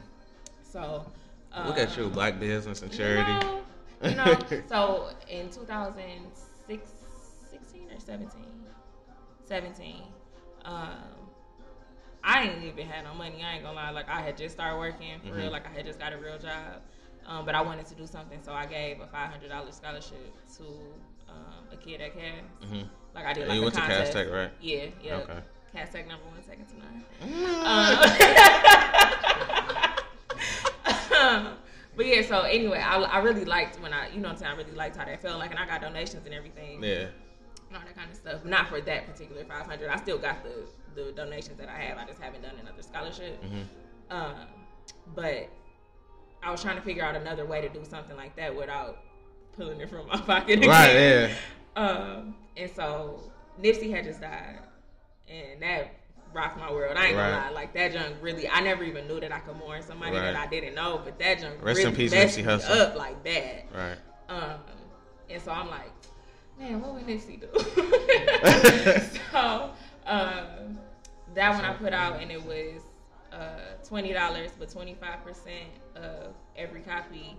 So 0.63 1.05
um, 1.53 1.67
Look 1.67 1.77
at 1.77 1.95
you, 1.97 2.09
black 2.09 2.39
business 2.39 2.81
and 2.81 2.91
charity. 2.91 3.31
You 4.03 4.11
know, 4.11 4.11
you 4.11 4.15
know 4.15 4.37
so 4.67 5.09
in 5.29 5.49
2016 5.49 7.91
or 7.93 7.99
17, 7.99 8.50
17, 9.51 10.03
um, 10.63 10.87
I 12.23 12.43
ain't 12.43 12.63
even 12.63 12.87
had 12.87 13.03
no 13.03 13.13
money. 13.13 13.43
I 13.43 13.55
ain't 13.55 13.63
gonna 13.63 13.75
lie. 13.75 13.89
Like 13.89 14.07
I 14.07 14.21
had 14.21 14.37
just 14.37 14.55
started 14.55 14.77
working 14.77 15.19
for 15.19 15.33
real. 15.35 15.49
Mhm. 15.49 15.51
Like 15.51 15.67
I 15.67 15.71
had 15.71 15.85
just 15.85 15.99
got 15.99 16.13
a 16.13 16.17
real 16.17 16.37
job. 16.37 16.81
Um, 17.25 17.45
but 17.45 17.53
I 17.53 17.61
wanted 17.61 17.85
to 17.87 17.95
do 17.95 18.07
something, 18.07 18.41
so 18.41 18.53
I 18.53 18.65
gave 18.65 19.01
a 19.01 19.07
five 19.07 19.29
hundred 19.29 19.49
dollars 19.49 19.75
scholarship 19.75 20.33
to 20.57 20.63
um, 21.27 21.67
a 21.73 21.75
kid 21.75 21.99
at 21.99 22.13
Cass. 22.13 22.45
hmm 22.63 22.83
Like 23.13 23.25
I 23.25 23.33
did. 23.33 23.49
Like 23.49 23.57
you 23.57 23.63
went 23.63 23.75
to 23.75 23.81
Cass. 23.81 24.13
Tech, 24.13 24.29
right? 24.31 24.51
Yeah, 24.61 24.85
yeah. 25.03 25.15
Okay. 25.17 25.39
Cass 25.73 25.91
Tech 25.91 26.07
number 26.07 26.23
one, 26.27 26.41
second 26.47 26.67
to 26.67 26.79
none. 26.79 27.03
Um, 31.21 31.53
but 31.95 32.05
yeah, 32.07 32.21
so 32.23 32.41
anyway, 32.41 32.79
I, 32.79 32.97
I 32.99 33.19
really 33.19 33.45
liked 33.45 33.79
when 33.79 33.93
I, 33.93 34.07
you 34.09 34.21
know 34.21 34.29
what 34.29 34.33
I'm 34.33 34.37
saying, 34.37 34.51
I 34.53 34.55
really 34.55 34.71
liked 34.71 34.95
how 34.95 35.05
that 35.05 35.21
felt 35.21 35.37
like, 35.39 35.51
and 35.51 35.59
I 35.59 35.67
got 35.67 35.81
donations 35.81 36.25
and 36.25 36.33
everything, 36.33 36.81
Yeah. 36.83 37.07
And 37.71 37.77
all 37.81 37.83
that 37.87 37.95
kind 37.95 38.09
of 38.11 38.17
stuff. 38.17 38.43
Not 38.45 38.67
for 38.67 38.81
that 38.81 39.07
particular 39.07 39.43
500. 39.45 39.89
I 39.89 39.95
still 39.97 40.17
got 40.17 40.43
the 40.43 40.65
the 40.93 41.11
donations 41.13 41.57
that 41.57 41.69
I 41.69 41.77
have. 41.79 41.97
I 41.97 42.05
just 42.05 42.19
haven't 42.21 42.41
done 42.43 42.55
another 42.61 42.81
scholarship. 42.83 43.41
hmm 43.43 43.61
Um, 44.09 44.35
but 45.15 45.47
I 46.43 46.51
was 46.51 46.61
trying 46.61 46.75
to 46.75 46.81
figure 46.81 47.03
out 47.03 47.15
another 47.15 47.45
way 47.45 47.61
to 47.61 47.69
do 47.69 47.83
something 47.89 48.17
like 48.17 48.35
that 48.35 48.53
without 48.55 48.97
pulling 49.53 49.79
it 49.79 49.89
from 49.89 50.07
my 50.07 50.17
pocket. 50.21 50.57
Again. 50.59 50.69
Right. 50.69 50.93
Yeah. 50.93 51.31
Um, 51.77 52.35
and 52.57 52.69
so 52.75 53.21
Nipsey 53.61 53.89
had 53.89 54.03
just 54.03 54.19
died, 54.19 54.59
and 55.29 55.61
that 55.61 55.93
rocked 56.33 56.57
my 56.59 56.69
world. 56.71 56.97
I 56.97 57.07
ain't 57.07 57.15
gonna 57.15 57.37
lie, 57.37 57.49
like 57.51 57.73
that 57.73 57.93
junk 57.93 58.17
really. 58.21 58.49
I 58.49 58.59
never 58.59 58.83
even 58.83 59.07
knew 59.07 59.21
that 59.21 59.31
I 59.31 59.39
could 59.39 59.55
mourn 59.55 59.81
somebody 59.81 60.17
Right. 60.17 60.23
that 60.33 60.35
I 60.35 60.47
didn't 60.47 60.75
know, 60.75 60.99
but 61.05 61.17
that 61.19 61.39
junk 61.39 61.55
Rest 61.63 61.77
really 61.77 61.89
in 61.89 61.95
peace, 61.95 62.11
messed 62.11 62.37
Nipsey 62.37 62.41
me 62.41 62.51
Hussle. 62.51 62.69
up 62.81 62.95
like 62.97 63.23
that. 63.23 63.65
Right. 63.73 63.97
Um, 64.27 64.59
and 65.29 65.41
so 65.41 65.51
I'm 65.51 65.69
like, 65.69 65.91
man, 66.61 66.81
what 66.81 66.93
would 66.93 67.07
Nipsey 67.07 67.39
do? 67.39 67.47
so 69.31 69.71
um, 70.05 70.77
that 71.33 71.53
one 71.55 71.65
I 71.65 71.73
put 71.73 71.93
out, 71.93 72.21
and 72.21 72.31
it 72.31 72.43
was 72.43 72.81
uh, 73.33 73.75
twenty 73.87 74.13
dollars, 74.13 74.51
but 74.57 74.69
twenty 74.69 74.95
five 74.95 75.23
percent 75.23 75.69
of 75.95 76.33
every 76.55 76.81
copy 76.81 77.35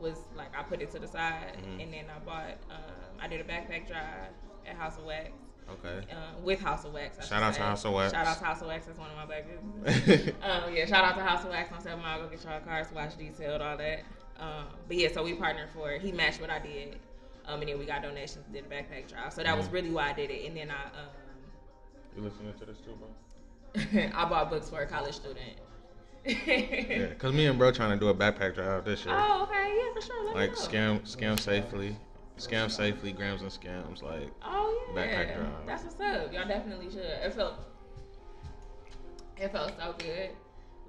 was 0.00 0.18
like 0.36 0.56
I 0.58 0.62
put 0.62 0.80
it 0.80 0.90
to 0.92 0.98
the 0.98 1.08
side, 1.08 1.56
Mhm. 1.58 1.82
and 1.82 1.92
then 1.92 2.04
I 2.14 2.18
bought. 2.24 2.56
Um, 2.70 3.18
I 3.20 3.28
did 3.28 3.40
a 3.40 3.44
backpack 3.44 3.86
drive 3.86 4.30
at 4.66 4.76
House 4.76 4.96
of 4.98 5.04
Wax. 5.04 5.30
Okay. 5.70 6.04
Uh, 6.10 6.40
with 6.42 6.60
House 6.60 6.84
of 6.84 6.92
Wax. 6.92 7.18
I 7.20 7.24
Shout 7.24 7.42
out 7.42 7.54
to. 7.54 7.62
House 7.62 7.84
of 7.84 7.92
Wax. 7.92 8.12
Shout 8.12 8.26
out 8.26 8.38
to 8.38 8.44
House 8.44 8.60
of 8.62 8.66
Wax. 8.68 8.86
That's 8.86 8.98
one 8.98 9.10
of 9.10 9.16
my 9.16 9.26
black 9.26 9.44
businesses. 9.84 10.34
um, 10.42 10.74
yeah, 10.74 10.86
shout 10.86 11.04
out 11.04 11.16
to 11.16 11.22
House 11.22 11.44
of 11.44 11.50
Wax 11.50 11.72
on 11.72 11.80
Seven 11.80 12.00
Mile. 12.00 12.22
Go 12.22 12.28
get 12.28 12.42
your 12.42 12.60
cars, 12.60 12.88
watch 12.94 13.16
detailed, 13.16 13.62
all 13.62 13.76
that. 13.76 14.00
Um, 14.40 14.66
but 14.88 14.96
yeah, 14.96 15.12
so 15.12 15.22
we 15.22 15.34
partnered 15.34 15.70
for 15.70 15.92
it. 15.92 16.02
He 16.02 16.10
matched 16.10 16.40
what 16.40 16.50
I 16.50 16.58
did, 16.58 16.98
um, 17.46 17.60
and 17.60 17.68
then 17.68 17.78
we 17.78 17.84
got 17.86 18.02
donations. 18.02 18.44
Did 18.52 18.64
a 18.64 18.68
backpack 18.68 19.08
drive. 19.08 19.32
So 19.32 19.42
that 19.42 19.56
was 19.56 19.68
Mhm. 19.68 19.72
really 19.72 19.90
why 19.90 20.10
I 20.10 20.12
did 20.12 20.30
it. 20.30 20.46
And 20.46 20.56
then 20.56 20.70
I 20.70 20.84
Um, 20.98 21.08
you 22.16 22.22
listening 22.22 22.52
to 22.58 22.64
this 22.66 22.78
too, 22.78 22.96
bro? 22.96 23.08
I 24.14 24.24
bought 24.28 24.50
books 24.50 24.68
for 24.68 24.80
a 24.82 24.86
college 24.86 25.14
student. 25.14 25.56
Yeah. 26.24 27.14
Cause 27.18 27.32
me 27.32 27.46
and 27.46 27.58
bro 27.58 27.72
trying 27.72 27.90
to 27.90 27.96
do 27.98 28.08
a 28.08 28.14
backpack 28.14 28.54
drive 28.54 28.84
this 28.84 29.04
year. 29.04 29.14
Oh, 29.16 29.42
okay, 29.44 29.76
yeah, 29.76 29.92
for 29.94 30.00
sure. 30.06 30.24
Let 30.26 30.34
like 30.34 30.52
scam, 30.52 31.00
scam 31.02 31.40
safely, 31.40 31.96
scam 32.38 32.70
safely, 32.70 33.12
grams 33.12 33.42
and 33.42 33.50
scams. 33.50 34.02
Like 34.02 34.30
Oh 34.42 34.92
yeah, 34.94 35.02
Backpack 35.24 35.34
drive. 35.36 35.66
that's 35.66 35.84
what's 35.84 36.00
up. 36.00 36.32
Y'all 36.32 36.46
definitely 36.46 36.90
should. 36.90 37.00
It 37.00 37.34
felt, 37.34 37.54
it 39.36 39.50
felt 39.50 39.72
so 39.76 39.94
good. 39.98 40.30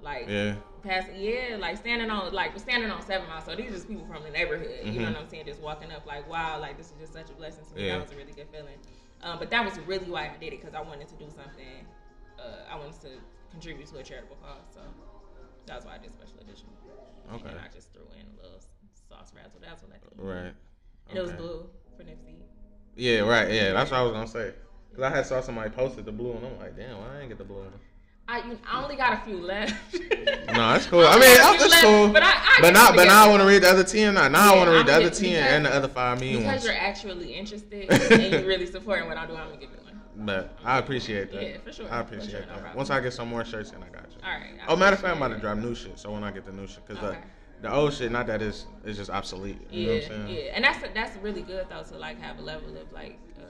Like 0.00 0.26
yeah. 0.28 0.54
Past 0.84 1.08
yeah, 1.16 1.56
like 1.58 1.76
standing 1.76 2.10
on 2.10 2.32
like 2.32 2.52
we're 2.52 2.58
standing 2.60 2.90
on 2.90 3.02
seven 3.02 3.26
miles. 3.28 3.44
So 3.44 3.56
these 3.56 3.70
are 3.70 3.74
just 3.74 3.88
people 3.88 4.06
from 4.06 4.22
the 4.22 4.30
neighborhood. 4.30 4.84
You 4.84 5.00
know 5.00 5.08
Mhm. 5.08 5.12
what 5.14 5.22
I'm 5.22 5.28
saying? 5.28 5.46
Just 5.46 5.60
walking 5.60 5.90
up 5.90 6.06
like, 6.06 6.28
wow, 6.30 6.60
like 6.60 6.76
this 6.76 6.88
is 6.92 6.98
just 7.00 7.12
such 7.12 7.30
a 7.30 7.32
blessing 7.34 7.64
to 7.66 7.74
me. 7.74 7.86
Yeah. 7.86 7.98
That 7.98 8.02
was 8.08 8.12
a 8.12 8.16
really 8.16 8.32
good 8.32 8.48
feeling. 8.52 8.78
Um, 9.22 9.38
but 9.38 9.50
that 9.50 9.64
was 9.64 9.78
really 9.80 10.06
why 10.10 10.26
I 10.28 10.36
did 10.38 10.52
it 10.52 10.60
because 10.60 10.74
I 10.74 10.82
wanted 10.82 11.08
to 11.08 11.14
do 11.16 11.26
something. 11.30 11.86
Uh, 12.38 12.70
I 12.70 12.76
wanted 12.76 13.00
to 13.02 13.08
contribute 13.50 13.86
to 13.88 13.98
a 13.98 14.02
charitable 14.02 14.36
cause. 14.36 14.62
So 14.74 14.80
that's 15.66 15.86
why 15.86 15.94
I 15.94 15.98
did 15.98 16.12
special 16.12 16.38
edition. 16.40 16.68
Okay. 17.32 17.48
And 17.48 17.58
I 17.58 17.68
just 17.74 17.92
threw 17.92 18.04
in 18.20 18.26
a 18.38 18.42
little 18.42 18.60
sauce 19.08 19.32
razzle 19.34 19.60
dazzle 19.60 19.88
at 19.94 20.02
the 20.02 20.22
end. 20.22 20.28
Right. 20.28 20.54
And 21.08 21.18
it 21.18 21.22
was 21.22 21.32
blue 21.32 21.68
for 21.96 22.02
Nipsey. 22.02 22.36
Yeah, 22.96 23.20
right. 23.20 23.50
Yeah, 23.50 23.72
that's 23.72 23.90
what 23.90 24.00
I 24.00 24.02
was 24.02 24.12
gonna 24.12 24.26
say. 24.28 24.52
Cause 24.94 25.02
I 25.02 25.10
had 25.10 25.26
saw 25.26 25.40
somebody 25.40 25.70
posted 25.70 26.04
the 26.04 26.12
blue, 26.12 26.32
and 26.34 26.46
I'm 26.46 26.56
like, 26.58 26.76
damn, 26.76 26.98
why 26.98 27.16
I 27.16 27.20
ain't 27.20 27.28
get 27.28 27.38
the 27.38 27.44
blue 27.44 27.58
one? 27.64 27.72
I 28.26 28.38
you, 28.48 28.58
I 28.66 28.82
only 28.82 28.96
got 28.96 29.12
a 29.14 29.16
few 29.24 29.36
left. 29.36 29.74
No, 30.54 30.68
that's 30.72 30.86
cool. 30.86 31.00
I 31.00 31.14
only 31.14 31.26
mean, 31.26 31.36
got 31.36 31.54
a 31.56 31.58
few 31.58 31.68
that's 31.68 31.70
left, 31.72 31.84
cool. 31.84 32.08
But 32.12 32.22
I, 32.22 32.28
I 32.30 32.58
But 32.60 32.72
now, 32.74 32.94
but 32.94 33.04
now 33.06 33.24
I 33.24 33.28
want 33.28 33.42
to 33.42 33.48
read 33.48 33.62
the 33.62 33.68
other 33.70 33.82
ten. 33.82 34.14
Now, 34.14 34.28
now 34.28 34.54
I 34.54 34.56
want 34.56 34.70
to 34.70 34.76
read 34.76 34.86
the 34.86 34.92
other 34.94 35.10
ten 35.10 35.42
and 35.42 35.66
the 35.66 35.74
other 35.74 35.88
five 35.88 36.20
mean 36.20 36.36
because 36.36 36.46
ones. 36.46 36.64
you're 36.64 36.74
actually 36.74 37.34
interested 37.34 37.90
and 38.12 38.32
you're 38.32 38.46
really 38.46 38.66
supporting 38.66 39.08
what 39.08 39.16
I'm 39.16 39.26
doing. 39.26 39.40
I'm 39.40 39.48
gonna 39.48 39.60
give 39.60 39.70
you 39.70 39.76
one. 39.84 40.00
But 40.26 40.56
I 40.64 40.78
appreciate 40.78 41.32
that. 41.32 41.42
Yeah, 41.42 41.56
for 41.64 41.72
sure. 41.72 41.90
I 41.90 42.00
appreciate 42.00 42.30
sure, 42.30 42.40
that. 42.42 42.48
problem. 42.50 42.76
Once 42.76 42.90
I 42.90 43.00
get 43.00 43.12
some 43.14 43.28
more 43.28 43.44
shirts, 43.44 43.72
in, 43.72 43.78
I 43.82 43.88
got 43.88 44.04
you. 44.10 44.18
All 44.22 44.30
right. 44.30 44.50
I 44.62 44.72
Oh, 44.72 44.76
matter 44.76 44.94
of 44.94 45.00
fact, 45.02 45.16
I'm 45.16 45.22
about 45.22 45.34
to 45.34 45.40
drop 45.40 45.58
new 45.58 45.74
shit. 45.74 45.98
So 45.98 46.12
when 46.12 46.22
I 46.22 46.30
get 46.30 46.44
the 46.46 46.52
new 46.52 46.68
shit, 46.68 46.86
cause 46.86 46.98
Okay. 46.98 47.18
the 47.62 47.68
the 47.68 47.74
old 47.74 47.92
shit, 47.94 48.12
not 48.12 48.26
that 48.28 48.40
it's 48.42 48.66
it's 48.84 48.96
just 48.98 49.10
obsolete. 49.10 49.58
You 49.70 49.80
Yeah, 49.82 49.88
know 49.88 49.94
what 49.94 50.04
I'm 50.04 50.26
saying? 50.26 50.36
yeah, 50.36 50.52
and 50.54 50.64
that's 50.64 50.84
that's 50.94 51.16
really 51.16 51.42
good 51.42 51.66
though 51.68 51.82
to 51.82 51.98
like 51.98 52.20
have 52.20 52.38
a 52.38 52.42
level 52.42 52.76
of 52.76 52.92
like 52.92 53.18
uh, 53.38 53.42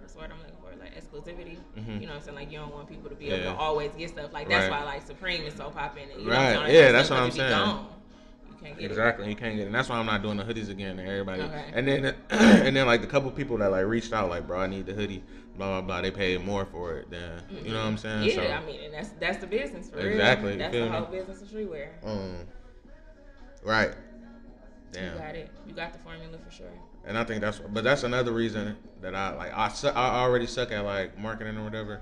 what's 0.00 0.12
the 0.12 0.18
word 0.20 0.30
I'm 0.32 0.38
looking 0.40 0.53
like 0.84 0.94
exclusivity. 0.94 1.56
Mhm. 1.78 2.00
You 2.00 2.06
know 2.06 2.12
what 2.12 2.16
I'm 2.16 2.22
saying? 2.22 2.36
Like 2.36 2.52
you 2.52 2.58
don't 2.58 2.72
want 2.72 2.88
people 2.88 3.08
to 3.10 3.16
be 3.16 3.26
Yeah. 3.26 3.34
able 3.34 3.52
to 3.52 3.56
always 3.58 3.92
get 3.92 4.10
stuff. 4.10 4.32
Like 4.32 4.48
that's 4.48 4.68
Right. 4.70 4.80
why 4.80 4.84
like 4.84 5.06
Supreme 5.06 5.42
is 5.42 5.54
so 5.54 5.70
popping. 5.70 6.08
You 6.18 6.26
know 6.26 6.30
Right. 6.32 6.56
I'm? 6.56 6.70
Yeah, 6.70 6.92
that's 6.92 7.10
what 7.10 7.18
I'm 7.20 7.30
saying. 7.30 7.50
Gone. 7.50 7.86
You 8.48 8.54
can't 8.68 8.78
get 8.78 8.90
Exactly, 8.90 9.28
you 9.28 9.36
can't 9.36 9.56
get, 9.56 9.62
it. 9.64 9.66
and 9.66 9.74
that's 9.74 9.88
why 9.88 9.96
I'm 9.96 10.06
not 10.06 10.22
doing 10.22 10.36
the 10.36 10.44
hoodies 10.44 10.70
again. 10.70 10.98
And 10.98 11.08
everybody, 11.08 11.42
Okay. 11.42 11.64
and 11.74 11.86
then 11.88 12.04
and 12.30 12.74
then 12.76 12.86
like 12.86 13.00
the 13.02 13.06
couple 13.06 13.30
people 13.30 13.58
that 13.58 13.70
like 13.70 13.84
reached 13.86 14.12
out, 14.12 14.30
like, 14.30 14.46
bro, 14.46 14.60
I 14.60 14.66
need 14.66 14.86
the 14.86 14.94
hoodie, 14.94 15.22
blah 15.56 15.68
blah 15.68 15.80
blah. 15.82 16.00
They 16.02 16.10
paid 16.10 16.44
more 16.44 16.64
for 16.64 16.98
it 16.98 17.10
than 17.10 17.42
you 17.50 17.72
know 17.72 17.80
what 17.80 17.86
I'm 17.86 17.96
saying. 17.98 18.24
it. 18.24 18.34
So, 18.34 18.42
Yeah, 18.42 18.60
I 18.62 18.64
mean, 18.64 18.80
and 18.84 18.94
that's 18.94 19.10
that's 19.20 19.38
the 19.38 19.46
business 19.46 19.90
for 19.90 19.98
Exactly, 19.98 20.50
real. 20.50 20.58
That's 20.58 20.74
the 20.74 20.82
me? 20.84 20.88
whole 20.88 21.06
business 21.06 21.42
of 21.42 21.48
streetwear. 21.48 21.88
um, 22.04 22.46
right, 23.62 23.90
You 24.94 25.00
got 25.18 25.34
it. 25.34 25.50
You 25.66 25.74
got 25.74 25.92
the 25.92 25.98
formula 25.98 26.38
for 26.38 26.50
sure. 26.50 26.66
And 27.06 27.18
I 27.18 27.24
think 27.24 27.40
that's, 27.42 27.58
but 27.58 27.84
that's 27.84 28.02
another 28.02 28.32
reason 28.32 28.76
that 29.02 29.14
I 29.14 29.34
like. 29.34 29.52
I 29.54 29.68
su- 29.68 29.88
I 29.88 30.22
already 30.22 30.46
suck 30.46 30.72
at 30.72 30.84
like 30.84 31.18
marketing 31.18 31.56
or 31.58 31.64
whatever, 31.64 32.00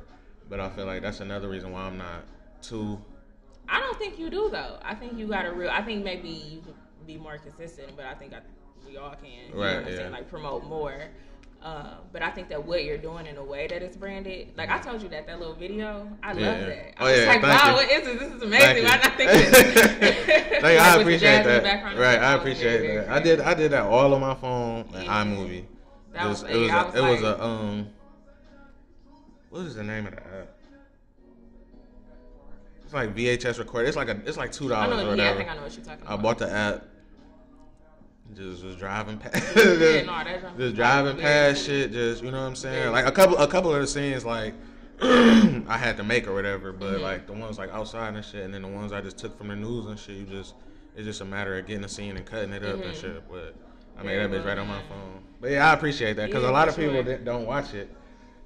but 0.49 0.61
I 0.61 0.69
feel 0.71 0.87
like 0.87 1.03
that's 1.03 1.21
another 1.21 1.49
reason 1.49 1.73
why 1.73 1.83
I'm 1.83 1.99
not 1.99 2.25
too. 2.63 3.01
I 3.69 3.81
don't 3.81 3.99
think 3.99 4.19
you 4.19 4.31
do 4.31 4.49
though. 4.51 4.79
I 4.83 4.95
think 4.95 5.19
you 5.19 5.27
got 5.27 5.45
a 5.47 5.53
real. 5.53 5.71
I 5.71 5.83
think 5.83 6.05
maybe 6.05 6.29
you 6.29 6.61
could 6.61 6.75
be 7.07 7.17
more 7.17 7.37
consistent, 7.39 7.97
but 7.97 8.05
I 8.07 8.15
think 8.15 8.33
I, 8.33 8.41
we 8.87 8.97
all 8.97 9.11
can. 9.17 9.49
You 9.49 9.55
know 9.55 9.61
Right, 9.61 9.75
what 9.77 9.85
I'm 9.87 9.89
yeah. 9.91 9.97
saying? 9.97 10.13
Like 10.13 10.29
promote 10.31 10.65
more. 10.65 10.95
Um, 11.65 11.87
but 12.13 12.23
I 12.23 12.31
think 12.31 12.49
that 12.49 12.65
what 12.67 12.83
you're 12.85 12.99
doing 12.99 13.25
in 13.27 13.37
a 13.37 13.45
way 13.45 13.69
that 13.69 13.83
it's 13.83 13.97
branded, 13.97 14.49
like 14.57 14.69
I 14.69 14.79
told 14.81 15.01
you 15.01 15.09
that 15.11 15.29
that 15.29 15.39
little 15.39 15.55
video, 15.55 16.09
I 16.21 16.33
Yeah, 16.33 16.51
love 16.51 16.61
that. 16.67 16.95
I 17.01 17.05
Oh, 17.05 17.05
was 17.07 17.19
yeah, 17.21 17.27
like, 17.27 17.41
thank 17.41 17.63
wow, 17.63 17.69
you. 17.69 17.75
what 17.77 17.91
is 17.91 18.05
this? 18.05 18.19
This 18.21 18.33
is 18.33 18.43
amazing. 18.43 18.85
Thank 18.85 18.89
Why 18.89 18.97
not 18.97 19.17
think 19.17 19.31
of? 19.31 20.63
Like, 20.63 20.79
I 20.79 20.97
Like, 20.97 20.97
with 20.97 20.97
the 20.97 21.01
appreciate 21.03 21.21
jazz 21.21 21.47
in 21.47 21.53
the 21.55 21.61
that. 21.61 21.97
Right, 21.99 22.19
I 22.19 22.33
appreciate 22.35 22.65
very, 22.81 22.87
very 22.89 23.05
that. 23.07 23.11
I 23.11 23.21
did 23.21 23.41
I 23.41 23.55
did 23.55 23.71
that 23.71 23.83
all 23.85 24.13
on 24.13 24.21
my 24.21 24.35
phone 24.35 24.87
and 24.93 25.05
Yeah. 25.05 25.25
iMovie. 25.25 25.65
That 26.15 26.23
Just- 26.25 26.43
was- 26.43 26.53
it 26.53 26.57
was 26.59 26.71
I 26.71 26.83
a, 26.83 26.85
was 26.87 26.95
it 26.95 27.01
was 27.03 27.23
like- 27.23 27.39
a 27.39 27.45
um 27.45 27.89
what 29.51 29.61
is 29.67 29.75
the 29.77 29.85
name 29.85 30.07
of 30.09 30.15
the 30.17 30.21
app? 30.21 30.49
It's 32.85 32.93
like 32.95 33.15
VHS 33.15 33.59
recorder. 33.61 33.87
It's 33.87 33.97
like 33.97 34.09
a 34.09 34.21
it's 34.27 34.37
like 34.37 34.51
two 34.51 34.67
I 34.75 34.87
dollars 34.89 35.05
or 35.07 35.15
Yeah, 35.17 35.31
I 35.31 35.37
think 35.37 35.49
I 35.49 35.55
know 35.55 35.63
what 35.63 35.77
you're 35.77 35.85
talking 35.85 36.03
about. 36.05 36.19
I 36.19 36.23
bought 36.23 36.39
the 36.39 36.51
app. 36.51 36.85
Just 38.35 38.65
was 38.65 38.77
driving 38.77 39.19
past. 39.19 39.35
Yeah, 39.57 39.63
just, 39.65 40.07
no, 40.07 40.13
that 40.25 40.59
just 40.59 40.75
driving 40.75 41.17
past 41.19 41.65
shit. 41.67 41.93
Just 41.93 42.23
you 42.23 42.31
know 42.31 42.41
what 42.41 42.47
I'm 42.47 42.57
saying. 42.57 42.93
Like 42.93 43.07
a 43.07 43.13
couple 43.13 43.37
a 43.37 43.47
couple 43.47 43.75
of 43.75 43.81
the 43.81 43.87
scenes 43.87 44.25
like 44.25 44.55
I 45.03 45.77
had 45.79 45.97
to 45.99 46.05
make 46.05 46.27
or 46.27 46.35
whatever. 46.35 46.73
But 46.73 46.95
Mm-hmm. 46.95 47.03
like 47.03 47.27
the 47.27 47.33
ones 47.35 47.59
like 47.59 47.71
outside 47.73 48.15
and 48.15 48.25
shit, 48.25 48.45
and 48.45 48.55
then 48.55 48.63
the 48.63 48.69
ones 48.69 48.93
I 48.93 49.01
just 49.01 49.19
took 49.19 49.37
from 49.37 49.49
the 49.49 49.57
news 49.57 49.87
and 49.87 49.99
shit. 49.99 50.17
You 50.17 50.25
just 50.27 50.55
it's 50.97 51.05
just 51.07 51.21
a 51.21 51.25
matter 51.25 51.59
of 51.59 51.67
getting 51.67 51.85
a 51.85 51.89
scene 51.89 52.17
and 52.17 52.25
cutting 52.27 52.53
it 52.53 52.65
up 52.65 52.75
and 52.83 52.95
Mhm. 52.95 53.01
shit. 53.01 53.29
But 53.31 53.55
I 53.99 54.03
made 54.03 54.17
Very 54.17 54.27
that 54.29 54.41
bitch 54.43 54.47
right 54.47 54.59
on 54.59 54.69
my 54.69 54.81
phone. 54.89 55.23
But 55.41 55.51
yeah, 55.51 55.71
I 55.71 55.75
appreciate 55.75 56.17
that 56.17 56.27
because 56.27 56.43
Yeah, 56.45 56.51
a 56.51 56.53
lot 56.53 56.69
of 56.69 56.77
people 56.77 57.03
sure. 57.05 57.19
don't 57.19 57.47
watch 57.47 57.75
it. 57.75 57.91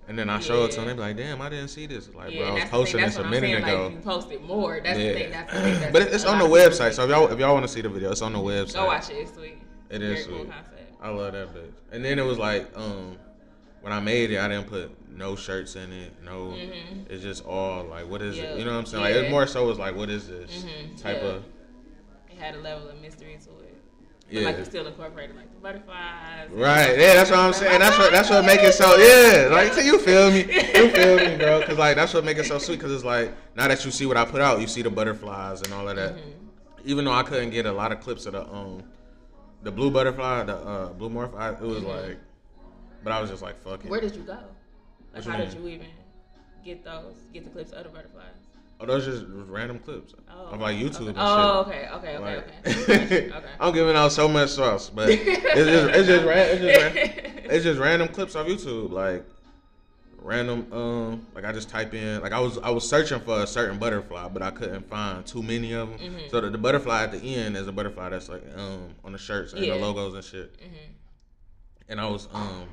And 0.09 0.17
then 0.17 0.31
I 0.31 0.39
show 0.39 0.65
it 0.65 0.71
to 0.73 0.77
them, 0.83 0.85
Yeah. 0.85 0.93
they 0.93 0.95
be 0.95 1.01
like, 1.01 1.17
"Damn, 1.17 1.43
I 1.43 1.49
didn't 1.49 1.67
see 1.69 1.87
this." 1.87 2.09
Like, 2.15 2.31
Yeah, 2.33 2.39
bro, 2.39 2.47
I 2.49 2.51
was 2.53 2.61
that's 2.61 2.71
the 2.71 2.71
thing, 2.71 2.71
posting 2.71 3.01
this 3.01 3.17
a 3.17 3.25
minute 3.25 3.59
ago. 3.59 3.85
Like, 3.87 3.93
you 3.93 3.99
posted 3.99 4.43
more. 4.45 4.81
That's 4.81 4.97
the 4.99 5.13
thing. 5.13 5.31
That's 5.33 5.53
the 5.53 5.61
thing. 5.61 5.93
But 5.93 6.03
it's 6.03 6.25
on 6.25 6.39
the 6.39 6.45
website. 6.45 6.93
So 6.93 7.03
if 7.05 7.11
y'all 7.11 7.27
if 7.33 7.39
y'all 7.41 7.55
want 7.55 7.67
to 7.67 7.73
see 7.73 7.81
the 7.81 7.89
video, 7.89 8.13
it's 8.13 8.23
on 8.23 8.33
the 8.33 8.39
website. 8.39 8.75
Go 8.75 8.87
watch 8.87 9.11
it. 9.11 9.15
It's 9.15 9.35
sweet. 9.35 9.59
It 9.91 10.01
Very 10.01 10.19
is 10.19 10.27
cool 10.27 10.41
sweet. 10.41 10.53
I 11.01 11.11
love 11.11 11.33
that 11.33 11.55
bitch. 11.55 11.73
And 11.93 12.05
then 12.05 12.19
it 12.19 12.25
was 12.25 12.39
like, 12.39 12.69
um, 12.77 13.17
when 13.83 13.93
I 13.93 14.01
made 14.01 14.31
it, 14.33 14.39
I 14.39 14.49
didn't 14.49 14.67
put 14.69 14.91
no 15.11 15.37
shirts 15.37 15.77
in 15.77 15.93
it. 15.93 16.13
No, 16.25 16.49
Mhm. 16.49 17.09
it's 17.09 17.23
just 17.23 17.45
all 17.45 17.85
like, 17.85 18.09
what 18.09 18.23
is 18.23 18.37
Yeah. 18.37 18.45
it? 18.45 18.59
You 18.59 18.65
know 18.65 18.73
what 18.73 18.79
I'm 18.79 18.87
saying? 18.87 19.03
Like 19.05 19.15
Yeah. 19.15 19.21
it 19.23 19.31
more 19.31 19.47
so 19.47 19.67
was 19.67 19.79
like, 19.79 19.95
what 19.95 20.11
is 20.11 20.27
this 20.29 20.51
Mhm. 20.65 21.01
type 21.01 21.19
Yeah. 21.23 21.29
of? 21.29 21.45
It 22.31 22.39
had 22.39 22.55
a 22.57 22.59
level 22.61 22.89
of 22.89 23.01
mystery 23.01 23.39
to 23.45 23.51
it. 23.65 23.75
But 24.29 24.33
Yeah. 24.41 24.47
like 24.47 24.59
you 24.59 24.65
still 24.65 24.87
incorporated 24.89 25.37
like 25.37 25.53
the 25.55 25.61
butterflies. 25.61 26.51
Right, 26.51 26.99
yeah, 26.99 27.15
that's 27.15 27.31
what 27.31 27.39
I'm 27.39 27.53
saying. 27.53 27.79
That's 27.79 27.97
what 27.97 28.11
that's 28.11 28.29
what 28.29 28.45
make 28.45 28.61
it 28.61 28.73
so 28.75 28.97
yeah. 28.97 29.49
Like, 29.53 29.73
so 29.73 29.81
you 29.81 30.01
feel 30.01 30.31
me? 30.33 30.41
You 30.41 30.91
feel 30.91 31.17
me, 31.17 31.37
bro? 31.37 31.61
Because 31.61 31.79
like 31.79 31.95
that's 31.95 32.13
what 32.13 32.25
make 32.25 32.37
it 32.39 32.47
so 32.47 32.59
sweet. 32.59 32.77
Because 32.81 32.93
it's 32.93 33.05
like 33.05 33.31
now 33.57 33.69
that 33.69 33.85
you 33.85 33.93
see 33.93 34.05
what 34.05 34.17
I 34.17 34.25
put 34.25 34.41
out, 34.41 34.61
you 34.61 34.67
see 34.67 34.83
the 34.83 34.91
butterflies 34.91 35.63
and 35.63 35.73
all 35.73 35.89
of 35.89 35.95
that. 35.95 36.17
Mhm. 36.17 36.21
Even 36.85 37.05
though 37.05 37.13
I 37.13 37.23
couldn't 37.23 37.51
get 37.51 37.67
a 37.67 37.73
lot 37.73 37.93
of 37.93 38.01
clips 38.01 38.27
of 38.27 38.33
the 38.33 38.43
um 38.43 38.83
the 39.63 39.71
blue 39.73 39.91
butterfly, 39.91 40.45
the 40.45 40.57
uh 40.57 40.93
blue 40.93 41.11
morph, 41.11 41.37
I, 41.37 41.51
it 41.53 41.61
was 41.61 41.83
like, 41.83 42.19
but 43.03 43.13
I 43.13 43.21
was 43.21 43.31
just 43.31 43.43
like, 43.43 43.59
fuck 43.63 43.85
it. 43.85 43.91
Where 43.91 44.01
did 44.01 44.15
you 44.15 44.23
go? 44.23 44.33
Like, 44.33 44.45
What 45.15 45.25
you 45.27 45.31
how 45.33 45.37
did 45.39 45.55
you 45.55 45.69
even 45.69 45.87
get 46.65 46.85
those? 46.85 47.15
Get 47.33 47.45
the 47.45 47.51
clips 47.51 47.73
of 47.73 47.85
the 47.85 47.91
butterflies? 47.91 48.35
Oh, 48.79 48.85
those 48.85 49.07
just 49.07 49.25
random 49.49 49.79
clips 49.79 50.13
Oh, 50.31 50.49
of 50.49 50.61
like 50.61 50.77
YouTube 50.77 51.01
okay. 51.01 51.09
and 51.09 51.17
Oh, 51.19 51.65
okay, 51.67 51.89
okay, 51.95 52.17
okay, 52.17 52.19
Like, 52.19 52.49
okay. 52.67 53.31
okay. 53.33 53.49
I'm 53.59 53.73
giving 53.73 53.97
out 53.97 54.13
so 54.13 54.29
much 54.29 54.51
sauce, 54.51 54.91
but 54.91 55.09
it's 55.11 55.25
just 55.25 55.97
it's 55.97 56.07
just, 56.09 56.27
ra- 56.27 56.35
it's 56.35 56.61
just 56.61 56.81
ra- 56.83 57.03
it's 57.55 57.65
just 57.65 57.81
random 57.81 58.09
clips 58.09 58.37
off 58.37 58.47
YouTube, 58.47 58.91
like 58.91 59.25
random. 60.27 60.67
Um, 60.73 61.27
like 61.35 61.45
I 61.45 61.53
just 61.53 61.69
type 61.71 61.95
in, 61.95 62.21
like 62.21 62.33
I 62.33 62.41
was 62.41 62.59
I 62.59 62.71
was 62.71 62.89
searching 62.89 63.21
for 63.21 63.43
a 63.43 63.47
certain 63.47 63.79
butterfly, 63.79 64.29
but 64.29 64.43
I 64.43 64.51
couldn't 64.51 64.89
find 64.89 65.25
too 65.25 65.43
many 65.43 65.73
of 65.73 65.89
them. 65.91 65.99
Mhm. 65.99 66.31
So 66.31 66.41
the, 66.41 66.51
the 66.51 66.59
butterfly 66.59 67.05
at 67.05 67.13
the 67.13 67.19
end 67.19 67.57
is 67.57 67.67
a 67.69 67.73
butterfly 67.73 68.09
that's 68.11 68.29
like 68.29 68.43
um 68.57 68.95
on 69.05 69.13
the 69.13 69.19
shirts 69.19 69.53
and 69.53 69.63
Yeah. 69.65 69.71
the 69.75 69.77
logos 69.77 70.15
and 70.15 70.25
shit. 70.25 70.53
Mhm. 70.61 70.93
And 71.89 72.01
I 72.01 72.07
was 72.09 72.29
um, 72.35 72.69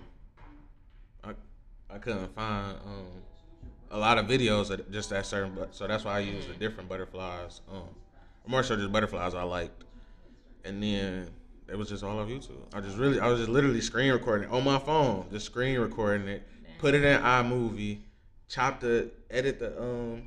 I 1.24 1.32
I 1.90 1.98
couldn't 2.00 2.34
find 2.36 2.78
um 2.86 3.06
a 3.92 3.98
lot 3.98 4.18
of 4.18 4.26
videos 4.26 4.72
of 4.72 4.92
just 4.92 5.12
that 5.12 5.26
certain, 5.26 5.54
but 5.54 5.76
so 5.76 5.88
that's 5.88 6.04
why 6.04 6.16
I 6.18 6.20
used 6.20 6.50
the 6.50 6.54
different 6.56 6.90
butterflies. 6.90 7.62
Um, 7.72 7.84
more 8.48 8.64
so 8.64 8.76
just 8.76 8.92
butterflies 8.92 9.36
I 9.36 9.44
liked, 9.44 9.84
and 10.66 10.82
then 10.82 11.30
it 11.70 11.78
was 11.78 11.90
just 11.90 12.04
all 12.04 12.20
of 12.20 12.28
YouTube. 12.28 12.58
I 12.74 12.82
just 12.82 12.98
really, 12.98 13.20
I 13.20 13.28
was 13.28 13.40
just 13.40 13.50
literally 13.52 13.80
screen 13.82 14.12
recording 14.12 14.50
it 14.50 14.52
on 14.54 14.64
my 14.64 14.80
phone, 14.80 15.28
just 15.32 15.46
screen 15.46 15.80
recording 15.80 16.28
it, 16.28 16.46
put 16.84 16.94
it 16.94 17.04
in 17.06 17.22
iMovie, 17.22 18.00
chop 18.50 18.82
the, 18.82 19.10
edit 19.32 19.58
the 19.60 19.82
um 19.82 20.24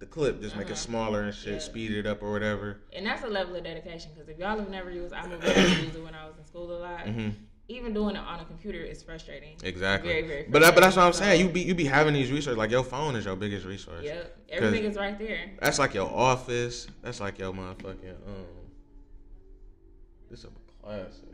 the 0.00 0.06
clip, 0.06 0.40
just 0.42 0.56
make 0.56 0.64
Uh-huh. 0.66 0.72
it 0.74 0.76
smaller 0.76 1.22
and 1.22 1.32
shit, 1.34 1.52
Yeah. 1.54 1.58
speed 1.60 1.92
it 1.92 2.04
up 2.04 2.20
or 2.20 2.32
whatever. 2.32 2.80
And 2.92 3.06
that's 3.06 3.22
a 3.22 3.28
level 3.28 3.54
of 3.54 3.62
dedication 3.62 4.10
because 4.12 4.28
if 4.28 4.38
y'all 4.38 4.58
have 4.58 4.68
never 4.68 4.90
used 4.90 5.14
iMovie, 5.14 5.44
I 5.44 5.52
had 5.52 5.78
to 5.78 5.84
use 5.86 5.94
it 5.94 6.02
when 6.02 6.14
I 6.16 6.26
was 6.26 6.36
in 6.36 6.44
school 6.44 6.76
a 6.76 6.78
lot. 6.80 7.06
hmm 7.08 7.28
Even 7.68 7.94
doing 7.94 8.16
it 8.16 8.18
on 8.18 8.40
a 8.40 8.44
computer 8.44 8.80
is 8.80 9.04
frustrating. 9.04 9.56
Exactly. 9.62 10.10
Very, 10.12 10.26
very 10.26 10.46
but 10.50 10.60
that, 10.62 10.74
but 10.74 10.80
that's 10.82 10.96
what 10.96 11.04
I'm 11.04 11.12
frustrating. 11.12 11.38
saying. 11.38 11.46
You 11.46 11.52
be 11.52 11.60
you 11.62 11.74
be 11.76 11.84
having 11.84 12.12
these 12.12 12.30
resources 12.32 12.58
like 12.58 12.72
your 12.72 12.82
phone 12.84 13.14
is 13.14 13.24
your 13.24 13.36
biggest 13.36 13.64
resource. 13.66 14.02
Yep. 14.04 14.36
Everything 14.50 14.84
is 14.84 14.96
right 14.96 15.16
there. 15.18 15.52
That's 15.60 15.78
like 15.78 15.94
your 15.94 16.10
office. 16.12 16.88
That's 17.02 17.20
like 17.20 17.38
your 17.38 17.52
motherfucking 17.54 18.16
um. 18.26 18.46
This 20.28 20.40
is 20.40 20.46
a 20.46 20.82
classic. 20.82 21.33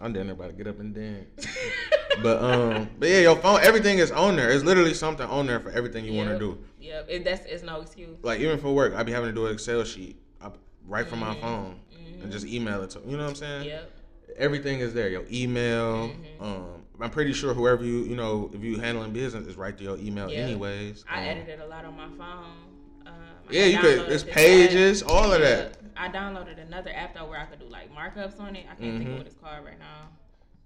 I'm 0.00 0.12
down 0.12 0.26
there 0.26 0.34
about 0.34 0.46
to 0.48 0.52
get 0.52 0.66
up 0.66 0.80
and 0.80 0.94
dance. 0.94 1.46
but 2.22 2.42
um, 2.42 2.88
but 2.98 3.08
yeah, 3.08 3.20
your 3.20 3.36
phone. 3.36 3.60
Everything 3.62 3.98
is 3.98 4.10
on 4.10 4.36
there. 4.36 4.50
It's 4.50 4.64
literally 4.64 4.94
something 4.94 5.26
on 5.26 5.46
there 5.46 5.60
for 5.60 5.70
everything 5.70 6.04
you 6.04 6.14
want 6.14 6.30
to 6.30 6.38
do. 6.38 6.58
Yep. 6.80 7.06
It, 7.08 7.24
that's 7.24 7.44
it's 7.46 7.62
no 7.62 7.80
excuse. 7.80 8.16
Like 8.22 8.40
even 8.40 8.58
for 8.58 8.74
work, 8.74 8.94
I'd 8.94 9.06
be 9.06 9.12
having 9.12 9.28
to 9.28 9.34
do 9.34 9.46
an 9.46 9.52
Excel 9.52 9.84
sheet. 9.84 10.16
I 10.40 10.50
right 10.86 11.06
from 11.06 11.20
my 11.20 11.34
Mhm. 11.34 11.40
phone 11.40 11.80
and 12.22 12.32
just 12.32 12.46
email 12.46 12.82
it 12.82 12.90
to. 12.90 13.00
You 13.06 13.16
know 13.16 13.24
what 13.24 13.30
I'm 13.30 13.34
saying? 13.36 13.64
Yep. 13.66 13.90
Everything 14.38 14.80
is 14.80 14.94
there. 14.94 15.08
Your 15.10 15.24
email. 15.30 16.08
Mhm. 16.08 16.40
Um, 16.40 16.82
I'm 17.00 17.10
pretty 17.10 17.32
sure 17.32 17.52
whoever 17.54 17.84
you 17.84 18.04
you 18.04 18.16
know 18.16 18.50
if 18.54 18.62
you 18.62 18.78
handling 18.78 19.12
business 19.12 19.46
is 19.46 19.56
right 19.56 19.76
to 19.76 19.84
your 19.84 19.96
email 19.98 20.30
Yeah. 20.30 20.38
anyways. 20.40 21.04
I 21.08 21.18
Um, 21.22 21.24
edited 21.28 21.60
a 21.60 21.66
lot 21.66 21.84
on 21.84 21.96
my 21.96 22.08
phone. 22.08 23.06
Um, 23.06 23.12
Yeah, 23.50 23.64
you 23.66 23.78
could. 23.78 24.00
It's 24.10 24.22
pages, 24.22 25.02
all 25.02 25.32
of 25.32 25.40
that. 25.40 25.76
I 26.00 26.08
downloaded 26.08 26.60
another 26.60 26.90
app 26.94 27.14
though 27.14 27.28
where 27.28 27.38
I 27.38 27.44
could 27.44 27.60
do 27.60 27.66
like 27.66 27.94
markups 27.94 28.40
on 28.40 28.56
it. 28.56 28.64
I 28.70 28.74
can't 28.74 28.96
think 28.98 29.08
Mhm. 29.08 29.12
of 29.12 29.18
what 29.18 29.26
it's 29.26 29.36
called 29.36 29.64
right 29.64 29.78
now. 29.78 30.08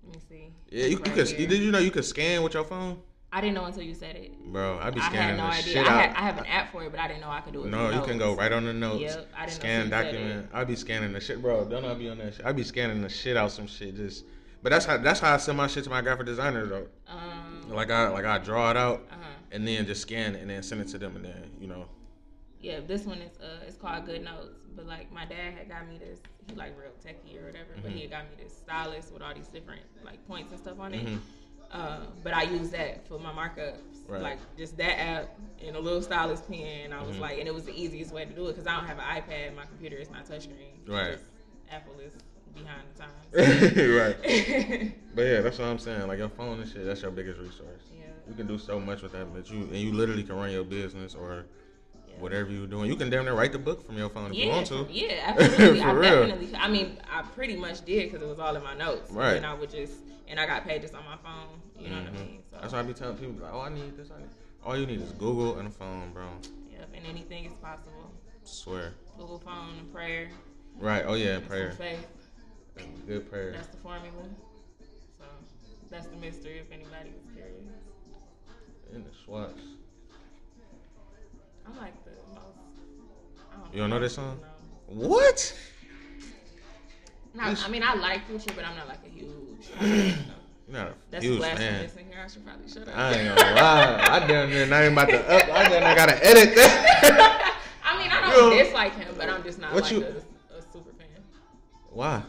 Let 0.07 0.15
me 0.17 0.21
see. 0.29 0.53
Yeah, 0.71 0.85
you, 0.85 0.91
you 0.91 0.97
right 0.99 1.05
could. 1.15 1.29
here. 1.29 1.49
Did 1.49 1.61
you 1.63 1.73
know 1.73 1.79
you 1.79 1.91
could 1.91 2.05
scan 2.05 2.43
with 2.43 2.55
your 2.55 2.65
phone, 2.65 3.01
I 3.33 3.41
didn't 3.41 3.55
know 3.55 3.65
until 3.65 3.83
you 3.83 3.95
said 3.95 4.15
it. 4.15 4.33
bro? 4.53 4.79
I 4.81 4.91
be 4.91 5.01
I 5.01 5.07
scanning 5.09 5.37
had 5.37 5.37
no 5.39 5.51
the 5.51 5.57
idea. 5.59 5.73
shit 5.73 5.87
I, 5.89 6.01
had, 6.03 6.11
I 6.17 6.21
have 6.21 6.39
an 6.39 6.47
app 6.47 6.71
for 6.71 6.85
it, 6.85 6.91
but 6.93 7.01
I 7.01 7.09
didn't 7.09 7.23
know 7.23 7.31
I 7.31 7.41
could 7.41 7.53
do 7.53 7.65
it. 7.65 7.69
no, 7.71 7.91
you 7.91 8.01
can 8.03 8.17
go 8.17 8.35
right 8.37 8.53
on 8.53 8.65
the 8.65 8.73
notes. 8.73 9.01
Yep, 9.03 9.29
I 9.37 9.47
didn't 9.47 9.59
know 9.59 9.61
scan 9.61 9.85
you 9.87 9.91
document. 9.91 10.49
I 10.53 10.65
be 10.65 10.77
scanning 10.77 11.13
the 11.13 11.21
shit, 11.21 11.43
bro. 11.43 11.65
Don't 11.65 11.85
I 11.85 11.95
be 11.95 12.09
on 12.11 12.19
that 12.19 12.35
shit? 12.35 12.47
I 12.47 12.53
be 12.53 12.63
scanning 12.63 13.03
the 13.03 13.09
shit 13.09 13.37
out 13.37 13.51
some 13.51 13.67
shit. 13.67 13.97
Just, 13.97 14.25
but 14.63 14.71
that's 14.71 14.85
how 14.85 14.99
that's 14.99 15.19
how 15.21 15.35
I 15.35 15.39
send 15.39 15.57
my 15.59 15.67
shit 15.67 15.83
to 15.85 15.91
my 15.91 16.01
graphic 16.01 16.27
designers 16.27 16.69
though. 16.69 16.87
Um, 17.09 17.71
Like 17.71 17.91
I 17.91 18.09
like 18.09 18.25
I 18.25 18.39
draw 18.39 18.71
it 18.71 18.77
out 18.77 19.05
uh-huh. 19.11 19.19
and 19.51 19.67
then 19.67 19.85
just 19.87 20.03
scan 20.03 20.37
it 20.37 20.43
and 20.43 20.51
then 20.51 20.63
send 20.63 20.81
it 20.83 20.89
to 20.89 20.99
them 20.99 21.17
and 21.17 21.25
then 21.25 21.51
you 21.61 21.67
know. 21.67 21.87
Yeah, 22.65 22.81
this 22.87 23.05
one 23.05 23.19
is 23.19 23.37
uh, 23.43 23.63
it's 23.67 23.77
called 23.77 24.07
Good 24.07 24.25
Notes. 24.25 24.57
But 24.75 24.87
like 24.87 25.13
my 25.13 25.27
dad 25.27 25.53
had 25.59 25.69
got 25.69 25.87
me 25.87 25.99
this. 25.99 26.21
He 26.49 26.55
like 26.57 26.73
real 26.81 26.93
techie 27.05 27.41
or 27.41 27.45
whatever. 27.47 27.69
But 27.83 27.91
Mhm. 27.91 27.95
he 27.95 28.01
had 28.03 28.11
got 28.11 28.23
me 28.31 28.43
this 28.43 28.57
stylus 28.57 29.11
with 29.13 29.21
all 29.23 29.35
these 29.35 29.49
different 29.49 29.83
like 30.03 30.27
points 30.27 30.51
and 30.51 30.59
stuff 30.61 30.81
on 30.81 30.95
it. 30.95 31.05
Mhm. 31.05 31.19
Um, 31.73 32.07
but 32.23 32.33
I 32.33 32.45
use 32.45 32.71
that 32.71 33.07
for 33.07 33.19
my 33.19 33.33
markups, 33.33 33.81
Right. 34.09 34.23
like 34.23 34.39
just 34.57 34.79
that 34.79 34.99
app 34.99 35.39
and 35.63 35.77
a 35.77 35.81
little 35.81 36.01
stylus 36.01 36.41
pen. 36.41 36.93
I 36.93 37.03
was 37.03 37.17
Mhm. 37.17 37.21
like, 37.21 37.39
and 37.39 37.47
it 37.49 37.53
was 37.55 37.65
the 37.65 37.79
easiest 37.79 38.13
way 38.15 38.25
to 38.25 38.33
do 38.33 38.47
it 38.49 38.53
because 38.53 38.67
I 38.67 38.77
don't 38.77 38.87
have 38.87 38.99
an 38.99 39.05
iPad. 39.05 39.55
My 39.57 39.67
computer 39.67 39.97
is 39.97 40.09
not 40.11 40.25
touchscreen. 40.25 40.89
Right. 40.89 41.19
Apple 41.71 41.99
is 42.01 42.15
behind 42.55 42.83
the 42.95 43.03
times. 43.03 43.77
right. 43.77 44.95
But 45.15 45.23
yeah, 45.23 45.41
that's 45.43 45.59
what 45.59 45.69
I'm 45.69 45.79
saying. 45.79 46.07
Like 46.09 46.19
your 46.19 46.29
phone 46.31 46.61
and 46.61 46.69
shit, 46.71 46.85
that's 46.87 47.03
your 47.03 47.11
biggest 47.11 47.39
resource. 47.41 47.83
Yeah. 47.93 48.05
You 48.29 48.35
can 48.35 48.47
do 48.47 48.57
so 48.59 48.81
much 48.81 49.03
with 49.03 49.13
that, 49.13 49.33
but 49.35 49.51
you 49.51 49.59
and 49.65 49.77
you 49.77 49.93
literally 49.93 50.23
can 50.25 50.37
run 50.37 50.51
your 50.51 50.65
business 50.65 51.15
or 51.15 51.45
Yeah. 52.17 52.23
whatever 52.23 52.51
you're 52.51 52.67
doing. 52.67 52.89
You 52.91 52.97
can 52.97 53.11
damn 53.11 53.25
near 53.25 53.35
write 53.35 53.53
the 53.53 53.59
book 53.59 53.85
from 53.87 53.97
your 53.99 54.09
phone 54.09 54.31
if 54.33 54.37
you 54.39 54.49
want 54.49 54.67
to. 54.69 54.87
yeah, 54.91 55.23
absolutely. 55.39 55.81
I 55.81 55.85
For 55.93 55.99
real. 55.99 56.27
definitely. 56.29 56.57
I 56.57 56.69
mean, 56.69 56.99
I 57.11 57.23
pretty 57.23 57.57
much 57.57 57.85
did 57.85 58.11
because 58.11 58.23
it 58.23 58.29
was 58.29 58.39
all 58.39 58.55
in 58.57 58.63
my 58.63 58.75
notes. 58.75 59.11
Right. 59.11 59.37
And 59.37 59.47
I 59.47 59.55
would 59.55 59.71
just, 59.71 59.95
and 60.29 60.39
I 60.39 60.47
got 60.47 60.65
pages 60.65 60.95
on 60.95 61.05
my 61.05 61.17
phone. 61.17 61.61
You 61.83 61.91
know 61.91 61.97
what 61.97 62.07
I 62.07 62.11
Mhm. 62.11 62.27
mean? 62.27 62.43
So, 62.51 62.57
That's 62.61 62.73
why 62.73 62.79
I 62.79 62.83
be 62.83 62.93
telling 62.95 63.17
people 63.17 63.35
like, 63.43 63.53
oh, 63.53 63.61
I 63.61 63.69
need 63.69 63.97
this. 63.97 64.09
I 64.11 64.21
need. 64.21 64.29
All 64.65 64.77
you 64.79 64.87
need 64.87 65.01
is 65.01 65.13
Google 65.13 65.59
and 65.59 65.69
a 65.69 65.71
phone, 65.71 66.13
bro. 66.13 66.25
yep, 66.71 66.89
and 66.95 67.05
anything 67.07 67.45
is 67.45 67.53
possible. 67.55 68.11
swear. 68.45 68.93
Google 69.19 69.39
phone 69.39 69.79
and 69.79 69.93
prayer. 69.93 70.29
Right. 70.79 71.05
Oh 71.07 71.15
yeah, 71.15 71.37
and 71.37 71.47
prayer. 71.49 71.73
faith. 71.73 72.07
Good 73.07 73.31
prayer. 73.31 73.53
That's 73.53 73.69
the 73.69 73.77
formula. 73.79 74.25
So 75.19 75.25
that's 75.91 76.07
the 76.07 76.17
mystery. 76.17 76.59
If 76.59 76.73
anybody 76.73 77.11
was 77.11 77.25
curious, 77.35 77.63
In 78.95 79.05
the 79.05 79.11
Swatch. 79.25 79.51
I 81.67 81.81
like 81.81 82.05
the 82.05 82.11
most. 82.35 82.41
I 83.53 83.57
don't 83.57 83.75
You 83.75 83.81
don't 83.81 83.91
know 83.91 83.99
this 83.99 84.15
song? 84.15 84.41
No. 84.91 85.09
What? 85.09 85.59
No, 87.35 87.43
I 87.43 87.69
mean 87.69 87.83
I 87.83 87.95
like 87.95 88.27
Future, 88.27 88.53
but 88.55 88.65
I'm 88.65 88.77
not 88.77 88.89
like 88.89 89.01
a 89.05 89.09
huge. 89.09 90.19
A 90.73 90.95
That's 91.11 91.25
huge 91.25 91.43
in 91.43 91.57
here. 91.59 91.91
I 92.25 92.29
should 92.29 92.45
probably 92.45 92.69
shut 92.69 92.89
up. 92.89 92.97
I 92.97 93.13
ain't 93.13 93.37
gonna 93.37 93.55
lie. 93.55 94.07
I 94.09 94.27
down 94.27 94.51
there 94.51 94.67
not 94.67 94.81
even 94.83 94.93
about 94.95 95.09
to 95.11 95.21
up. 95.31 95.43
I 95.49 95.69
down 95.69 95.83
there 95.83 95.95
gotta 95.95 96.27
edit 96.27 96.55
that. 96.57 97.61
I 97.85 97.99
mean, 98.03 98.11
I 98.11 98.21
don't 98.33 98.51
know- 98.51 98.65
dislike 98.65 98.97
him, 98.97 99.15
but 99.17 99.29
I'm 99.29 99.43
just 99.43 99.59
not 99.61 99.75
like 99.75 99.91
you- 99.93 100.05
a, 100.05 100.57
a 100.59 100.63
super 100.73 100.91
fan. 100.99 101.07
Why? 101.91 102.23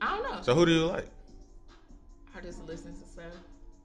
I 0.00 0.16
don't 0.16 0.30
know. 0.30 0.42
So 0.42 0.54
who 0.54 0.64
do 0.66 0.72
you 0.72 0.86
like? 0.86 1.08
I 2.34 2.40
just 2.40 2.64
listen 2.66 2.94
to 2.94 3.06
stuff. 3.06 3.24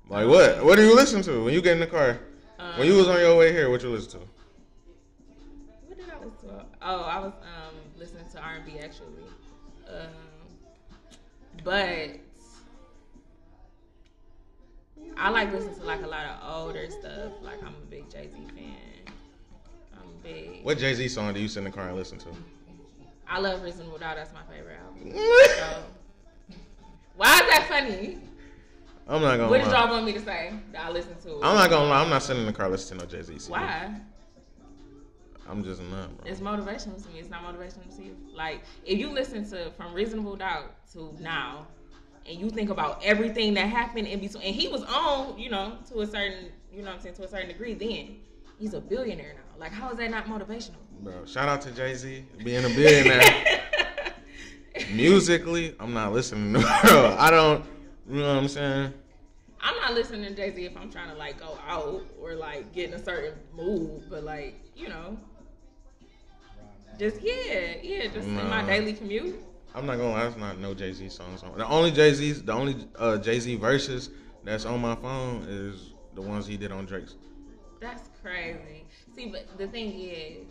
Like 0.07 0.27
what? 0.27 0.63
What 0.63 0.75
do 0.75 0.85
you 0.85 0.95
listen 0.95 1.21
to 1.23 1.43
when 1.43 1.53
you 1.53 1.61
get 1.61 1.73
in 1.73 1.79
the 1.79 1.87
car? 1.87 2.19
Um, 2.59 2.77
When 2.77 2.87
you 2.87 2.95
was 2.95 3.07
on 3.07 3.19
your 3.19 3.37
way 3.37 3.51
here, 3.51 3.69
what 3.69 3.81
you 3.81 3.89
listen 3.89 4.19
to? 4.19 4.27
Oh, 6.81 7.01
I 7.01 7.19
was 7.19 7.33
um 7.41 7.75
listening 7.97 8.23
to 8.31 8.39
R 8.39 8.55
and 8.55 8.65
B 8.65 8.79
actually, 8.79 9.07
um, 9.89 10.07
but 11.63 12.11
I 15.17 15.29
like 15.29 15.51
listening 15.51 15.75
to 15.75 15.83
like 15.83 16.03
a 16.03 16.07
lot 16.07 16.25
of 16.25 16.67
older 16.67 16.89
stuff. 16.89 17.33
Like 17.41 17.61
I'm 17.61 17.75
a 17.75 17.85
big 17.89 18.09
Jay 18.09 18.29
Z 18.31 18.37
fan. 18.55 19.13
I'm 19.93 20.07
big. 20.23 20.63
What 20.63 20.77
Jay 20.77 20.93
Z 20.93 21.07
song 21.09 21.33
do 21.33 21.39
you 21.39 21.47
sit 21.47 21.59
in 21.59 21.65
the 21.65 21.71
car 21.71 21.87
and 21.87 21.97
listen 21.97 22.17
to? 22.19 22.29
I 23.27 23.39
love 23.39 23.61
Reasonable 23.61 23.97
Doubt. 23.97 24.15
That's 24.15 24.31
my 24.33 24.41
favorite 24.53 24.77
album. 24.85 25.13
So, 25.57 25.83
why 27.15 27.33
is 27.41 27.49
that 27.49 27.65
funny? 27.67 28.17
I'm 29.07 29.21
not 29.21 29.37
gonna 29.37 29.49
What 29.49 29.61
did 29.61 29.71
y'all 29.71 29.89
want 29.89 30.05
me 30.05 30.13
to 30.13 30.21
say 30.21 30.53
that 30.71 30.85
I 30.85 30.89
listen 30.91 31.15
to? 31.23 31.35
I'm 31.43 31.55
not 31.55 31.69
gonna 31.69 31.89
lie. 31.89 32.01
I'm 32.01 32.09
not 32.09 32.23
sitting 32.23 32.41
in 32.41 32.47
the 32.47 32.53
car 32.53 32.69
listening 32.69 33.01
to 33.01 33.05
no 33.05 33.11
Jay 33.11 33.37
Z. 33.37 33.51
Why? 33.51 33.99
I'm 35.49 35.63
just 35.63 35.81
not, 35.81 36.15
bro. 36.17 36.31
It's 36.31 36.39
motivational 36.39 37.01
to 37.03 37.09
me. 37.09 37.19
It's 37.19 37.29
not 37.29 37.43
motivational 37.43 37.95
to 37.95 38.03
you. 38.03 38.15
Like 38.33 38.61
if 38.85 38.99
you 38.99 39.09
listen 39.09 39.49
to 39.49 39.71
from 39.71 39.93
Reasonable 39.93 40.35
Doubt 40.35 40.71
to 40.93 41.15
now, 41.19 41.67
and 42.29 42.39
you 42.39 42.49
think 42.49 42.69
about 42.69 43.01
everything 43.03 43.55
that 43.55 43.67
happened 43.67 44.07
in 44.07 44.19
between, 44.19 44.43
and 44.43 44.55
he 44.55 44.67
was 44.67 44.83
on, 44.83 45.39
you 45.39 45.49
know, 45.49 45.77
to 45.89 46.01
a 46.01 46.07
certain, 46.07 46.51
you 46.71 46.83
know, 46.83 46.89
what 46.89 46.97
I'm 46.97 47.01
saying, 47.01 47.15
to 47.15 47.23
a 47.23 47.27
certain 47.27 47.47
degree. 47.47 47.73
Then 47.73 48.17
he's 48.59 48.75
a 48.75 48.81
billionaire 48.81 49.33
now. 49.33 49.59
Like 49.59 49.71
how 49.71 49.89
is 49.89 49.97
that 49.97 50.11
not 50.11 50.25
motivational? 50.25 50.75
Bro, 51.01 51.25
shout 51.25 51.49
out 51.49 51.61
to 51.61 51.71
Jay 51.71 51.95
Z 51.95 52.25
being 52.43 52.63
a 52.63 52.69
billionaire. 52.69 53.63
Musically, 54.93 55.75
I'm 55.79 55.93
not 55.93 56.13
listening 56.13 56.53
to 56.53 56.59
bro. 56.83 57.15
I 57.17 57.31
don't. 57.31 57.65
You 58.07 58.19
know 58.19 58.35
what 58.35 58.41
I'm 58.41 58.47
saying? 58.47 58.93
I'm 59.61 59.75
not 59.77 59.93
listening 59.93 60.23
to 60.23 60.33
Jay 60.35 60.53
Z 60.53 60.65
if 60.65 60.77
I'm 60.77 60.91
trying 60.91 61.09
to 61.09 61.15
like 61.15 61.39
go 61.39 61.57
out 61.67 62.03
or 62.21 62.35
like 62.35 62.71
get 62.71 62.89
in 62.89 62.93
a 62.95 63.03
certain 63.03 63.33
mood, 63.55 64.03
but 64.09 64.23
like 64.23 64.55
you 64.75 64.87
know, 64.87 65.17
just 66.99 67.21
yeah, 67.21 67.75
yeah, 67.81 68.07
just 68.07 68.27
in 68.27 68.35
my 68.35 68.63
daily 68.65 68.93
commute. 68.93 69.41
I'm 69.73 69.85
not 69.85 69.97
gonna 69.97 70.09
lie. 70.11 70.23
There's 70.23 70.35
not 70.35 70.59
no 70.59 70.73
Jay 70.73 70.91
Z 70.91 71.09
songs 71.09 71.43
on. 71.43 71.57
The 71.57 71.65
only 71.67 71.91
Jay 71.91 72.13
Z's, 72.13 72.43
the 72.43 72.51
only 72.51 72.75
uh, 72.97 73.17
Jay 73.17 73.39
Z 73.39 73.55
verses 73.55 74.09
that's 74.43 74.65
on 74.65 74.81
my 74.81 74.95
phone 74.95 75.45
is 75.47 75.93
the 76.15 76.21
ones 76.21 76.45
he 76.45 76.57
did 76.57 76.71
on 76.71 76.85
Drake's. 76.85 77.15
That's 77.79 78.09
crazy. 78.21 78.85
See, 79.15 79.27
but 79.27 79.57
the 79.57 79.67
thing 79.67 79.97
is, 79.97 80.47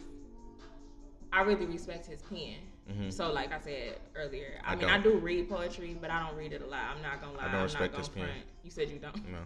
I 1.33 1.43
really 1.43 1.67
respect 1.67 2.07
his 2.07 2.23
pen. 2.23 2.55
Mhm. 2.91 3.13
So, 3.13 3.31
like 3.31 3.53
I 3.53 3.61
said 3.61 3.99
earlier, 4.17 4.61
I, 4.65 4.73
I 4.73 4.77
mean, 4.77 4.81
don't. 4.87 4.91
I 4.91 4.99
do 5.03 5.19
read 5.19 5.51
poetry, 5.51 5.95
but 6.01 6.11
I 6.11 6.27
don't 6.27 6.39
read 6.39 6.55
it 6.55 6.63
a 6.63 6.67
lot. 6.67 6.85
I'm 6.97 7.03
not 7.03 7.21
gonna 7.21 7.37
lie. 7.37 7.49
I 7.49 7.53
don't 7.53 7.65
respect 7.65 7.93
not 7.93 7.99
his 7.99 8.09
pen. 8.09 8.29
You 8.65 8.71
said 8.71 8.89
you 8.89 8.99
don't. 8.99 9.15
No. 9.31 9.39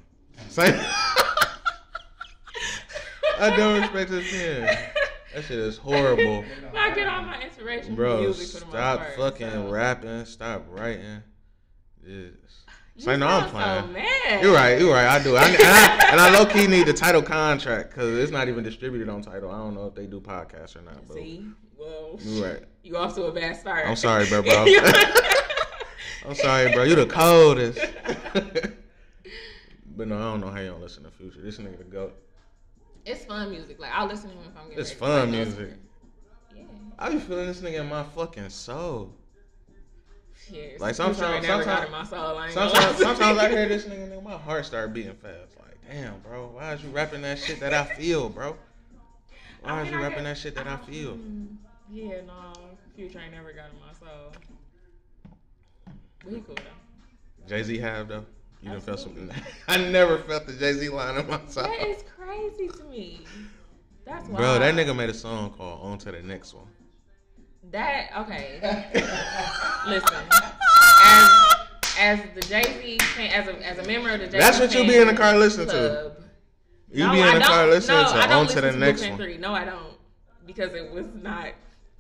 Same. 0.48 0.74
I 3.40 3.57
don't 3.57 3.80
respect 3.80 4.11
his 4.11 4.30
pen. 4.30 4.78
That 5.35 5.45
shit 5.45 5.59
is 5.59 5.78
horrible. 5.78 6.45
I 6.74 6.95
get 6.95 7.07
all 7.07 7.22
my 7.22 7.41
inspiration 7.43 7.95
Bro, 7.95 8.16
from 8.16 8.24
music 8.24 8.49
for 8.49 8.61
the 8.61 8.66
most 8.66 8.74
stop 8.74 9.07
fucking 9.16 9.51
so. 9.51 9.68
rapping. 9.70 10.24
Stop 10.26 10.64
writing. 10.68 11.22
Yes. 12.05 12.30
You 12.95 13.03
Say 13.03 13.16
no, 13.16 13.26
I'm 13.26 13.51
sound 13.51 13.87
so 13.87 13.93
playing. 13.93 13.93
mad. 14.28 14.43
You're 14.43 14.53
right. 14.55 14.78
You're 14.78 14.93
right. 14.93 15.07
I 15.07 15.22
do. 15.22 15.35
I, 15.37 15.47
and, 15.47 15.57
I, 15.62 16.09
and 16.12 16.20
I 16.20 16.39
low 16.39 16.45
key 16.45 16.66
need 16.66 16.87
the 16.87 16.93
Tidal 16.93 17.22
contract 17.22 17.91
because 17.91 18.18
it's 18.18 18.30
not 18.30 18.49
even 18.49 18.62
distributed 18.62 19.09
on 19.09 19.22
Tidal. 19.22 19.51
I 19.51 19.57
don't 19.59 19.74
know 19.74 19.87
if 19.87 19.95
they 19.95 20.07
do 20.07 20.20
podcasts 20.20 20.76
or 20.76 20.83
not. 20.83 21.09
But 21.09 21.14
See, 21.14 21.47
well, 21.78 22.18
you're 22.20 22.47
right. 22.47 22.62
you 22.83 22.97
off 22.99 23.14
to 23.14 23.24
a 23.24 23.33
bad 23.33 23.57
start. 23.57 23.87
I'm 23.87 23.97
sorry, 23.97 24.26
bro, 24.28 24.43
bro. 24.43 24.66
I'm 26.28 26.35
sorry, 26.35 26.70
bro. 26.72 26.83
You 26.85 26.97
the 26.97 27.07
coldest. 27.07 27.78
but 29.97 30.09
no, 30.09 30.16
I 30.16 30.20
don't 30.20 30.41
know 30.43 30.51
how 30.51 30.61
you 30.61 30.68
don't 30.68 30.83
listen 30.83 31.05
to 31.05 31.11
Future. 31.11 31.41
This 31.41 31.57
nigga 31.57 31.78
the 31.78 31.85
goat. 31.85 32.14
It's 33.05 33.24
fun 33.24 33.50
music. 33.50 33.78
Like 33.80 33.90
I'll 33.92 34.07
listen 34.07 34.30
to 34.30 34.36
him 34.36 34.44
if 34.50 34.57
I'm 34.57 34.64
getting. 34.68 34.78
It's 34.80 34.90
ready 34.90 35.00
fun 35.00 35.28
play 35.28 35.38
music. 35.44 35.70
Yeah. 36.55 36.62
I 36.98 37.11
be 37.12 37.18
feeling 37.18 37.46
this 37.46 37.61
nigga 37.61 37.80
in 37.80 37.88
my 37.88 38.03
fucking 38.05 38.48
soul. 38.50 39.14
Yeah, 40.50 40.62
Like, 40.80 40.94
some 40.96 41.14
sometimes- 41.14 41.46
sometimes- 41.46 41.90
my 41.90 42.05
soul. 42.05 42.36
I 42.36 42.50
Sometimes, 42.50 42.96
sometimes 42.98 43.38
I 43.38 43.48
hear 43.48 43.68
this 43.68 43.84
nigga, 43.86 44.09
nigga, 44.11 44.22
my 44.22 44.36
heart 44.36 44.66
start 44.66 44.92
beating 44.92 45.14
fast. 45.14 45.57
Like, 45.59 45.78
damn, 45.88 46.18
bro, 46.20 46.48
why 46.48 46.72
is 46.74 46.82
you 46.82 46.90
rapping 46.90 47.22
that 47.22 47.38
shit 47.38 47.61
that 47.61 47.72
I 47.72 47.84
feel, 47.84 48.28
bro? 48.28 48.57
Why 49.62 49.70
I 49.70 49.82
is 49.84 49.90
you 49.92 49.98
I 49.98 50.03
rapping 50.03 50.24
that 50.24 50.36
shit 50.36 50.55
that 50.57 50.66
I 50.66 50.76
feel? 50.78 51.12
Mm, 51.16 51.57
Yeah, 51.90 52.22
no, 52.26 52.53
Future 52.96 53.20
ain't 53.20 53.32
never 53.32 53.53
got 53.53 53.66
in 53.72 53.78
my 53.80 53.92
soul. 53.98 54.32
But 56.24 56.32
he 56.34 56.40
cool 56.40 56.57
though. 56.57 57.46
Jay 57.48 57.62
Z 57.62 57.78
have 57.78 58.09
though. 58.09 58.26
You 58.63 58.71
done 58.71 58.81
felt 58.81 59.01
something. 59.01 59.29
I 59.69 59.77
never 59.77 60.19
felt 60.19 60.47
the 60.47 60.53
Jay 60.53 60.73
Z 60.73 60.89
line 60.89 61.19
in 61.19 61.27
my 61.27 61.41
soul. 61.49 61.65
That 61.65 61.83
is 61.87 62.05
crazy 62.17 62.69
to 62.69 62.85
me. 62.85 63.23
That's 64.05 64.29
why. 64.29 64.39
Bro, 64.39 64.59
that 64.61 64.75
nigga 64.75 64.97
made 64.97 65.11
a 65.11 65.15
song 65.15 65.51
called 65.51 65.81
"On 65.83 65.99
to 65.99 66.13
the 66.13 66.23
Next 66.23 66.55
One." 66.55 66.69
That 67.73 68.11
okay. 68.19 68.61
Listen, 69.89 70.15
as 71.05 71.57
as 71.99 72.21
the 72.35 72.41
Jay 72.43 72.63
Z 72.63 73.29
as 73.29 73.49
a 73.49 73.67
as 73.67 73.79
a 73.79 73.87
member 73.87 74.11
of 74.11 74.21
the 74.21 74.27
Jay 74.27 74.33
Z 74.33 74.39
That's 74.39 74.61
what 74.61 74.73
you 74.75 74.87
be 74.87 74.97
in 74.97 75.09
the 75.09 75.15
car 75.15 75.37
listening 75.37 75.69
to. 75.69 76.13
You 76.93 77.07
no, 77.07 77.13
be 77.13 77.21
in 77.21 77.27
I 77.27 77.39
the 77.39 77.45
car 77.45 77.67
listening 77.67 78.03
no, 78.03 78.13
to 78.13 78.33
"On 78.33 78.47
to 78.47 78.61
the 78.61 78.73
Next 78.73 79.09
One." 79.09 79.17
Three. 79.17 79.39
No, 79.39 79.53
I 79.53 79.65
don't, 79.65 79.97
because 80.47 80.73
it 80.75 80.93
was 80.93 81.07
not 81.15 81.49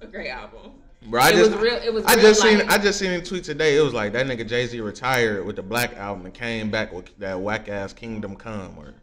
a 0.00 0.06
great 0.06 0.30
album. 0.30 0.74
Bro, 1.06 1.20
I 1.20 1.30
It 1.30 1.32
just, 1.32 1.50
was 1.52 1.60
real- 1.60 1.82
it 1.82 1.92
was 1.92 2.04
I 2.04 2.16
just 2.16 2.40
seen. 2.40 2.60
I 2.68 2.78
just 2.78 2.98
seen 2.98 3.10
a 3.10 3.22
tweet 3.22 3.44
today. 3.44 3.76
It 3.76 3.80
was 3.80 3.92
like 3.92 4.12
that 4.12 4.26
nigga 4.26 4.46
Jay 4.46 4.66
Z 4.66 4.80
retired 4.80 5.44
with 5.44 5.56
the 5.56 5.62
Black 5.62 5.96
album 5.96 6.26
and 6.26 6.34
came 6.34 6.70
back 6.70 6.92
with 6.92 7.16
that 7.18 7.40
whack 7.40 7.68
ass 7.68 7.92
Kingdom 7.92 8.36
Come 8.36 8.78
or 8.78 8.94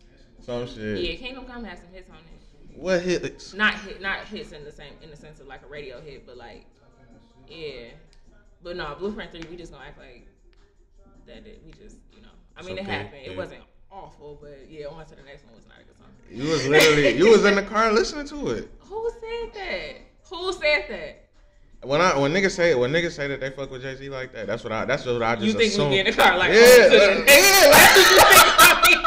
some 0.42 0.66
shit. 0.68 1.04
Yeah, 1.04 1.16
Kingdom 1.16 1.46
Come 1.46 1.64
has 1.66 1.80
some 1.80 1.90
hits 1.92 2.10
on 2.10 2.16
it. 2.16 2.78
What 2.80 3.02
hits? 3.02 3.54
Not 3.54 3.74
hit, 3.76 4.02
not 4.02 4.20
hits 4.20 4.54
in 4.54 4.64
the 4.64 4.72
same 4.72 4.94
in 5.02 5.10
the 5.10 5.18
sense 5.18 5.42
of 5.42 5.48
like 5.48 5.64
a 5.64 5.68
radio 5.68 6.00
hit, 6.00 6.26
but 6.26 6.38
like, 6.38 6.66
yeah. 7.48 7.90
But 8.64 8.78
no, 8.78 8.96
Blueprint 8.98 9.32
Three, 9.32 9.44
we 9.50 9.58
just 9.58 9.74
gonna 9.74 9.86
act 9.86 10.00
like 10.00 10.28
that. 11.28 11.46
It, 11.46 11.62
we 11.66 11.72
just, 11.72 11.98
you 12.16 12.22
know, 12.22 12.30
I 12.56 12.62
mean, 12.62 12.78
it 12.78 12.86
happened. 12.86 13.22
It 13.26 13.32
yeah. 13.32 13.38
wasn't 13.38 13.62
awful, 13.92 14.38
but 14.42 14.68
yeah, 14.70 14.86
on 14.86 15.06
to 15.06 15.16
the 15.16 15.24
next 15.24 15.46
one 15.46 15.56
was 15.56 15.68
not 15.68 15.80
a 15.82 15.84
good 15.84 15.98
song. 15.98 16.08
You 16.32 16.50
was 16.50 16.66
literally, 16.68 17.18
you 17.18 17.30
was 17.30 17.44
in 17.44 17.56
the 17.56 17.64
car 17.64 17.92
listening 17.92 18.28
to 18.28 18.52
it. 18.52 18.72
Who 18.80 19.12
said 19.20 19.54
that? 19.54 19.96
Who 20.30 20.54
said 20.54 20.86
that? 20.90 21.29
When 21.82 22.02
I 22.02 22.18
when 22.18 22.34
niggas 22.34 22.52
say 22.52 22.76
when 22.76 22.92
niggas 22.92 23.14
say 23.14 23.28
that 23.30 23.40
they 23.40 23.52
fuck 23.52 23.72
with 23.72 23.82
Jay 23.82 23.96
Z 23.96 24.10
like 24.10 24.34
that, 24.34 24.48
that's 24.48 24.64
what 24.66 24.74
I 24.74 24.84
that's 24.86 25.06
what 25.06 25.24
I 25.24 25.36
just 25.36 25.48
You 25.48 25.54
think 25.54 25.72
assume. 25.72 25.90
we 25.90 25.96
be 25.96 26.00
in 26.00 26.06
the 26.08 26.12
car 26.12 26.38
like, 26.38 26.52
yeah, 26.52 26.90
like- 26.92 27.30
yeah, 27.30 27.72
like- 27.72 29.00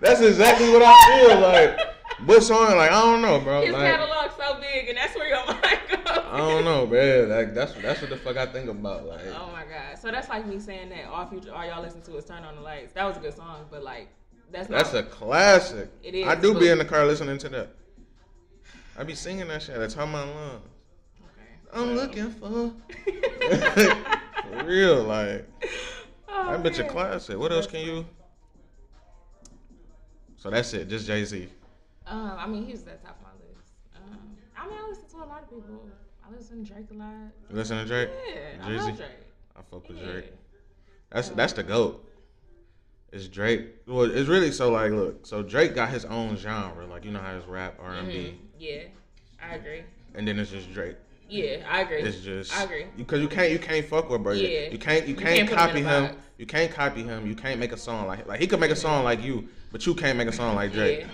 that's 0.00 0.20
exactly 0.20 0.68
what 0.70 0.82
I 0.84 0.94
feel 1.26 1.40
like. 1.40 1.78
What 2.26 2.42
song? 2.42 2.76
Like 2.76 2.90
I 2.92 3.00
don't 3.00 3.22
know, 3.22 3.40
bro. 3.40 3.62
His 3.62 3.72
Like 3.72 3.94
catalog 3.94 4.30
so 4.36 4.60
big, 4.60 4.88
and 4.88 4.98
that's 4.98 5.14
where 5.16 5.28
your 5.28 5.44
mind 5.54 5.60
goes. 5.88 5.98
I 6.06 6.36
don't 6.38 6.64
know, 6.64 6.86
man. 6.86 7.28
Like 7.30 7.54
that's 7.54 7.72
that's 7.74 8.00
what 8.00 8.10
the 8.10 8.16
fuck 8.16 8.36
I 8.36 8.46
think 8.46 8.68
about. 8.68 9.06
Like 9.06 9.20
Oh 9.34 9.50
my 9.52 9.64
god! 9.64 9.98
So 10.00 10.10
that's 10.10 10.28
like 10.28 10.46
me 10.46 10.58
saying 10.60 10.90
that 10.90 11.06
all 11.06 11.26
future, 11.26 11.52
all 11.54 11.64
y'all 11.66 11.82
listen 11.82 12.02
to 12.02 12.16
is 12.16 12.24
"Turn 12.24 12.44
on 12.44 12.54
the 12.56 12.60
Lights." 12.60 12.92
That 12.92 13.04
was 13.04 13.16
a 13.16 13.20
good 13.20 13.34
song, 13.34 13.64
but 13.70 13.82
like, 13.82 14.08
that's 14.52 14.68
not. 14.68 14.78
that's 14.78 14.94
a 14.94 15.02
classic. 15.02 15.90
It 16.02 16.14
is, 16.14 16.26
I 16.28 16.34
do 16.34 16.58
be 16.58 16.68
in 16.68 16.78
the 16.78 16.84
car 16.84 17.06
listening 17.06 17.38
to 17.38 17.48
that. 17.50 17.68
I 18.98 19.04
be 19.04 19.14
singing 19.14 19.48
that 19.48 19.62
shit. 19.62 19.76
That's 19.78 19.94
how 19.94 20.06
my 20.06 20.22
lungs. 20.22 20.68
I'm 21.72 21.94
looking 21.96 22.30
for. 22.30 22.72
For 24.52 24.64
real, 24.66 25.02
like 25.04 25.48
Oh, 26.28 26.52
that 26.52 26.62
bitch 26.62 26.78
a 26.78 26.84
classic. 26.88 27.38
What 27.38 27.52
else 27.52 27.66
can 27.66 27.80
you? 27.80 28.06
So 30.36 30.50
that's 30.50 30.72
it. 30.74 30.88
Just 30.88 31.06
Jay 31.06 31.24
Z. 31.24 31.48
Um, 32.06 32.32
I 32.38 32.46
mean, 32.46 32.64
he 32.66 32.72
was 32.72 32.82
at 32.86 33.00
the 33.00 33.06
top 33.06 33.16
of 33.18 33.22
my 33.22 33.46
list. 33.46 33.70
Um, 33.96 34.18
I 34.56 34.66
mean, 34.68 34.76
I 34.84 34.88
listen 34.88 35.04
to 35.18 35.24
a 35.24 35.28
lot 35.28 35.42
of 35.42 35.48
people. 35.50 35.88
I 36.26 36.34
listen 36.36 36.64
to 36.64 36.72
Drake 36.72 36.86
a 36.90 36.94
lot. 36.94 37.08
You 37.50 37.56
listen 37.56 37.78
to 37.78 37.84
Drake? 37.84 38.08
Yeah, 38.28 38.66
Jay-Z? 38.66 38.86
love 38.88 38.96
Drake. 38.96 39.08
I 39.56 39.60
fuck 39.70 39.88
with 39.88 39.98
Yeah. 39.98 40.04
Drake. 40.12 40.32
That's 41.10 41.28
that's 41.30 41.52
the 41.52 41.62
goat. 41.62 42.08
It's 43.12 43.28
Drake. 43.28 43.66
Well, 43.86 44.10
it's 44.10 44.28
really 44.28 44.50
so 44.52 44.70
like 44.70 44.90
look. 44.92 45.26
So 45.26 45.42
Drake 45.42 45.74
got 45.74 45.90
his 45.90 46.04
own 46.04 46.36
genre, 46.36 46.86
like 46.86 47.04
you 47.04 47.10
know 47.12 47.20
how 47.20 47.34
his 47.36 47.44
rap, 47.46 47.74
R 47.80 47.94
and 47.94 48.10
B, 48.12 48.18
Mhm. 48.18 48.36
Yeah, 48.58 48.82
I 49.42 49.54
agree. 49.56 49.82
and 50.14 50.26
then 50.26 50.38
it's 50.38 50.50
just 50.50 50.72
Drake. 50.72 50.96
Yeah, 51.28 51.66
I 51.70 51.80
agree. 51.82 52.00
It's 52.02 52.20
just 52.20 52.56
I 52.56 52.64
agree. 52.64 52.86
because 52.96 53.20
you 53.20 53.28
can't 53.28 53.50
you 53.50 53.58
can't 53.58 53.86
fuck 53.86 54.10
with 54.10 54.22
bro. 54.22 54.32
Yeah. 54.32 54.68
You 54.70 54.78
can't 54.78 55.06
you 55.06 55.14
You 55.14 55.20
can't, 55.20 55.36
can't 55.36 55.48
put 55.50 55.58
him 55.58 55.66
copy 55.66 55.82
him. 55.82 56.16
You 56.38 56.46
can't 56.46 56.72
copy 56.72 57.02
him. 57.02 57.26
You 57.26 57.34
can't 57.34 57.58
make 57.60 57.72
a 57.72 57.76
song 57.76 58.06
like 58.06 58.26
like 58.26 58.40
he 58.40 58.46
could 58.46 58.60
make 58.60 58.70
a 58.70 58.76
song 58.76 59.04
like 59.04 59.22
you, 59.22 59.48
but 59.70 59.86
you 59.86 59.94
can't 59.94 60.18
make 60.18 60.28
a 60.28 60.32
song 60.32 60.54
like 60.56 60.72
Drake. 60.72 61.00
Yeah, 61.00 61.06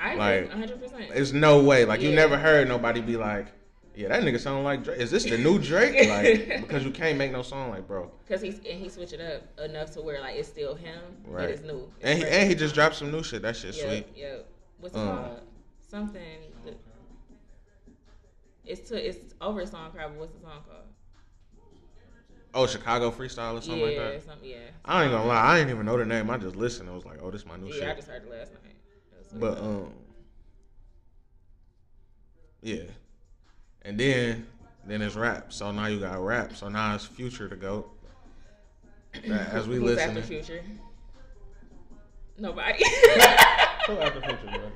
I 0.00 0.08
agree. 0.12 0.18
Like, 0.20 0.48
100. 0.50 0.80
percent 0.82 1.08
There's 1.12 1.32
no 1.32 1.62
way. 1.62 1.84
Like 1.84 2.00
you 2.00 2.12
never 2.12 2.38
heard 2.38 2.68
nobody 2.68 3.00
be 3.00 3.16
like, 3.16 3.46
yeah, 3.94 4.08
that 4.08 4.22
nigga 4.22 4.38
sound 4.38 4.64
like 4.64 4.84
Drake. 4.84 5.00
Is 5.00 5.10
this 5.10 5.24
the 5.24 5.36
new 5.38 5.58
Drake? 5.58 6.08
Like 6.08 6.60
because 6.60 6.84
you 6.84 6.90
can't 6.90 7.18
make 7.18 7.32
no 7.32 7.42
song 7.42 7.70
like 7.70 7.86
bro. 7.86 8.10
Because 8.26 8.40
he's 8.40 8.56
and 8.58 8.80
he 8.80 8.88
switched 8.88 9.12
it 9.12 9.20
up 9.20 9.60
enough 9.64 9.90
to 9.92 10.00
where 10.00 10.20
like 10.20 10.36
it's 10.36 10.48
still 10.48 10.74
him, 10.74 11.00
Right. 11.26 11.42
but 11.42 11.50
it's 11.50 11.62
new. 11.62 11.90
It's 12.00 12.04
And 12.04 12.18
he, 12.18 12.24
and 12.24 12.48
he 12.48 12.54
just 12.54 12.74
dropped 12.74 12.94
some 12.94 13.10
new 13.10 13.22
shit. 13.22 13.42
That 13.42 13.56
shit 13.56 13.74
Yep, 13.76 13.86
sweet. 13.86 14.06
Yep. 14.16 14.46
What's 14.80 14.94
it 14.94 14.98
Um, 15.00 15.08
called? 15.08 15.40
Something. 15.90 16.22
That, 18.68 18.72
it's 18.72 18.88
to 18.90 19.08
it's 19.08 19.34
over 19.40 19.64
song 19.66 19.90
crowd. 19.90 20.12
But 20.12 20.20
what's 20.20 20.34
the 20.34 20.40
song 20.40 20.62
called? 20.66 20.84
Oh, 22.54 22.66
Chicago 22.66 23.10
freestyle 23.10 23.58
or 23.58 23.60
something 23.60 23.78
yeah, 23.78 23.86
like 23.86 23.96
that. 23.96 24.22
something. 24.24 24.48
Yeah. 24.48 24.56
I 24.84 25.04
ain't 25.04 25.12
gonna 25.12 25.26
lie, 25.26 25.52
I 25.52 25.58
didn't 25.58 25.70
even 25.70 25.86
know 25.86 25.98
the 25.98 26.06
name. 26.06 26.30
I 26.30 26.38
just 26.38 26.56
listened. 26.56 26.88
I 26.88 26.94
was 26.94 27.04
like, 27.04 27.18
oh, 27.22 27.30
this 27.30 27.42
is 27.42 27.46
my 27.46 27.56
new 27.56 27.72
Yeah, 27.72 27.92
I 27.92 27.94
just 27.94 28.08
heard 28.08 28.22
it 28.22 28.30
last 28.30 28.52
night. 28.52 28.74
It. 29.12 29.38
But 29.40 29.58
um, 29.58 29.92
Yeah. 32.62 32.84
And 33.82 33.98
then 34.00 34.46
then 34.86 35.02
it's 35.02 35.14
rap. 35.14 35.52
So 35.52 35.70
now 35.70 35.86
you 35.86 36.00
got 36.00 36.18
rap. 36.24 36.56
So 36.56 36.68
now 36.68 36.94
it's 36.94 37.04
future 37.04 37.48
to 37.48 37.56
go. 37.56 37.90
As 39.14 39.68
we 39.68 39.76
Who's 39.76 39.96
listen. 39.96 40.10
after 40.10 40.22
Future? 40.22 40.62
Nobody. 42.38 42.84
Who 43.86 43.98
after 43.98 44.20
future, 44.20 44.44
brother? 44.44 44.72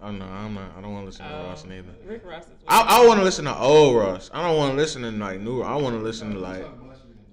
Oh 0.00 0.10
no, 0.10 0.24
I'm 0.26 0.54
not. 0.54 0.72
I 0.76 0.80
don't 0.82 0.92
want 0.92 1.04
to 1.04 1.06
listen 1.06 1.26
to 1.26 1.32
Ross 1.32 1.64
Um, 1.64 1.70
neither. 1.70 1.88
Rick 2.04 2.22
Ross 2.26 2.44
is. 2.44 2.50
I, 2.68 3.00
I 3.02 3.06
want 3.06 3.18
to 3.20 3.24
listen 3.24 3.46
to 3.46 3.56
old 3.56 3.96
Ross. 3.96 4.30
I 4.32 4.46
don't 4.46 4.56
want 4.56 4.72
to 4.72 4.76
listen 4.76 5.02
to 5.02 5.10
like 5.10 5.40
new. 5.40 5.62
I 5.62 5.74
want 5.76 5.96
to 5.96 6.02
listen 6.02 6.32
to 6.34 6.38
like. 6.38 6.66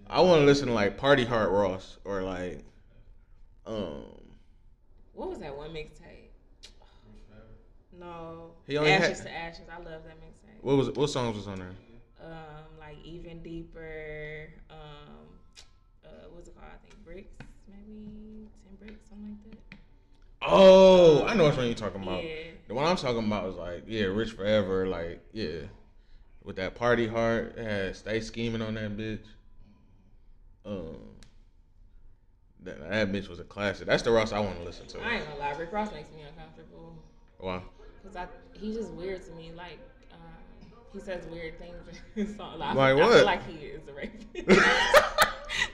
I 0.10 0.22
want 0.22 0.42
to 0.42 0.46
listen 0.46 0.68
to 0.68 0.74
like 0.74 0.98
Party 0.98 1.26
Heart 1.26 1.52
Ross 1.52 1.98
or 2.06 2.22
like. 2.22 2.64
Um. 3.66 4.04
what 5.14 5.30
was 5.30 5.40
that 5.40 5.56
one 5.56 5.70
mixtape? 5.72 6.30
No. 8.00 8.52
He 8.66 8.78
only 8.78 8.92
Ashes 8.92 9.20
had- 9.20 9.28
to 9.28 9.34
Ashes. 9.34 9.66
I 9.72 9.78
love 9.78 10.04
that 10.06 10.18
mixtape. 10.20 10.62
What 10.62 10.78
was 10.78 10.90
what 10.92 11.10
songs 11.10 11.36
was 11.36 11.48
on 11.48 11.60
there? 11.60 11.72
Um, 12.22 12.32
like 12.80 12.98
even 13.04 13.42
deeper. 13.44 14.50
Um, 14.70 14.78
uh, 16.06 16.10
what's 16.32 16.48
it 16.50 16.56
called? 16.56 16.72
I 16.74 16.78
think 16.88 17.04
bricks, 17.06 17.34
maybe 17.68 18.48
ten 18.66 18.76
bricks, 18.80 19.10
something 19.10 19.38
like 19.50 19.70
that. 19.70 19.78
Oh, 20.42 21.24
I 21.26 21.34
know 21.36 21.46
which 21.46 21.56
one 21.58 21.66
you're 21.68 21.76
talking 21.76 22.02
about. 22.02 22.24
Yeah. 22.24 22.30
The 22.74 22.78
one 22.78 22.88
I'm 22.88 22.96
talking 22.96 23.24
about 23.24 23.50
is 23.50 23.56
like, 23.56 23.84
yeah, 23.86 24.06
Rich 24.06 24.32
Forever, 24.32 24.88
like, 24.88 25.24
yeah. 25.32 25.60
With 26.44 26.56
that 26.56 26.74
party 26.74 27.06
heart, 27.08 27.56
had 27.56 27.96
Stay 27.96 28.20
Scheming 28.20 28.64
on 28.64 28.74
that 28.74 28.98
bitch. 28.98 29.22
Um, 30.66 30.98
that, 32.64 32.80
that 32.90 33.12
bitch 33.12 33.30
was 33.30 33.40
a 33.40 33.44
classic. 33.44 33.86
That's 33.86 34.02
the 34.02 34.10
Ross 34.10 34.34
I 34.34 34.40
want 34.40 34.58
to 34.58 34.64
listen 34.64 34.88
to. 34.88 35.02
I 35.04 35.18
ain't 35.18 35.24
gonna 35.24 35.40
lie, 35.40 35.52
Rick 35.52 35.72
Ross 35.72 35.92
makes 35.92 36.10
me 36.14 36.24
uncomfortable 36.28 36.96
Why? 37.38 37.62
because 38.02 38.16
I 38.16 38.26
he's 38.54 38.76
just 38.76 38.90
weird 38.94 39.24
to 39.28 39.32
me. 39.34 39.52
Like 39.56 39.78
um, 40.12 40.72
he 40.94 41.00
says 41.00 41.28
weird 41.28 41.60
things 41.60 41.76
in 42.16 42.26
his 42.26 42.36
song. 42.36 42.58
Like, 42.58 42.74
Like 42.74 42.96
I, 42.96 43.00
I 43.00 43.06
what? 43.06 43.14
feel 43.14 43.26
like 43.26 43.48
he 43.48 43.68
is 43.68 43.88
a 43.88 43.94
rapist. 43.94 44.26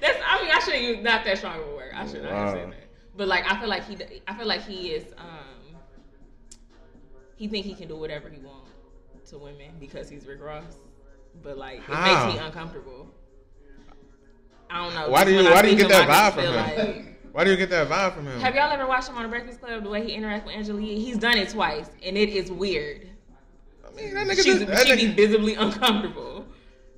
That's 0.01 0.19
I 0.27 0.41
mean 0.41 0.51
I 0.51 0.59
shouldn't 0.65 0.83
use 0.83 1.01
not 1.01 1.23
that 1.23 1.37
strong 1.37 1.61
of 1.61 1.67
a 1.69 1.75
word. 1.75 1.93
I 1.95 2.05
should 2.05 2.23
not 2.23 2.31
have 2.33 2.49
said 2.55 2.71
that. 2.71 2.89
But 3.15 3.29
like 3.29 3.49
I 3.49 3.57
feel 3.57 3.69
like 3.69 3.85
he 3.85 3.97
I 4.27 4.33
feel 4.33 4.47
like 4.47 4.65
he 4.65 4.89
is 4.89 5.13
um 5.17 5.58
he 7.39 7.47
think 7.47 7.65
he 7.65 7.73
can 7.73 7.87
do 7.87 7.95
whatever 7.95 8.29
he 8.29 8.37
wants 8.41 8.69
to 9.29 9.37
women 9.37 9.71
because 9.79 10.09
he's 10.09 10.25
Rick 10.27 10.41
Ross. 10.43 10.75
But 11.41 11.57
like 11.57 11.79
How? 11.79 11.93
it 11.93 12.25
makes 12.25 12.35
me 12.41 12.45
uncomfortable. 12.45 13.07
I 14.69 14.83
don't 14.83 14.93
know. 14.93 15.09
Why 15.09 15.23
do 15.23 15.31
you- 15.31 15.37
when 15.37 15.47
I 15.47 15.51
why 15.53 15.61
do 15.61 15.69
you 15.69 15.75
get 15.77 15.83
him, 15.85 15.89
that 16.07 16.09
vibe 16.09 16.33
from 16.35 16.43
him? 16.43 16.55
like- 16.55 17.05
Why 17.31 17.43
do 17.45 17.51
you 17.51 17.57
get 17.57 17.69
that 17.69 17.87
vibe 17.87 18.13
from 18.15 18.27
him? 18.27 18.39
have 18.41 18.55
y'all 18.55 18.71
ever 18.71 18.85
watched 18.85 19.07
him 19.09 19.15
on 19.15 19.23
the 19.23 19.29
Breakfast 19.29 19.61
Club? 19.61 19.83
The 19.83 19.89
way 19.89 20.05
he 20.05 20.17
interacts 20.17 20.45
with 20.45 20.55
Angela 20.55 20.81
Yee? 20.81 20.99
He's 20.99 21.17
done 21.17 21.37
it 21.37 21.49
twice, 21.49 21.89
and 22.03 22.17
it 22.17 22.27
is 22.29 22.51
weird. 22.51 23.07
I 23.87 23.91
mean, 23.95 24.13
that 24.15 24.27
nigga, 24.27 24.35
She's, 24.35 24.45
just, 24.59 24.67
that, 24.67 24.85
she 24.85 25.07
be 25.07 25.13
visibly 25.13 25.55
uncomfortable. 25.55 26.45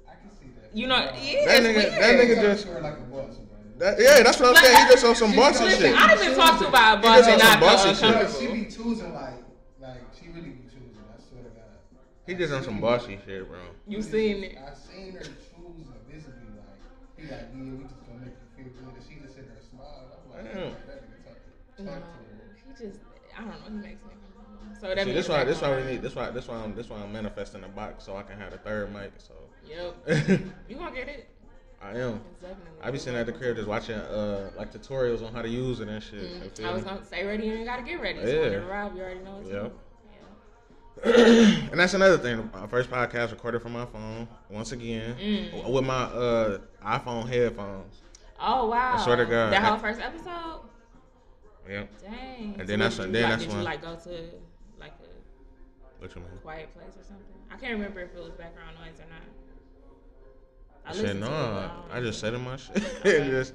I 0.07 0.13
can 0.13 0.31
see 0.39 0.47
that. 0.59 0.75
You 0.75 0.87
know, 0.87 0.95
yeah, 0.97 1.11
that 1.11 1.19
it's 1.19 1.67
nigga, 1.67 1.75
weird. 1.75 1.93
that 1.93 2.15
nigga 2.19 2.41
just, 2.41 2.65
to 2.65 2.79
like 2.79 2.93
a 2.97 3.01
boss, 3.01 3.35
that, 3.77 3.99
yeah, 3.99 4.23
that's 4.23 4.39
what 4.39 4.49
I'm 4.57 4.63
saying. 4.63 4.87
He 4.87 4.93
just 4.93 5.05
on 5.05 5.15
some 5.15 5.35
bossy 5.35 5.69
shit. 5.69 5.95
I 5.95 6.07
done 6.15 6.25
been 6.25 6.35
talked 6.35 6.61
to 6.63 6.69
by 6.71 6.93
a 6.93 6.95
He 6.97 7.01
boss 7.03 7.17
just 7.19 7.29
and 7.29 7.41
on 7.41 7.47
not 7.47 7.51
some 7.51 7.61
bossy 7.61 7.87
shit. 7.89 8.01
But 8.01 8.21
uncomfortable. 8.21 8.55
she 8.55 8.63
be 8.63 8.71
choosing 8.71 9.13
like, 9.13 9.23
like 9.23 9.33
He 12.32 12.38
just 12.38 12.53
on 12.53 12.63
some 12.63 12.79
bossy 12.79 13.19
shit, 13.25 13.45
bro. 13.45 13.59
You 13.88 14.01
seen 14.01 14.41
it? 14.45 14.57
I 14.57 14.73
seen 14.73 15.11
her 15.15 15.19
choose 15.19 15.91
visibly 16.07 16.47
like 16.55 16.79
he 17.17 17.23
like 17.23 17.51
yeah 17.51 17.75
we 17.75 17.84
just 17.84 17.99
gonna 18.07 18.23
make 18.23 18.32
you 18.57 18.63
feel 18.71 18.86
good 18.88 18.95
and 18.95 19.03
she 19.03 19.19
just 19.19 19.36
sit 19.36 19.47
there 19.49 19.57
and 19.59 19.67
smile. 19.67 20.07
I'm 20.15 20.32
like 20.32 20.53
Damn. 20.53 20.71
that 20.88 21.03
nigga 21.03 21.25
talk, 21.27 21.36
No, 21.79 21.91
talk 21.91 21.99
to 21.99 22.19
her. 22.23 22.55
he 22.55 22.86
just, 22.88 22.99
I 23.38 23.41
don't 23.41 23.49
know, 23.51 23.55
he 23.67 23.84
makes 23.84 23.99
me 24.07 24.11
uncomfortable. 24.15 24.79
So 24.79 24.95
that 24.95 25.03
See, 25.03 25.11
this 25.11 25.27
why, 25.27 25.39
that 25.43 25.47
this 25.47 25.61
why 25.61 25.75
we 25.75 25.84
need, 25.91 26.01
this 26.01 26.15
why, 26.15 26.29
this 26.32 26.47
why 26.47 26.55
I'm, 26.55 26.73
this 26.73 26.89
why 26.89 27.01
I'm 27.03 27.11
manifesting 27.11 27.65
a 27.65 27.67
box 27.67 28.05
so 28.05 28.15
I 28.15 28.23
can 28.23 28.38
have 28.39 28.53
a 28.53 28.57
third 28.59 28.93
mic. 28.93 29.11
So 29.17 29.34
Yep. 29.67 30.39
You 30.69 30.77
gonna 30.77 30.95
get 30.95 31.09
it? 31.09 31.27
I 31.84 31.97
am. 31.97 32.21
It's 32.32 32.39
definitely. 32.39 32.79
I 32.82 32.91
be 32.91 32.97
sitting 32.97 33.19
at 33.19 33.25
the 33.25 33.34
crib 33.34 33.57
just 33.57 33.67
watching 33.67 33.95
uh 33.95 34.51
like 34.55 34.71
tutorials 34.71 35.21
on 35.21 35.34
how 35.34 35.41
to 35.41 35.49
use 35.49 35.82
it 35.82 35.89
and 35.89 36.01
shit. 36.01 36.32
Mm, 36.32 36.55
feel 36.55 36.65
I 36.65 36.73
was 36.73 36.84
gonna 36.86 37.03
say 37.03 37.25
ready 37.25 37.49
and 37.49 37.59
you 37.59 37.65
gotta 37.65 37.82
get 37.82 37.99
ready. 37.99 38.19
So 38.23 38.32
Yeah. 38.32 38.39
when 38.39 38.53
it 38.53 38.55
arrive, 38.63 38.95
you 38.95 39.01
already 39.01 39.19
know 39.19 39.32
what 39.34 39.45
to 39.47 39.51
Yep. 39.51 39.63
do. 39.63 39.71
And 41.03 41.79
that's 41.79 41.93
another 41.93 42.17
thing. 42.17 42.49
My 42.53 42.67
first 42.67 42.89
podcast 42.89 43.31
recorded 43.31 43.61
from 43.61 43.71
my 43.73 43.85
phone 43.85 44.27
once 44.49 44.71
again 44.71 45.15
Mm. 45.15 45.69
with 45.71 45.83
my 45.85 46.03
uh 46.03 46.57
iPhone 46.85 47.27
headphones. 47.27 48.01
Oh 48.39 48.67
wow! 48.67 48.95
I 48.97 49.03
swear 49.03 49.15
to 49.17 49.25
God. 49.25 49.51
that 49.53 49.63
whole 49.63 49.77
first 49.77 49.99
episode. 50.01 50.61
Yep. 51.69 51.89
Dang. 52.01 52.55
And 52.57 52.57
So 52.59 52.65
then 52.65 52.79
what 52.79 52.83
that's 52.85 52.95
did 52.97 52.99
when- 53.01 53.07
you 53.07 53.13
then 53.13 53.21
like, 53.23 53.31
that's 53.31 53.43
did 53.43 53.49
when- 53.49 53.57
you 53.59 53.63
like 53.65 53.81
go 53.81 53.95
to 53.95 54.09
like 54.79 54.91
a 54.99 56.01
What 56.01 56.15
you 56.15 56.21
mean? 56.21 56.29
quiet 56.41 56.73
place 56.73 56.93
or 56.99 57.03
something? 57.03 57.25
I 57.51 57.55
can't 57.57 57.73
remember 57.73 58.01
if 58.01 58.15
it 58.15 58.19
was 58.23 58.31
background 58.33 58.75
noise 58.83 58.99
or 58.99 59.09
not. 59.09 59.21
I 60.85 60.93
Shit, 60.93 61.01
listened 61.03 61.19
no. 61.21 61.27
to 61.27 61.33
it, 61.33 61.37
but 61.37 61.67
don't 61.89 61.97
I 61.97 62.01
just 62.01 62.19
said 62.19 62.33
in 62.33 62.41
my 62.43 62.55
shit 62.57 62.77
Okay. 63.05 63.29
just 63.29 63.53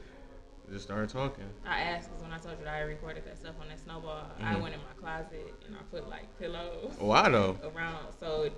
just 0.71 0.85
started 0.85 1.09
talking. 1.09 1.45
I 1.67 1.81
asked 1.81 2.09
because 2.11 2.23
when 2.23 2.33
I 2.33 2.39
told 2.39 2.59
you 2.59 2.65
that 2.65 2.75
I 2.75 2.81
recorded 2.81 3.25
that 3.27 3.39
stuff 3.39 3.55
on 3.61 3.69
that 3.69 3.79
snowball, 3.81 4.27
I 4.43 4.55
Mhm. 4.55 4.63
went 4.63 4.75
in 4.75 4.81
my 4.81 4.93
closet 5.01 5.55
and 5.67 5.77
I 5.77 5.83
put 5.91 6.09
like 6.09 6.27
pillows 6.39 6.95
Why 6.99 7.29
though? 7.29 7.57
around. 7.63 8.13
So 8.19 8.51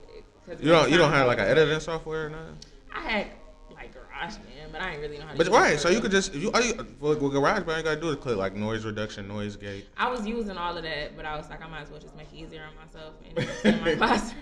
cause 0.46 0.60
You 0.60 0.68
don't 0.70 0.90
you 0.90 0.96
don't 0.98 1.12
have 1.12 1.26
like 1.26 1.38
an 1.38 1.46
editing 1.48 1.80
software 1.80 2.26
or 2.26 2.30
nothing? 2.30 2.58
I 2.94 3.00
had 3.00 3.26
like 3.74 3.92
GarageBand, 3.94 4.72
but 4.72 4.80
I 4.80 4.90
didn't 4.90 5.02
really 5.02 5.18
know 5.18 5.26
how 5.26 5.32
to. 5.32 5.38
But 5.38 5.48
right, 5.48 5.78
so 5.78 5.88
you 5.90 6.00
could 6.00 6.10
just 6.10 6.34
you 6.34 6.50
all 6.50 6.60
you 6.62 6.74
with, 7.00 7.20
GarageBand 7.20 7.76
you 7.78 7.82
gotta 7.84 8.00
do 8.00 8.10
is 8.10 8.16
click 8.16 8.36
like 8.36 8.54
noise 8.54 8.84
reduction, 8.84 9.28
noise 9.28 9.56
gate. 9.56 9.86
I 9.96 10.08
was 10.10 10.26
using 10.26 10.56
all 10.56 10.76
of 10.76 10.82
that, 10.82 11.16
but 11.16 11.26
I 11.26 11.36
was 11.36 11.48
like, 11.50 11.62
I 11.62 11.68
might 11.68 11.82
as 11.82 11.90
well 11.90 12.00
just 12.00 12.16
make 12.16 12.32
it 12.32 12.36
easier 12.36 12.62
on 12.64 12.74
myself 12.86 13.14
and 13.26 13.36
just 13.36 13.64
in 13.64 13.80
my 13.80 13.94
closet. 13.96 14.34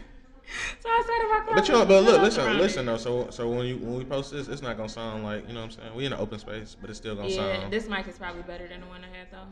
so 0.81 0.89
I 0.89 0.99
my 0.99 1.55
closet. 1.55 1.73
But 1.73 1.79
with 1.81 1.89
but 1.89 2.05
look, 2.05 2.23
listen, 2.23 2.59
listen 2.59 2.87
though. 2.87 2.97
So 2.97 3.29
so 3.31 3.49
when 3.51 3.67
you 3.67 3.77
when 3.79 3.97
we 3.99 4.05
post 4.05 4.33
this, 4.33 4.49
it's 4.49 4.63
not 4.63 4.77
gonna 4.77 4.89
sound 4.89 5.25
like 5.25 5.47
you 5.49 5.55
know 5.55 5.61
what 5.61 5.67
I'm 5.67 5.83
saying. 5.83 5.95
We 5.95 6.07
in 6.07 6.13
an 6.13 6.21
open 6.21 6.39
space, 6.39 6.77
but 6.81 6.91
it's 6.91 6.99
still 6.99 7.17
gonna 7.17 7.29
Yeah, 7.29 7.61
sound 7.61 7.73
this 7.73 7.89
mic 7.89 8.07
is 8.09 8.19
probably 8.19 8.43
better 8.43 8.69
than 8.69 8.81
the 8.81 8.87
one 8.87 9.03
I 9.05 9.17
had 9.17 9.29
though. 9.31 9.47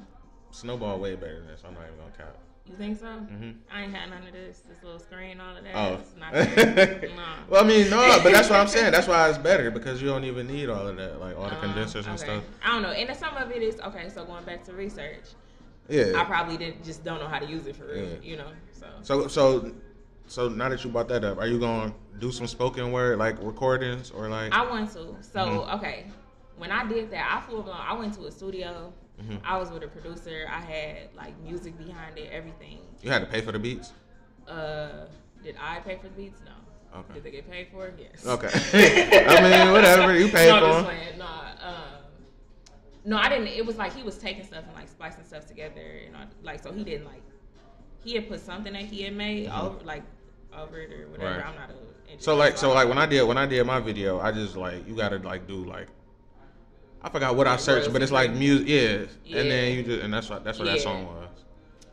snowball 0.51 0.99
way 0.99 1.15
better 1.17 1.39
than 1.39 1.49
this. 1.49 1.63
I'm 1.67 1.75
not 1.75 1.83
even 1.85 1.99
gonna 1.99 2.13
count. 2.17 2.37
You 2.67 2.77
think 2.77 2.99
so? 2.99 3.05
Mhm. 3.07 3.57
I 3.71 3.83
ain't 3.83 3.95
had 3.95 4.09
none 4.09 4.27
of 4.27 4.33
this. 4.33 4.61
This 4.61 4.83
little 4.83 4.99
screen, 4.99 5.39
all 5.39 5.55
of 5.55 5.65
that. 5.65 5.75
Oh. 5.75 5.99
It's 6.01 6.15
not 6.19 6.33
nah. 7.17 7.35
well, 7.51 7.63
I 7.63 7.67
mean, 7.67 7.91
no, 7.91 8.21
but 8.23 8.33
that's 8.33 8.49
what 8.49 8.59
I'm 8.59 8.69
saying. 8.69 8.91
That's 8.91 9.07
why 9.13 9.29
it's 9.29 9.37
better 9.37 9.71
because 9.71 10.01
you 10.01 10.09
don't 10.09 10.25
even 10.25 10.47
need 10.47 10.71
all 10.71 10.89
of 10.89 10.97
that, 10.97 11.21
like 11.21 11.37
all 11.37 11.49
the 11.51 11.57
Um, 11.57 11.61
condensers 11.61 12.07
and 12.07 12.15
okay. 12.17 12.25
stuff. 12.25 12.45
I 12.65 12.69
don't 12.69 12.81
know. 12.83 12.91
And 12.93 13.15
some 13.17 13.37
of 13.37 13.51
it 13.51 13.63
is 13.63 13.79
okay. 13.81 14.09
So 14.09 14.25
going 14.25 14.45
back 14.45 14.65
to 14.65 14.73
research, 14.73 15.25
Yeah. 15.91 16.13
I 16.17 16.25
probably 16.25 16.57
didn't 16.57 16.83
just 16.85 17.05
don't 17.05 17.21
know 17.21 17.29
how 17.29 17.39
to 17.39 17.47
use 17.47 17.67
it 17.67 17.77
for 17.77 17.85
real. 17.85 18.05
Yeah. 18.05 18.15
You 18.23 18.37
know. 18.39 18.49
So 18.73 18.87
So 19.03 19.29
so 19.29 19.73
so 20.27 20.49
now 20.49 20.69
that 20.69 20.83
you 20.85 20.91
brought 20.91 21.09
that 21.09 21.25
up, 21.25 21.39
are 21.39 21.47
you 21.47 21.59
gonna 21.59 21.93
do 22.19 22.31
some 22.33 22.47
spoken 22.47 22.93
word 22.93 23.19
like 23.19 23.37
recordings 23.43 24.11
or 24.11 24.29
like? 24.29 24.53
I 24.53 24.69
want 24.69 24.91
to. 24.93 25.17
So 25.21 25.41
Mhm. 25.41 25.75
okay, 25.79 26.07
when 26.57 26.71
I 26.71 26.87
did 26.87 27.11
that, 27.11 27.31
I 27.37 27.47
flew 27.47 27.59
along. 27.59 27.81
I 27.81 27.93
went 27.95 28.15
to 28.15 28.25
a 28.27 28.31
studio. 28.31 28.93
Mhm. 29.23 29.41
I 29.45 29.59
was 29.59 29.71
with 29.71 29.83
a 29.83 29.89
producer. 29.89 30.47
I 30.51 30.61
had 30.61 30.97
like 31.17 31.39
music 31.41 31.77
behind 31.79 32.19
it, 32.19 32.31
everything. 32.33 32.79
You 33.03 33.11
had 33.11 33.21
to 33.21 33.27
pay 33.27 33.41
for 33.41 33.53
the 33.53 33.59
beats. 33.59 33.93
Uh, 34.49 35.07
did 35.43 35.57
I 35.61 35.81
pay 35.81 35.97
for 35.97 36.09
the 36.09 36.15
beats? 36.15 36.41
No. 36.45 36.99
Okay. 37.01 37.15
Did 37.15 37.25
they 37.25 37.31
get 37.31 37.51
paid 37.51 37.69
for 37.73 37.87
it? 37.89 37.95
Yes. 37.99 38.27
Okay. 38.27 38.49
I 39.29 39.41
mean, 39.43 39.73
whatever 39.73 40.17
you 40.19 40.29
paid 40.29 40.49
no, 40.49 40.61
for. 40.61 40.67
just 40.67 40.85
playing. 40.85 41.19
No, 41.19 41.25
um, 41.25 41.75
no, 43.05 43.17
I 43.19 43.29
didn't. 43.29 43.49
It 43.49 43.67
was 43.67 43.77
like 43.77 43.93
he 43.95 44.03
was 44.03 44.17
taking 44.17 44.45
stuff 44.45 44.65
and 44.67 44.75
like 44.75 44.89
splicing 44.89 45.25
stuff 45.25 45.47
together, 45.47 46.01
and 46.07 46.17
all, 46.17 46.23
like 46.43 46.63
so 46.63 46.73
he 46.73 46.83
didn't 46.85 47.07
like. 47.07 47.23
He 48.03 48.15
had 48.15 48.29
put 48.29 48.41
something 48.41 48.73
that 48.75 48.83
he 48.83 49.03
had 49.03 49.15
made 49.15 49.49
Mhm. 49.49 49.61
over 49.63 49.85
like 49.85 50.03
over 50.59 50.81
it 50.81 50.93
or 50.93 51.09
whatever. 51.09 51.39
Right. 51.39 51.47
I'm 51.47 51.55
not 51.57 51.71
a. 51.71 52.21
So 52.23 52.37
like 52.37 52.57
so 52.57 52.71
I 52.71 52.75
like 52.75 52.89
when 52.89 52.99
I 52.99 53.07
did 53.07 53.23
when 53.25 53.39
I 53.39 53.47
did 53.47 53.67
my 53.67 53.81
video, 53.81 54.21
I 54.21 54.31
just 54.33 54.57
like 54.57 54.87
you 54.87 54.95
gotta 54.95 55.19
like 55.19 55.47
do 55.47 55.57
like 55.65 55.89
I 57.03 57.11
forgot 57.11 57.37
what 57.37 57.47
I 57.47 57.57
searched, 57.57 57.93
but 57.93 58.03
it's 58.03 58.13
like 58.13 58.33
music, 58.33 58.69
yeah. 59.25 59.39
And 59.41 59.51
then 59.51 59.75
you 59.75 59.83
just 59.83 60.03
and 60.03 60.15
that's 60.15 60.31
what 60.31 60.45
that's 60.45 60.59
what 60.59 60.67
Yeah. 60.67 60.75
that 60.75 60.81
song 60.81 61.07
was. 61.07 61.29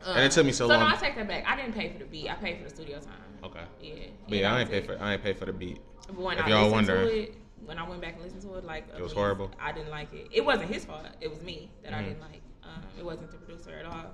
Um, 0.03 0.15
And 0.17 0.25
it 0.25 0.31
took 0.31 0.45
me 0.45 0.51
so 0.51 0.67
So 0.67 0.73
long. 0.73 0.89
no, 0.89 0.95
I 0.95 0.97
take 0.97 1.15
that 1.15 1.27
back. 1.27 1.43
I 1.47 1.55
didn't 1.55 1.73
pay 1.73 1.89
for 1.89 1.99
the 1.99 2.05
beat. 2.05 2.29
I 2.29 2.35
paid 2.35 2.57
for 2.57 2.63
the 2.63 2.69
studio 2.69 2.99
time. 2.99 3.13
Okay. 3.43 3.59
Yeah. 3.81 3.93
But 4.29 4.37
yeah, 4.37 4.53
I 4.55 4.61
ain't 4.61 4.69
pay 4.69 4.81
for 4.81 4.97
I 5.01 5.13
ain't 5.13 5.23
pay 5.23 5.33
for 5.33 5.45
the 5.45 5.53
beat. 5.53 5.79
But 6.07 6.17
when 6.17 6.37
if 6.37 6.45
I 6.45 6.49
y'all 6.49 6.73
it, 7.07 7.35
when 7.65 7.77
I 7.77 7.87
went 7.87 8.01
back 8.01 8.13
and 8.15 8.23
listened 8.23 8.41
to 8.43 8.55
it, 8.55 8.65
like 8.65 8.85
It 8.95 9.01
was 9.01 9.13
horrible? 9.13 9.51
I 9.59 9.71
didn't 9.71 9.89
like 9.91 10.13
it. 10.13 10.27
It 10.31 10.43
wasn't 10.45 10.71
his 10.71 10.85
fault. 10.85 11.05
It 11.19 11.29
was 11.29 11.41
me 11.41 11.69
that 11.83 11.93
I 11.93 11.97
Mhm. 12.01 12.05
didn't 12.05 12.21
like. 12.21 12.41
Um, 12.63 12.83
it 12.97 13.05
wasn't 13.05 13.31
the 13.31 13.37
producer 13.37 13.71
at 13.77 13.85
all. 13.85 14.11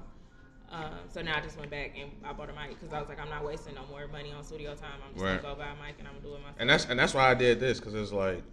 Um, 0.70 0.92
so 1.10 1.22
now 1.22 1.38
I 1.38 1.42
just 1.42 1.58
went 1.58 1.72
back 1.72 1.94
and 1.98 2.12
I 2.26 2.34
bought 2.34 2.50
a 2.50 2.54
mic 2.54 2.70
because 2.78 2.94
I 2.94 3.00
was 3.00 3.08
like, 3.08 3.20
I'm 3.20 3.30
not 3.30 3.46
wasting 3.46 3.76
no 3.76 3.86
more 3.90 4.08
money 4.08 4.34
on 4.34 4.44
studio 4.44 4.76
time. 4.76 5.00
I'm 5.06 5.14
just 5.14 5.24
Right. 5.24 5.42
gonna 5.42 5.56
go 5.56 5.60
buy 5.60 5.68
a 5.70 5.76
mic 5.76 5.96
and 6.00 6.08
I'm 6.08 6.16
gonna 6.16 6.26
do 6.28 6.36
it 6.36 6.40
myself. 6.40 6.56
And 6.60 6.70
that's 6.70 6.86
and 6.86 7.00
that's 7.00 7.14
why 7.14 7.30
I 7.32 7.34
did 7.34 7.60
this 7.60 7.80
because 7.80 7.94
it's 7.96 8.12
like 8.12 8.44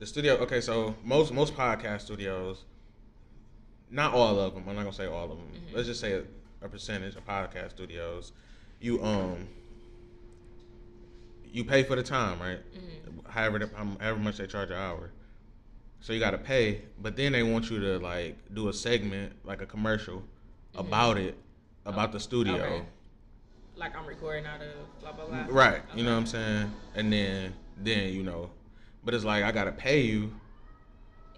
the 0.00 0.06
studio. 0.06 0.34
Okay, 0.38 0.60
so 0.60 0.94
most 1.04 1.32
most 1.32 1.54
podcast 1.54 2.00
studios, 2.02 2.64
not 3.90 4.12
all 4.12 4.38
of 4.40 4.54
them. 4.54 4.64
I'm 4.68 4.74
not 4.74 4.82
gonna 4.82 4.92
say 4.92 5.06
all 5.06 5.24
of 5.30 5.38
them. 5.38 5.48
Mhm. 5.52 5.74
Let's 5.76 5.86
just 5.86 6.00
say 6.00 6.14
a, 6.14 6.24
a 6.62 6.68
percentage 6.68 7.14
of 7.14 7.24
podcast 7.24 7.70
studios. 7.70 8.32
You 8.80 9.02
um 9.04 9.46
you 11.50 11.64
pay 11.64 11.82
for 11.82 11.96
the 11.96 12.02
time, 12.02 12.40
right? 12.40 12.58
Mhm. 12.74 13.26
However, 13.30 13.58
the- 13.60 13.70
however 14.00 14.18
much 14.18 14.36
they 14.36 14.46
charge 14.46 14.70
an 14.70 14.76
hour. 14.76 15.10
So 16.00 16.12
you 16.12 16.20
got 16.20 16.30
to 16.32 16.38
pay, 16.38 16.82
but 17.00 17.16
then 17.16 17.32
they 17.32 17.42
want 17.42 17.70
you 17.70 17.80
to 17.80 17.98
like 17.98 18.36
do 18.54 18.68
a 18.68 18.72
segment, 18.72 19.32
like 19.44 19.60
a 19.62 19.66
commercial, 19.66 20.22
About 20.78 21.18
it, 21.18 21.36
about 21.84 22.12
the 22.12 22.20
studio. 22.20 22.54
Okay. 22.54 22.82
like 23.76 23.96
I'm 23.96 24.06
recording 24.06 24.46
out 24.46 24.60
of 24.60 25.00
blah 25.00 25.12
blah 25.12 25.26
blah. 25.26 25.46
Right. 25.48 25.82
You 25.94 26.04
know 26.04 26.12
what 26.12 26.18
I'm 26.20 26.26
saying? 26.26 26.72
And 26.94 27.12
then 27.12 27.54
then 27.76 28.12
you 28.12 28.22
know, 28.22 28.50
but 29.04 29.14
it's 29.14 29.24
like 29.24 29.44
I 29.44 29.52
gotta 29.52 29.72
pay 29.72 30.00
you, 30.02 30.32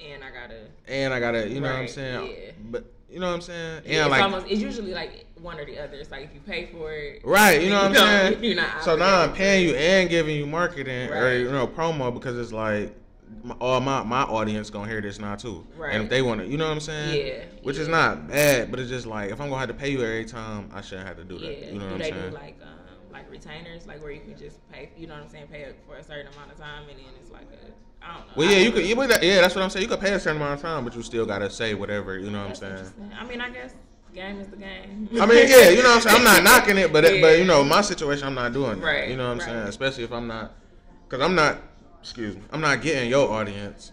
And 0.02 0.22
I 0.24 0.30
gotta. 0.30 0.60
and 0.88 1.12
I 1.14 1.20
gotta 1.20 1.48
you 1.48 1.60
know 1.60 1.70
what 1.72 1.80
I'm 1.80 1.88
saying? 1.88 2.30
yeah. 2.30 2.50
But 2.70 2.84
you 3.10 3.18
know 3.18 3.26
what 3.28 3.34
I'm 3.34 3.40
saying? 3.40 3.78
And 3.78 3.86
Yeah, 3.86 4.02
it's 4.02 4.10
like 4.10 4.22
almost. 4.22 4.46
It's 4.48 4.60
usually 4.60 4.92
like 4.92 5.26
one 5.40 5.58
or 5.58 5.64
the 5.64 5.78
other. 5.78 5.96
It's 5.96 6.10
like 6.10 6.24
if 6.24 6.34
you 6.34 6.40
pay 6.40 6.66
for 6.66 6.92
it. 6.92 7.22
Right, 7.24 7.60
you 7.62 7.70
know 7.70 7.82
what 7.88 7.90
I'm 7.92 7.94
saying? 8.32 8.44
you're 8.44 8.56
not 8.56 8.84
so 8.84 8.94
now 8.96 9.22
I'm 9.22 9.32
paying 9.32 9.68
you 9.68 9.74
and 9.74 10.08
giving 10.08 10.36
you 10.36 10.46
marketing 10.46 11.10
or 11.10 11.32
you 11.36 11.50
know 11.50 11.66
promo 11.66 12.12
because 12.12 12.38
it's 12.38 12.52
like 12.52 12.94
my, 13.42 13.54
all 13.60 13.80
my 13.80 14.02
my 14.02 14.22
audience 14.22 14.70
gonna 14.70 14.88
hear 14.88 15.00
this 15.00 15.18
now 15.18 15.34
too. 15.36 15.66
Right. 15.76 15.94
And 15.94 16.04
if 16.04 16.10
they 16.10 16.22
want 16.22 16.40
to, 16.40 16.46
you 16.46 16.56
know 16.58 16.66
what 16.66 16.72
I'm 16.74 16.80
saying? 16.80 17.26
Yeah, 17.26 17.44
Which 17.62 17.78
is 17.78 17.88
not 17.88 18.28
bad, 18.28 18.70
but 18.70 18.80
it's 18.80 18.90
just 18.90 19.06
like 19.06 19.30
if 19.30 19.40
I'm 19.40 19.48
gonna 19.48 19.60
have 19.60 19.68
to 19.68 19.74
pay 19.74 19.90
you 19.90 20.02
every 20.02 20.24
time, 20.24 20.70
I 20.74 20.80
shouldn't 20.80 21.06
have 21.08 21.16
to 21.16 21.24
do 21.24 21.36
Yeah. 21.36 21.48
that. 21.48 21.72
You 21.72 21.78
know 21.78 21.86
do 21.86 21.92
what 21.92 21.98
they 21.98 22.08
I'm 22.12 22.18
saying? 22.18 22.30
do 22.30 22.36
like 22.36 22.56
um 22.62 22.68
like 23.12 23.30
retainers, 23.30 23.86
like 23.86 24.02
where 24.02 24.12
you 24.12 24.20
can 24.20 24.36
just 24.36 24.58
pay? 24.70 24.90
You 24.96 25.06
know 25.06 25.14
what 25.14 25.24
I'm 25.24 25.28
saying? 25.28 25.46
Pay 25.50 25.72
for 25.86 25.96
a 25.96 26.02
certain 26.04 26.32
amount 26.34 26.52
of 26.52 26.58
time, 26.58 26.82
and 26.88 26.98
then 26.98 27.06
it's 27.20 27.30
like 27.30 27.42
a 27.52 28.04
I 28.04 28.14
don't 28.16 28.26
know. 28.26 28.32
well, 28.36 28.50
yeah, 28.50 28.58
you 28.58 28.72
could. 28.72 28.84
yeah, 29.22 29.40
that's 29.42 29.54
what 29.54 29.62
I'm 29.62 29.70
saying. 29.70 29.82
You 29.82 29.88
could 29.88 30.00
pay 30.00 30.12
a 30.12 30.20
certain 30.20 30.40
amount 30.40 30.54
of 30.54 30.62
time, 30.62 30.84
but 30.84 30.94
you 30.96 31.02
still 31.02 31.26
gotta 31.26 31.50
say 31.50 31.74
whatever. 31.74 32.18
You 32.18 32.30
know 32.30 32.40
what 32.40 32.48
I'm 32.50 32.54
saying? 32.54 32.86
I 33.18 33.24
mean, 33.26 33.40
I 33.40 33.50
guess 33.50 33.74
game 34.14 34.40
is 34.40 34.48
the 34.48 34.56
game. 34.56 35.08
I 35.20 35.26
mean, 35.26 35.48
yeah, 35.48 35.68
you 35.68 35.82
know 35.82 35.90
what 35.90 35.96
I'm 35.96 36.00
saying. 36.02 36.16
I'm 36.16 36.24
not 36.24 36.42
knocking 36.44 36.78
it, 36.78 36.92
but 36.92 37.04
Yeah. 37.04 37.20
but 37.20 37.38
you 37.38 37.44
know, 37.44 37.62
my 37.62 37.80
situation, 37.82 38.26
I'm 38.26 38.34
not 38.34 38.52
doing 38.52 38.80
that. 38.80 38.84
Right, 38.86 39.08
You 39.10 39.16
know 39.16 39.24
what 39.26 39.32
I'm 39.32 39.38
right. 39.38 39.46
saying? 39.48 39.58
Especially 39.68 40.04
if 40.04 40.12
I'm 40.12 40.26
not, 40.26 40.52
because 41.08 41.22
I'm 41.24 41.34
not. 41.34 41.58
Excuse 42.00 42.36
me. 42.36 42.42
I'm 42.50 42.60
not 42.60 42.80
getting 42.82 43.10
your 43.10 43.30
audience. 43.30 43.92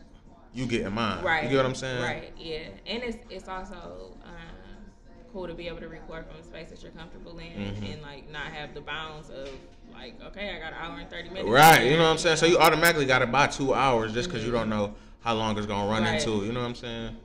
You 0.53 0.65
getting 0.65 0.93
mine. 0.93 1.23
Right. 1.23 1.43
You 1.43 1.49
get 1.49 1.57
what 1.57 1.65
I'm 1.65 1.75
saying? 1.75 2.01
Right. 2.01 2.33
Yeah. 2.37 2.59
And 2.85 3.03
it's 3.03 3.17
it's 3.29 3.47
also 3.47 4.17
um, 4.23 4.85
cool 5.31 5.47
to 5.47 5.53
be 5.53 5.67
able 5.67 5.79
to 5.79 5.87
record 5.89 6.25
from 6.25 6.37
a 6.39 6.43
space 6.43 6.69
that 6.69 6.81
you're 6.81 6.91
comfortable 6.93 7.37
in 7.37 7.45
Mhm. 7.51 7.93
and 7.93 8.01
like 8.01 8.29
not 8.31 8.43
have 8.47 8.73
the 8.73 8.81
bounds 8.81 9.29
of 9.29 9.49
like 9.93 10.19
okay, 10.27 10.55
I 10.55 10.59
got 10.59 10.73
an 10.73 10.79
hour 10.79 10.97
and 10.99 11.09
thirty 11.09 11.29
minutes. 11.29 11.49
Right. 11.49 11.83
You 11.85 11.97
know 11.97 12.03
what 12.03 12.09
I'm 12.11 12.17
saying? 12.17 12.37
So 12.37 12.45
you 12.45 12.57
automatically 12.57 13.05
got 13.05 13.19
to 13.19 13.27
buy 13.27 13.47
two 13.47 13.73
hours 13.73 14.13
just 14.13 14.29
because 14.29 14.43
you 14.45 14.51
Mhm. 14.51 14.55
don't 14.55 14.69
know 14.69 14.95
how 15.19 15.33
long 15.35 15.57
it's 15.57 15.67
gonna 15.67 15.89
run 15.89 16.03
Right. 16.03 16.15
into. 16.15 16.45
You 16.45 16.53
know 16.53 16.61
what 16.61 16.67
I'm 16.69 16.75
saying? 16.75 17.17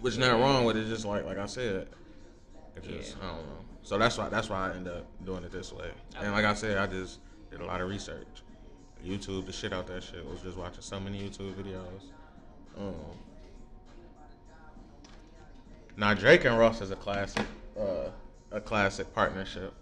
Which 0.00 0.16
not 0.16 0.40
wrong 0.40 0.64
with 0.64 0.76
it. 0.76 0.88
Just 0.88 1.04
like 1.04 1.24
like 1.26 1.38
I 1.38 1.46
said, 1.46 1.88
it 2.74 2.82
just 2.82 3.16
Yeah. 3.16 3.22
I 3.22 3.26
don't 3.36 3.46
know. 3.46 3.64
So 3.82 3.98
that's 3.98 4.16
why 4.18 4.28
that's 4.28 4.48
why 4.48 4.70
I 4.70 4.74
end 4.74 4.88
up 4.88 5.06
doing 5.24 5.44
it 5.44 5.52
this 5.52 5.72
way. 5.72 5.90
And 6.18 6.32
like 6.32 6.44
I 6.46 6.54
said, 6.54 6.78
I 6.78 6.86
just 6.86 7.20
did 7.50 7.60
a 7.60 7.66
lot 7.66 7.80
of 7.80 7.88
research. 7.88 8.42
YouTube, 9.04 9.46
the 9.46 9.52
shit 9.52 9.72
out 9.72 9.86
that 9.86 10.02
shit 10.02 10.24
was 10.28 10.40
just 10.42 10.56
watching 10.56 10.82
so 10.82 11.00
many 11.00 11.18
YouTube 11.28 11.54
videos. 11.54 12.02
Um, 12.78 12.94
now 15.96 16.14
Drake 16.14 16.44
and 16.44 16.58
Ross 16.58 16.80
is 16.80 16.90
a 16.90 16.96
classic, 16.96 17.46
uh, 17.78 18.10
a 18.52 18.60
classic 18.60 19.12
partnership, 19.14 19.72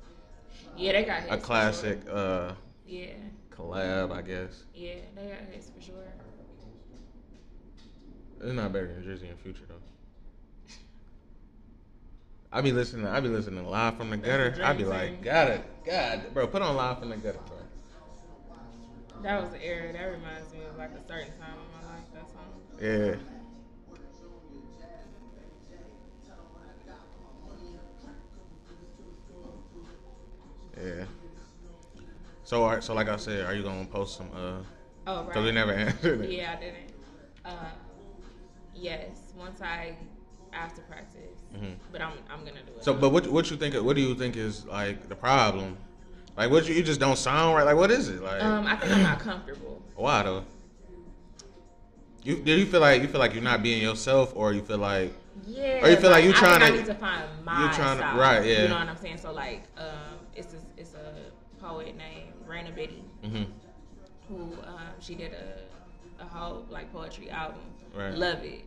Yeah, 0.76 0.92
they 0.92 1.04
got 1.04 1.22
hits. 1.22 1.32
a 1.34 1.38
classic 1.38 2.00
Sure. 2.06 2.16
uh, 2.16 2.54
Yeah. 2.86 3.12
collab, 3.50 4.12
I 4.12 4.22
guess. 4.22 4.64
Yeah, 4.74 4.94
they 5.14 5.26
got 5.28 5.38
hits 5.52 5.70
for 5.70 5.80
sure. 5.82 5.94
It's 8.40 8.52
not 8.52 8.72
better 8.72 8.86
than 8.86 9.02
Drizzy 9.02 9.28
and 9.28 9.38
Future 9.40 9.64
though. 9.68 9.74
I 12.50 12.60
be 12.62 12.72
listening. 12.72 13.06
I 13.06 13.20
be 13.20 13.28
listening 13.28 13.66
live 13.68 13.96
from 13.98 14.08
the 14.10 14.16
gutter. 14.16 14.56
I 14.62 14.72
be 14.72 14.84
like, 14.84 15.22
got 15.22 15.48
it, 15.50 15.84
God, 15.84 16.32
bro, 16.32 16.46
put 16.46 16.62
on 16.62 16.74
live 16.76 16.98
from 17.00 17.10
the 17.10 17.16
gutter, 17.16 17.38
bro. 17.46 17.57
That 19.22 19.42
was 19.42 19.50
the 19.52 19.62
era. 19.64 19.92
That 19.92 20.04
reminds 20.04 20.52
me 20.52 20.60
of 20.68 20.76
like 20.78 20.90
a 20.90 21.02
certain 21.06 21.32
time 21.38 21.56
in 21.58 21.80
my 21.80 21.92
life. 21.94 22.04
That 22.14 22.30
song. 22.30 22.48
Yeah. 22.80 23.16
Yeah. 30.76 31.04
So, 32.44 32.64
are, 32.64 32.80
so 32.80 32.94
like 32.94 33.08
I 33.08 33.16
said, 33.16 33.44
are 33.44 33.54
you 33.54 33.62
gonna 33.62 33.84
post 33.86 34.16
some? 34.16 34.28
Uh, 34.34 34.58
Oh, 35.06 35.24
right. 35.24 35.32
cause 35.32 35.44
we 35.44 35.52
never 35.52 35.72
answered 35.86 36.20
it. 36.22 36.30
Yeah, 36.30 36.54
I 36.56 36.60
didn't. 36.60 36.92
Uh, 37.44 37.70
yes, 38.74 39.32
once 39.36 39.60
I 39.62 39.96
after 40.52 40.82
practice, 40.82 41.40
Mhm. 41.54 41.76
but 41.92 42.00
I'm 42.00 42.12
I'm 42.30 42.40
gonna 42.40 42.62
do 42.62 42.72
it. 42.76 42.84
So, 42.84 42.94
but 42.94 43.10
what 43.10 43.26
what 43.28 43.50
you 43.50 43.56
think? 43.56 43.74
What 43.74 43.96
do 43.96 44.02
you 44.02 44.14
think 44.14 44.36
is 44.36 44.66
like 44.66 45.08
the 45.08 45.14
problem? 45.14 45.76
Like, 46.38 46.50
what 46.52 46.68
you, 46.68 46.74
you 46.76 46.84
just 46.84 47.00
don't 47.00 47.18
sound 47.18 47.56
right? 47.56 47.64
Like, 47.64 47.74
what 47.74 47.90
is 47.90 48.08
it? 48.08 48.22
Like, 48.22 48.40
um, 48.40 48.64
I 48.64 48.76
think 48.76 48.92
I'm 48.94 49.02
not 49.02 49.18
comfortable. 49.18 49.82
why 49.96 50.22
though? 50.22 50.44
You 52.22 52.36
do 52.36 52.52
you 52.52 52.64
feel 52.64 52.80
like 52.80 53.02
you 53.02 53.08
feel 53.08 53.18
like 53.18 53.34
you're 53.34 53.42
not 53.42 53.60
being 53.62 53.82
yourself, 53.82 54.32
or 54.36 54.52
you 54.52 54.62
feel 54.62 54.78
like 54.78 55.12
Yeah. 55.46 55.84
Or 55.84 55.88
you 55.90 55.96
feel 55.96 56.10
like 56.10 56.22
you 56.22 56.30
I 56.30 56.34
trying 56.34 56.60
think 56.60 56.70
to- 56.70 56.74
I 56.74 56.76
need 56.76 56.86
to 56.86 56.94
find 56.94 57.24
my 57.44 57.66
you 57.66 57.72
trying 57.74 57.98
to- 57.98 58.04
right, 58.20 58.44
yeah. 58.46 58.62
You 58.62 58.68
know 58.68 58.78
what 58.78 58.88
I'm 58.88 58.96
saying? 58.96 59.18
So 59.18 59.32
like, 59.32 59.64
um, 59.76 59.86
it's 60.36 60.54
a, 60.54 60.58
it's 60.80 60.94
a 60.94 61.14
poet 61.60 61.96
named 61.96 62.32
Raina 62.48 62.72
Biddy 62.74 63.02
hmm 63.24 63.42
who 64.28 64.52
um, 64.64 64.90
she 65.00 65.14
did 65.16 65.32
a 65.32 66.22
a 66.22 66.26
whole 66.26 66.64
like 66.70 66.92
poetry 66.92 67.30
album. 67.30 67.62
Right. 67.96 68.14
Love 68.14 68.44
it. 68.44 68.62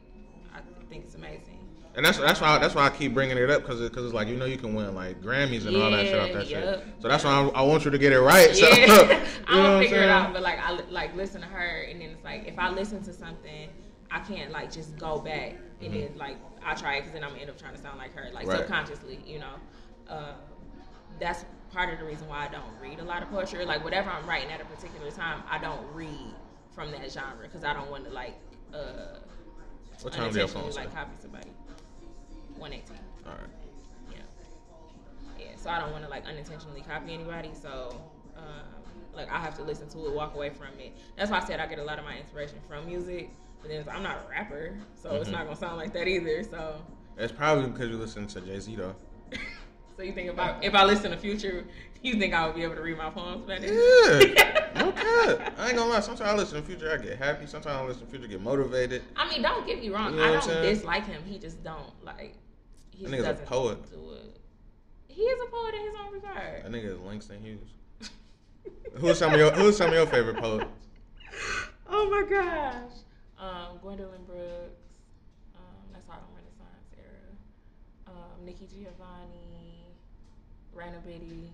I 0.53 0.59
think 0.89 1.05
it's 1.05 1.15
amazing. 1.15 1.59
And 1.94 2.06
that's 2.06 2.18
that's 2.20 2.39
why 2.39 2.58
that's 2.58 2.74
why 2.74 2.86
I 2.86 2.89
keep 2.89 3.14
bringing 3.14 3.38
it 3.38 3.50
up 3.50 3.64
because 3.64 3.82
because 3.82 4.06
it's 4.06 4.14
like 4.14 4.30
you 4.30 4.38
know 4.38 4.46
you 4.46 4.58
can 4.58 4.74
win 4.74 4.96
like 4.96 5.22
Grammys 5.22 5.66
and 5.68 5.76
all 5.76 5.92
that 5.92 6.06
shit 6.06 6.18
off 6.20 6.30
Yeah, 6.30 6.34
that 6.36 6.48
yep. 6.48 6.64
shit. 6.80 6.86
So 7.02 7.08
that's 7.10 7.24
why 7.26 7.32
I, 7.32 7.48
I 7.48 7.62
want 7.64 7.84
you 7.84 7.92
to 7.92 7.98
get 7.98 8.14
it 8.14 8.22
right. 8.22 8.56
So, 8.56 8.68
Yeah, 8.70 8.76
you 8.78 8.88
know 8.88 9.22
I'll 9.48 9.76
I'm 9.78 9.82
figure 9.84 10.02
it 10.02 10.10
out. 10.10 10.32
But 10.32 10.42
like, 10.42 10.58
I 10.60 10.72
like 10.89 11.14
listen 11.18 11.42
to 11.42 11.48
her, 11.48 11.82
and 11.89 12.00
then 12.02 12.12
it's 12.12 12.24
like 12.24 12.48
if 12.48 12.58
I 12.58 12.70
listen 12.70 13.04
to 13.04 13.14
something, 13.14 13.68
I 14.10 14.20
can't 14.20 14.52
like 14.52 14.72
just 14.72 14.98
go 14.98 15.20
back 15.20 15.56
and 15.82 15.94
then 15.94 16.14
like 16.18 16.38
I 16.64 16.76
try 16.76 16.96
it 16.96 17.00
because 17.02 17.14
then 17.14 17.24
I'm 17.24 17.32
gonna 17.32 17.42
end 17.42 17.50
up 17.50 17.60
trying 17.60 17.76
to 17.76 17.82
sound 17.82 17.98
like 17.98 18.14
her, 18.16 18.30
like 18.34 18.44
Mm-hmm. 18.44 18.50
Right. 18.52 18.60
subconsciously, 18.60 19.20
you 19.26 19.39
know. 19.39 19.56
Uh, 20.08 20.34
that's 21.20 21.44
part 21.74 21.92
of 21.94 22.00
the 22.00 22.06
reason 22.06 22.28
why 22.30 22.46
I 22.46 22.52
don't 22.52 22.64
read 22.82 23.00
a 23.00 23.04
lot 23.04 23.22
of 23.22 23.30
poetry. 23.30 23.66
Like 23.66 23.84
whatever 23.84 24.10
I'm 24.10 24.26
writing 24.28 24.50
at 24.52 24.62
a 24.62 24.66
particular 24.66 25.12
time, 25.12 25.44
I 25.50 25.58
don't 25.58 25.82
read 25.94 26.34
from 26.74 26.92
that 26.92 27.12
genre 27.12 27.42
because 27.44 27.64
I 27.66 27.74
don't 27.74 27.92
want 27.92 28.06
to 28.06 28.12
like 28.12 28.36
uh, 28.74 29.18
What 30.02 30.14
time 30.14 30.32
do 30.32 30.39
your 30.39 30.48
phone 30.48 30.72
like 30.72 30.94
copy 30.94 31.12
somebody. 31.22 31.50
One 32.62 32.74
eighteen. 32.74 32.99
All 33.26 33.32
right. 33.32 33.41
Yeah. 34.12 34.18
Yeah. 35.39 35.45
So 35.55 35.72
I 35.72 35.80
don't 35.80 35.91
want 35.91 36.03
to 36.03 36.09
like 36.12 36.26
unintentionally 36.28 36.82
copy 36.82 37.12
anybody. 37.14 37.49
So 37.59 37.99
um, 38.38 38.43
like 39.16 39.32
I 39.32 39.39
have 39.39 39.55
to 39.57 39.64
listen 39.64 39.89
to 39.89 40.05
it, 40.05 40.14
walk 40.14 40.36
away 40.36 40.51
from 40.51 40.68
it. 40.80 40.95
That's 41.18 41.32
why 41.32 41.39
I 41.39 41.43
said 41.45 41.59
I 41.59 41.66
get 41.66 41.80
a 41.80 41.84
lot 41.84 41.97
of 41.97 42.05
my 42.05 42.18
inspiration 42.18 42.59
from 42.68 42.86
music. 42.86 43.32
But 43.62 43.70
then 43.72 43.84
I'm 43.91 44.03
not 44.03 44.18
a 44.26 44.30
rapper, 44.30 44.78
so 44.95 45.16
it's 45.16 45.30
Mhm. 45.30 45.34
not 45.34 45.43
gonna 45.45 45.55
sound 45.55 45.78
like 45.78 45.91
that 45.93 46.07
either. 46.07 46.43
So. 46.43 46.82
It's 47.18 47.32
probably 47.34 47.68
because 47.70 47.89
you 47.89 47.97
listen 47.97 48.28
to 48.28 48.41
Jay 48.41 48.59
Z 48.59 48.76
though. 48.76 48.95
So 49.97 50.03
you 50.03 50.14
think 50.14 50.30
about 50.32 50.64
if 50.64 50.74
I 50.74 50.84
listen 50.86 51.12
to 51.12 51.18
Future, 51.18 51.66
you 52.01 52.16
think 52.16 52.34
I 52.34 52.47
would 52.47 52.55
be 52.55 52.64
able 52.64 52.76
to 52.76 52.82
read 52.82 52.97
my 52.97 53.09
poems 53.12 53.45
better? 53.45 53.68
Yeah. 53.68 54.70
no 54.80 54.91
cap. 54.93 55.53
I 55.59 55.68
ain't 55.68 55.76
gonna 55.78 55.91
lie. 55.91 55.99
Sometimes 55.99 56.22
I 56.30 56.34
listen 56.36 56.62
to 56.62 56.68
Future, 56.68 56.91
I 56.91 56.97
get 56.97 57.18
happy. 57.20 57.45
Sometimes 57.45 57.76
I 57.76 57.84
listen 57.86 58.05
to 58.05 58.09
Future, 58.09 58.28
get 58.28 58.41
motivated. 58.41 59.03
I 59.18 59.30
mean, 59.30 59.41
don't 59.43 59.68
get 59.68 59.80
me 59.80 59.89
wrong. 59.89 60.14
You 60.14 60.20
know 60.22 60.26
I 60.30 60.32
don't 60.32 60.43
saying? 60.43 60.64
dislike 60.76 61.05
him. 61.05 61.22
He 61.26 61.38
just 61.38 61.62
don't 61.64 61.91
like. 62.03 62.36
He 63.02 63.08
That 63.08 63.20
nigga's 63.20 63.41
a 63.41 63.45
poet. 63.45 63.91
Do 63.91 64.12
it. 64.14 64.38
He 65.08 65.24
is 65.24 65.41
a 65.41 65.49
poet 65.49 65.74
in 65.74 65.82
his 65.82 65.95
own 66.06 66.14
regard. 66.14 66.64
That 66.64 66.72
nigga 66.72 66.93
is 66.93 66.99
Langston 66.99 67.41
Hughes. 67.41 67.69
Who's 68.94 69.18
some 69.18 69.34
of 69.34 69.40
your 69.40 69.49
Who's 69.52 69.76
some 69.76 69.88
of 69.88 69.94
your 69.95 70.06
favorite 70.06 70.38
poets? 70.38 70.65
Oh 71.90 72.10
my 72.11 72.30
gosh. 72.30 72.91
Um, 73.40 73.80
Gwendolyn 73.82 74.23
Brooks. 74.26 74.86
Um, 75.56 75.82
that's 75.91 76.06
Harlem 76.07 76.30
Renaissance 76.36 76.94
era. 76.95 77.34
Um, 78.06 78.45
Nikki 78.45 78.68
Giovanni. 78.68 79.88
Raina 80.76 81.03
Biddy. 81.03 81.49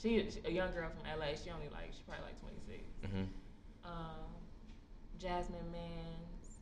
She, 0.00 0.24
she 0.30 0.40
a 0.46 0.50
young 0.50 0.72
girl 0.72 0.88
from 0.88 1.04
LA. 1.20 1.36
She 1.36 1.50
only 1.50 1.68
like 1.68 1.92
she 1.92 2.02
probably 2.08 2.24
like 2.24 2.40
26. 2.40 3.12
hmm 3.12 3.24
Um, 3.84 4.24
Jasmine 5.18 5.70
Mans. 5.70 6.58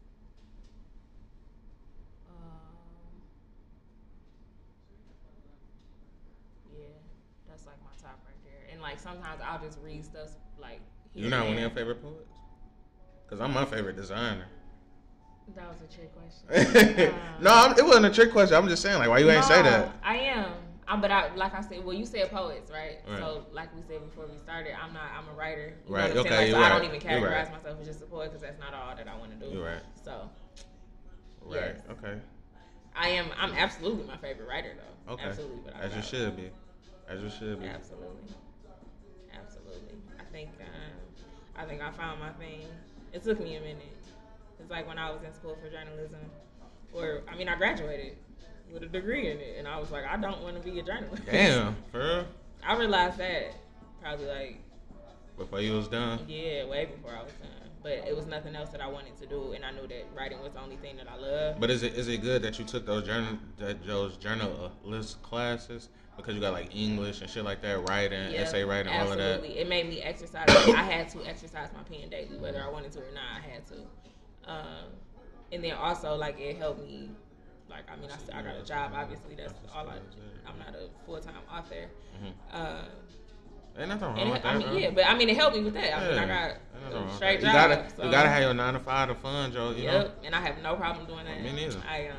Um, 2.29 3.23
yeah, 6.73 7.50
that's 7.61 7.67
like 7.67 7.83
my 7.85 8.09
top 8.09 8.19
right 8.27 8.37
there. 8.45 8.73
And 8.73 8.81
like 8.81 8.99
sometimes 8.99 9.41
I'll 9.45 9.63
just 9.63 9.79
read 9.83 10.05
stuff 10.05 10.29
like. 10.61 10.81
here 11.13 11.25
You 11.25 11.31
not 11.31 11.47
one 11.47 11.55
of 11.55 11.61
your 11.61 11.71
favorite 11.71 12.03
poets? 12.03 12.37
Cause 13.29 13.41
I'm 13.41 13.53
my 13.53 13.65
favorite 13.65 13.97
designer. 13.97 14.47
That 15.55 15.69
was 15.69 15.79
a 15.83 15.93
trick 15.93 16.11
question. 16.15 17.15
Um, 17.41 17.43
no, 17.43 17.51
I'm, 17.53 17.79
it 17.79 17.85
wasn't 17.85 18.07
a 18.07 18.11
trick 18.11 18.31
question. 18.31 18.55
I'm 18.57 18.69
just 18.69 18.83
saying, 18.83 18.99
like, 18.99 19.09
why 19.09 19.19
you 19.19 19.31
ain't 19.31 19.45
say 19.45 19.63
that? 19.63 19.97
I 20.03 20.17
am. 20.17 20.53
I, 20.87 20.97
but 20.97 21.11
I, 21.11 21.35
like 21.35 21.55
I 21.55 21.61
said, 21.61 21.85
well, 21.85 21.97
you 21.97 22.05
said 22.05 22.31
poets, 22.31 22.71
right? 22.71 22.99
Right. 23.09 23.19
So, 23.19 23.47
like 23.53 23.75
we 23.75 23.83
said 23.83 24.05
before 24.05 24.27
we 24.27 24.37
started, 24.39 24.75
I'm 24.81 24.93
not. 24.93 25.11
I'm 25.17 25.29
a 25.29 25.37
writer. 25.37 25.75
Right, 25.89 26.11
I'm 26.11 26.19
okay. 26.19 26.37
Like, 26.37 26.49
you're 26.49 26.59
so 26.59 26.65
I 26.65 26.69
don't 26.69 26.85
even 26.85 27.01
categorize 27.01 27.31
right. 27.31 27.53
myself 27.53 27.79
as 27.81 27.87
just 27.87 28.03
a 28.03 28.07
poet 28.07 28.31
because 28.31 28.43
that's 28.43 28.61
not 28.61 28.75
all 28.75 28.95
that 28.95 29.09
I 29.09 29.17
want 29.19 29.39
to 29.39 29.47
do. 29.47 29.53
You're 29.53 29.65
right. 29.65 29.83
So, 30.05 30.31
Right. 31.43 31.75
Yes. 31.75 31.83
Okay. 31.91 32.21
I 32.95 33.09
am. 33.09 33.27
I'm 33.37 33.53
absolutely 33.55 34.07
my 34.07 34.17
favorite 34.19 34.49
writer, 34.49 34.73
though. 34.77 35.15
Okay. 35.15 35.25
Absolutely. 35.25 35.63
But 35.65 35.77
I 35.77 35.81
As 35.81 35.97
you 35.97 36.03
should 36.03 36.37
be. 36.37 36.51
As 37.11 37.21
you 37.21 37.29
should 37.29 37.61
be. 37.61 37.67
Absolutely. 37.67 38.07
Absolutely. 39.35 39.95
I 40.19 40.25
think. 40.33 40.51
Um, 40.61 40.93
I 41.57 41.65
think 41.65 41.83
I 41.83 41.91
found 41.91 42.21
my 42.21 42.31
thing. 42.31 42.63
It 43.13 43.25
took 43.25 43.41
me 43.41 43.57
a 43.57 43.61
minute. 43.61 43.83
It's 44.61 44.71
like 44.71 44.87
when 44.87 44.97
I 44.99 45.11
was 45.11 45.23
in 45.25 45.35
school 45.35 45.57
for 45.61 45.69
journalism, 45.69 46.21
or 46.93 47.23
I 47.31 47.37
mean, 47.37 47.49
I 47.49 47.57
graduated 47.57 48.17
with 48.73 48.85
a 48.85 48.87
degree 48.87 49.31
in 49.31 49.39
it, 49.39 49.57
and 49.59 49.67
I 49.67 49.79
was 49.81 49.91
like, 49.91 50.05
I 50.05 50.17
don't 50.17 50.41
want 50.43 50.63
to 50.63 50.71
be 50.71 50.79
a 50.79 50.83
journalist. 50.83 51.23
Damn, 51.27 51.77
for 51.91 51.99
real. 51.99 52.27
I 52.65 52.77
realized 52.77 53.19
that 53.19 53.55
probably 54.01 54.27
like 54.27 54.61
Before 55.37 55.61
you 55.61 55.73
was 55.73 55.89
done. 55.89 56.21
yeah, 56.29 56.65
way 56.67 56.87
before 56.87 57.17
I 57.17 57.23
was 57.23 57.33
done. 57.33 57.51
But 57.83 57.93
it 58.07 58.15
was 58.15 58.27
nothing 58.27 58.55
else 58.55 58.69
that 58.71 58.83
I 58.83 58.87
wanted 58.87 59.17
to 59.21 59.27
do, 59.27 59.53
and 59.53 59.65
I 59.65 59.71
knew 59.71 59.87
that 59.89 60.05
writing 60.15 60.41
was 60.43 60.53
the 60.53 60.61
only 60.61 60.77
thing 60.77 60.97
that 60.99 61.07
I 61.09 61.17
loved. 61.17 61.61
But 61.61 61.71
is 61.71 61.83
it 61.83 61.95
is 61.95 62.09
it 62.09 62.19
good 62.23 62.43
that 62.43 62.59
you 62.59 62.65
took 62.65 62.85
those 62.87 63.07
journal 63.07 63.39
that 63.59 63.85
those 63.87 64.17
journalist 64.19 65.21
classes 65.23 65.89
because 66.21 66.35
you 66.35 66.41
got 66.41 66.53
like 66.53 66.75
English 66.75 67.21
and 67.21 67.31
shit 67.31 67.45
like 67.45 67.61
that, 67.63 67.89
writing, 67.89 68.31
Yeah, 68.33 68.41
essay 68.43 68.65
writing, 68.65 68.93
all 68.93 69.11
of 69.13 69.19
that. 69.19 69.35
absolutely. 69.37 69.59
It 69.61 69.69
made 69.69 69.89
me 69.89 70.01
exercise. 70.03 70.45
I 70.49 70.83
had 70.83 71.09
to 71.11 71.25
exercise 71.27 71.69
my 71.77 71.83
pen 71.83 72.09
daily, 72.11 72.39
whether 72.39 72.63
I 72.63 72.69
wanted 72.69 72.93
to 72.93 72.99
or 73.01 73.13
not. 73.13 73.23
I 73.37 73.49
had 73.49 73.67
to. 73.69 73.75
Um, 74.51 74.91
and 75.53 75.63
then 75.65 75.73
also, 75.73 76.15
like, 76.17 76.39
it 76.41 76.57
helped 76.57 76.83
me. 76.83 77.11
Like, 77.69 77.85
I 77.91 77.97
mean, 78.01 78.11
I, 78.11 78.39
I 78.39 78.43
got 78.43 78.57
a 78.57 78.65
job. 78.65 78.93
Obviously, 78.95 79.35
that's 79.37 79.55
all 79.75 79.89
I. 79.89 79.95
I'm 80.49 80.59
not 80.59 80.75
a 80.75 80.89
full 81.07 81.21
time 81.21 81.35
author. 81.53 81.87
Um, 82.53 82.77
Ain't 83.79 83.89
nothing 83.89 84.09
wrong 84.09 84.19
and 84.19 84.31
with 84.31 84.39
it, 84.41 84.43
that. 84.43 84.55
I 84.55 84.59
mean, 84.59 84.69
bro. 84.69 84.77
yeah, 84.77 84.91
but 84.91 85.07
I 85.07 85.15
mean, 85.17 85.29
it 85.29 85.37
helped 85.37 85.57
me 85.57 85.63
with 85.63 85.75
that. 85.75 85.97
I 85.97 86.09
mean, 86.11 86.19
I 86.19 86.27
got 86.27 86.51
Ain't 86.51 86.59
nothing 86.85 86.97
wrong 86.99 87.09
a 87.09 87.15
straight 87.15 87.41
job. 87.41 87.47
You 87.47 87.53
gotta 87.53 87.91
so- 87.97 88.05
you 88.05 88.11
gotta 88.11 88.29
have 88.29 88.43
your 88.43 88.55
nine 88.55 88.75
to 88.75 88.81
five 88.81 89.09
to 89.09 89.15
fun, 89.15 89.53
Joe. 89.53 89.71
You 89.71 89.85
Yep, 89.85 90.19
and 90.25 90.35
I 90.35 90.41
have 90.41 90.61
no 90.63 90.75
problem 90.75 91.07
doing 91.07 91.25
that. 91.25 91.41
Me 91.41 91.53
neither. 91.53 91.79
I 91.89 92.09
um 92.09 92.17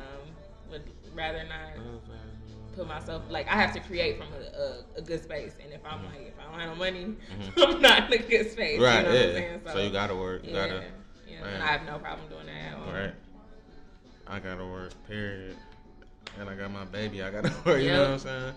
would 0.70 0.82
rather 1.14 1.44
not 1.44 1.76
know. 1.76 2.00
Put 2.74 2.88
myself 2.88 3.22
like 3.30 3.46
I 3.48 3.52
have 3.54 3.72
to 3.74 3.80
create 3.80 4.18
from 4.18 4.28
a, 4.32 4.58
a, 4.60 4.98
a 4.98 5.02
good 5.02 5.22
space, 5.22 5.52
and 5.62 5.72
if 5.72 5.80
I'm 5.84 6.00
Mhm. 6.00 6.06
like 6.10 6.26
if 6.28 6.34
I 6.40 6.50
don't 6.50 6.60
have 6.60 6.70
no 6.70 6.76
money, 6.76 7.04
Mhm. 7.30 7.52
I'm 7.76 7.82
not 7.82 8.12
in 8.12 8.20
a 8.20 8.22
good 8.22 8.50
space. 8.50 8.80
Right, 8.80 8.98
you 8.98 9.02
know 9.04 9.08
What 9.10 9.18
I'm 9.18 9.28
yeah. 9.28 9.32
saying? 9.34 9.60
So, 9.72 9.78
you 9.82 9.90
gotta 9.90 10.16
work. 10.16 10.44
You 10.44 10.50
yeah, 10.54 10.66
gotta 10.68 10.84
yeah, 11.28 11.62
I 11.62 11.66
have 11.66 11.86
no 11.86 11.98
problem 11.98 12.28
doing 12.28 12.46
that. 12.46 12.72
At 12.72 12.74
all. 12.78 12.92
right. 12.92 13.14
I 14.26 14.38
gotta 14.38 14.64
work. 14.66 14.92
Period. 15.06 15.56
And 16.38 16.48
I 16.48 16.54
got 16.54 16.70
my 16.70 16.84
baby. 16.84 17.22
I 17.22 17.30
gotta 17.30 17.52
work. 17.66 17.80
You 17.82 17.92
know 17.92 18.02
what 18.02 18.10
I'm 18.12 18.18
saying? 18.18 18.54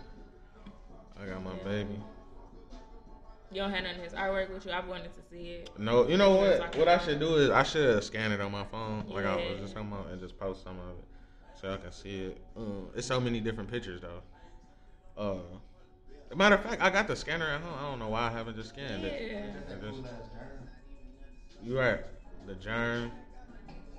I 1.22 1.26
got 1.26 1.44
my 1.44 1.56
Yeah. 1.58 1.64
baby. 1.64 2.00
You 3.52 3.62
don't 3.62 3.72
have 3.72 3.84
none 3.84 3.96
of 3.96 4.02
his 4.02 4.14
artwork 4.14 4.54
with 4.54 4.66
you. 4.66 4.72
I've 4.72 4.88
wanted 4.88 5.14
to 5.14 5.22
see 5.32 5.50
it. 5.50 5.70
No, 5.78 6.08
you 6.08 6.18
know 6.18 6.36
what? 6.36 6.76
What 6.76 6.88
I 6.88 6.98
should 6.98 7.20
do 7.20 7.36
is 7.36 7.50
I 7.50 7.64
should 7.64 8.04
scan 8.04 8.32
it 8.32 8.42
on 8.42 8.52
my 8.52 8.66
phone, 8.66 9.06
like 9.08 9.26
I 9.26 9.36
was 9.36 9.60
just 9.62 9.74
talking 9.74 9.92
about, 9.92 10.08
and 10.12 10.20
just 10.20 10.38
post 10.38 10.64
some 10.64 10.78
of 10.80 10.90
it 10.98 11.06
so 11.60 11.74
I 11.74 11.78
can 11.78 11.92
see 11.92 12.22
it. 12.26 12.42
Um, 12.58 12.88
it's 12.96 13.08
so 13.08 13.20
many 13.20 13.40
different 13.40 13.70
pictures 13.72 14.02
though. 14.02 14.22
Uh, 15.22 16.36
matter 16.36 16.56
of 16.56 16.64
fact, 16.64 16.82
I 16.82 16.90
got 16.90 17.08
the 17.08 17.16
scanner 17.16 17.48
at 17.48 17.62
home. 17.62 17.74
I 17.80 17.82
don't 17.90 18.00
know 18.00 18.10
why 18.10 18.28
I 18.28 18.32
haven't 18.32 18.56
just 18.58 18.70
scanned 18.70 19.04
it. 19.06 19.32
Yeah. 19.32 19.38
I 19.38 19.70
That 19.70 19.82
just- 19.82 19.96
cool 19.98 20.06
ass 20.06 20.30
germ. 20.34 20.70
You 21.64 21.80
right, 21.80 22.00
the 22.48 22.56
germ. 22.56 23.12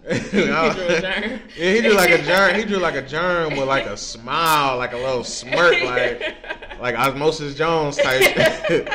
He 0.09 0.21
drew 0.21 0.43
a 0.53 0.73
germ. 1.01 1.41
yeah, 1.57 1.73
he 1.73 1.81
drew 1.81 1.95
like 1.95 2.11
a 2.11 2.23
germ. 2.23 2.55
He 2.55 2.65
drew 2.65 2.77
like 2.79 2.95
a 2.95 3.03
germ 3.03 3.57
with 3.57 3.67
like 3.67 3.87
a 3.87 3.97
smile, 3.97 4.77
like 4.77 4.93
a 4.93 4.97
little 4.97 5.25
smirk, 5.25 5.83
like 5.83 6.37
like 6.81 6.95
Osmosis 6.97 7.57
Jones 7.57 7.97
type. 7.97 8.89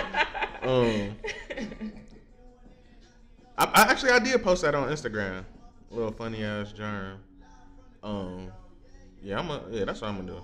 um, 0.63 1.13
I, 3.57 3.65
I 3.65 3.81
actually 3.91 4.11
I 4.11 4.19
did 4.19 4.41
post 4.41 4.61
that 4.61 4.73
on 4.73 4.87
Instagram. 4.87 5.43
A 5.91 5.93
little 5.93 6.13
funny 6.13 6.45
ass 6.45 6.71
germ. 6.71 7.19
Um, 8.03 8.51
yeah, 9.21 9.39
I'm 9.39 9.47
gonna 9.47 9.63
yeah, 9.71 9.85
that's 9.85 10.01
what 10.01 10.09
I'm 10.09 10.17
gonna 10.17 10.31
do. 10.31 10.37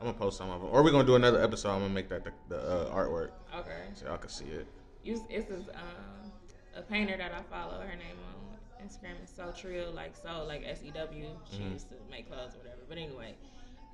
I'm 0.00 0.06
gonna 0.06 0.18
post 0.18 0.38
some 0.38 0.50
of 0.50 0.60
them, 0.60 0.70
or 0.72 0.82
we're 0.82 0.90
gonna 0.90 1.06
do 1.06 1.16
another 1.16 1.42
episode. 1.42 1.70
I'm 1.70 1.80
gonna 1.80 1.94
make 1.94 2.08
that 2.08 2.24
the, 2.24 2.32
the 2.48 2.58
uh, 2.60 2.94
artwork 2.94 3.30
okay. 3.56 3.82
so 3.94 4.06
y'all 4.06 4.18
can 4.18 4.30
see 4.30 4.46
it. 4.46 4.66
You, 5.04 5.20
this 5.28 5.46
is 5.50 5.68
um, 5.74 6.30
a 6.76 6.82
painter 6.82 7.16
that 7.16 7.32
I 7.32 7.42
follow. 7.42 7.80
Her 7.80 7.96
name 7.96 8.16
on 8.28 8.86
Instagram 8.86 9.22
is 9.22 9.30
Sew 9.30 9.52
Trill, 9.56 9.92
like 9.92 10.14
so, 10.16 10.44
like 10.46 10.62
S 10.66 10.80
E 10.84 10.90
W. 10.94 11.26
She 11.50 11.58
Mhm. 11.58 11.72
used 11.72 11.88
to 11.90 11.96
make 12.10 12.28
clothes 12.28 12.54
or 12.54 12.58
whatever. 12.58 12.82
But 12.88 12.98
anyway, 12.98 13.34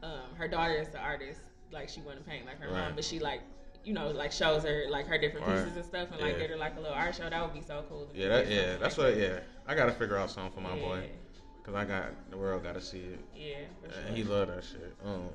um, 0.02 0.34
her 0.36 0.48
daughter 0.48 0.74
is 0.74 0.88
the 0.88 0.98
artist. 0.98 1.40
Like 1.72 1.88
she 1.88 2.00
want 2.02 2.18
to 2.18 2.24
paint 2.24 2.46
like 2.46 2.58
her 2.60 2.70
Right. 2.72 2.84
mom, 2.86 2.94
but 2.94 3.04
she 3.04 3.18
like 3.18 3.40
you 3.84 3.92
know 3.94 4.10
like 4.10 4.32
shows 4.32 4.64
her 4.64 4.84
like 4.90 5.06
her 5.06 5.18
different 5.18 5.46
Right. 5.46 5.56
pieces 5.56 5.76
and 5.76 5.84
stuff, 5.84 6.08
and 6.12 6.20
like 6.20 6.34
Yeah. 6.34 6.40
get 6.40 6.50
her 6.50 6.56
like 6.56 6.76
a 6.76 6.80
little 6.80 6.94
art 6.96 7.14
show. 7.14 7.28
That 7.28 7.42
would 7.42 7.54
be 7.54 7.62
so 7.66 7.84
cool. 7.88 8.08
Yeah, 8.14 8.28
that 8.28 8.48
yeah, 8.50 8.76
that's 8.76 8.96
what 8.96 9.16
yeah. 9.16 9.40
I 9.66 9.74
gotta 9.74 9.92
figure 9.92 10.16
out 10.16 10.30
something 10.30 10.52
for 10.52 10.60
my 10.60 10.74
yeah. 10.76 10.82
boy, 10.82 11.10
cause 11.68 11.76
I 11.76 11.84
got 11.84 12.30
the 12.30 12.36
world 12.36 12.62
gotta 12.62 12.80
see 12.80 12.98
it. 13.00 13.20
Yeah, 13.36 13.44
for 13.82 13.92
sure. 13.92 14.02
And 14.06 14.16
he 14.16 14.24
love 14.24 14.48
that 14.48 14.64
shit. 14.64 14.94
Um, 15.04 15.28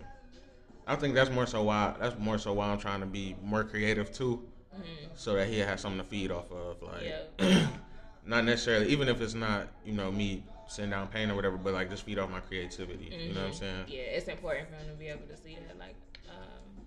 I 0.88 0.96
think 0.96 1.14
that's 1.14 1.30
more 1.30 1.46
so 1.46 1.64
why 1.64 1.94
that's 2.00 2.18
more 2.20 2.38
so 2.38 2.54
why 2.54 2.68
I'm 2.70 2.80
trying 2.80 3.00
to 3.02 3.06
be 3.06 3.36
more 3.44 3.64
creative 3.64 4.12
too, 4.12 4.44
Mhm. 4.76 5.10
so 5.16 5.36
that 5.36 5.48
he 5.48 5.60
has 5.60 5.80
something 5.82 6.00
to 6.02 6.06
feed 6.08 6.32
off 6.32 6.52
of. 6.52 6.82
Like, 6.82 7.14
Yeah. 7.40 7.68
not 8.26 8.46
necessarily 8.46 8.88
even 8.90 9.08
if 9.10 9.22
it's 9.22 9.34
not 9.34 9.68
you 9.86 9.94
know 9.94 10.12
me 10.12 10.44
sitting 10.68 10.90
down 10.92 11.08
painting 11.08 11.32
or 11.32 11.36
whatever, 11.36 11.58
but 11.58 11.74
like 11.74 11.90
just 11.90 12.04
feed 12.04 12.18
off 12.18 12.30
my 12.32 12.40
creativity. 12.40 13.16
You 13.28 13.34
know 13.34 13.42
what 13.42 13.48
I'm 13.48 13.52
Mhm. 13.52 13.60
saying? 13.60 13.86
Yeah, 13.90 14.00
it's 14.18 14.28
important 14.28 14.70
for 14.70 14.76
him 14.76 14.88
to 14.88 14.94
be 14.96 15.08
able 15.10 15.28
to 15.28 15.38
see 15.38 15.56
that. 15.68 15.78
Like, 15.78 15.96
um, 16.30 16.86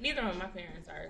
neither 0.00 0.22
of 0.22 0.36
my 0.36 0.46
parents 0.46 0.88
are 0.88 1.08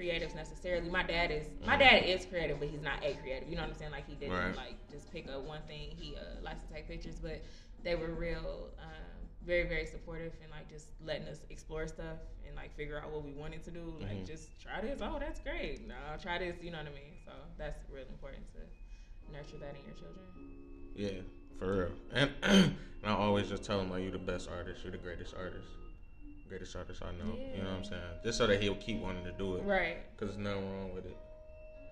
creatives 0.00 0.34
necessarily. 0.34 0.88
My 0.88 1.02
dad 1.02 1.30
is. 1.30 1.46
My 1.66 1.76
dad 1.76 2.04
is 2.04 2.24
creative, 2.24 2.58
but 2.58 2.68
he's 2.68 2.80
not 2.82 3.04
a 3.04 3.14
creative. 3.14 3.48
You 3.48 3.56
know 3.56 3.62
what 3.62 3.72
I'm 3.72 3.76
saying? 3.76 3.90
Like 3.92 4.08
he 4.08 4.14
didn't 4.14 4.34
Right. 4.36 4.56
like 4.56 4.90
just 4.90 5.12
pick 5.12 5.28
up 5.28 5.42
one 5.42 5.60
thing. 5.68 5.90
He 5.96 6.16
uh, 6.16 6.40
likes 6.42 6.62
to 6.64 6.72
take 6.72 6.88
pictures, 6.88 7.16
but 7.20 7.42
they 7.84 7.94
were 7.94 8.08
real, 8.14 8.68
um, 8.78 9.20
very 9.44 9.68
very 9.68 9.86
supportive 9.86 10.32
and 10.42 10.50
like 10.50 10.68
just 10.70 10.88
letting 11.04 11.26
us 11.28 11.38
explore 11.50 11.86
stuff 11.86 12.18
and 12.46 12.56
like 12.56 12.74
figure 12.76 12.98
out 13.02 13.10
what 13.10 13.24
we 13.24 13.32
wanted 13.32 13.62
to 13.64 13.70
do. 13.70 13.94
Like 14.00 14.22
Mhm. 14.22 14.26
just 14.26 14.58
try 14.60 14.80
this. 14.80 15.00
Oh, 15.02 15.18
that's 15.18 15.40
great. 15.40 15.86
No, 15.86 15.94
try 16.20 16.38
this. 16.38 16.56
You 16.62 16.70
know 16.70 16.78
what 16.78 16.86
I 16.88 16.90
mean? 16.94 17.14
So 17.24 17.32
that's 17.58 17.80
really 17.92 18.08
important 18.08 18.44
to 18.54 18.60
nurture 19.32 19.58
that 19.58 19.74
in 19.76 19.84
your 19.84 19.94
children. 19.94 20.26
Yeah, 20.96 21.20
for 21.58 21.76
real. 21.76 21.92
And, 22.12 22.30
and 22.42 22.76
I 23.04 23.12
always 23.14 23.48
just 23.48 23.64
tell 23.64 23.80
him 23.80 23.90
like 23.90 24.02
you're 24.02 24.12
the 24.12 24.18
best 24.18 24.48
artist, 24.50 24.82
you're 24.82 24.92
the 24.92 24.98
greatest 24.98 25.34
artist, 25.34 25.68
greatest 26.50 26.74
artist 26.76 27.00
I 27.02 27.12
know. 27.12 27.32
You 27.54 27.62
know 27.62 27.70
what 27.70 27.78
I'm 27.78 27.84
saying? 27.84 28.02
Just 28.24 28.36
so 28.38 28.46
that 28.48 28.60
he'll 28.60 28.74
keep 28.74 29.00
wanting 29.00 29.24
to 29.24 29.30
do 29.32 29.54
it. 29.56 29.62
Right. 29.62 29.98
Cause 30.18 30.28
there's 30.30 30.38
nothing 30.38 30.68
wrong 30.78 30.92
with 30.92 31.06
it. 31.06 31.16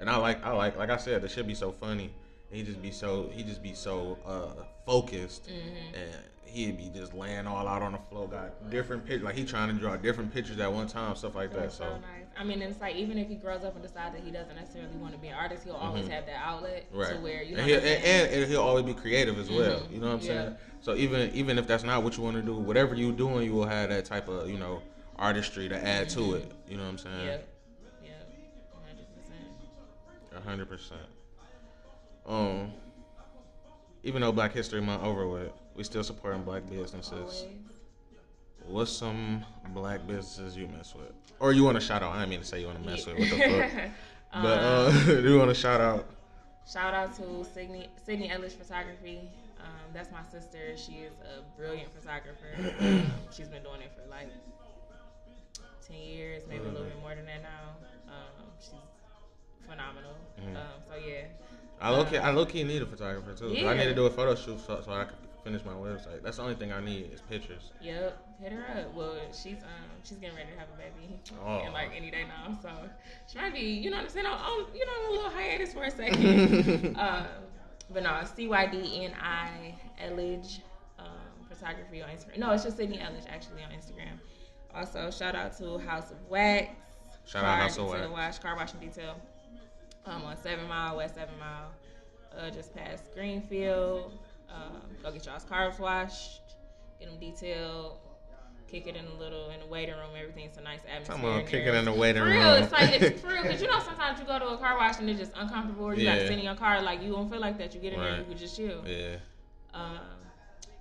And 0.01 0.11
I 0.11 0.17
like, 0.17 0.45
I 0.45 0.53
like, 0.53 0.77
like 0.77 0.91
I 0.91 0.97
said, 0.97 1.23
the 1.23 1.29
shit 1.29 1.47
be 1.47 1.55
so 1.55 1.71
funny. 1.73 2.13
He 2.51 2.63
just 2.65 2.83
be 2.83 2.91
so, 2.91 3.31
he 3.33 3.43
just 3.45 3.63
be 3.63 3.73
so 3.75 4.19
uh 4.27 4.65
focused, 4.85 5.49
Mhm. 5.49 5.95
and 5.95 6.15
he'd 6.53 6.77
be 6.77 6.91
just 6.95 7.15
laying 7.15 7.47
all 7.47 7.67
out 7.69 7.83
on 7.83 7.93
the 7.93 7.99
floor, 7.99 8.27
got 8.29 8.71
different 8.71 9.05
pictures, 9.05 9.23
like 9.25 9.35
he 9.35 9.45
trying 9.45 9.69
to 9.69 9.75
draw 9.75 9.97
different 9.97 10.33
pictures 10.33 10.59
at 10.59 10.73
one 10.73 10.87
time, 10.87 11.15
stuff 11.15 11.35
like 11.35 11.53
that. 11.53 11.71
So, 11.73 11.85
so 11.85 11.91
nice. 11.91 12.27
I 12.39 12.45
mean, 12.45 12.63
it's 12.63 12.81
like 12.81 12.97
even 12.97 13.19
if 13.19 13.29
he 13.29 13.35
grows 13.35 13.65
up 13.65 13.75
and 13.75 13.83
decides 13.83 14.15
that 14.15 14.25
he 14.25 14.31
doesn't 14.31 14.55
necessarily 14.57 14.95
want 14.97 15.13
to 15.13 15.19
be 15.19 15.29
an 15.29 15.35
artist, 15.35 15.65
he'll 15.65 15.75
always 15.75 16.07
Mhm. 16.07 16.11
have 16.11 16.27
that 16.27 16.37
outlet 16.43 16.87
right. 16.93 17.15
to 17.17 17.21
where 17.21 17.43
you 17.43 17.57
know. 17.57 17.61
and, 17.63 17.71
he'll, 17.71 17.79
and, 17.79 18.05
and, 18.05 18.33
and 18.35 18.51
he'll 18.51 18.63
always 18.63 18.85
be 18.85 18.95
creative 18.95 19.39
as 19.39 19.51
well. 19.51 19.81
Mhm. 19.81 19.93
You 19.93 20.01
know 20.01 20.07
what 20.09 20.13
I'm 20.15 20.21
Yeah. 20.21 20.27
saying? 20.27 20.57
So 20.81 20.95
even 20.95 21.31
even 21.35 21.59
if 21.59 21.67
that's 21.67 21.85
not 21.85 22.03
what 22.03 22.17
you 22.17 22.23
want 22.23 22.37
to 22.37 22.43
do, 22.43 22.55
whatever 22.55 22.95
you're 22.95 23.13
doing, 23.13 23.45
you 23.45 23.53
will 23.55 23.67
have 23.67 23.91
that 23.91 24.05
type 24.05 24.29
of 24.29 24.49
you 24.49 24.59
know 24.59 24.83
artistry 25.17 25.69
to 25.69 25.85
add 25.87 26.09
to 26.11 26.35
it. 26.35 26.51
You 26.69 26.77
know 26.77 26.85
what 26.85 26.91
I'm 26.91 26.99
saying? 26.99 27.27
Yep. 27.27 27.49
Yep. 28.05 28.29
Hundred 28.87 29.07
percent. 29.17 30.37
A 30.37 30.49
hundred 30.49 30.69
percent. 30.69 31.01
Um, 32.27 32.73
even 34.05 34.23
though 34.23 34.33
Black 34.33 34.53
History 34.53 34.81
Month 34.81 35.03
over 35.03 35.27
with, 35.27 35.51
we 35.79 35.85
still 35.85 36.03
supporting 36.03 36.43
black 36.43 36.69
businesses. 36.69 37.13
Always. 37.13 37.45
What's 38.67 38.91
some 38.93 39.45
black 39.73 40.07
businesses 40.07 40.57
you 40.57 40.67
mess 40.67 40.93
with, 40.95 41.13
or 41.41 41.53
you 41.53 41.63
want 41.65 41.77
to 41.77 41.81
shout 41.81 42.03
out? 42.03 42.13
I 42.13 42.19
didn't 42.19 42.31
mean 42.31 42.41
to 42.41 42.45
say 42.45 42.61
you 42.61 42.67
want 42.67 42.83
to 42.83 42.91
mess 42.91 43.07
with. 43.07 43.19
What 43.19 43.31
the 43.31 43.37
fuck? 43.39 43.91
But 44.31 44.59
uh, 44.59 44.91
Um, 44.93 45.07
do 45.07 45.23
you 45.33 45.39
want 45.39 45.49
to 45.49 45.55
shout 45.55 45.81
out? 45.81 46.05
Shout 46.71 46.93
out 46.93 47.15
to 47.17 47.23
Cydni, 47.23 47.89
Cydni 48.07 48.31
Elledge 48.31 48.53
Photography. 48.53 49.21
Um, 49.59 49.87
that's 49.95 50.11
my 50.13 50.21
sister. 50.31 50.77
She 50.77 50.93
is 51.09 51.15
a 51.25 51.41
brilliant 51.59 51.89
photographer. 51.99 52.53
Um, 52.81 53.11
she's 53.31 53.49
been 53.49 53.63
doing 53.63 53.81
it 53.81 53.91
for 53.97 54.07
like 54.11 54.29
10 55.87 55.97
years, 55.97 56.43
maybe 56.47 56.65
a 56.65 56.69
little 56.69 56.85
bit 56.85 57.01
more 57.01 57.15
than 57.15 57.25
that 57.25 57.41
now. 57.43 58.13
Um, 58.13 58.45
she's 58.61 58.75
phenomenal. 59.67 60.13
Mhm. 60.43 60.57
Um, 60.57 60.63
so, 60.87 60.95
yeah. 60.97 61.25
I 61.81 61.89
low 61.91 62.05
key, 62.05 62.19
I 62.19 62.31
low 62.33 62.45
key 62.45 62.65
need 62.65 62.83
a 62.83 62.87
photographer 62.87 63.33
too. 63.33 63.55
'cause 63.55 63.65
I 63.65 63.75
need 63.79 63.85
to 63.85 63.95
do 63.95 64.05
a 64.05 64.11
photo 64.11 64.35
shoot 64.35 64.61
so, 64.67 64.83
so 64.85 64.93
I 64.93 65.05
can 65.05 65.15
finish 65.49 65.65
my 65.65 65.73
website. 65.73 66.23
That's 66.23 66.37
the 66.37 66.43
only 66.43 66.55
thing 66.57 66.73
I 66.73 66.81
need 66.81 67.11
is 67.13 67.23
pictures. 67.23 67.73
Yep, 67.81 68.19
hit 68.41 68.53
her 68.53 68.81
up. 68.81 68.95
Well, 68.95 69.17
she's 69.33 69.63
um 69.63 69.91
she's 70.05 70.19
getting 70.19 70.37
ready 70.37 70.51
to 70.53 70.59
have 70.59 70.69
a 70.69 70.77
baby 70.77 71.21
Oh. 71.45 71.67
in 71.67 71.73
like 71.73 71.91
any 71.97 72.11
day 72.11 72.25
now, 72.25 72.59
so 72.61 72.71
she 73.31 73.39
might 73.39 73.55
be 73.55 73.61
you 73.61 73.91
know 73.91 73.97
what 73.97 74.05
I'm 74.05 74.11
saying 74.11 74.27
on, 74.27 74.39
on 74.39 74.67
you 74.75 74.85
know 74.85 75.09
a 75.09 75.13
little 75.13 75.31
hiatus 75.31 75.73
for 75.73 75.85
a 75.85 75.91
second. 75.91 76.97
um, 76.99 77.27
but 77.91 78.03
no, 78.03 78.21
C 78.37 78.47
Y 78.47 78.67
D 78.67 79.05
N 79.07 79.15
I 79.21 79.75
Elledge 80.05 80.61
um, 80.99 81.07
photography 81.49 82.03
on 82.03 82.11
Instagram. 82.11 82.39
No, 82.39 82.51
it's 82.53 82.65
just 82.65 82.77
Cydni 82.77 83.01
Elledge 83.01 83.27
actually 83.29 83.63
on 83.63 83.71
Instagram. 83.71 84.19
Also, 84.75 85.11
shout 85.11 85.35
out 85.35 85.57
to 85.59 85.79
House 85.79 86.11
of 86.11 86.19
Wax. 86.29 86.69
Shout 87.25 87.43
car 87.43 87.51
out 87.53 87.63
House 87.63 87.79
of 87.79 87.89
Wax. 87.89 88.09
Wash, 88.11 88.39
car 88.41 88.57
washing 88.57 88.81
detail. 88.81 89.17
Um, 90.05 90.25
on 90.25 90.37
Seven 90.37 90.67
Mile, 90.69 90.97
West 90.99 91.15
Seven 91.15 91.35
Mile, 91.39 91.71
uh, 92.39 92.51
just 92.51 92.75
past 92.75 93.13
Greenfield. 93.15 94.13
Um, 94.51 94.81
go 95.03 95.11
get 95.13 95.27
y'all's 95.27 95.45
cars 95.45 95.79
washed, 95.79 96.41
get 96.99 97.09
them 97.11 97.19
detailed, 97.21 97.99
kick 98.67 98.87
it 98.87 98.97
in 98.97 99.05
a 99.07 99.15
little 99.15 99.51
in 99.51 99.61
the 99.61 99.67
waiting 99.67 99.95
room. 99.95 100.11
Everything's 100.19 100.57
a 100.57 100.61
nice 100.63 100.81
atmosphere. 100.91 101.17
About 101.29 101.41
in 101.41 101.47
kicking 101.47 101.65
there. 101.67 101.75
in 101.77 101.85
the 101.85 101.93
waiting 101.93 102.23
For 102.23 102.29
room. 102.29 102.39
real, 102.39 102.55
it's 102.55 102.73
like 102.73 103.01
it's 103.01 103.21
for 103.23 103.29
real 103.29 103.43
because 103.43 103.61
you 103.61 103.69
know 103.69 103.79
sometimes 103.81 104.19
you 104.19 104.25
go 104.27 104.39
to 104.39 104.47
a 104.49 104.57
car 104.59 104.77
wash 104.79 104.99
and 104.99 105.09
it's 105.11 105.19
just 105.19 105.33
uncomfortable. 105.37 105.85
Or 105.87 105.95
you 105.95 106.05
got 106.05 106.17
Yeah. 106.17 106.23
to 106.23 106.29
sit 106.29 106.39
in 106.39 106.45
your 106.45 106.55
car 106.55 106.81
like 106.83 107.03
you 107.03 107.13
don't 107.13 107.29
feel 107.31 107.41
like 107.41 107.59
that. 107.59 107.75
You 107.75 107.81
get 107.81 107.93
in 107.93 108.01
there, 108.01 108.11
Right. 108.13 108.19
you 108.21 108.25
can 108.25 108.39
just 108.39 108.57
chill. 108.57 108.83
yeah. 108.87 109.17
Um, 109.75 109.99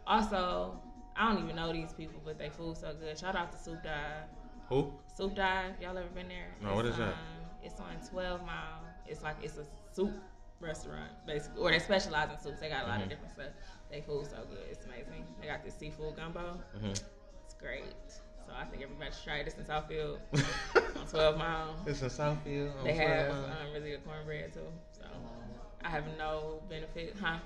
also, 0.05 0.79
I 1.15 1.31
don't 1.33 1.43
even 1.43 1.55
know 1.55 1.71
these 1.73 1.93
people, 1.93 2.21
but 2.23 2.37
they 2.37 2.49
food 2.49 2.77
so 2.77 2.93
good. 2.99 3.17
Shout 3.17 3.35
out 3.35 3.51
to 3.51 3.57
Soup 3.57 3.81
Dive. 3.83 4.23
Who? 4.69 4.93
Soup 5.15 5.35
Dive. 5.35 5.73
Y'all 5.81 5.97
ever 5.97 6.07
been 6.15 6.27
there? 6.29 6.47
No, 6.61 6.75
what 6.75 6.85
It's, 6.85 6.93
is 6.93 6.99
that? 6.99 7.09
Um, 7.09 7.15
it's 7.63 7.79
on 7.79 8.09
12 8.09 8.41
Mile. 8.45 8.81
It's 9.07 9.23
like 9.23 9.35
it's 9.41 9.57
a 9.57 9.65
soup 9.93 10.11
restaurant 10.59 11.11
basically, 11.25 11.61
or 11.61 11.71
they 11.71 11.79
specialize 11.79 12.29
in 12.31 12.37
soups. 12.39 12.59
They 12.59 12.69
got 12.69 12.85
a 12.85 12.87
lot 12.87 12.99
Mhm. 12.99 13.03
of 13.03 13.09
different 13.09 13.33
stuff. 13.33 13.51
They 13.89 14.01
food 14.01 14.25
so 14.27 14.37
good. 14.49 14.65
It's 14.69 14.85
amazing. 14.85 15.25
They 15.39 15.47
got 15.47 15.63
this 15.63 15.75
seafood 15.75 16.15
gumbo. 16.15 16.59
hmm 16.79 16.85
It's 16.87 17.53
great. 17.59 17.83
So 18.45 18.53
I 18.55 18.65
think 18.65 18.81
everybody 18.83 19.11
should 19.11 19.23
try 19.23 19.43
this 19.43 19.55
in 19.57 19.63
Southfield 19.65 20.19
on 20.99 21.07
12 21.09 21.37
Mile. 21.37 21.75
it's 21.85 22.01
in 22.01 22.09
Southfield. 22.09 22.83
They 22.83 22.93
have 22.93 23.31
um, 23.31 23.73
really 23.73 23.91
good 23.91 24.05
cornbread 24.05 24.53
too. 24.53 24.59
So 24.93 25.05
I 25.83 25.89
have 25.89 26.05
no 26.17 26.61
benefit, 26.69 27.15
huh? 27.21 27.37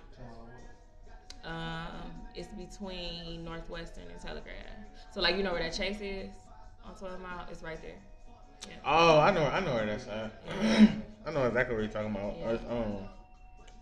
Um, 1.43 2.11
it's 2.35 2.49
between 2.49 3.43
Northwestern 3.43 4.03
and 4.11 4.19
Telegraph. 4.21 4.55
So 5.11 5.21
like 5.21 5.37
you 5.37 5.43
know 5.43 5.51
where 5.53 5.61
that 5.63 5.73
Chase 5.73 5.99
is 6.01 6.29
on 6.85 6.95
12 6.95 7.19
Mile? 7.19 7.47
It's 7.51 7.63
right 7.63 7.81
there. 7.81 7.97
Yeah. 8.67 8.75
Oh, 8.85 9.19
I 9.19 9.31
know. 9.31 9.45
I 9.45 9.59
know 9.59 9.73
where 9.75 9.85
that's 9.85 10.07
at. 10.07 10.31
I 11.25 11.31
know 11.31 11.45
exactly 11.45 11.75
what 11.75 11.81
you're 11.83 11.91
talking 11.91 12.11
about. 12.11 12.35
Yeah. 12.39 12.73
Um, 12.73 12.95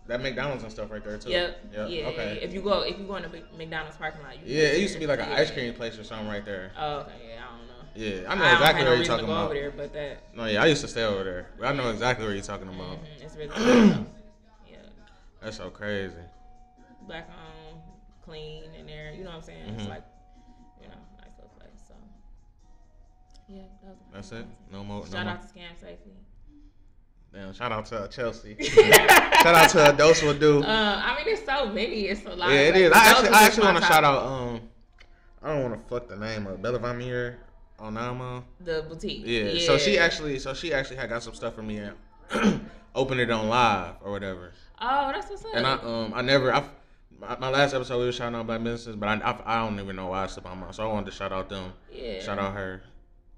that 0.06 0.20
McDonald's 0.20 0.62
and 0.62 0.72
stuff 0.72 0.90
right 0.90 1.04
there 1.04 1.18
too. 1.18 1.30
Yep. 1.30 1.64
Yep. 1.72 1.90
Yeah. 1.90 2.06
Okay. 2.08 2.38
If 2.42 2.52
you 2.52 2.60
go, 2.62 2.82
if 2.82 2.98
you 2.98 3.04
go 3.06 3.16
in 3.16 3.22
the 3.22 3.42
McDonald's 3.56 3.96
parking 3.96 4.22
lot, 4.22 4.34
you 4.36 4.42
Yeah, 4.56 4.68
it 4.68 4.80
used 4.80 4.94
to 4.94 5.00
be 5.00 5.06
like 5.06 5.20
an 5.20 5.28
ice 5.28 5.50
cream 5.50 5.72
place 5.74 5.98
or 5.98 6.04
something 6.04 6.28
right 6.28 6.44
there. 6.44 6.72
Oh, 6.78 6.98
okay. 7.00 7.12
Yeah, 7.28 7.44
I 7.44 7.56
don't 7.58 7.68
know. 7.68 7.74
Yeah, 7.94 8.30
I 8.30 8.34
know 8.34 8.42
don't 8.44 8.52
exactly 8.54 8.84
no 8.84 8.92
you're 8.94 9.04
talking 9.04 9.26
to 9.26 9.26
go 9.26 9.32
about. 9.32 9.44
over 9.46 9.54
there, 9.54 9.70
but 9.70 9.92
that 9.92 10.22
No, 10.34 10.44
yeah, 10.46 10.62
I 10.62 10.66
used 10.66 10.80
to 10.82 10.88
stay 10.88 11.04
over 11.04 11.24
there, 11.24 11.46
but 11.58 11.66
I 11.66 11.72
know 11.72 11.90
exactly 11.90 12.26
what 12.26 12.34
you're 12.34 12.42
talking 12.42 12.68
about. 12.68 12.98
mhm, 12.98 13.22
it's 13.24 13.36
really 13.36 13.48
though. 13.90 14.06
yeah, 14.68 14.76
That's 15.42 15.56
so 15.56 15.70
crazy. 15.70 16.14
black 17.06 17.28
on, 17.28 17.80
clean 18.24 18.64
in 18.78 18.86
there. 18.86 19.12
You 19.12 19.24
know 19.24 19.30
what 19.30 19.36
I'm 19.36 19.42
saying? 19.42 19.64
It's 19.74 19.84
Mhm. 19.84 19.88
like, 19.88 20.04
yeah, 23.50 23.62
that 23.82 23.90
was 23.90 23.98
That's 24.12 24.32
it. 24.32 24.46
No 24.72 24.84
more. 24.84 25.00
No 25.04 25.10
Shout 25.10 25.24
more. 25.24 25.34
out 25.34 25.42
to 25.42 25.48
Scam 25.48 25.74
Safely. 25.80 26.12
Damn, 27.32 27.52
shout 27.52 27.70
out 27.70 27.86
to 27.86 27.98
uh, 27.98 28.08
Chelsea. 28.08 28.56
shout 28.60 29.54
out 29.54 29.70
to 29.70 29.94
Dose 29.96 30.22
Will 30.22 30.34
Do. 30.34 30.62
Uh, 30.64 31.00
I 31.04 31.14
mean, 31.16 31.24
there's 31.26 31.44
so 31.44 31.66
many. 31.72 32.08
It's 32.08 32.24
a 32.26 32.30
lot. 32.30 32.50
yeah, 32.50 32.58
it 32.60 32.74
like, 32.74 32.82
is. 32.82 32.92
I 32.92 32.98
those 32.98 33.06
actually, 33.12 33.28
I 33.28 33.42
actually 33.44 33.64
want 33.66 33.76
to 33.78 33.82
shout 33.84 34.04
out. 34.04 34.22
Um, 34.24 34.60
I 35.42 35.48
don't 35.48 35.70
want 35.70 35.80
to 35.80 35.88
fuck 35.88 36.08
the 36.08 36.16
name 36.16 36.46
of 36.46 36.60
Bella 36.60 36.78
Vamir 36.78 37.38
Onama. 37.78 38.42
the 38.60 38.84
boutique. 38.88 39.22
Yeah. 39.24 39.58
So 39.66 39.78
she 39.78 39.98
actually, 39.98 40.38
so 40.38 40.54
she 40.54 40.72
actually 40.74 40.96
had 40.96 41.08
got 41.08 41.22
some 41.22 41.34
stuff 41.34 41.54
for 41.54 41.62
me 41.62 41.78
and 41.78 42.60
opened 42.94 43.20
it 43.20 43.30
on 43.30 43.48
live 43.48 43.94
or 44.02 44.10
whatever. 44.10 44.52
Oh, 44.80 45.10
that's 45.12 45.30
what's 45.30 45.44
up. 45.44 45.54
And 45.54 45.66
I, 45.66 45.74
um, 45.74 46.12
I 46.14 46.22
never, 46.22 46.52
I, 46.52 46.64
my, 47.18 47.38
my 47.38 47.48
last 47.50 47.74
episode 47.74 47.98
we 48.00 48.06
were 48.06 48.12
shouting 48.12 48.34
out 48.34 48.46
black 48.46 48.62
businesses, 48.62 48.96
but 48.96 49.08
I, 49.08 49.30
I, 49.30 49.40
I 49.44 49.64
don't 49.66 49.78
even 49.80 49.96
know 49.96 50.08
why 50.08 50.24
I 50.24 50.26
slipped 50.26 50.48
on 50.48 50.58
my. 50.58 50.70
So 50.72 50.82
I 50.88 50.92
wanted 50.92 51.06
to 51.06 51.12
shout 51.12 51.32
out 51.32 51.48
them. 51.48 51.72
yeah. 51.92 52.20
Shout 52.20 52.38
out 52.38 52.54
her, 52.54 52.82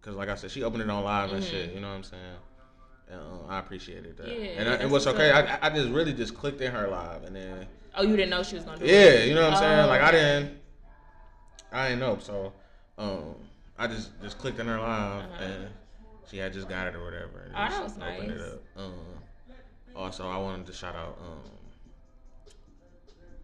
cause 0.02 0.14
like 0.14 0.28
I 0.28 0.34
said, 0.34 0.50
she 0.50 0.62
opened 0.62 0.82
it 0.82 0.90
on 0.90 1.02
live 1.04 1.32
and 1.32 1.42
Mhm. 1.42 1.50
shit. 1.50 1.72
You 1.72 1.80
know 1.80 1.88
what 1.88 1.94
I'm 1.96 2.02
saying? 2.04 2.22
And, 3.10 3.20
um, 3.20 3.40
I 3.48 3.58
appreciated 3.58 4.16
that. 4.18 4.28
Yeah, 4.28 4.34
and 4.60 4.68
I, 4.68 4.74
it 4.74 4.82
was 4.84 5.04
what's 5.04 5.06
okay. 5.06 5.30
I, 5.32 5.66
I 5.66 5.70
just 5.70 5.88
really 5.90 6.12
just 6.12 6.34
clicked 6.36 6.60
in 6.60 6.72
her 6.72 6.88
live, 6.88 7.24
and 7.24 7.34
then 7.36 7.66
Oh, 7.94 8.02
you 8.02 8.16
didn't 8.16 8.30
know 8.30 8.42
she 8.42 8.56
was 8.56 8.64
gonna 8.64 8.78
do 8.78 8.86
yeah, 8.86 8.92
it. 9.00 9.28
you 9.28 9.34
know 9.34 9.42
what 9.42 9.52
I'm 9.54 9.58
saying? 9.58 9.78
Oh, 9.80 9.86
Like 9.86 10.00
I 10.02 10.10
didn't, 10.10 10.58
I 11.72 11.88
didn't 11.88 12.00
know. 12.00 12.18
So, 12.20 12.52
um, 12.98 13.34
I 13.78 13.86
just 13.86 14.10
just 14.22 14.38
clicked 14.38 14.58
in 14.60 14.66
her 14.66 14.78
live, 14.78 15.24
Uh-huh. 15.24 15.42
and 15.44 15.68
she 16.30 16.38
had 16.38 16.52
just 16.52 16.68
got 16.68 16.86
it 16.86 16.94
or 16.94 17.04
whatever. 17.04 17.40
And 17.46 17.52
Oh, 17.54 17.68
that 17.68 17.82
was 17.82 17.96
nice. 17.98 18.20
It 18.22 18.40
up. 18.40 18.60
Um, 18.76 18.92
also, 19.94 20.26
I 20.28 20.38
wanted 20.38 20.66
to 20.66 20.72
shout 20.72 20.94
out 20.96 21.18
um, 21.20 21.50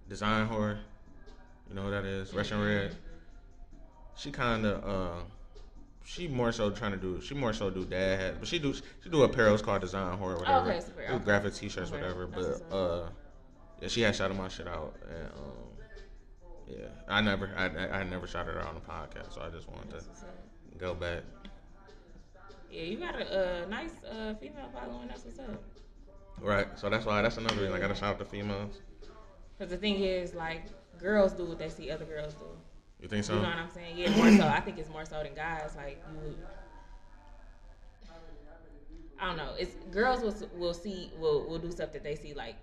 Design 0.09 0.47
Horror. 0.47 0.78
You 1.68 1.74
know 1.74 1.82
who 1.82 1.90
that 1.90 2.05
is? 2.05 2.32
Russian 2.32 2.59
Mm-hmm. 2.59 2.66
Red. 2.66 2.97
She 4.16 4.30
kind 4.30 4.64
of 4.64 4.85
uh, 4.85 5.22
she 6.09 6.26
more 6.26 6.52
so 6.52 6.70
trying 6.70 6.93
to 6.93 6.97
do. 6.97 7.20
She 7.20 7.35
more 7.35 7.52
so 7.52 7.68
do 7.68 7.85
dad 7.85 8.18
hats, 8.18 8.36
but 8.39 8.48
she 8.48 8.59
do 8.59 8.72
she 8.72 9.10
do 9.10 9.18
apparels 9.28 9.62
called 9.62 9.82
Design 9.82 10.16
Horror, 10.16 10.36
or 10.36 10.39
whatever. 10.39 10.70
okay, 10.70 10.80
super, 10.80 11.06
Do 11.06 11.14
okay. 11.14 11.24
graphic 11.24 11.52
T-shirts, 11.55 11.90
Okay, 11.93 12.01
whatever. 12.01 12.26
that's 12.26 12.60
But 12.60 12.74
uh, 12.74 13.09
yeah, 13.82 13.89
she 13.89 14.01
had 14.01 14.16
shouted 14.16 14.36
my 14.36 14.48
shit 14.48 14.66
out, 14.66 14.94
and 15.06 15.28
um, 15.36 15.68
yeah, 16.66 16.86
I 17.09 17.20
never, 17.20 17.51
I, 17.55 17.66
I, 17.66 18.01
I 18.01 18.02
never 18.05 18.26
shouted 18.26 18.55
her 18.55 18.60
out 18.60 18.68
on 18.68 18.74
the 18.76 18.80
podcast, 18.80 19.35
so 19.35 19.43
I 19.43 19.51
just 19.51 19.68
wanted 19.68 19.93
That's 19.93 20.06
to 20.06 20.78
go 20.78 20.94
back. 20.94 21.24
Yeah, 22.70 22.82
you 22.82 22.97
got 22.98 23.14
a 23.20 23.64
uh, 23.64 23.68
nice 23.68 23.93
uh, 24.10 24.35
female 24.40 24.70
following. 24.72 25.09
That's 25.09 25.24
what's 25.24 25.39
up. 25.39 25.62
Right, 26.40 26.68
so 26.78 26.89
that's 26.89 27.05
why 27.05 27.20
that's 27.20 27.36
another 27.36 27.56
reason 27.56 27.74
I 27.74 27.80
gotta 27.80 27.94
shout 27.94 28.14
out 28.14 28.18
the 28.18 28.24
females. 28.24 28.80
Because 29.59 29.70
the 29.70 29.76
thing 29.76 29.97
is, 29.97 30.35
like, 30.35 30.64
girls 30.98 31.32
do 31.32 31.44
what 31.44 31.59
they 31.59 31.68
see 31.68 31.90
other 31.90 32.05
girls 32.06 32.32
do. 32.35 32.47
You 33.01 33.09
think 33.09 33.25
so? 33.25 33.35
You 33.35 33.43
know 33.43 33.49
what 33.49 33.59
I'm 33.59 33.70
saying? 33.70 33.97
Yeah, 33.97 34.11
more 34.16 34.31
so. 34.33 34.47
I 34.49 34.61
think 34.61 34.79
it's 34.79 34.91
more 34.91 35.05
so 35.05 35.23
than 35.23 35.35
guys. 35.35 35.75
Like 35.77 36.03
you, 36.12 36.35
I 39.20 39.27
don't 39.27 39.37
know. 39.37 39.55
It's 39.59 39.75
girls 39.91 40.20
will 40.23 40.49
will 40.59 40.75
see 40.75 41.11
will 41.19 41.45
will 41.49 41.59
do 41.59 41.70
stuff 41.70 41.93
that 41.93 42.03
they 42.05 42.15
see 42.15 42.35
like 42.35 42.57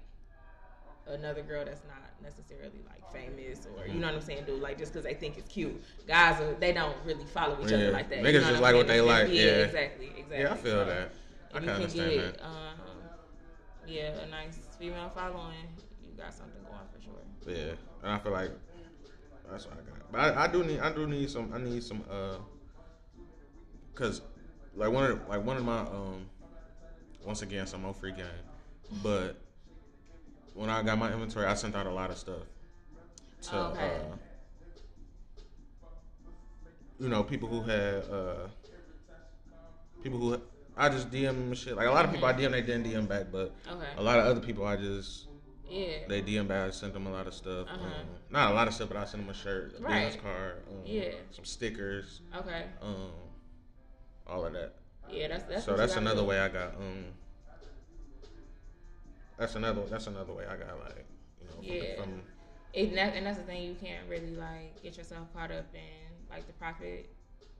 another 1.08 1.42
girl 1.42 1.64
that's 1.66 1.82
not 1.88 2.02
necessarily 2.24 2.82
like 2.90 3.12
famous 3.14 3.68
or 3.78 3.88
you 3.88 4.00
know 4.00 4.08
what 4.08 4.16
I'm 4.16 4.22
saying. 4.22 4.44
Do 4.46 4.56
like 4.56 4.78
just 4.78 4.92
because 4.94 5.06
they 5.06 5.14
think 5.14 5.38
it's 5.38 5.48
cute. 5.48 5.82
Guys 6.08 6.40
are 6.42 6.54
they 6.56 6.72
don't 6.74 6.96
really 7.06 7.26
follow 7.26 7.58
each 7.64 7.72
Yeah. 7.72 7.78
other 7.78 7.92
like 7.92 8.10
that. 8.10 8.20
Niggas 8.20 8.34
you 8.34 8.40
know 8.42 8.50
just 8.52 8.62
like 8.62 8.76
what 8.76 8.88
they 8.88 9.02
like, 9.02 9.28
yeah. 9.30 9.44
exactly, 9.44 10.08
exactly. 10.18 10.40
yeah, 10.40 10.52
I 10.52 10.56
feel 10.58 10.72
So, 10.72 10.86
that. 10.86 11.10
I 11.54 11.58
can 11.60 11.68
you 11.68 11.74
understand 11.74 12.12
get 12.12 12.38
that. 12.38 12.46
um, 12.46 12.54
yeah 13.88 14.20
a 14.20 14.28
nice 14.28 14.58
female 14.80 15.10
following, 15.14 15.68
you 16.04 16.18
got 16.18 16.34
something 16.34 16.62
going 16.64 16.88
for 16.94 17.02
sure. 17.02 17.56
Yeah, 17.56 17.74
and 18.04 18.12
I 18.12 18.18
feel 18.20 18.32
like 18.32 18.52
that's 19.52 19.66
what 19.66 19.76
I 19.76 19.82
got. 19.90 20.12
But 20.12 20.38
I, 20.38 20.46
I 20.46 20.48
do 20.48 20.64
need, 20.64 20.80
I 20.80 20.92
do 20.94 21.08
need 21.08 21.30
some, 21.30 21.52
I 21.54 21.58
need 21.58 21.84
some, 21.84 22.04
uh, 22.10 22.38
cause 23.94 24.22
like 24.76 24.92
one 24.92 25.04
of, 25.12 25.28
like 25.28 25.44
one 25.44 25.58
of 25.58 25.64
my, 25.66 25.80
um, 25.80 26.26
once 27.24 27.42
again, 27.42 27.66
some 27.68 27.82
more 27.82 27.94
free 27.94 28.12
game, 28.12 28.26
but 29.04 29.36
when 30.54 30.70
I 30.70 30.84
got 30.84 30.98
my 30.98 31.12
inventory, 31.12 31.46
I 31.46 31.54
sent 31.56 31.76
out 31.76 31.86
a 31.88 31.92
lot 31.92 32.10
of 32.12 32.18
stuff 32.18 32.44
to, 33.44 33.58
Okay. 33.58 33.84
uh, 34.12 34.16
you 37.00 37.10
know, 37.10 37.24
people 37.24 37.50
who 37.50 37.62
had, 37.62 38.04
uh, 38.10 38.48
people 40.02 40.20
who 40.20 40.40
I 40.78 40.90
just 40.90 41.10
DM 41.10 41.56
shit. 41.56 41.76
Like 41.76 41.88
a 41.88 41.92
lot 41.92 42.06
of 42.06 42.12
people 42.12 42.28
I 42.28 42.34
DM, 42.34 42.52
they 42.52 42.62
didn't 42.62 42.84
DM 42.86 43.08
back, 43.08 43.28
but 43.32 43.54
Okay. 43.70 43.88
a 43.98 44.04
lot 44.04 44.20
of 44.20 44.26
other 44.26 44.42
people 44.42 44.66
I 44.66 44.76
just 44.76 45.28
Yeah. 45.70 46.08
they 46.08 46.22
DM. 46.22 46.50
I 46.52 46.70
sent 46.72 46.94
them 46.94 47.08
a 47.08 47.12
lot 47.12 47.28
of 47.28 47.34
stuff. 47.34 47.68
Uh-huh. 47.70 47.84
Um, 47.86 48.08
not 48.30 48.52
a 48.52 48.54
lot 48.54 48.68
of 48.68 48.74
stuff, 48.74 48.88
but 48.90 48.98
I 48.98 49.06
sent 49.06 49.24
them 49.24 49.30
a 49.30 49.34
shirt, 49.38 49.76
a 49.80 49.82
Right. 49.82 50.06
business 50.06 50.22
card, 50.24 50.64
um, 50.70 50.82
Yeah. 50.86 51.12
some 51.32 51.46
stickers, 51.46 52.22
Okay. 52.36 52.66
um, 52.82 53.12
all 54.28 54.46
of 54.46 54.54
that. 54.54 54.74
Yeah, 55.10 55.28
that's 55.28 55.44
that's. 55.44 55.66
so 55.66 55.76
that's 55.76 55.96
another 55.96 56.22
do. 56.22 56.28
way 56.28 56.40
I 56.40 56.48
got. 56.50 56.76
Um, 56.76 57.06
that's 59.38 59.56
another. 59.56 59.82
That's 59.88 60.08
another 60.08 60.34
way 60.34 60.46
I 60.46 60.56
got 60.56 60.80
like, 60.80 61.06
you 61.42 61.48
know, 61.48 61.54
from, 61.56 61.64
Yeah. 61.64 61.96
from 62.02 62.22
And, 62.74 62.98
that, 62.98 63.14
and 63.16 63.26
that's 63.26 63.38
the 63.38 63.44
thing, 63.44 63.64
you 63.64 63.76
can't 63.76 64.08
really 64.10 64.36
like 64.36 64.82
get 64.84 64.98
yourself 64.98 65.32
caught 65.34 65.52
up 65.52 65.66
in 65.74 65.82
like 66.30 66.46
the 66.48 66.54
profit. 66.54 67.10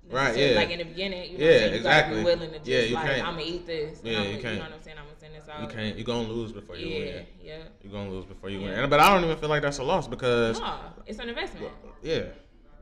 Right, 0.10 0.38
yeah. 0.38 0.56
Like 0.56 0.70
in 0.70 0.78
the 0.80 0.86
beginning, 0.86 1.32
you 1.32 1.38
know 1.40 1.46
Yeah, 1.46 1.52
what 1.52 1.56
I'm 1.56 1.60
saying? 1.60 1.72
You 1.72 1.78
exactly. 1.78 2.16
gotta 2.16 2.16
be 2.16 2.24
willing 2.36 2.52
to 2.52 2.58
just 2.60 2.70
Yeah, 2.70 2.80
you 2.82 2.94
like, 2.96 3.06
can't. 3.06 3.28
I'm 3.28 3.34
gonna 3.36 3.46
eat 3.48 3.66
this. 3.66 4.02
Yeah, 4.04 4.20
I'm 4.20 4.26
you 4.26 4.32
can't. 4.34 4.44
You 4.44 4.50
know 4.52 4.60
what 4.66 4.74
I'm 4.74 4.82
saying? 4.84 4.98
I'm 5.00 5.06
gonna 5.06 5.20
send 5.20 5.34
this 5.36 5.50
out. 5.50 5.62
you 5.62 5.68
can't. 5.68 5.98
You 5.98 6.04
gonna 6.04 6.28
lose 6.28 6.52
before 6.52 6.76
you 6.76 6.88
Yeah, 6.88 7.00
win. 7.00 7.26
yeah. 7.42 7.58
You 7.84 7.90
gonna 7.90 8.10
lose 8.12 8.26
before 8.26 8.50
you 8.50 8.60
Yeah. 8.60 8.66
win. 8.70 8.80
And, 8.82 8.90
but 8.90 9.00
I 9.00 9.14
don't 9.14 9.24
even 9.24 9.38
feel 9.38 9.50
like 9.50 9.64
that's 9.64 9.80
a 9.80 9.84
loss 9.84 10.08
because 10.08 10.60
No, 10.60 10.78
it's 11.08 11.18
an 11.20 11.30
investment. 11.30 11.72
Yeah, 12.04 12.24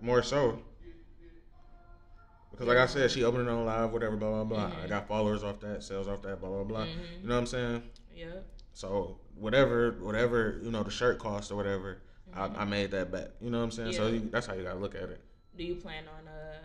more 0.01 0.21
so. 0.21 0.59
Because 2.51 2.67
like 2.67 2.77
I 2.77 2.85
said, 2.85 3.09
she 3.09 3.23
opened 3.23 3.47
it 3.47 3.51
on 3.51 3.65
live, 3.65 3.91
whatever, 3.91 4.15
blah 4.15 4.29
blah 4.29 4.43
blah. 4.43 4.69
Mhm. 4.69 4.83
I 4.83 4.87
got 4.87 5.07
followers 5.07 5.43
off 5.43 5.59
that, 5.61 5.81
sales 5.81 6.07
off 6.07 6.21
that, 6.23 6.39
blah 6.39 6.49
blah 6.49 6.63
blah. 6.63 6.85
Mhm. 6.85 7.21
You 7.21 7.27
know 7.27 7.35
what 7.35 7.39
I'm 7.39 7.45
saying? 7.47 7.83
Yep. 8.15 8.45
So 8.73 9.17
whatever, 9.35 9.93
whatever 10.01 10.59
you 10.61 10.69
know, 10.71 10.83
the 10.83 10.91
shirt 10.91 11.17
cost 11.19 11.51
or 11.51 11.55
whatever, 11.55 11.99
I, 12.33 12.45
I 12.47 12.65
made 12.65 12.91
that 12.91 13.11
back. 13.11 13.29
You 13.41 13.49
know 13.49 13.59
what 13.59 13.63
I'm 13.65 13.71
saying? 13.71 13.93
So 13.93 14.03
Mm-hmm. 14.03 14.15
You, 14.25 14.29
that's 14.31 14.45
how 14.45 14.53
you 14.53 14.63
gotta 14.63 14.77
look 14.79 14.93
at 14.93 15.03
it. 15.09 15.19
Do 15.57 15.63
you 15.63 15.75
plan 15.75 16.03
on 16.07 16.27
uh 16.27 16.57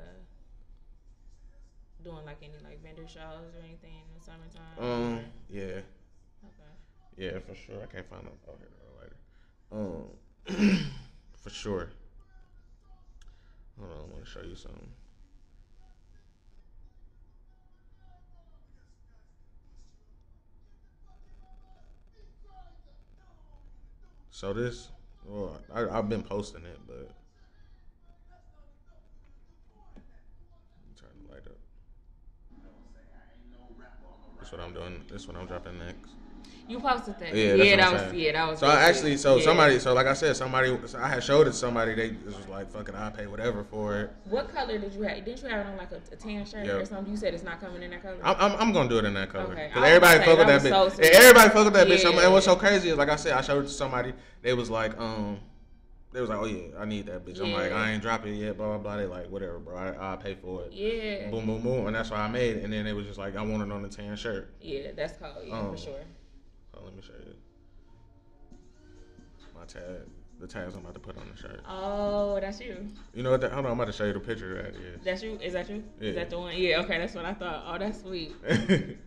doing 2.08 2.24
like 2.24 2.38
any 2.42 2.54
like 2.64 2.82
vendor 2.82 3.06
shows 3.06 3.52
or 3.54 3.60
anything 3.62 3.92
in 3.92 4.18
the 4.18 4.24
summertime? 4.24 4.78
Um, 4.78 5.20
yeah, 5.50 5.80
Okay. 6.44 6.72
yeah, 7.16 7.38
for 7.40 7.54
sure. 7.54 7.82
I 7.82 7.86
can't 7.86 8.08
find 8.08 8.22
them. 8.24 8.32
Here 8.46 8.68
they 8.76 8.86
are 8.86 8.96
later. 9.02 10.06
Um, 10.50 10.86
for 11.42 11.50
sure. 11.50 11.90
Hold 13.78 13.92
on, 13.92 13.98
I 13.98 14.12
want 14.12 14.24
to 14.24 14.30
show 14.30 14.42
you 14.42 14.56
something. 14.56 14.88
So 24.30 24.52
this, 24.52 24.88
well, 25.24 25.60
I, 25.74 25.98
I've 25.98 26.08
been 26.08 26.22
posting 26.22 26.64
it, 26.64 26.78
but 26.86 27.10
turn 30.96 31.10
the 34.50 34.56
light 34.56 34.66
up. 34.66 34.72
This 34.72 34.76
what 34.76 34.84
I'm 34.84 34.90
doing. 34.90 35.04
This 35.10 35.28
what 35.28 35.36
I'm 35.36 35.46
dropping 35.46 35.78
next. 35.78 36.10
You 36.68 36.80
posted 36.80 37.18
that. 37.18 37.34
Yeah, 37.34 37.54
Yeah, 37.54 37.76
that 37.76 37.92
was 37.94 38.02
saying. 38.02 38.14
yeah, 38.18 38.32
that 38.32 38.50
was. 38.50 38.58
So 38.60 38.66
I 38.66 38.82
actually, 38.82 39.16
so 39.16 39.36
Yeah. 39.36 39.44
somebody, 39.44 39.78
so 39.78 39.94
like 39.94 40.06
I 40.06 40.12
said, 40.12 40.36
somebody, 40.36 40.76
so 40.86 40.98
I 40.98 41.08
had 41.08 41.24
showed 41.24 41.46
it 41.46 41.52
to 41.52 41.56
somebody. 41.56 41.94
They 41.94 42.14
was 42.26 42.34
like, 42.46 42.70
"Fucking, 42.70 42.94
I 42.94 43.08
pay 43.08 43.26
whatever 43.26 43.64
for 43.64 43.96
it." 44.00 44.10
What 44.24 44.54
color 44.54 44.76
did 44.78 44.92
you 44.92 45.00
have? 45.02 45.24
Didn't 45.24 45.42
you 45.42 45.48
have 45.48 45.60
it 45.60 45.70
on 45.70 45.78
like 45.78 45.92
a, 45.92 46.00
a 46.12 46.16
tan 46.16 46.44
shirt 46.44 46.66
Yeah. 46.66 46.72
or 46.72 46.84
something? 46.84 47.10
You 47.10 47.16
said 47.16 47.32
it's 47.32 47.42
not 47.42 47.58
coming 47.60 47.82
in 47.82 47.90
that 47.92 48.02
color. 48.02 48.18
I'm, 48.22 48.36
I'm, 48.38 48.60
I'm 48.60 48.72
gonna 48.74 48.88
do 48.88 48.98
it 48.98 49.06
in 49.06 49.14
that 49.14 49.30
color. 49.30 49.52
Okay. 49.52 49.70
Everybody 49.74 50.18
fuck 50.24 50.38
with 50.38 50.46
that 50.46 50.62
that 50.62 50.72
bitch. 50.72 50.96
so 50.96 51.02
everybody 51.02 51.48
fuck 51.48 51.64
with 51.64 51.72
that 51.74 51.88
bitch. 51.88 52.04
And 52.22 52.32
what's 52.34 52.44
so 52.44 52.54
crazy 52.56 52.90
is, 52.90 52.98
like 52.98 53.08
I 53.08 53.16
said, 53.16 53.32
I 53.32 53.40
showed 53.40 53.60
it 53.64 53.68
to 53.68 53.72
somebody. 53.72 54.12
They 54.42 54.52
was 54.52 54.68
like, 54.68 54.98
um, 55.00 55.40
they 56.12 56.20
was 56.20 56.30
like, 56.30 56.38
"Oh 56.38 56.46
yeah, 56.46 56.78
I 56.78 56.84
need 56.86 57.06
that 57.06 57.24
bitch." 57.24 57.40
I'm 57.40 57.52
like, 57.52 57.70
"I 57.70 57.92
ain't 57.92 58.02
drop 58.02 58.24
it 58.24 58.32
yet." 58.32 58.56
Blah 58.56 58.66
blah 58.66 58.78
blah. 58.78 58.96
They 58.96 59.06
like, 59.06 59.28
"Whatever, 59.30 59.58
bro. 59.58 59.76
I, 59.76 59.88
I'll 59.92 60.16
pay 60.16 60.34
for 60.34 60.64
it." 60.64 60.72
yeah. 60.72 61.30
Boom 61.30 61.46
boom 61.46 61.62
boom, 61.62 61.86
and 61.86 61.94
that's 61.94 62.10
why 62.10 62.18
I 62.18 62.28
made 62.28 62.56
it. 62.56 62.64
And 62.64 62.72
then 62.72 62.86
it 62.86 62.94
was 62.94 63.06
just 63.06 63.18
like, 63.18 63.36
I 63.36 63.42
want 63.42 63.62
it 63.62 63.70
on 63.70 63.82
the 63.82 63.88
tan 63.88 64.16
shirt. 64.16 64.54
Yeah, 64.60 64.92
that's 64.96 65.18
called 65.18 65.36
Yeah, 65.46 65.58
Um, 65.58 65.70
for 65.72 65.76
sure. 65.76 66.00
Oh, 66.74 66.80
let 66.84 66.94
me 66.94 67.02
show 67.02 67.12
you. 67.12 67.34
My 69.54 69.64
tag, 69.66 69.82
the 70.40 70.46
tags 70.46 70.74
I'm 70.74 70.80
about 70.80 70.94
to 70.94 71.00
put 71.00 71.18
on 71.18 71.24
the 71.30 71.36
shirt. 71.36 71.60
Oh, 71.68 72.38
that's 72.40 72.60
you. 72.60 72.88
You 73.12 73.22
know 73.22 73.32
what? 73.32 73.40
The, 73.40 73.50
hold 73.50 73.66
on, 73.66 73.72
I'm 73.72 73.78
about 73.78 73.90
to 73.90 73.92
show 73.92 74.04
you 74.04 74.12
the 74.14 74.20
picture 74.20 74.58
of 74.58 74.64
that 74.74 75.04
That's 75.04 75.22
you. 75.22 75.38
Is 75.42 75.52
that 75.52 75.68
you? 75.68 75.82
Yeah. 76.00 76.08
Is 76.08 76.14
that 76.14 76.30
the 76.30 76.38
one? 76.38 76.56
Yeah. 76.56 76.80
Okay, 76.80 76.98
that's 76.98 77.14
what 77.14 77.24
I 77.26 77.34
thought. 77.34 77.64
Oh, 77.66 77.78
that's 77.78 78.00
sweet. 78.00 78.34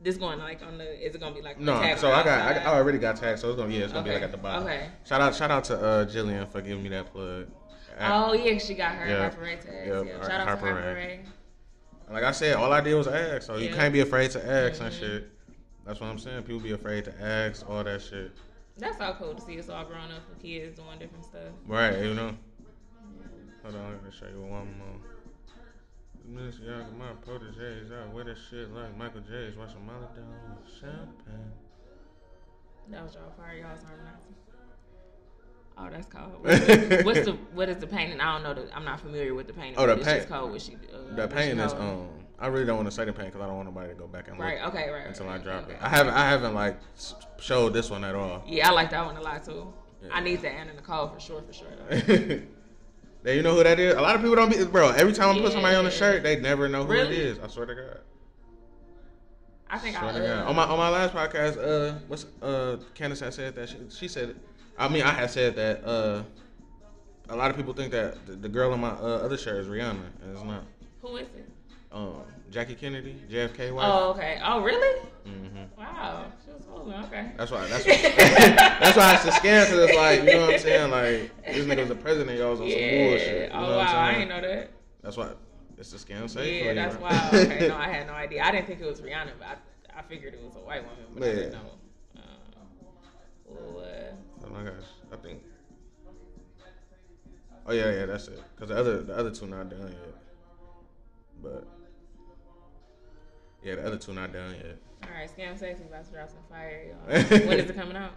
is. 0.00 0.04
This 0.04 0.16
going 0.16 0.38
like 0.38 0.62
on 0.62 0.78
the. 0.78 1.06
Is 1.06 1.14
it 1.14 1.20
gonna 1.20 1.34
be 1.34 1.42
like 1.42 1.60
no, 1.60 1.74
so 1.96 2.10
I 2.10 2.22
got, 2.22 2.56
I, 2.56 2.60
I 2.62 2.74
already 2.76 2.98
got 2.98 3.16
tagged, 3.16 3.38
so 3.38 3.48
it's 3.50 3.56
gonna, 3.56 3.72
yeah, 3.72 3.84
it's 3.84 3.92
gonna 3.92 4.04
be 4.04 4.12
like 4.12 4.22
at 4.22 4.30
the 4.30 4.36
bottom. 4.36 4.64
Okay. 4.64 4.88
Shout 5.04 5.20
out, 5.20 5.34
shout 5.34 5.50
out 5.50 5.64
to 5.64 5.78
uh, 5.78 6.04
Jillian 6.06 6.48
for 6.48 6.60
giving 6.60 6.82
me 6.82 6.88
that 6.90 7.12
plug. 7.12 7.48
Oh 8.00 8.32
yeah, 8.32 8.58
she 8.58 8.74
got 8.74 8.94
her 8.94 9.06
Yeah. 9.06 9.20
Harper 9.20 9.40
Ray 9.42 9.56
tags. 9.56 9.68
Yeah, 9.86 10.02
Yeah. 10.02 10.20
Shout 10.22 10.40
out 10.40 10.48
Harper 10.48 10.66
to 10.68 10.72
Harper 10.72 10.94
Ray. 10.94 10.94
Ray. 10.94 11.24
Like 12.10 12.24
I 12.24 12.32
said, 12.32 12.56
all 12.56 12.72
I 12.72 12.80
did 12.80 12.94
was 12.94 13.06
ask, 13.06 13.42
so 13.46 13.56
you 13.56 13.68
can't 13.70 13.92
be 13.92 14.00
afraid 14.00 14.30
to 14.32 14.38
ask 14.44 14.80
and 14.80 14.92
Mhm. 14.92 14.98
shit. 14.98 15.28
That's 15.86 16.00
what 16.00 16.08
I'm 16.08 16.18
saying. 16.18 16.42
People 16.42 16.60
be 16.60 16.72
afraid 16.72 17.04
to 17.04 17.22
ask, 17.22 17.68
all 17.68 17.84
that 17.84 18.02
shit. 18.02 18.32
That's 18.78 19.00
all 19.00 19.14
cool 19.14 19.34
to 19.34 19.40
see 19.40 19.58
us 19.58 19.68
all 19.68 19.84
growing 19.84 20.10
up 20.12 20.28
with 20.28 20.40
kids 20.40 20.76
doing 20.78 20.98
different 20.98 21.24
stuff. 21.24 21.52
Right, 21.66 21.98
you 21.98 22.14
know. 22.14 22.34
Hold 23.62 23.76
on, 23.76 23.92
let 23.92 24.04
me 24.04 24.10
show 24.18 24.26
you 24.26 24.40
one 24.40 24.78
more. 24.78 25.09
Miss 26.30 26.60
Young, 26.60 26.96
my 26.96 27.12
proteges 27.24 27.90
out 27.90 28.14
with 28.14 28.26
that 28.26 28.36
shit 28.48 28.72
like 28.72 28.96
Michael 28.96 29.20
J's 29.20 29.56
watching 29.56 29.84
Molly 29.84 30.06
down 30.14 30.56
with 30.56 30.72
champagne. 30.80 31.50
That 32.88 33.02
was 33.02 33.14
y'all 33.14 33.32
fire. 33.36 33.56
Y'all 33.56 33.72
was 33.72 33.82
harmonizing. 33.82 34.34
Oh, 35.76 35.88
that's 35.90 36.06
cold. 36.06 36.36
What's 36.40 36.66
the, 36.66 37.02
what's 37.02 37.24
the 37.24 37.32
what 37.52 37.68
is 37.68 37.78
the 37.78 37.86
painting? 37.86 38.20
I 38.20 38.34
don't 38.34 38.44
know. 38.44 38.62
The, 38.62 38.76
I'm 38.76 38.84
not 38.84 39.00
familiar 39.00 39.34
with 39.34 39.48
the 39.48 39.52
painting. 39.52 39.74
Oh, 39.76 39.86
the 39.86 39.96
but 39.96 40.06
it's 40.06 40.26
cold. 40.26 40.52
What 40.52 40.62
she 40.62 40.74
uh, 40.74 41.16
The 41.16 41.26
painting 41.26 41.58
is 41.58 41.72
um. 41.72 42.08
I 42.38 42.46
really 42.46 42.64
don't 42.64 42.76
want 42.76 42.88
to 42.88 42.94
say 42.94 43.04
the 43.04 43.12
painting 43.12 43.32
because 43.32 43.44
I 43.44 43.48
don't 43.48 43.56
want 43.56 43.68
nobody 43.68 43.90
to 43.90 43.94
go 43.94 44.06
back 44.06 44.28
and 44.28 44.38
look 44.38 44.46
Right. 44.46 44.62
Okay. 44.62 44.88
Right. 44.88 45.06
until 45.06 45.26
right, 45.26 45.40
I 45.40 45.44
drop 45.44 45.64
okay. 45.64 45.74
it. 45.74 45.78
I 45.82 45.88
haven't. 45.88 46.14
I 46.14 46.28
haven't 46.28 46.54
like 46.54 46.78
showed 47.38 47.72
this 47.74 47.90
one 47.90 48.04
at 48.04 48.14
all. 48.14 48.44
Yeah, 48.46 48.68
I 48.68 48.72
like 48.72 48.90
that 48.90 49.04
one 49.04 49.16
a 49.16 49.20
lot 49.20 49.44
too. 49.44 49.72
Yeah. 50.02 50.10
I 50.12 50.20
need 50.20 50.40
that 50.42 50.52
Anna 50.52 50.74
Nicole 50.74 51.08
for 51.08 51.20
sure. 51.20 51.42
For 51.42 51.52
sure. 51.52 52.42
Now 53.22 53.32
you 53.32 53.42
know 53.42 53.54
who 53.54 53.62
that 53.62 53.78
is. 53.78 53.94
A 53.94 54.00
lot 54.00 54.14
of 54.14 54.22
people 54.22 54.36
don't 54.36 54.50
be, 54.50 54.64
bro. 54.64 54.90
Every 54.90 55.12
time 55.12 55.36
I 55.36 55.40
put 55.40 55.52
somebody 55.52 55.76
on 55.76 55.84
the 55.84 55.90
shirt, 55.90 56.22
they 56.22 56.40
never 56.40 56.68
know 56.68 56.84
who 56.84 56.92
Really? 56.92 57.16
it 57.16 57.26
is. 57.26 57.38
I 57.38 57.48
swear 57.48 57.66
to 57.66 57.74
God. 57.74 57.98
I 59.68 59.78
think 59.78 59.96
I. 59.96 60.00
Swear 60.00 60.12
to 60.14 60.20
God. 60.20 60.46
On 60.48 60.56
my 60.56 60.64
on 60.64 60.78
my 60.78 60.88
last 60.88 61.14
podcast, 61.14 61.58
uh, 61.58 61.98
what's 62.08 62.26
uh, 62.42 62.78
Candace 62.94 63.20
had 63.20 63.34
said 63.34 63.54
that 63.56 63.68
she, 63.68 63.76
she 63.90 64.08
said, 64.08 64.30
it. 64.30 64.36
I 64.78 64.88
mean, 64.88 65.02
I 65.02 65.10
had 65.10 65.30
said 65.30 65.54
that 65.56 65.84
uh, 65.84 66.22
a 67.28 67.36
lot 67.36 67.50
of 67.50 67.56
people 67.56 67.74
think 67.74 67.92
that 67.92 68.26
the, 68.26 68.32
the 68.36 68.48
girl 68.48 68.72
on 68.72 68.80
my 68.80 68.90
uh, 68.90 69.20
other 69.22 69.36
shirt 69.36 69.58
is 69.58 69.66
Rihanna, 69.68 70.00
and 70.22 70.32
it's 70.32 70.42
not. 70.42 70.64
who 71.02 71.16
is 71.16 71.26
it? 71.28 71.48
Um, 71.92 72.22
Jackie 72.50 72.74
Kennedy, 72.74 73.16
JFK 73.30 73.72
wife. 73.72 73.86
Oh, 73.88 74.10
okay. 74.10 74.40
Oh, 74.44 74.62
really? 74.62 75.00
hmm 75.24 75.64
Wow. 75.76 76.26
She 76.44 76.52
was 76.52 76.62
moving. 76.66 77.00
Okay. 77.04 77.32
That's 77.36 77.50
why. 77.50 77.66
That's 77.66 77.84
why. 77.84 77.96
that's 78.80 78.96
why 78.96 79.14
it's 79.14 79.24
a 79.24 79.30
scam 79.30 79.64
because 79.66 79.90
it's 79.90 79.96
like 79.96 80.20
you 80.20 80.26
know 80.26 80.40
what 80.46 80.54
I'm 80.54 80.58
saying. 80.60 80.90
Like 80.90 81.46
this 81.46 81.66
nigga 81.66 81.78
was 81.78 81.88
the 81.88 81.94
president, 81.96 82.38
y'all 82.38 82.50
was 82.50 82.60
on 82.60 82.70
some 82.70 82.78
bullshit. 82.78 83.52
You 83.52 83.58
oh 83.58 83.60
know 83.60 83.68
what 83.68 83.86
wow, 83.86 83.98
I'm 83.98 84.14
I 84.14 84.18
ain't 84.18 84.28
know 84.28 84.40
that. 84.40 84.70
That's 85.02 85.16
why 85.16 85.30
it's 85.78 85.92
a 85.92 85.96
scam. 85.96 86.28
Safe 86.30 86.64
Yeah, 86.64 86.74
that's 86.74 86.96
wild. 86.96 87.34
Okay, 87.34 87.68
no, 87.68 87.76
I 87.76 87.88
had 87.88 88.06
no 88.06 88.12
idea. 88.12 88.42
I 88.42 88.50
didn't 88.52 88.66
think 88.66 88.80
it 88.80 88.86
was 88.86 89.00
Rihanna, 89.00 89.30
but 89.38 89.48
I, 89.94 89.98
I 89.98 90.02
figured 90.02 90.34
it 90.34 90.42
was 90.42 90.54
a 90.56 90.60
white 90.60 90.82
woman, 90.82 91.04
but 91.14 91.22
I 91.28 91.32
didn't 91.34 91.52
know. 91.52 91.58
Um, 92.16 92.22
well, 93.46 93.84
uh, 93.84 94.46
Oh 94.46 94.50
my 94.50 94.62
gosh, 94.62 94.74
I 95.12 95.16
think. 95.16 95.42
Oh 97.66 97.72
yeah, 97.72 97.92
yeah, 97.92 98.06
that's 98.06 98.28
it. 98.28 98.40
Cause 98.58 98.68
the 98.68 98.76
other, 98.76 99.02
the 99.02 99.16
other 99.16 99.30
two 99.30 99.46
not 99.46 99.68
done 99.70 99.80
yet. 99.88 100.14
But 101.42 101.66
yeah, 103.62 103.74
the 103.76 103.86
other 103.86 103.96
two 103.96 104.12
not 104.12 104.32
done 104.32 104.54
yet. 104.54 104.76
all 105.04 105.10
right, 105.14 105.28
Scam 105.28 105.58
Safely 105.58 105.86
about 105.86 106.04
to 106.06 106.12
drop 106.12 106.28
some 106.28 106.38
fire, 106.50 106.82
y'all. 106.88 107.22
when 107.48 107.58
is 107.60 107.70
it 107.70 107.76
coming 107.76 107.96
out? 107.96 108.12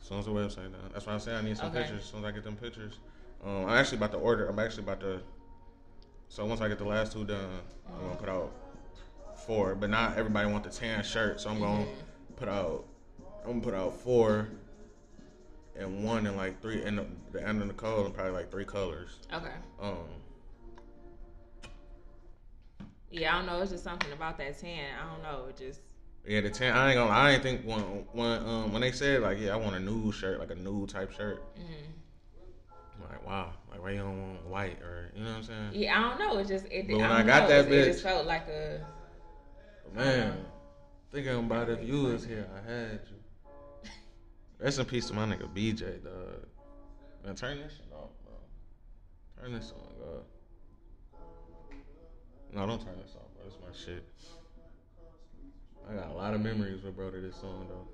As 0.00 0.08
soon 0.08 0.18
as 0.18 0.24
the 0.26 0.30
website 0.32 0.70
done, 0.72 0.90
that's 0.92 1.06
why 1.06 1.14
I 1.14 1.18
say 1.18 1.34
I 1.34 1.40
need 1.42 1.56
some 1.56 1.68
Okay. 1.68 1.78
pictures. 1.80 2.00
As 2.00 2.06
soon 2.10 2.20
as 2.20 2.26
I 2.26 2.30
get 2.32 2.44
them 2.44 2.56
pictures, 2.56 2.98
um, 3.44 3.64
I'm 3.64 3.70
actually 3.78 3.98
about 3.98 4.12
to 4.12 4.18
order. 4.18 4.46
I'm 4.48 4.58
actually 4.58 4.82
about 4.84 5.00
to. 5.00 5.20
So 6.28 6.44
once 6.46 6.60
I 6.60 6.68
get 6.68 6.78
the 6.78 6.84
last 6.84 7.12
two 7.12 7.24
done, 7.24 7.60
I'm 7.88 8.00
gonna 8.02 8.16
put 8.16 8.28
out 8.28 8.52
four. 9.46 9.74
But 9.74 9.90
not 9.90 10.16
everybody 10.18 10.50
want 10.50 10.64
the 10.64 10.70
tan 10.70 11.02
shirt, 11.04 11.40
so 11.40 11.50
I'm 11.50 11.58
gonna 11.60 11.86
put 12.36 12.48
out. 12.48 12.84
I'm 13.44 13.52
gonna 13.52 13.60
put 13.60 13.74
out 13.74 13.94
four. 14.00 14.48
And 15.76 16.04
one 16.04 16.24
and 16.26 16.36
like 16.36 16.62
three, 16.62 16.84
and 16.84 16.98
the, 16.98 17.06
the 17.32 17.44
end 17.44 17.60
of 17.60 17.66
the 17.66 17.74
code, 17.74 18.06
and 18.06 18.14
probably 18.14 18.32
like 18.32 18.48
three 18.50 18.64
colors. 18.64 19.18
Okay. 19.32 19.50
Um, 19.82 19.96
Yeah, 23.14 23.34
I 23.34 23.38
don't 23.38 23.46
know. 23.46 23.60
It's 23.62 23.70
just 23.70 23.84
something 23.84 24.12
about 24.12 24.38
that 24.38 24.58
tan. 24.58 24.90
I 25.00 25.10
don't 25.12 25.22
know. 25.22 25.46
It 25.48 25.56
just. 25.56 25.80
yeah, 26.26 26.40
the 26.40 26.50
tan. 26.50 26.74
I 26.76 26.90
ain't 26.90 26.96
gonna. 26.98 27.10
I 27.10 27.30
ain't 27.32 27.42
think 27.42 27.62
when 27.64 27.80
when 28.12 28.38
um 28.46 28.72
when 28.72 28.82
they 28.82 28.90
said 28.92 29.22
like 29.22 29.38
yeah, 29.40 29.52
I 29.52 29.56
want 29.56 29.76
a 29.76 29.80
nude 29.80 30.14
shirt, 30.14 30.40
like 30.40 30.50
a 30.50 30.54
nude 30.56 30.88
type 30.88 31.12
shirt. 31.12 31.42
mhm. 31.56 31.92
I'm 32.96 33.08
like 33.10 33.26
wow, 33.26 33.52
like 33.70 33.82
why 33.82 33.90
you 33.92 33.98
don't 33.98 34.20
want 34.20 34.46
white 34.46 34.80
or 34.82 35.10
you 35.16 35.22
know 35.22 35.30
what 35.30 35.36
I'm 35.38 35.42
saying? 35.44 35.70
Yeah, 35.72 35.98
I 35.98 36.02
don't 36.08 36.18
know. 36.18 36.38
It 36.38 36.48
just. 36.48 36.66
It, 36.70 36.88
But 36.88 36.96
when 36.98 37.10
I, 37.10 37.20
I 37.20 37.22
got 37.22 37.42
know. 37.48 37.62
that 37.62 37.72
it, 37.72 37.72
it 37.72 37.84
just 37.86 38.02
felt 38.02 38.26
like 38.26 38.48
a. 38.48 38.84
Man, 39.94 40.44
thinking 41.12 41.36
about 41.38 41.70
if 41.70 41.86
you 41.86 42.02
was 42.02 42.24
here, 42.24 42.48
I 42.56 42.68
had 42.70 43.00
you. 43.10 43.90
Rest 44.58 44.78
in 44.80 44.86
peace 44.86 45.06
to 45.06 45.14
my 45.14 45.24
nigga 45.24 45.48
BJ, 45.54 46.02
dog. 46.02 46.46
Man, 47.24 47.36
turn 47.36 47.58
this 47.58 47.72
shit 47.74 47.86
off, 47.94 48.10
bro. 48.24 48.34
Turn 49.40 49.52
this 49.52 49.72
on, 49.72 49.94
God. 50.00 50.24
No, 52.54 52.66
don't 52.66 52.78
turn 52.84 52.94
this 53.02 53.14
off, 53.16 53.26
bro. 53.34 53.44
It's 53.46 53.56
my 53.60 53.92
shit. 53.92 54.04
I 55.90 55.94
got 55.94 56.10
a 56.10 56.14
lot 56.14 56.34
of 56.34 56.40
memories 56.40 56.82
with 56.82 56.96
bro 56.96 57.10
to 57.10 57.20
this 57.20 57.36
song 57.36 57.66
though. 57.68 57.86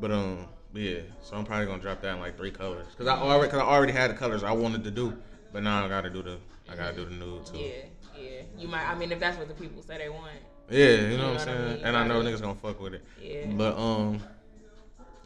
But 0.00 0.10
um, 0.10 0.46
but 0.72 0.82
yeah. 0.82 1.00
So 1.22 1.36
I'm 1.36 1.44
probably 1.44 1.66
gonna 1.66 1.80
drop 1.80 2.02
that 2.02 2.14
in 2.14 2.20
like 2.20 2.36
three 2.36 2.50
colors, 2.50 2.86
cause 2.96 3.06
I 3.06 3.16
already, 3.16 3.50
cause 3.50 3.60
I 3.60 3.64
already 3.64 3.92
had 3.92 4.10
the 4.10 4.14
colors 4.14 4.42
I 4.42 4.52
wanted 4.52 4.84
to 4.84 4.90
do, 4.90 5.16
but 5.52 5.62
now 5.62 5.84
I 5.84 5.88
gotta 5.88 6.10
do 6.10 6.22
the, 6.22 6.38
I 6.70 6.76
gotta 6.76 6.94
do 6.96 7.04
the 7.04 7.12
nude 7.14 7.46
too. 7.46 7.58
Yeah, 7.58 7.72
yeah. 8.20 8.42
You 8.56 8.68
might. 8.68 8.84
I 8.88 8.94
mean, 8.94 9.10
if 9.12 9.18
that's 9.20 9.38
what 9.38 9.48
the 9.48 9.54
people 9.54 9.82
say 9.82 9.98
they 9.98 10.08
want. 10.08 10.32
Yeah, 10.70 10.86
you 10.86 10.86
know 10.96 11.00
You 11.00 11.10
what 11.10 11.12
I'm 11.12 11.18
know 11.20 11.32
what 11.32 11.40
I 11.40 11.44
saying? 11.44 11.74
mean? 11.76 11.84
And 11.84 11.96
I 11.96 12.06
know 12.06 12.22
niggas 12.22 12.40
gonna 12.42 12.54
fuck 12.56 12.80
with 12.80 12.94
it. 12.94 13.04
Yeah. 13.22 13.46
But 13.56 13.76
um 13.78 14.20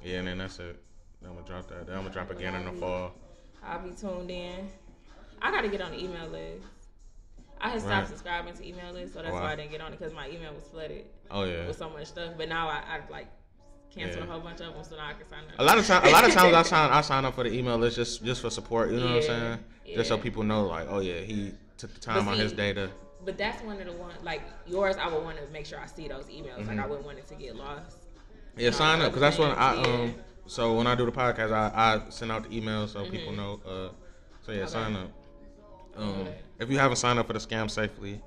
Yeah, 0.04 0.18
and 0.18 0.28
then 0.28 0.38
that's 0.38 0.58
it. 0.60 0.80
Then 1.20 1.30
I'm 1.30 1.36
gonna 1.36 1.46
drop 1.48 1.68
that. 1.68 1.86
Then 1.86 1.96
I'm 1.96 2.02
gonna 2.02 2.14
drop 2.14 2.30
again 2.30 2.54
in 2.54 2.64
the 2.64 2.72
fall. 2.80 3.14
I'll 3.64 3.80
be 3.80 3.90
tuned 3.90 4.30
in. 4.30 4.68
I 5.42 5.50
gotta 5.50 5.68
get 5.68 5.80
on 5.80 5.90
the 5.90 6.02
email 6.02 6.28
list. 6.28 6.64
I 7.60 7.68
had 7.70 7.80
stopped 7.80 7.94
Right. 7.94 8.08
subscribing 8.08 8.54
to 8.54 8.66
email 8.66 8.92
list, 8.92 9.14
so 9.14 9.22
that's 9.22 9.34
Wow. 9.34 9.42
why 9.42 9.52
I 9.52 9.56
didn't 9.56 9.70
get 9.72 9.80
on 9.80 9.92
it 9.92 9.98
because 9.98 10.12
my 10.14 10.28
email 10.28 10.52
was 10.54 10.64
flooded 10.64 11.04
Oh 11.30 11.44
yeah. 11.44 11.66
with 11.66 11.76
so 11.76 11.88
much 11.90 12.06
stuff. 12.06 12.32
But 12.36 12.48
now 12.48 12.68
I, 12.68 12.76
I 12.88 13.00
like 13.10 13.26
canceled 13.94 14.24
Yeah. 14.24 14.30
a 14.30 14.32
whole 14.32 14.40
bunch 14.40 14.60
of 14.60 14.74
them, 14.74 14.84
so 14.84 14.96
now 14.96 15.06
I 15.08 15.12
can 15.12 15.28
sign 15.28 15.40
up. 15.40 15.58
A 15.58 15.64
lot 15.64 15.78
of 15.78 15.86
time, 15.86 16.04
a 16.04 16.10
lot 16.10 16.24
of 16.24 16.32
times 16.32 16.54
I 16.54 16.62
sign, 16.74 16.90
I 16.90 17.00
sign 17.02 17.24
up 17.24 17.34
for 17.34 17.44
the 17.44 17.52
email 17.52 17.76
list 17.76 17.96
just, 17.96 18.24
just 18.24 18.40
for 18.40 18.50
support. 18.50 18.90
You 18.90 18.98
know 18.98 19.04
what 19.04 19.10
I'm 19.10 19.22
Yeah, 19.22 19.56
saying? 19.86 19.96
Just 19.96 20.08
so 20.08 20.18
people 20.18 20.42
know, 20.42 20.66
like, 20.66 20.86
oh 20.88 21.00
yeah, 21.00 21.20
he 21.20 21.52
took 21.76 21.92
the 21.94 22.00
time 22.00 22.24
But 22.24 22.32
on 22.32 22.38
his 22.38 22.52
day 22.52 22.72
to. 22.72 22.90
But 23.24 23.38
that's 23.38 23.62
one 23.62 23.78
of 23.80 23.86
the 23.86 23.92
one 23.92 24.12
like 24.24 24.42
yours. 24.66 24.96
I 24.96 25.06
would 25.12 25.22
want 25.22 25.36
to 25.44 25.46
make 25.52 25.66
sure 25.66 25.78
I 25.78 25.86
see 25.86 26.08
those 26.08 26.24
emails. 26.24 26.66
Like 26.66 26.76
Mhm. 26.78 26.82
I 26.82 26.86
wouldn't 26.86 27.06
want 27.06 27.18
it 27.18 27.28
to 27.28 27.34
get 27.36 27.54
lost. 27.54 27.98
Yeah, 28.56 28.70
sign 28.70 29.00
up 29.00 29.08
because 29.12 29.20
that's 29.20 29.38
when 29.38 29.50
I 29.52 29.76
um. 29.82 30.14
So 30.46 30.74
when 30.74 30.88
I 30.88 30.96
do 30.96 31.04
the 31.06 31.12
podcast, 31.12 31.52
I, 31.52 31.70
I 31.74 32.10
send 32.10 32.32
out 32.32 32.42
the 32.50 32.60
emails 32.60 32.88
so 32.88 33.04
people 33.04 33.32
Mhm. 33.32 33.36
know. 33.36 33.60
Uh, 33.64 33.88
so 34.44 34.50
yeah, 34.52 34.62
Okay. 34.62 34.70
sign 34.70 34.96
up. 34.96 35.08
Um, 35.96 36.28
if 36.58 36.70
you 36.70 36.78
haven't 36.78 36.96
signed 36.96 37.18
up 37.18 37.26
for 37.26 37.32
the 37.34 37.38
Scam 37.38 37.70
Safely 37.70 38.20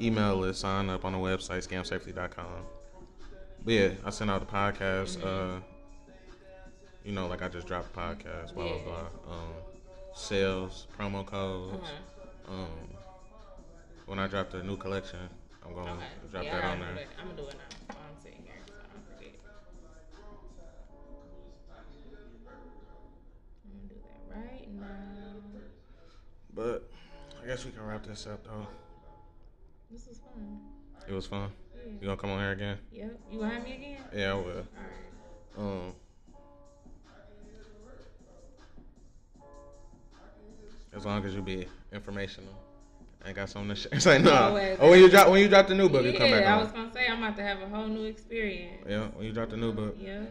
email 0.00 0.36
list, 0.36 0.60
sign 0.60 0.88
up 0.88 1.04
on 1.04 1.12
the 1.12 1.18
website 1.18 1.66
scamsafely.com. 1.66 2.46
But 3.64 3.72
yeah, 3.74 3.90
I 4.04 4.10
sent 4.10 4.30
out 4.30 4.40
the 4.40 4.46
podcast. 4.52 5.18
Mhm. 5.18 5.58
Uh, 5.58 5.60
you 7.04 7.12
know, 7.12 7.26
like 7.26 7.42
I 7.42 7.48
just 7.48 7.66
dropped 7.66 7.92
the 7.92 8.00
podcast. 8.00 8.54
Blah 8.54 8.64
Yeah. 8.64 8.78
blah 8.84 9.00
blah. 9.26 9.34
Um, 9.34 9.52
sales, 10.14 10.86
promo 10.98 11.24
codes. 11.26 11.74
Uh-huh. 12.46 12.52
Um, 12.52 12.88
when 14.06 14.18
I 14.18 14.26
drop 14.26 14.50
the 14.50 14.62
new 14.62 14.76
collection, 14.76 15.28
I'm 15.64 15.74
gonna 15.74 15.92
Okay. 15.92 16.04
drop 16.30 16.44
yeah, 16.44 16.60
that 16.60 16.64
on 16.64 16.80
there. 16.80 17.06
I'm 17.20 17.26
gonna 17.28 17.36
do 17.42 17.48
it 17.48 17.54
now 17.88 17.94
I'm 17.96 18.20
sitting 18.22 18.42
here, 18.44 18.54
so 18.66 18.74
I 18.74 18.92
don't 18.92 19.06
forget. 19.18 19.34
I'm 23.64 23.70
gonna 23.72 23.88
do 23.88 23.94
that 24.02 24.36
right 24.36 24.68
now. 24.74 25.60
But 26.54 26.90
I 27.42 27.46
guess 27.46 27.64
we 27.64 27.72
can 27.72 27.84
wrap 27.86 28.06
this 28.06 28.26
up 28.26 28.44
though. 28.44 28.66
This 29.90 30.06
is 30.06 30.18
fun. 30.18 30.60
It 31.08 31.12
was 31.12 31.26
fun. 31.26 31.50
Yeah. 31.74 31.92
You 32.00 32.06
gonna 32.06 32.16
come 32.16 32.30
on 32.30 32.38
here 32.38 32.52
again? 32.52 32.78
Yep. 32.92 33.20
You 33.30 33.38
gonna 33.40 33.54
have 33.54 33.64
me 33.64 33.74
again? 33.74 33.98
Yeah, 34.14 34.30
I 34.30 34.34
will. 34.34 34.44
All 35.58 35.64
right. 35.74 35.86
Um, 35.86 35.92
as 40.94 41.04
long 41.04 41.24
as 41.24 41.34
you 41.34 41.42
be 41.42 41.66
informational. 41.92 42.54
I 43.24 43.28
ain't 43.28 43.36
got 43.36 43.48
something 43.48 43.74
to 43.74 43.76
share. 43.76 44.00
Say 44.00 44.18
no. 44.20 44.32
Always. 44.32 44.78
Oh, 44.80 44.90
when 44.90 45.00
you 45.00 45.08
drop 45.08 45.28
when 45.28 45.40
you 45.40 45.48
drop 45.48 45.66
the 45.66 45.74
new 45.74 45.88
book, 45.88 46.04
yeah, 46.04 46.10
you 46.12 46.18
come 46.18 46.30
back 46.30 46.42
Yeah, 46.42 46.56
I 46.56 46.62
was 46.62 46.72
gonna 46.72 46.92
say 46.92 47.06
I'm 47.08 47.22
about 47.22 47.36
to 47.36 47.42
have 47.42 47.60
a 47.60 47.68
whole 47.68 47.86
new 47.86 48.04
experience. 48.04 48.84
Yeah, 48.88 49.06
when 49.08 49.26
you 49.26 49.32
drop 49.32 49.50
the 49.50 49.56
new 49.56 49.72
book. 49.72 49.96
Yeah. 49.98 50.22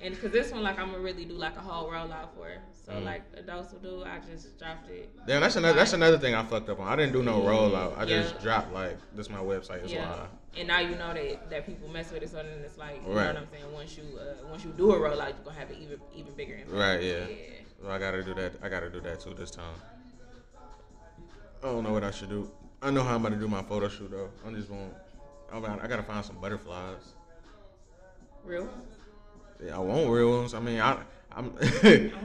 And 0.00 0.14
because 0.14 0.30
this 0.30 0.52
one, 0.52 0.62
like, 0.62 0.78
I'm 0.78 0.90
gonna 0.92 1.02
really 1.02 1.24
do 1.24 1.34
like 1.34 1.56
a 1.56 1.60
whole 1.60 1.90
rollout 1.90 2.28
for. 2.36 2.48
it. 2.48 2.60
So 2.86 2.92
Mm. 2.92 3.04
like 3.04 3.22
A 3.36 3.42
Dose 3.42 3.72
Will 3.72 3.80
Do. 3.80 4.04
I 4.04 4.20
just 4.20 4.58
dropped 4.58 4.88
it. 4.90 5.10
Damn, 5.26 5.40
that's 5.42 5.56
another 5.56 5.76
that's 5.76 5.92
another 5.92 6.18
thing 6.18 6.34
I 6.34 6.42
fucked 6.44 6.68
up 6.68 6.80
on. 6.80 6.86
I 6.88 6.96
didn't 6.96 7.12
do 7.12 7.22
no 7.22 7.40
rollout. 7.40 7.98
I 7.98 8.04
just 8.06 8.40
dropped 8.40 8.72
like 8.72 8.96
this 9.14 9.26
is 9.26 9.30
my 9.30 9.40
website. 9.40 9.82
It's 9.84 9.92
yeah. 9.92 10.08
why. 10.08 10.26
And 10.56 10.68
now 10.68 10.80
you 10.80 10.94
know 10.96 11.12
that 11.12 11.50
that 11.50 11.66
people 11.66 11.88
mess 11.88 12.10
with 12.12 12.22
it, 12.22 12.30
so 12.30 12.36
then 12.36 12.46
it's 12.64 12.78
like, 12.78 13.02
you 13.06 13.12
Right. 13.12 13.26
know 13.26 13.34
what 13.34 13.36
I'm 13.36 13.48
saying. 13.50 13.72
Once 13.74 13.96
you 13.98 14.04
uh, 14.18 14.46
once 14.48 14.64
you 14.64 14.70
do 14.70 14.92
a 14.92 14.96
rollout, 14.96 15.34
you're 15.34 15.44
gonna 15.44 15.58
have 15.58 15.70
an 15.70 15.76
even 15.82 16.00
even 16.14 16.32
bigger 16.34 16.54
impact. 16.54 16.72
Right, 16.72 17.02
yeah. 17.02 17.26
Yeah. 17.28 17.36
So 17.82 17.90
I 17.90 17.98
gotta 17.98 18.22
do 18.22 18.34
that. 18.34 18.52
I 18.62 18.68
gotta 18.68 18.88
do 18.88 19.00
that 19.00 19.20
too 19.20 19.34
this 19.34 19.50
time. 19.50 19.74
I 21.62 21.66
don't 21.66 21.82
know 21.82 21.92
what 21.92 22.04
I 22.04 22.10
should 22.12 22.28
do. 22.30 22.50
I 22.80 22.90
know 22.90 23.02
how 23.02 23.16
I'm 23.16 23.20
about 23.26 23.34
to 23.34 23.40
do 23.40 23.48
my 23.48 23.62
photo 23.62 23.88
shoot 23.88 24.10
though. 24.10 24.30
I'm 24.46 24.54
just 24.54 24.68
going. 24.68 24.90
I'm 25.52 25.64
I 25.64 25.86
gotta 25.86 26.02
find 26.04 26.24
some 26.24 26.36
butterflies. 26.40 27.14
Real. 28.44 28.68
I 29.72 29.78
want 29.78 30.08
real 30.08 30.38
ones. 30.38 30.54
I 30.54 30.60
mean, 30.60 30.80
I 30.80 30.98
I'm 31.32 31.52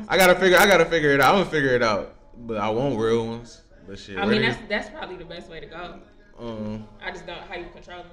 I 0.07 0.17
gotta 0.17 0.35
figure 0.35 0.57
I 0.57 0.67
gotta 0.67 0.85
figure 0.85 1.11
it 1.11 1.21
out. 1.21 1.33
I'm 1.35 1.41
gonna 1.41 1.49
figure 1.51 1.75
it 1.75 1.83
out. 1.83 2.15
But 2.37 2.57
I 2.57 2.69
want 2.69 2.97
real 2.99 3.27
ones. 3.27 3.61
But 3.87 3.99
shit, 3.99 4.17
I 4.17 4.25
mean, 4.25 4.41
that's 4.41 4.59
that's 4.69 4.89
probably 4.89 5.17
the 5.17 5.25
best 5.25 5.49
way 5.49 5.59
to 5.59 5.65
go. 5.65 5.99
um 6.39 6.87
I 7.03 7.11
just 7.11 7.25
don't 7.27 7.39
how 7.41 7.55
you 7.55 7.65
control 7.73 8.03
them, 8.03 8.11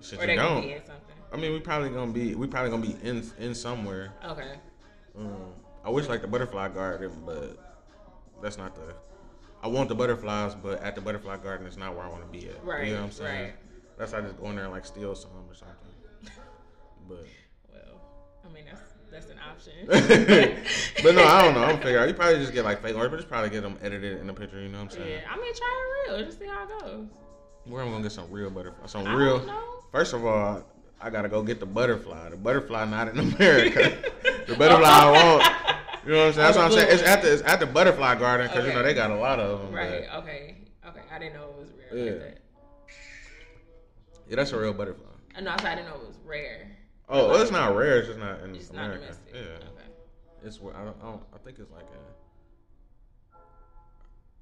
shit 0.00 0.18
or 0.22 0.26
they 0.26 0.36
gonna 0.36 0.48
don't. 0.48 0.62
be 0.62 0.72
in 0.72 0.84
something. 0.84 1.14
I 1.32 1.36
mean, 1.36 1.52
we 1.52 1.60
probably 1.60 1.90
gonna 1.90 2.12
be 2.12 2.34
we 2.34 2.46
probably 2.46 2.70
gonna 2.70 2.86
be 2.86 2.96
in 3.08 3.22
in 3.38 3.54
somewhere. 3.54 4.12
Okay. 4.24 4.54
Um, 5.16 5.52
I 5.84 5.90
wish 5.90 6.08
like 6.08 6.22
the 6.22 6.28
butterfly 6.28 6.68
garden, 6.68 7.12
but 7.24 7.56
that's 8.42 8.58
not 8.58 8.74
the. 8.74 8.94
I 9.62 9.66
want 9.68 9.88
the 9.88 9.94
butterflies, 9.94 10.54
but 10.54 10.80
at 10.82 10.94
the 10.94 11.00
butterfly 11.00 11.38
garden, 11.38 11.66
it's 11.66 11.76
not 11.76 11.94
where 11.94 12.04
I 12.04 12.08
want 12.08 12.22
to 12.22 12.38
be 12.38 12.48
at. 12.48 12.64
Right, 12.64 12.86
You 12.86 12.92
know 12.94 13.00
what 13.00 13.06
I'm 13.06 13.10
saying? 13.12 13.42
right. 13.44 13.54
That's 13.98 14.12
why 14.12 14.18
I 14.18 14.22
just 14.22 14.38
go 14.38 14.48
in 14.50 14.54
there 14.56 14.64
and 14.66 14.72
like 14.72 14.84
steal 14.86 15.14
some 15.16 15.30
or 15.48 15.54
something. 15.54 15.76
But 17.08 17.26
mean 18.58 18.66
that's 18.66 18.82
that's 19.10 19.26
an 19.30 19.38
option. 19.38 19.72
but 21.02 21.14
no, 21.14 21.24
I 21.24 21.42
don't 21.42 21.54
know. 21.54 21.62
I'm 21.62 21.70
gonna 21.76 21.82
figure 21.82 21.98
out. 22.00 22.08
You 22.08 22.14
probably 22.14 22.38
just 22.38 22.52
get 22.52 22.64
like 22.64 22.82
fake 22.82 22.96
ones, 22.96 23.08
but 23.08 23.16
just 23.16 23.28
probably 23.28 23.50
get 23.50 23.62
them 23.62 23.78
edited 23.82 24.20
in 24.20 24.26
the 24.26 24.32
picture. 24.34 24.60
You 24.60 24.68
know 24.68 24.78
what 24.78 24.84
I'm 24.84 24.90
saying? 24.90 25.08
Yeah, 25.08 25.20
I 25.30 25.36
mean, 25.36 25.54
try 25.54 26.06
it 26.06 26.10
real. 26.12 26.24
Just 26.26 26.38
see 26.38 26.46
how 26.46 26.64
it 26.64 26.80
goes. 26.80 27.06
Where 27.64 27.82
I'm 27.82 27.88
I 27.88 27.92
gonna 27.92 28.02
get 28.02 28.12
some 28.12 28.30
real 28.30 28.50
butterfly? 28.50 28.86
Some 28.86 29.06
I 29.06 29.14
real. 29.14 29.50
First 29.92 30.12
of 30.14 30.24
all, 30.24 30.62
I 31.00 31.10
gotta 31.10 31.28
go 31.28 31.42
get 31.42 31.60
the 31.60 31.66
butterfly. 31.66 32.30
The 32.30 32.36
butterfly 32.36 32.84
not 32.86 33.08
in 33.08 33.18
America. 33.34 33.96
the 34.46 34.54
butterfly 34.56 34.88
I 34.88 35.10
want. 35.10 35.44
You 36.06 36.12
know 36.14 36.18
what 36.20 36.26
I'm 36.28 36.32
saying? 36.32 36.36
That's 36.36 36.56
what 36.56 36.64
I'm 36.66 36.72
saying. 36.72 36.88
It's 36.90 37.02
at 37.02 37.22
the 37.22 37.32
it's 37.32 37.42
at 37.42 37.60
the 37.60 37.66
butterfly 37.66 38.14
garden 38.16 38.46
because 38.48 38.66
you 38.66 38.72
know 38.72 38.82
they 38.82 38.94
got 38.94 39.10
a 39.10 39.16
lot 39.16 39.38
of 39.40 39.60
them. 39.62 39.72
Right. 39.74 40.04
Okay. 40.16 40.56
Okay. 40.86 41.00
I 41.12 41.18
didn't 41.18 41.34
know 41.34 41.50
it 41.50 41.58
was 41.58 41.68
rare 41.92 42.04
Yeah. 42.04 42.12
like 42.12 42.20
that. 42.20 42.38
Yeah, 44.28 44.36
that's 44.36 44.52
a 44.52 44.58
real 44.58 44.72
butterfly. 44.74 45.04
Uh, 45.36 45.40
No, 45.40 45.52
I 45.52 45.56
didn't 45.74 45.86
know 45.86 45.94
it 45.96 46.06
was 46.06 46.18
rare. 46.24 46.70
Oh, 47.10 47.28
well, 47.28 47.40
it's 47.42 47.50
not 47.50 47.74
rare. 47.74 47.98
It's 47.98 48.08
just 48.08 48.18
not 48.18 48.40
in 48.40 48.54
It's 48.54 48.72
not 48.72 48.84
America. 48.86 49.04
domestic. 49.06 49.34
Yeah, 49.34 49.40
Okay. 49.68 49.88
it's 50.44 50.60
where 50.60 50.76
I 50.76 50.84
don't, 50.84 50.96
I 51.00 51.04
don't. 51.06 51.22
I 51.34 51.38
think 51.38 51.58
it's 51.58 51.70
like 51.70 51.84
in. 51.84 53.38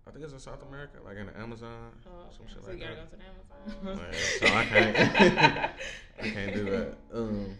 I 0.07 0.11
think 0.13 0.25
it's 0.25 0.33
in 0.33 0.39
South 0.39 0.63
America, 0.69 0.99
like 1.05 1.17
in 1.17 1.27
the 1.27 1.37
Amazon, 1.39 1.91
Oh, 2.07 2.11
some 2.31 2.47
okay. 2.47 2.55
shit 2.55 2.63
so 2.65 2.71
like 2.71 2.79
you 2.79 2.85
gotta 2.85 2.97
that. 2.97 3.11
go 3.11 3.17
to 3.17 3.85
the 3.85 3.91
Amazon. 3.91 4.09
Yeah, 4.13 4.49
so 4.49 4.55
I 4.57 4.65
can't. 4.65 4.97
I 6.23 6.31
can't 6.31 6.55
do 6.55 6.65
that. 6.71 6.95
Um, 7.13 7.59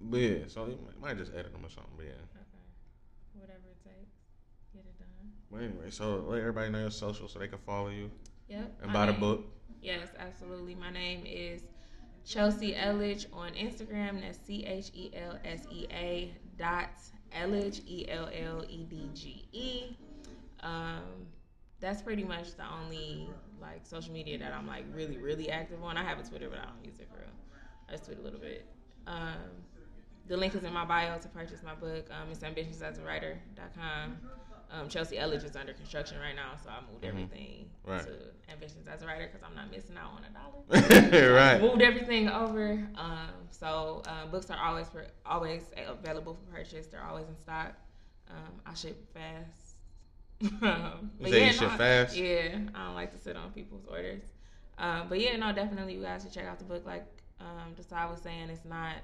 but 0.00 0.16
yeah, 0.20 0.38
so 0.48 0.66
you 0.66 0.78
might, 0.84 1.00
might 1.00 1.18
just 1.18 1.32
edit 1.32 1.52
them 1.52 1.64
or 1.64 1.70
something. 1.70 1.92
But 1.96 2.06
yeah. 2.06 2.12
Okay. 2.12 2.64
Whatever 3.40 3.60
it 3.70 3.82
takes, 3.84 4.14
get 4.72 4.84
it 4.84 4.98
done. 4.98 5.30
But 5.50 5.62
anyway, 5.62 5.90
so 5.90 6.24
let 6.28 6.40
everybody 6.40 6.70
know 6.70 6.80
your 6.80 6.90
social 6.90 7.28
so 7.28 7.38
they 7.38 7.48
can 7.48 7.58
follow 7.58 7.88
you 7.90 8.10
Yep. 8.48 8.80
and 8.82 8.92
buy 8.92 9.06
the 9.06 9.12
book. 9.12 9.44
Yes, 9.80 10.08
absolutely. 10.18 10.74
My 10.74 10.90
name 10.90 11.24
is 11.26 11.62
Chelsea 12.24 12.74
Elledge 12.74 13.26
on 13.32 13.52
Instagram. 13.52 14.20
That's 14.20 14.38
C 14.46 14.64
H 14.64 14.90
E 14.94 15.10
L 15.14 15.38
S 15.44 15.66
E 15.70 15.86
A 15.90 16.34
dot 16.58 16.90
Elledge 17.36 17.82
E 17.86 18.06
L 18.08 18.28
L 18.32 18.64
E 18.68 18.84
D 18.84 19.10
G 19.14 19.46
E. 19.52 19.96
Um, 20.60 21.26
that's 21.80 22.00
pretty 22.00 22.24
much 22.24 22.54
the 22.56 22.64
only 22.82 23.28
like 23.60 23.80
social 23.84 24.12
media 24.12 24.38
that 24.38 24.52
I'm 24.52 24.66
like 24.66 24.84
really 24.94 25.18
really 25.18 25.50
active 25.50 25.82
on. 25.82 25.96
I 25.96 26.04
have 26.04 26.18
a 26.18 26.22
Twitter, 26.22 26.48
but 26.48 26.58
I 26.58 26.64
don't 26.64 26.84
use 26.84 26.98
it 26.98 27.08
for 27.10 27.18
real. 27.18 27.28
I 27.88 27.92
just 27.92 28.06
tweet 28.06 28.18
a 28.18 28.22
little 28.22 28.40
bit. 28.40 28.64
Um, 29.06 29.36
the 30.26 30.36
link 30.36 30.54
is 30.54 30.64
in 30.64 30.72
my 30.72 30.86
bio 30.86 31.18
to 31.18 31.28
purchase 31.28 31.62
my 31.62 31.74
book. 31.74 32.08
Um, 32.10 32.30
it's 32.30 32.40
ambitionsasawriter.com. 32.40 34.16
Um, 34.70 34.88
Chelsea 34.88 35.16
Elledge 35.16 35.44
is 35.44 35.56
under 35.56 35.72
construction 35.72 36.18
right 36.18 36.34
now, 36.34 36.52
so 36.62 36.70
I 36.70 36.80
moved 36.90 37.04
everything 37.04 37.66
Mm-hmm. 37.86 37.90
Right. 37.90 38.02
to 38.06 38.52
Ambitions 38.52 38.88
as 38.88 39.02
a 39.02 39.06
Writer 39.06 39.28
because 39.30 39.46
I'm 39.46 39.54
not 39.54 39.70
missing 39.70 39.96
out 39.96 40.12
on 40.12 40.24
a 40.24 40.32
dollar. 40.32 41.32
right. 41.34 41.60
moved 41.60 41.82
everything 41.82 42.28
over. 42.30 42.72
Um, 42.96 43.30
so 43.50 44.02
uh, 44.06 44.26
books 44.26 44.48
are 44.50 44.58
always 44.58 44.88
for, 44.88 45.06
always 45.26 45.62
available 45.86 46.34
for 46.34 46.56
purchase. 46.56 46.86
They're 46.86 47.04
always 47.04 47.28
in 47.28 47.36
stock. 47.38 47.74
Um, 48.30 48.60
I 48.64 48.74
ship 48.74 49.06
fast. 49.12 49.76
um, 50.62 51.10
You 51.20 51.28
say 51.28 51.46
you 51.46 51.52
ship 51.52 51.70
no, 51.72 51.76
fast? 51.76 52.16
Yeah, 52.16 52.58
I 52.74 52.86
don't 52.86 52.94
like 52.94 53.12
to 53.12 53.18
sit 53.18 53.36
on 53.36 53.50
people's 53.52 53.84
orders. 53.86 54.22
Um, 54.78 55.06
but 55.08 55.20
yeah, 55.20 55.36
no, 55.36 55.52
definitely 55.52 55.94
you 55.94 56.02
guys 56.02 56.22
should 56.22 56.32
check 56.32 56.46
out 56.46 56.58
the 56.58 56.64
book. 56.64 56.84
Like 56.86 57.06
um, 57.40 57.74
Desai 57.78 58.10
was 58.10 58.20
saying, 58.20 58.48
it's 58.50 58.64
not. 58.64 58.96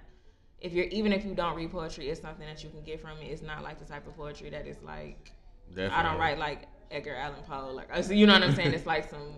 If 0.60 0.72
you're 0.72 0.86
even 0.86 1.12
if 1.12 1.24
you 1.24 1.34
don't 1.34 1.54
read 1.56 1.70
poetry, 1.70 2.08
it's 2.08 2.20
something 2.20 2.46
that 2.46 2.62
you 2.62 2.70
can 2.70 2.82
get 2.82 3.00
from 3.00 3.18
it. 3.18 3.26
It's 3.26 3.42
not 3.42 3.62
like 3.62 3.78
the 3.78 3.84
type 3.84 4.06
of 4.06 4.16
poetry 4.16 4.50
that 4.50 4.66
is 4.66 4.76
like 4.82 5.32
Definitely. 5.70 5.96
I 5.96 6.02
don't 6.02 6.18
write 6.18 6.38
like 6.38 6.68
Edgar 6.90 7.14
Allan 7.16 7.42
Poe. 7.48 7.72
Like, 7.72 7.88
uh, 7.94 8.02
you 8.12 8.26
know 8.26 8.34
what 8.34 8.42
I'm 8.42 8.54
saying? 8.54 8.72
It's 8.74 8.86
like 8.86 9.08
some 9.08 9.34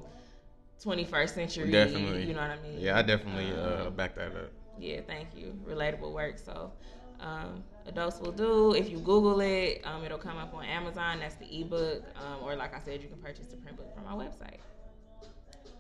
21st 0.85 1.35
century. 1.35 1.71
Definitely. 1.71 2.25
You 2.25 2.35
know 2.35 2.41
what 2.41 2.51
I 2.51 2.63
mean? 2.63 2.81
Yeah, 2.81 2.99
I 2.99 3.03
definitely 3.03 3.53
uh, 3.53 3.87
Um, 3.87 3.95
back 3.95 4.15
that 4.17 4.29
up. 4.35 4.51
yeah, 4.79 5.01
thank 5.07 5.29
you. 5.37 5.59
Relatable 5.67 6.13
work. 6.13 6.39
So, 6.39 6.73
um, 7.21 7.63
A 7.87 7.93
Dose 7.93 8.19
Will 8.21 8.33
Do. 8.33 8.75
If 8.75 8.89
you 8.91 8.99
Google 8.99 9.41
it, 9.41 9.83
um, 9.85 10.05
it'll 10.05 10.19
come 10.19 10.39
up 10.39 10.55
on 10.55 10.65
Amazon. 10.65 11.21
That's 11.21 11.37
the 11.37 11.61
ebook. 11.61 12.03
Um, 12.17 12.43
or 12.43 12.57
like 12.57 12.75
I 12.75 12.81
said, 12.81 13.03
you 13.03 13.09
can 13.09 13.19
purchase 13.19 13.47
the 13.47 13.57
print 13.57 13.77
book 13.77 13.95
from 13.95 14.05
my 14.05 14.13
website. 14.25 14.59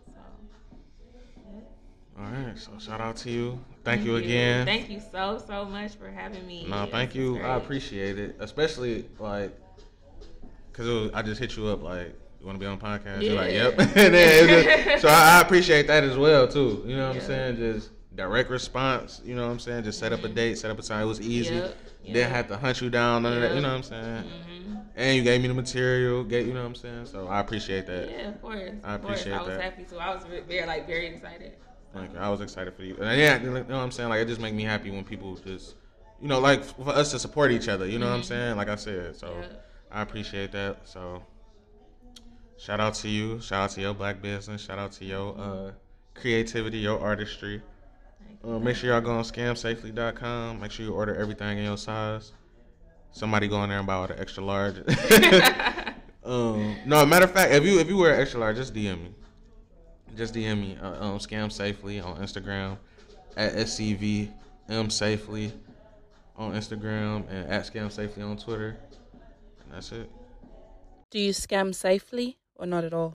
So, 0.06 0.20
yeah. 1.36 1.60
All 2.18 2.30
right, 2.30 2.58
so 2.58 2.72
shout 2.78 3.00
out 3.00 3.16
to 3.18 3.30
you. 3.30 3.58
Thank, 3.84 4.04
you 4.04 4.16
again. 4.16 4.66
Thank 4.66 4.90
you 4.90 5.00
so 5.10 5.42
so 5.44 5.64
much 5.64 5.94
for 5.96 6.10
having 6.10 6.46
me. 6.46 6.66
No, 6.68 6.86
thank 6.86 7.14
you. 7.14 7.40
I 7.40 7.56
appreciate 7.56 8.18
it, 8.18 8.36
especially 8.38 9.06
like, 9.18 9.56
cause 10.72 11.10
I 11.14 11.22
just 11.22 11.40
hit 11.40 11.56
you 11.56 11.66
up 11.68 11.82
like, 11.82 12.14
you 12.40 12.46
want 12.46 12.58
to 12.58 12.60
be 12.60 12.66
on 12.66 12.78
podcast? 12.78 13.22
You're 13.22 13.34
like, 13.34 13.52
yep. 13.52 13.78
and 13.78 14.14
then 14.14 14.48
just, 14.90 15.02
so 15.02 15.08
I, 15.08 15.38
I 15.38 15.40
appreciate 15.40 15.86
that 15.86 16.02
as 16.04 16.16
well 16.16 16.48
too. 16.48 16.82
You 16.86 16.96
know 16.96 17.08
what 17.08 17.16
Yeah. 17.16 17.20
I'm 17.22 17.26
saying? 17.26 17.56
Just 17.56 17.90
direct 18.14 18.50
response. 18.50 19.20
You 19.24 19.34
know 19.36 19.46
what 19.46 19.52
I'm 19.52 19.58
saying? 19.60 19.84
Just 19.84 19.98
set 19.98 20.12
up 20.12 20.24
a 20.24 20.28
date, 20.28 20.58
set 20.58 20.70
up 20.70 20.78
a 20.78 20.82
time. 20.82 21.02
It 21.02 21.06
was 21.06 21.20
easy. 21.20 21.54
Yep, 21.54 21.76
Didn't 22.06 22.30
have 22.32 22.48
to 22.48 22.56
hunt 22.56 22.80
you 22.80 22.90
down. 22.90 23.22
None 23.22 23.34
of 23.34 23.40
that. 23.42 23.54
You 23.54 23.60
know 23.60 23.68
what 23.68 23.76
I'm 23.76 23.82
saying? 23.84 24.24
hmm 24.24 24.74
And 24.96 25.16
you 25.16 25.22
gave 25.22 25.40
me 25.40 25.48
the 25.48 25.54
material. 25.54 26.24
Get 26.24 26.46
you 26.46 26.52
know 26.52 26.60
what 26.62 26.66
I'm 26.68 26.74
saying? 26.74 27.06
So 27.06 27.28
I 27.28 27.38
appreciate 27.40 27.86
that. 27.86 28.10
Yeah, 28.10 28.28
of 28.28 28.42
course. 28.42 28.72
I 28.84 28.94
appreciate 28.94 29.00
course. 29.00 29.20
appreciate 29.20 29.32
I 29.34 29.38
was 29.38 29.46
that. 29.48 29.60
happy 29.62 29.84
too. 29.84 29.98
I 29.98 30.14
was 30.14 30.24
very 30.48 30.66
like 30.66 30.86
very 30.86 31.06
excited. 31.06 31.52
Like 31.94 32.16
I 32.16 32.28
was 32.28 32.40
excited 32.40 32.74
for 32.74 32.82
you, 32.84 32.96
and 33.00 33.20
yeah, 33.20 33.38
you 33.40 33.50
know 33.50 33.60
what 33.62 33.70
I'm 33.70 33.90
saying. 33.92 34.08
Like 34.08 34.20
it 34.20 34.26
just 34.26 34.40
make 34.40 34.54
me 34.54 34.62
happy 34.64 34.90
when 34.90 35.04
people 35.04 35.36
just, 35.36 35.74
you 36.22 36.26
know, 36.26 36.40
like 36.40 36.64
for 36.64 36.88
us 36.88 37.10
to 37.12 37.18
support 37.18 37.52
each 37.52 37.68
other. 37.68 37.86
You 37.86 37.98
know 37.98 38.06
what 38.08 38.14
I'm 38.14 38.22
Mhm. 38.22 38.24
saying? 38.24 38.56
Like 38.56 38.68
I 38.68 38.76
said, 38.76 39.14
so 39.14 39.28
Yeah. 39.38 39.46
I 39.92 40.02
appreciate 40.02 40.52
that. 40.52 40.78
So 40.84 41.22
shout 42.58 42.80
out 42.80 42.94
to 42.94 43.08
you. 43.08 43.40
Shout 43.40 43.64
out 43.64 43.70
to 43.70 43.80
your 43.80 43.94
black 43.94 44.22
business. 44.22 44.62
Shout 44.62 44.78
out 44.78 44.92
to 44.92 45.04
your 45.04 45.38
uh, 45.38 45.70
creativity, 46.14 46.78
your 46.78 46.98
artistry. 46.98 47.62
Uh, 48.44 48.58
make 48.58 48.76
sure 48.76 48.90
y'all 48.90 49.00
go 49.00 49.12
on 49.12 49.24
scamsafely.com. 49.24 50.60
Make 50.60 50.70
sure 50.70 50.86
you 50.86 50.92
order 50.92 51.14
everything 51.14 51.58
in 51.58 51.64
your 51.64 51.76
size. 51.76 52.32
Somebody 53.12 53.46
go 53.46 53.62
in 53.62 53.68
there 53.68 53.78
and 53.78 53.86
buy 53.86 53.94
all 53.94 54.06
the 54.08 54.18
extra 54.18 54.42
large. 54.42 54.76
um, 56.24 56.76
no, 56.86 57.04
matter 57.04 57.26
of 57.26 57.32
fact, 57.32 57.52
if 57.52 57.64
you 57.64 57.78
if 57.78 57.88
you 57.88 57.98
wear 57.98 58.18
extra 58.18 58.40
large, 58.40 58.56
just 58.56 58.74
DM 58.74 59.02
me. 59.02 59.14
Just 60.16 60.34
DM 60.34 60.60
me. 60.60 60.78
Uh, 60.80 61.04
um, 61.04 61.18
scam 61.18 61.52
safely 61.52 62.00
on 62.00 62.16
Instagram 62.16 62.78
at 63.36 63.54
scvm 63.54 64.30
safely 64.90 65.52
on 66.36 66.52
Instagram 66.52 67.28
and 67.30 67.50
at 67.50 67.64
scam 67.64 67.90
safely 67.90 68.22
on 68.22 68.36
Twitter. 68.36 68.76
That's 69.72 69.90
it. 69.92 70.10
Do 71.10 71.18
you 71.18 71.30
scam 71.30 71.74
safely 71.74 72.38
or 72.54 72.66
not 72.66 72.84
at 72.84 72.94
all? 72.94 73.10